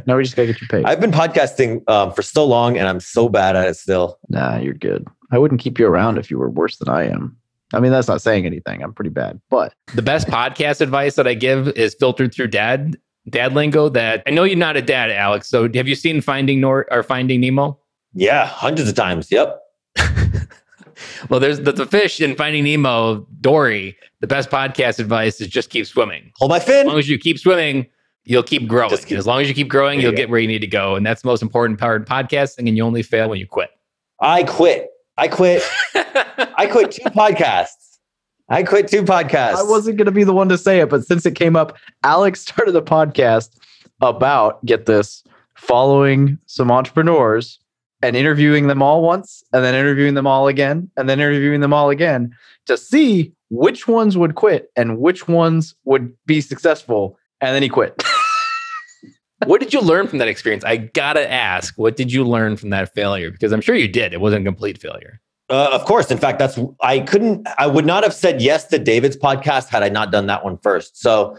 Now 0.07 0.17
we 0.19 0.23
just 0.23 0.37
gotta 0.37 0.47
get 0.49 0.61
you 0.61 0.67
paid. 0.69 0.85
I've 0.85 1.01
been 1.01 1.11
podcasting 1.13 1.89
um, 1.89 2.13
for 2.13 2.21
so 2.21 2.45
long, 2.45 2.77
and 2.77 2.87
I'm 2.87 3.01
so 3.01 3.29
bad 3.31 3.57
at 3.57 3.69
it 3.69 3.77
still. 3.77 4.19
nah, 4.29 4.59
you're 4.59 4.75
good. 4.75 5.07
I 5.31 5.39
wouldn't 5.39 5.63
keep 5.63 5.79
you 5.79 5.87
around 5.87 6.19
if 6.19 6.31
you 6.31 6.39
were 6.39 6.51
worse 6.51 6.77
than 6.77 6.91
I 6.91 7.05
am. 7.05 7.35
I 7.73 7.81
mean, 7.81 7.91
that's 7.91 8.07
not 8.09 8.21
saying 8.21 8.45
anything. 8.45 8.83
I'm 8.83 8.93
pretty 8.93 9.11
bad, 9.11 9.41
but 9.49 9.75
The 9.95 10.03
best 10.03 10.27
podcast 10.29 10.83
advice 10.83 11.17
that 11.17 11.27
I 11.27 11.33
give 11.35 11.69
is 11.69 11.95
filtered 11.95 12.35
through 12.35 12.49
dad 12.49 12.99
dad 13.31 13.55
lingo. 13.55 13.89
That 13.89 14.23
I 14.27 14.31
know 14.31 14.45
you're 14.45 14.59
not 14.59 14.77
a 14.77 14.83
dad, 14.83 15.11
Alex. 15.11 15.49
So 15.49 15.71
have 15.75 15.89
you 15.89 15.95
seen 15.95 16.21
Finding 16.21 16.61
Nor 16.61 16.87
or 16.91 17.03
Finding 17.03 17.41
Nemo? 17.41 17.79
Yeah, 18.15 18.47
hundreds 18.47 18.89
of 18.89 18.95
times. 18.95 19.31
Yep. 19.31 19.61
Well, 21.29 21.41
there's 21.41 21.61
the, 21.61 21.73
the 21.73 21.87
fish 21.87 22.21
in 22.21 22.37
Finding 22.37 22.65
Nemo, 22.65 23.27
Dory. 23.41 23.97
The 24.25 24.29
best 24.29 24.49
podcast 24.49 25.01
advice 25.01 25.39
is 25.43 25.49
just 25.49 25.69
keep 25.69 25.87
swimming. 25.87 26.33
Hold 26.37 26.51
my 26.51 26.59
fin. 26.59 26.87
As 26.87 26.87
long 26.87 26.99
as 26.99 27.11
you 27.11 27.19
keep 27.19 27.39
swimming, 27.39 27.85
you'll 28.25 28.43
keep 28.43 28.67
growing. 28.67 28.97
Keep- 28.97 29.19
as 29.19 29.27
long 29.27 29.43
as 29.43 29.49
you 29.51 29.55
keep 29.55 29.69
growing, 29.69 29.99
you 29.99 30.05
you'll 30.05 30.13
go. 30.13 30.17
get 30.17 30.31
where 30.31 30.41
you 30.41 30.49
need 30.49 30.61
to 30.61 30.67
go. 30.67 30.95
And 30.95 31.05
that's 31.05 31.21
the 31.21 31.29
most 31.29 31.43
important 31.43 31.79
part 31.79 32.01
of 32.01 32.09
podcasting. 32.09 32.61
And 32.67 32.75
you 32.75 32.85
only 32.85 33.03
fail 33.03 33.29
when 33.29 33.39
you 33.39 33.47
quit. 33.47 33.69
I 34.23 34.45
quit. 34.45 34.89
I 35.19 35.29
quit. 35.29 35.63
I 35.95 36.67
quit 36.73 36.93
two 36.93 37.03
podcasts. 37.11 37.99
I 38.49 38.63
quit 38.63 38.89
two 38.89 39.03
podcasts. 39.03 39.57
I 39.57 39.63
wasn't 39.63 39.99
gonna 39.99 40.11
be 40.11 40.25
the 40.25 40.33
one 40.33 40.49
to 40.49 40.57
say 40.57 40.81
it. 40.81 40.89
But 40.89 41.05
since 41.05 41.27
it 41.27 41.35
came 41.35 41.55
up, 41.55 41.77
Alex 42.03 42.41
started 42.41 42.75
a 42.77 42.81
podcast 42.81 43.59
about 44.01 44.65
get 44.65 44.87
this, 44.87 45.23
following 45.55 46.39
some 46.47 46.71
entrepreneurs 46.71 47.61
and 48.01 48.17
interviewing 48.17 48.69
them 48.69 48.81
all 48.81 49.03
once, 49.03 49.45
and 49.53 49.63
then 49.63 49.75
interviewing 49.75 50.15
them 50.15 50.27
all 50.27 50.49
again, 50.49 50.91
and 50.97 51.11
then 51.11 51.21
interviewing 51.21 51.61
them 51.61 51.75
all 51.75 51.91
again 51.91 52.35
to 52.65 52.79
see 52.79 53.34
which 53.51 53.87
ones 53.87 54.17
would 54.17 54.35
quit 54.35 54.71
and 54.77 54.99
which 54.99 55.29
ones 55.29 55.75
would 55.85 56.13
be 56.27 56.41
successful. 56.41 57.19
And 57.41 57.55
then 57.55 57.63
he 57.63 57.69
quit. 57.69 58.03
what 59.47 59.61
did 59.61 59.73
you 59.73 59.81
learn 59.81 60.09
from 60.09 60.19
that 60.19 60.29
experience? 60.29 60.65
I 60.65 60.77
gotta 60.77 61.31
ask, 61.31 61.75
what 61.77 61.97
did 61.97 62.13
you 62.13 62.25
learn 62.25 62.57
from 62.57 62.71
that 62.71 62.95
failure? 62.95 63.31
Because 63.31 63.53
I'm 63.53 63.61
sure 63.61 63.75
you 63.75 63.89
did. 63.89 64.13
It 64.13 64.21
wasn't 64.21 64.47
a 64.47 64.49
complete 64.49 64.79
failure. 64.79 65.21
Uh, 65.51 65.69
of 65.73 65.85
course. 65.85 66.11
In 66.11 66.19
fact, 66.19 66.39
that's 66.39 66.59
I 66.81 67.01
couldn't. 67.01 67.47
I 67.59 67.67
would 67.67 67.85
not 67.85 68.03
have 68.03 68.15
said 68.15 68.41
yes 68.41 68.67
to 68.69 68.79
David's 68.79 69.17
podcast 69.17 69.69
had 69.69 69.83
I 69.83 69.91
not 69.91 70.11
done 70.11 70.27
that 70.27 70.43
one 70.43 70.57
first. 70.59 71.01
So, 71.01 71.37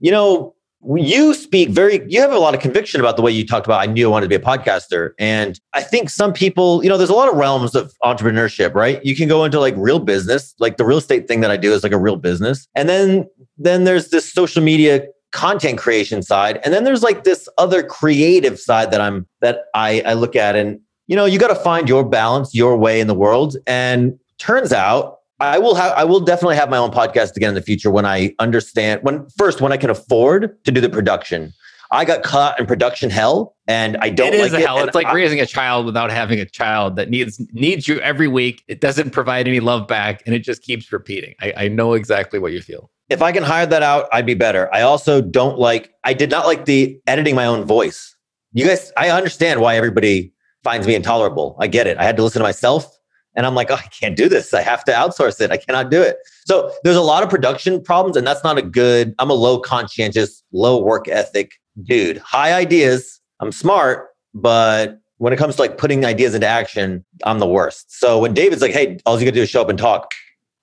you 0.00 0.10
know, 0.10 0.54
you 0.96 1.34
speak 1.34 1.68
very. 1.68 2.02
You 2.08 2.20
have 2.20 2.32
a 2.32 2.38
lot 2.38 2.54
of 2.54 2.60
conviction 2.60 3.00
about 3.00 3.16
the 3.16 3.22
way 3.22 3.30
you 3.30 3.46
talked 3.46 3.66
about. 3.66 3.80
I 3.80 3.86
knew 3.86 4.08
I 4.08 4.10
wanted 4.10 4.26
to 4.26 4.38
be 4.38 4.42
a 4.42 4.44
podcaster, 4.44 5.10
and 5.18 5.60
I 5.72 5.82
think 5.82 6.10
some 6.10 6.32
people, 6.32 6.82
you 6.82 6.88
know, 6.88 6.96
there's 6.96 7.10
a 7.10 7.14
lot 7.14 7.28
of 7.28 7.36
realms 7.36 7.74
of 7.74 7.92
entrepreneurship, 8.04 8.74
right? 8.74 9.04
You 9.04 9.14
can 9.14 9.28
go 9.28 9.44
into 9.44 9.60
like 9.60 9.74
real 9.76 9.98
business, 9.98 10.54
like 10.58 10.76
the 10.76 10.84
real 10.84 10.98
estate 10.98 11.28
thing 11.28 11.40
that 11.40 11.50
I 11.50 11.56
do 11.56 11.72
is 11.72 11.82
like 11.82 11.92
a 11.92 11.98
real 11.98 12.16
business, 12.16 12.66
and 12.74 12.88
then 12.88 13.28
then 13.58 13.84
there's 13.84 14.10
this 14.10 14.32
social 14.32 14.62
media 14.62 15.06
content 15.30 15.78
creation 15.78 16.22
side, 16.22 16.60
and 16.64 16.74
then 16.74 16.84
there's 16.84 17.02
like 17.02 17.24
this 17.24 17.48
other 17.58 17.82
creative 17.82 18.58
side 18.58 18.90
that 18.90 19.00
I'm 19.00 19.26
that 19.40 19.64
I, 19.74 20.02
I 20.04 20.14
look 20.14 20.34
at, 20.34 20.56
and 20.56 20.80
you 21.06 21.16
know, 21.16 21.24
you 21.24 21.38
got 21.38 21.48
to 21.48 21.54
find 21.54 21.88
your 21.88 22.04
balance, 22.04 22.54
your 22.54 22.76
way 22.76 23.00
in 23.00 23.06
the 23.06 23.14
world. 23.14 23.56
And 23.66 24.18
turns 24.38 24.72
out 24.72 25.18
I 25.42 25.58
will 25.58 25.74
have 25.74 25.92
I 25.96 26.04
will 26.04 26.20
definitely 26.20 26.56
have 26.56 26.70
my 26.70 26.76
own 26.78 26.90
podcast 26.90 27.36
again 27.36 27.50
in 27.50 27.54
the 27.54 27.62
future 27.62 27.90
when 27.90 28.06
I 28.06 28.34
understand 28.38 29.02
when 29.02 29.26
first 29.36 29.60
when 29.60 29.72
I 29.72 29.76
can 29.76 29.90
afford 29.90 30.62
to 30.64 30.70
do 30.72 30.80
the 30.80 30.88
production. 30.88 31.52
I 31.90 32.06
got 32.06 32.22
caught 32.22 32.58
in 32.58 32.64
production 32.64 33.10
hell 33.10 33.54
and 33.68 33.98
I 33.98 34.08
don't 34.08 34.28
It 34.28 34.34
is 34.34 34.52
like 34.52 34.62
a 34.62 34.66
hell. 34.66 34.78
It's 34.82 34.94
like 34.94 35.08
I- 35.08 35.12
raising 35.12 35.40
a 35.40 35.46
child 35.46 35.84
without 35.84 36.10
having 36.10 36.40
a 36.40 36.46
child 36.46 36.96
that 36.96 37.10
needs 37.10 37.38
needs 37.52 37.86
you 37.86 38.00
every 38.00 38.28
week. 38.28 38.62
It 38.66 38.80
doesn't 38.80 39.10
provide 39.10 39.46
any 39.46 39.60
love 39.60 39.86
back, 39.86 40.22
and 40.24 40.34
it 40.34 40.38
just 40.40 40.62
keeps 40.62 40.90
repeating. 40.90 41.34
I, 41.42 41.52
I 41.56 41.68
know 41.68 41.92
exactly 41.92 42.38
what 42.38 42.52
you 42.52 42.62
feel. 42.62 42.90
if 43.10 43.20
I 43.20 43.30
can 43.30 43.42
hire 43.42 43.66
that 43.66 43.82
out, 43.82 44.08
I'd 44.10 44.24
be 44.24 44.32
better. 44.34 44.74
I 44.74 44.80
also 44.80 45.20
don't 45.20 45.58
like, 45.58 45.92
I 46.02 46.14
did 46.14 46.30
not 46.30 46.46
like 46.46 46.64
the 46.64 46.98
editing 47.06 47.34
my 47.34 47.44
own 47.44 47.64
voice. 47.66 48.16
You 48.54 48.64
guys, 48.66 48.90
I 48.96 49.10
understand 49.10 49.60
why 49.60 49.76
everybody 49.76 50.32
finds 50.64 50.86
me 50.86 50.94
intolerable. 50.94 51.56
I 51.60 51.66
get 51.66 51.86
it. 51.86 51.98
I 51.98 52.04
had 52.04 52.16
to 52.16 52.22
listen 52.22 52.40
to 52.40 52.44
myself 52.44 52.86
and 53.34 53.46
I'm 53.46 53.54
like, 53.54 53.70
oh, 53.70 53.76
I 53.76 53.88
can't 53.88 54.16
do 54.16 54.28
this. 54.28 54.52
I 54.52 54.60
have 54.62 54.84
to 54.84 54.92
outsource 54.92 55.40
it. 55.40 55.50
I 55.50 55.56
cannot 55.56 55.90
do 55.90 56.02
it. 56.02 56.18
So 56.46 56.72
there's 56.84 56.96
a 56.96 57.02
lot 57.02 57.22
of 57.22 57.30
production 57.30 57.82
problems, 57.82 58.16
and 58.16 58.26
that's 58.26 58.44
not 58.44 58.58
a 58.58 58.62
good, 58.62 59.14
I'm 59.18 59.30
a 59.30 59.34
low 59.34 59.58
conscientious, 59.58 60.42
low 60.52 60.82
work 60.82 61.08
ethic 61.08 61.52
dude. 61.82 62.18
High 62.18 62.52
ideas. 62.52 63.20
I'm 63.40 63.52
smart, 63.52 64.10
but 64.34 65.00
when 65.18 65.32
it 65.32 65.36
comes 65.36 65.56
to 65.56 65.62
like 65.62 65.78
putting 65.78 66.04
ideas 66.04 66.34
into 66.34 66.46
action, 66.46 67.04
I'm 67.24 67.38
the 67.38 67.46
worst. 67.46 67.98
So 67.98 68.18
when 68.18 68.34
David's 68.34 68.62
like, 68.62 68.72
hey, 68.72 68.98
all 69.06 69.18
you 69.18 69.24
gotta 69.24 69.34
do 69.34 69.42
is 69.42 69.50
show 69.50 69.62
up 69.62 69.68
and 69.68 69.78
talk. 69.78 70.10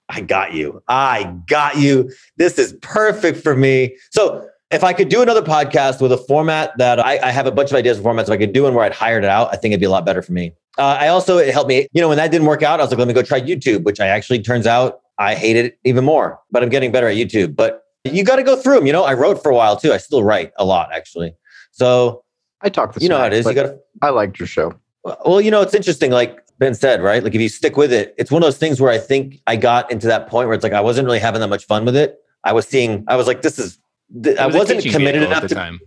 I 0.09 0.21
got 0.21 0.53
you. 0.53 0.81
I 0.87 1.35
got 1.47 1.77
you. 1.77 2.11
This 2.37 2.57
is 2.57 2.73
perfect 2.81 3.41
for 3.41 3.55
me. 3.55 3.95
So 4.11 4.47
if 4.71 4.83
I 4.83 4.93
could 4.93 5.09
do 5.09 5.21
another 5.21 5.41
podcast 5.41 6.01
with 6.01 6.11
a 6.11 6.17
format 6.17 6.77
that 6.77 6.99
I, 6.99 7.19
I 7.19 7.31
have 7.31 7.47
a 7.47 7.51
bunch 7.51 7.71
of 7.71 7.75
ideas 7.75 7.97
and 7.97 8.05
formats 8.05 8.23
if 8.23 8.31
I 8.31 8.37
could 8.37 8.53
do 8.53 8.63
one 8.63 8.73
where 8.73 8.85
I'd 8.85 8.93
hired 8.93 9.23
it 9.23 9.29
out, 9.29 9.49
I 9.51 9.55
think 9.55 9.71
it'd 9.71 9.79
be 9.79 9.85
a 9.85 9.89
lot 9.89 10.05
better 10.05 10.21
for 10.21 10.33
me. 10.33 10.51
Uh, 10.79 10.97
I 10.99 11.09
also, 11.09 11.37
it 11.37 11.53
helped 11.53 11.67
me, 11.67 11.87
you 11.91 12.01
know, 12.01 12.07
when 12.07 12.17
that 12.17 12.31
didn't 12.31 12.47
work 12.47 12.63
out, 12.63 12.79
I 12.79 12.83
was 12.83 12.91
like, 12.91 12.97
let 12.99 13.07
me 13.07 13.13
go 13.13 13.21
try 13.21 13.39
YouTube, 13.39 13.83
which 13.83 13.99
I 13.99 14.07
actually 14.07 14.41
turns 14.41 14.65
out 14.65 15.01
I 15.17 15.35
hated 15.35 15.65
it 15.65 15.79
even 15.83 16.05
more, 16.05 16.39
but 16.51 16.63
I'm 16.63 16.69
getting 16.69 16.91
better 16.91 17.07
at 17.07 17.17
YouTube. 17.17 17.55
But 17.55 17.83
you 18.05 18.23
got 18.23 18.37
to 18.37 18.43
go 18.43 18.55
through 18.55 18.75
them. 18.75 18.87
You 18.87 18.93
know, 18.93 19.03
I 19.03 19.13
wrote 19.13 19.43
for 19.43 19.51
a 19.51 19.55
while 19.55 19.75
too. 19.75 19.91
I 19.91 19.97
still 19.97 20.23
write 20.23 20.53
a 20.57 20.63
lot 20.63 20.91
actually. 20.93 21.35
So 21.71 22.23
I 22.61 22.69
talk 22.69 22.93
the 22.93 23.01
you 23.01 23.09
know 23.09 23.17
how 23.17 23.25
it 23.25 23.33
is. 23.33 23.45
You 23.45 23.53
got 23.53 23.63
to, 23.63 23.77
I 24.01 24.09
liked 24.09 24.39
your 24.39 24.47
show. 24.47 24.73
well, 25.03 25.41
you 25.41 25.51
know, 25.51 25.61
it's 25.61 25.73
interesting. 25.73 26.11
Like 26.11 26.39
Ben 26.59 26.73
said, 26.73 27.01
right? 27.01 27.21
Like 27.23 27.35
if 27.35 27.41
you 27.41 27.49
stick 27.49 27.75
with 27.75 27.91
it, 27.91 28.15
it's 28.17 28.31
one 28.31 28.41
of 28.41 28.47
those 28.47 28.57
things 28.57 28.79
where 28.79 28.91
I 28.91 28.97
think 28.97 29.41
I 29.47 29.57
got 29.57 29.91
into 29.91 30.07
that 30.07 30.29
point 30.29 30.47
where 30.47 30.55
it's 30.55 30.63
like 30.63 30.73
I 30.73 30.81
wasn't 30.81 31.05
really 31.05 31.19
having 31.19 31.41
that 31.41 31.49
much 31.49 31.65
fun 31.65 31.83
with 31.83 31.95
it. 31.97 32.17
I 32.45 32.53
was 32.53 32.65
seeing, 32.65 33.03
I 33.09 33.17
was 33.17 33.27
like, 33.27 33.41
this 33.41 33.59
is, 33.59 33.77
th- 34.23 34.35
It 34.37 34.39
I 34.39 34.45
was 34.45 34.55
a 34.55 34.59
wasn't 34.59 34.83
committed 34.85 35.23
enough 35.23 35.37
at 35.37 35.41
to. 35.41 35.47
the 35.49 35.55
time. 35.55 35.79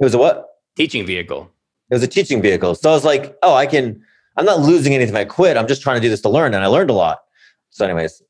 It 0.00 0.04
was 0.04 0.12
a 0.12 0.18
what? 0.18 0.46
Teaching 0.76 1.06
vehicle. 1.06 1.50
It 1.90 1.94
was 1.94 2.02
a 2.02 2.08
teaching 2.08 2.42
vehicle. 2.42 2.74
So 2.74 2.90
I 2.90 2.92
was 2.92 3.04
like, 3.04 3.36
oh, 3.42 3.54
I 3.54 3.66
can. 3.66 4.03
I'm 4.36 4.44
not 4.44 4.60
losing 4.60 4.94
anything. 4.94 5.14
I 5.16 5.24
quit. 5.24 5.56
I'm 5.56 5.66
just 5.68 5.82
trying 5.82 5.96
to 5.96 6.00
do 6.00 6.08
this 6.08 6.20
to 6.22 6.28
learn, 6.28 6.54
and 6.54 6.64
I 6.64 6.66
learned 6.66 6.90
a 6.90 6.94
lot. 6.94 7.20
So, 7.70 7.84
anyways, 7.84 8.22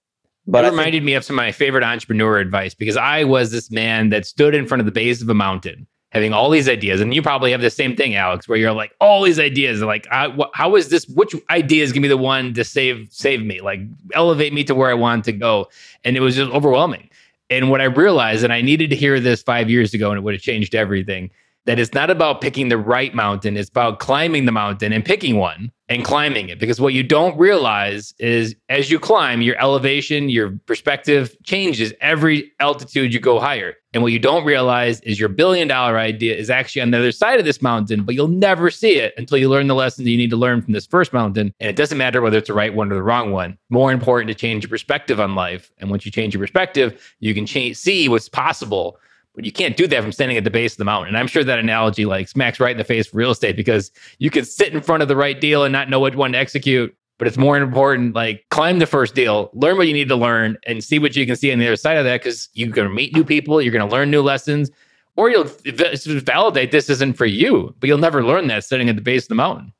but 0.46 0.64
it 0.64 0.68
think- 0.68 0.78
reminded 0.78 1.02
me 1.04 1.14
of 1.14 1.24
some 1.24 1.38
of 1.38 1.44
my 1.44 1.52
favorite 1.52 1.84
entrepreneur 1.84 2.38
advice 2.38 2.74
because 2.74 2.96
I 2.96 3.24
was 3.24 3.50
this 3.50 3.70
man 3.70 4.10
that 4.10 4.26
stood 4.26 4.54
in 4.54 4.66
front 4.66 4.80
of 4.80 4.86
the 4.86 4.92
base 4.92 5.22
of 5.22 5.28
a 5.28 5.34
mountain 5.34 5.86
having 6.10 6.32
all 6.32 6.48
these 6.48 6.68
ideas. 6.68 7.00
And 7.00 7.12
you 7.12 7.22
probably 7.22 7.50
have 7.50 7.60
the 7.60 7.70
same 7.70 7.96
thing, 7.96 8.14
Alex, 8.14 8.48
where 8.48 8.56
you're 8.56 8.72
like, 8.72 8.94
all 9.00 9.22
these 9.22 9.40
ideas. 9.40 9.82
Like, 9.82 10.06
I, 10.12 10.28
wh- 10.30 10.48
how 10.54 10.76
is 10.76 10.88
this? 10.88 11.08
Which 11.08 11.34
idea 11.50 11.82
is 11.82 11.90
going 11.90 12.02
to 12.02 12.08
be 12.08 12.08
the 12.08 12.16
one 12.16 12.54
to 12.54 12.62
save 12.62 13.08
save 13.10 13.42
me, 13.42 13.60
like 13.60 13.80
elevate 14.14 14.52
me 14.52 14.62
to 14.64 14.74
where 14.76 14.88
I 14.90 14.94
want 14.94 15.24
to 15.24 15.32
go? 15.32 15.68
And 16.04 16.16
it 16.16 16.20
was 16.20 16.36
just 16.36 16.52
overwhelming. 16.52 17.10
And 17.50 17.68
what 17.68 17.80
I 17.80 17.84
realized, 17.84 18.44
and 18.44 18.52
I 18.52 18.62
needed 18.62 18.90
to 18.90 18.96
hear 18.96 19.18
this 19.20 19.42
five 19.42 19.68
years 19.68 19.92
ago, 19.92 20.10
and 20.10 20.18
it 20.18 20.22
would 20.22 20.34
have 20.34 20.42
changed 20.42 20.74
everything. 20.74 21.30
That 21.66 21.78
it's 21.78 21.94
not 21.94 22.10
about 22.10 22.40
picking 22.40 22.68
the 22.68 22.78
right 22.78 23.14
mountain; 23.14 23.56
it's 23.56 23.70
about 23.70 23.98
climbing 23.98 24.44
the 24.44 24.52
mountain 24.52 24.92
and 24.92 25.04
picking 25.04 25.36
one 25.36 25.72
and 25.88 26.04
climbing 26.04 26.48
it. 26.48 26.58
Because 26.58 26.80
what 26.80 26.94
you 26.94 27.02
don't 27.02 27.36
realize 27.38 28.14
is, 28.18 28.56
as 28.68 28.90
you 28.90 28.98
climb, 28.98 29.42
your 29.42 29.60
elevation, 29.60 30.28
your 30.28 30.50
perspective 30.66 31.36
changes 31.42 31.92
every 32.00 32.52
altitude 32.60 33.12
you 33.12 33.20
go 33.20 33.38
higher. 33.38 33.74
And 33.92 34.02
what 34.02 34.12
you 34.12 34.18
don't 34.18 34.44
realize 34.44 35.00
is 35.00 35.20
your 35.20 35.28
billion 35.28 35.68
dollar 35.68 35.98
idea 35.98 36.34
is 36.34 36.50
actually 36.50 36.82
on 36.82 36.90
the 36.90 36.98
other 36.98 37.12
side 37.12 37.38
of 37.38 37.44
this 37.44 37.62
mountain, 37.62 38.04
but 38.04 38.14
you'll 38.14 38.28
never 38.28 38.70
see 38.70 38.96
it 38.96 39.14
until 39.16 39.38
you 39.38 39.48
learn 39.48 39.68
the 39.68 39.74
lessons 39.74 40.08
you 40.08 40.16
need 40.16 40.30
to 40.30 40.36
learn 40.36 40.62
from 40.62 40.72
this 40.72 40.86
first 40.86 41.12
mountain. 41.12 41.54
And 41.60 41.70
it 41.70 41.76
doesn't 41.76 41.98
matter 41.98 42.20
whether 42.20 42.38
it's 42.38 42.48
the 42.48 42.54
right 42.54 42.74
one 42.74 42.90
or 42.90 42.96
the 42.96 43.02
wrong 43.02 43.30
one. 43.30 43.56
More 43.70 43.92
important 43.92 44.28
to 44.28 44.34
change 44.34 44.64
your 44.64 44.70
perspective 44.70 45.20
on 45.20 45.34
life. 45.34 45.70
And 45.78 45.90
once 45.90 46.04
you 46.04 46.10
change 46.10 46.34
your 46.34 46.42
perspective, 46.42 47.14
you 47.20 47.34
can 47.34 47.46
change, 47.46 47.76
see 47.76 48.08
what's 48.08 48.28
possible. 48.28 48.98
But 49.34 49.44
you 49.44 49.52
can't 49.52 49.76
do 49.76 49.86
that 49.88 50.02
from 50.02 50.12
standing 50.12 50.36
at 50.36 50.44
the 50.44 50.50
base 50.50 50.74
of 50.74 50.78
the 50.78 50.84
mountain. 50.84 51.08
And 51.08 51.18
I'm 51.18 51.26
sure 51.26 51.42
that 51.42 51.58
analogy 51.58 52.04
like 52.04 52.28
smacks 52.28 52.60
right 52.60 52.72
in 52.72 52.78
the 52.78 52.84
face 52.84 53.08
for 53.08 53.16
real 53.16 53.30
estate 53.30 53.56
because 53.56 53.90
you 54.18 54.30
could 54.30 54.46
sit 54.46 54.72
in 54.72 54.80
front 54.80 55.02
of 55.02 55.08
the 55.08 55.16
right 55.16 55.40
deal 55.40 55.64
and 55.64 55.72
not 55.72 55.90
know 55.90 56.00
which 56.00 56.14
one 56.14 56.32
to 56.32 56.38
execute. 56.38 56.96
But 57.18 57.28
it's 57.28 57.36
more 57.36 57.56
important, 57.56 58.14
like 58.14 58.44
climb 58.50 58.80
the 58.80 58.86
first 58.86 59.14
deal, 59.14 59.50
learn 59.54 59.76
what 59.76 59.86
you 59.86 59.92
need 59.92 60.08
to 60.08 60.16
learn, 60.16 60.56
and 60.66 60.82
see 60.82 60.98
what 60.98 61.14
you 61.14 61.24
can 61.26 61.36
see 61.36 61.52
on 61.52 61.60
the 61.60 61.66
other 61.66 61.76
side 61.76 61.96
of 61.96 62.04
that. 62.04 62.20
Because 62.20 62.48
you're 62.54 62.70
going 62.70 62.88
to 62.88 62.94
meet 62.94 63.14
new 63.14 63.24
people, 63.24 63.62
you're 63.62 63.72
going 63.72 63.88
to 63.88 63.92
learn 63.92 64.10
new 64.10 64.20
lessons, 64.20 64.70
or 65.16 65.30
you'll 65.30 65.44
validate 65.44 66.72
this 66.72 66.90
isn't 66.90 67.16
for 67.16 67.26
you. 67.26 67.72
But 67.78 67.86
you'll 67.86 67.98
never 67.98 68.24
learn 68.24 68.48
that 68.48 68.64
sitting 68.64 68.88
at 68.88 68.96
the 68.96 69.02
base 69.02 69.24
of 69.24 69.28
the 69.28 69.36
mountain. 69.36 69.72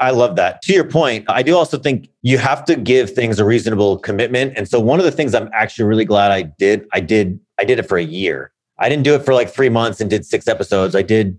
I 0.00 0.10
love 0.10 0.36
that. 0.36 0.62
To 0.62 0.72
your 0.72 0.84
point, 0.84 1.24
I 1.28 1.42
do 1.42 1.56
also 1.56 1.78
think 1.78 2.08
you 2.22 2.38
have 2.38 2.64
to 2.66 2.76
give 2.76 3.10
things 3.10 3.38
a 3.38 3.44
reasonable 3.44 3.98
commitment. 3.98 4.54
And 4.56 4.68
so 4.68 4.80
one 4.80 4.98
of 4.98 5.04
the 5.04 5.12
things 5.12 5.34
I'm 5.34 5.50
actually 5.52 5.86
really 5.86 6.04
glad 6.04 6.30
I 6.30 6.42
did, 6.42 6.86
I 6.92 7.00
did, 7.00 7.40
I 7.58 7.64
did 7.64 7.78
it 7.78 7.84
for 7.84 7.98
a 7.98 8.04
year. 8.04 8.52
I 8.82 8.88
didn't 8.88 9.04
do 9.04 9.14
it 9.14 9.24
for 9.24 9.32
like 9.32 9.48
three 9.48 9.68
months 9.68 10.00
and 10.00 10.10
did 10.10 10.26
six 10.26 10.48
episodes. 10.48 10.94
I 10.96 11.02
did, 11.02 11.38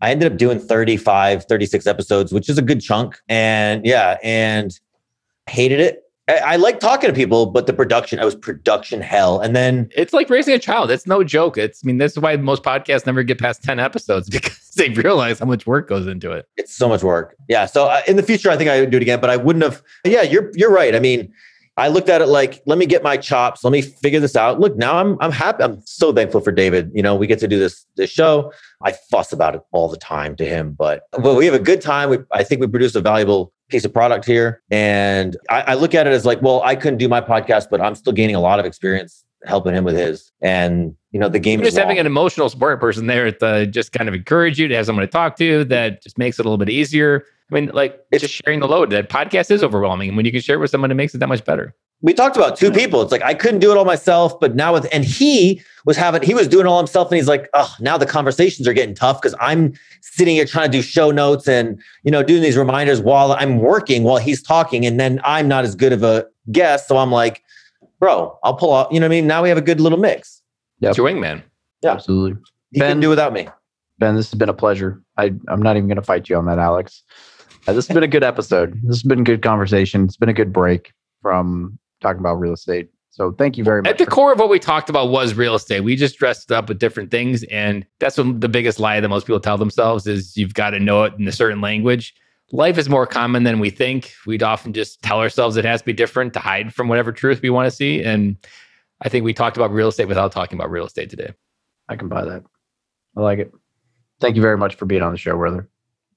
I 0.00 0.10
ended 0.10 0.30
up 0.32 0.38
doing 0.38 0.58
35, 0.60 1.44
36 1.44 1.86
episodes, 1.86 2.32
which 2.32 2.48
is 2.48 2.56
a 2.56 2.62
good 2.62 2.80
chunk. 2.80 3.20
And 3.28 3.84
yeah, 3.84 4.16
and 4.22 4.78
hated 5.48 5.80
it. 5.80 6.00
I, 6.28 6.38
I 6.38 6.56
like 6.56 6.80
talking 6.80 7.08
to 7.08 7.14
people, 7.14 7.46
but 7.46 7.66
the 7.66 7.72
production, 7.72 8.18
I 8.18 8.24
was 8.24 8.34
production 8.34 9.00
hell. 9.02 9.40
And 9.40 9.54
then 9.54 9.90
It's 9.94 10.12
like 10.14 10.30
raising 10.30 10.54
a 10.54 10.58
child. 10.58 10.90
It's 10.90 11.06
no 11.06 11.22
joke. 11.24 11.58
It's 11.58 11.82
I 11.84 11.86
mean, 11.86 11.98
that's 11.98 12.16
why 12.16 12.36
most 12.36 12.62
podcasts 12.62 13.04
never 13.06 13.22
get 13.22 13.38
past 13.38 13.62
10 13.62 13.78
episodes 13.80 14.30
because 14.30 14.70
they 14.76 14.88
realize 14.90 15.40
how 15.40 15.46
much 15.46 15.66
work 15.66 15.88
goes 15.88 16.06
into 16.06 16.30
it. 16.30 16.46
it's 16.56 16.74
so 16.74 16.88
much 16.88 17.02
work. 17.02 17.36
Yeah. 17.48 17.66
So 17.66 17.86
uh, 17.86 18.00
in 18.06 18.16
the 18.16 18.22
future, 18.22 18.50
I 18.50 18.56
think 18.56 18.70
I 18.70 18.80
would 18.80 18.90
do 18.90 18.96
it 18.98 19.02
again, 19.02 19.20
but 19.20 19.30
I 19.30 19.36
wouldn't 19.36 19.64
have. 19.64 19.82
Yeah, 20.04 20.22
you're 20.22 20.50
you're 20.54 20.72
right. 20.72 20.94
I 20.94 21.00
mean, 21.00 21.32
I 21.76 21.88
looked 21.88 22.08
at 22.08 22.22
it 22.22 22.26
like, 22.26 22.62
let 22.66 22.78
me 22.78 22.86
get 22.86 23.02
my 23.02 23.16
chops, 23.16 23.64
let 23.64 23.72
me 23.72 23.82
figure 23.82 24.20
this 24.20 24.36
out. 24.36 24.60
Look, 24.60 24.76
now 24.76 24.98
I'm 24.98 25.16
I'm 25.20 25.32
happy. 25.32 25.64
I'm 25.64 25.82
so 25.84 26.12
thankful 26.12 26.40
for 26.40 26.52
David. 26.52 26.90
You 26.94 27.02
know, 27.02 27.16
we 27.16 27.26
get 27.26 27.40
to 27.40 27.48
do 27.48 27.58
this 27.58 27.84
this 27.96 28.10
show. 28.10 28.52
I 28.82 28.92
fuss 29.10 29.32
about 29.32 29.54
it 29.54 29.62
all 29.72 29.88
the 29.88 29.96
time 29.96 30.36
to 30.36 30.44
him, 30.44 30.72
but 30.72 31.02
but 31.10 31.34
we 31.34 31.46
have 31.46 31.54
a 31.54 31.58
good 31.58 31.80
time. 31.80 32.10
We 32.10 32.18
I 32.32 32.44
think 32.44 32.60
we 32.60 32.68
produced 32.68 32.94
a 32.94 33.00
valuable 33.00 33.52
piece 33.70 33.84
of 33.84 33.92
product 33.92 34.24
here, 34.24 34.62
and 34.70 35.36
I, 35.50 35.62
I 35.62 35.74
look 35.74 35.94
at 35.94 36.06
it 36.06 36.12
as 36.12 36.24
like, 36.24 36.40
well, 36.42 36.62
I 36.62 36.76
couldn't 36.76 36.98
do 36.98 37.08
my 37.08 37.20
podcast, 37.20 37.68
but 37.70 37.80
I'm 37.80 37.94
still 37.94 38.12
gaining 38.12 38.36
a 38.36 38.40
lot 38.40 38.60
of 38.60 38.66
experience 38.66 39.24
helping 39.46 39.74
him 39.74 39.84
with 39.84 39.96
his. 39.96 40.32
And 40.40 40.94
you 41.10 41.20
know, 41.20 41.28
the 41.28 41.38
game 41.38 41.60
is 41.60 41.68
just 41.68 41.78
having 41.78 41.98
an 41.98 42.06
emotional 42.06 42.48
support 42.48 42.80
person 42.80 43.06
there 43.06 43.30
to 43.30 43.66
just 43.66 43.92
kind 43.92 44.08
of 44.08 44.14
encourage 44.14 44.58
you 44.58 44.68
to 44.68 44.76
have 44.76 44.86
someone 44.86 45.04
to 45.04 45.10
talk 45.10 45.36
to 45.36 45.64
that 45.64 46.02
just 46.02 46.18
makes 46.18 46.38
it 46.38 46.46
a 46.46 46.48
little 46.48 46.58
bit 46.58 46.70
easier. 46.70 47.24
I 47.50 47.54
mean, 47.54 47.70
like 47.72 48.00
it's 48.10 48.22
just 48.22 48.34
sharing 48.44 48.60
the 48.60 48.68
load. 48.68 48.90
That 48.90 49.08
podcast 49.10 49.50
is 49.50 49.62
overwhelming. 49.62 50.08
And 50.08 50.16
when 50.16 50.26
you 50.26 50.32
can 50.32 50.40
share 50.40 50.56
it 50.56 50.60
with 50.60 50.70
someone, 50.70 50.90
it 50.90 50.94
makes 50.94 51.14
it 51.14 51.18
that 51.18 51.28
much 51.28 51.44
better. 51.44 51.74
we 52.00 52.12
talked 52.14 52.36
about 52.36 52.56
two 52.56 52.70
people. 52.72 53.02
It's 53.02 53.12
like 53.12 53.22
I 53.22 53.34
couldn't 53.34 53.60
do 53.60 53.70
it 53.70 53.76
all 53.76 53.84
myself, 53.84 54.38
but 54.40 54.54
now 54.54 54.72
with 54.72 54.86
and 54.92 55.04
he 55.04 55.62
was 55.84 55.96
having 55.96 56.22
he 56.22 56.34
was 56.34 56.48
doing 56.48 56.66
it 56.66 56.68
all 56.68 56.78
himself, 56.78 57.08
and 57.10 57.16
he's 57.16 57.28
like, 57.28 57.48
oh, 57.54 57.74
now 57.80 57.98
the 57.98 58.06
conversations 58.06 58.66
are 58.66 58.72
getting 58.72 58.94
tough 58.94 59.20
because 59.20 59.34
I'm 59.40 59.74
sitting 60.00 60.36
here 60.36 60.46
trying 60.46 60.70
to 60.70 60.78
do 60.78 60.82
show 60.82 61.10
notes 61.10 61.46
and 61.46 61.78
you 62.02 62.10
know 62.10 62.22
doing 62.22 62.42
these 62.42 62.56
reminders 62.56 63.00
while 63.00 63.32
I'm 63.32 63.58
working 63.58 64.02
while 64.04 64.18
he's 64.18 64.42
talking, 64.42 64.86
and 64.86 64.98
then 64.98 65.20
I'm 65.24 65.46
not 65.46 65.64
as 65.64 65.74
good 65.74 65.92
of 65.92 66.02
a 66.02 66.26
guest, 66.50 66.88
so 66.88 66.96
I'm 66.96 67.12
like, 67.12 67.42
bro, 68.00 68.38
I'll 68.42 68.56
pull 68.56 68.74
out. 68.74 68.90
You 68.92 69.00
know 69.00 69.06
what 69.06 69.12
I 69.12 69.16
mean? 69.16 69.26
Now 69.26 69.42
we 69.42 69.48
have 69.50 69.58
a 69.58 69.62
good 69.62 69.80
little 69.80 69.98
mix. 69.98 70.42
Yep. 70.80 70.90
It's 70.90 70.98
your 70.98 71.08
wingman. 71.08 71.42
Yeah. 71.82 71.92
Absolutely. 71.92 72.40
He 72.72 72.80
Ben- 72.80 72.92
can 72.92 73.00
do 73.00 73.08
without 73.10 73.32
me. 73.32 73.48
Ben, 73.98 74.16
this 74.16 74.30
has 74.30 74.38
been 74.38 74.48
a 74.48 74.54
pleasure. 74.54 75.00
I, 75.16 75.32
I'm 75.48 75.62
not 75.62 75.76
even 75.76 75.86
going 75.86 75.96
to 75.96 76.02
fight 76.02 76.28
you 76.28 76.36
on 76.36 76.46
that, 76.46 76.58
Alex. 76.58 77.02
Uh, 77.66 77.72
this 77.72 77.86
has 77.86 77.94
been 77.94 78.02
a 78.02 78.08
good 78.08 78.24
episode. 78.24 78.74
This 78.82 78.96
has 78.96 79.02
been 79.02 79.20
a 79.20 79.24
good 79.24 79.42
conversation. 79.42 80.04
It's 80.04 80.16
been 80.16 80.28
a 80.28 80.34
good 80.34 80.52
break 80.52 80.92
from 81.22 81.78
talking 82.00 82.20
about 82.20 82.34
real 82.34 82.52
estate. 82.52 82.90
So 83.10 83.32
thank 83.32 83.56
you 83.56 83.64
very 83.64 83.80
much. 83.80 83.90
At 83.90 83.98
the 83.98 84.06
core 84.06 84.32
of 84.32 84.40
what 84.40 84.50
we 84.50 84.58
talked 84.58 84.90
about 84.90 85.08
was 85.08 85.34
real 85.34 85.54
estate. 85.54 85.80
We 85.80 85.94
just 85.96 86.18
dressed 86.18 86.50
it 86.50 86.54
up 86.54 86.68
with 86.68 86.78
different 86.78 87.10
things. 87.10 87.44
And 87.44 87.86
that's 88.00 88.18
what 88.18 88.40
the 88.40 88.48
biggest 88.48 88.80
lie 88.80 88.98
that 89.00 89.08
most 89.08 89.26
people 89.26 89.40
tell 89.40 89.56
themselves 89.56 90.06
is 90.06 90.36
you've 90.36 90.54
got 90.54 90.70
to 90.70 90.80
know 90.80 91.04
it 91.04 91.14
in 91.18 91.26
a 91.28 91.32
certain 91.32 91.60
language. 91.60 92.12
Life 92.50 92.76
is 92.76 92.88
more 92.88 93.06
common 93.06 93.44
than 93.44 93.60
we 93.60 93.70
think. 93.70 94.12
We'd 94.26 94.42
often 94.42 94.72
just 94.72 95.00
tell 95.02 95.20
ourselves 95.20 95.56
it 95.56 95.64
has 95.64 95.80
to 95.80 95.86
be 95.86 95.92
different 95.92 96.34
to 96.34 96.40
hide 96.40 96.74
from 96.74 96.88
whatever 96.88 97.12
truth 97.12 97.40
we 97.40 97.50
want 97.50 97.66
to 97.66 97.70
see. 97.70 98.02
And 98.02 98.36
I 99.00 99.08
think 99.08 99.24
we 99.24 99.32
talked 99.32 99.56
about 99.56 99.72
real 99.72 99.88
estate 99.88 100.08
without 100.08 100.32
talking 100.32 100.58
about 100.58 100.70
real 100.70 100.84
estate 100.84 101.08
today. 101.08 101.32
I 101.88 101.96
can 101.96 102.08
buy 102.08 102.24
that. 102.24 102.42
I 103.16 103.20
like 103.20 103.38
it. 103.38 103.52
Thank 104.20 104.36
you 104.36 104.42
very 104.42 104.58
much 104.58 104.74
for 104.74 104.86
being 104.86 105.02
on 105.02 105.12
the 105.12 105.18
show, 105.18 105.36
Werther. 105.36 105.68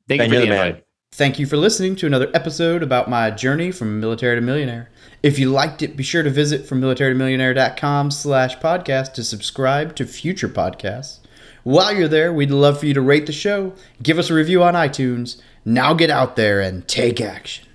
Thank 0.07 0.19
Ben, 0.19 0.29
you 0.29 0.29
for 0.29 0.33
you're 0.33 0.41
the 0.41 0.49
the 0.49 0.55
man. 0.55 0.67
invite. 0.67 0.86
Thank 1.17 1.39
you 1.39 1.47
for 1.47 1.57
listening 1.57 1.95
to 1.95 2.05
another 2.05 2.29
episode 2.35 2.83
about 2.83 3.09
my 3.09 3.31
journey 3.31 3.71
from 3.71 3.99
military 3.99 4.35
to 4.35 4.41
millionaire. 4.41 4.91
If 5.23 5.39
you 5.39 5.49
liked 5.49 5.81
it, 5.81 5.97
be 5.97 6.03
sure 6.03 6.21
to 6.21 6.29
visit 6.29 6.67
from 6.67 6.79
militarytomillionaire.com 6.79 8.11
slash 8.11 8.55
podcast 8.59 9.13
to 9.13 9.23
subscribe 9.23 9.95
to 9.95 10.05
future 10.05 10.47
podcasts. 10.47 11.17
While 11.63 11.95
you're 11.95 12.07
there, 12.07 12.31
we'd 12.31 12.51
love 12.51 12.79
for 12.79 12.85
you 12.85 12.93
to 12.93 13.01
rate 13.01 13.25
the 13.25 13.31
show, 13.31 13.73
give 14.03 14.19
us 14.19 14.29
a 14.29 14.35
review 14.35 14.61
on 14.61 14.75
iTunes. 14.75 15.41
Now 15.65 15.95
get 15.95 16.11
out 16.11 16.35
there 16.35 16.61
and 16.61 16.87
take 16.87 17.19
action. 17.19 17.66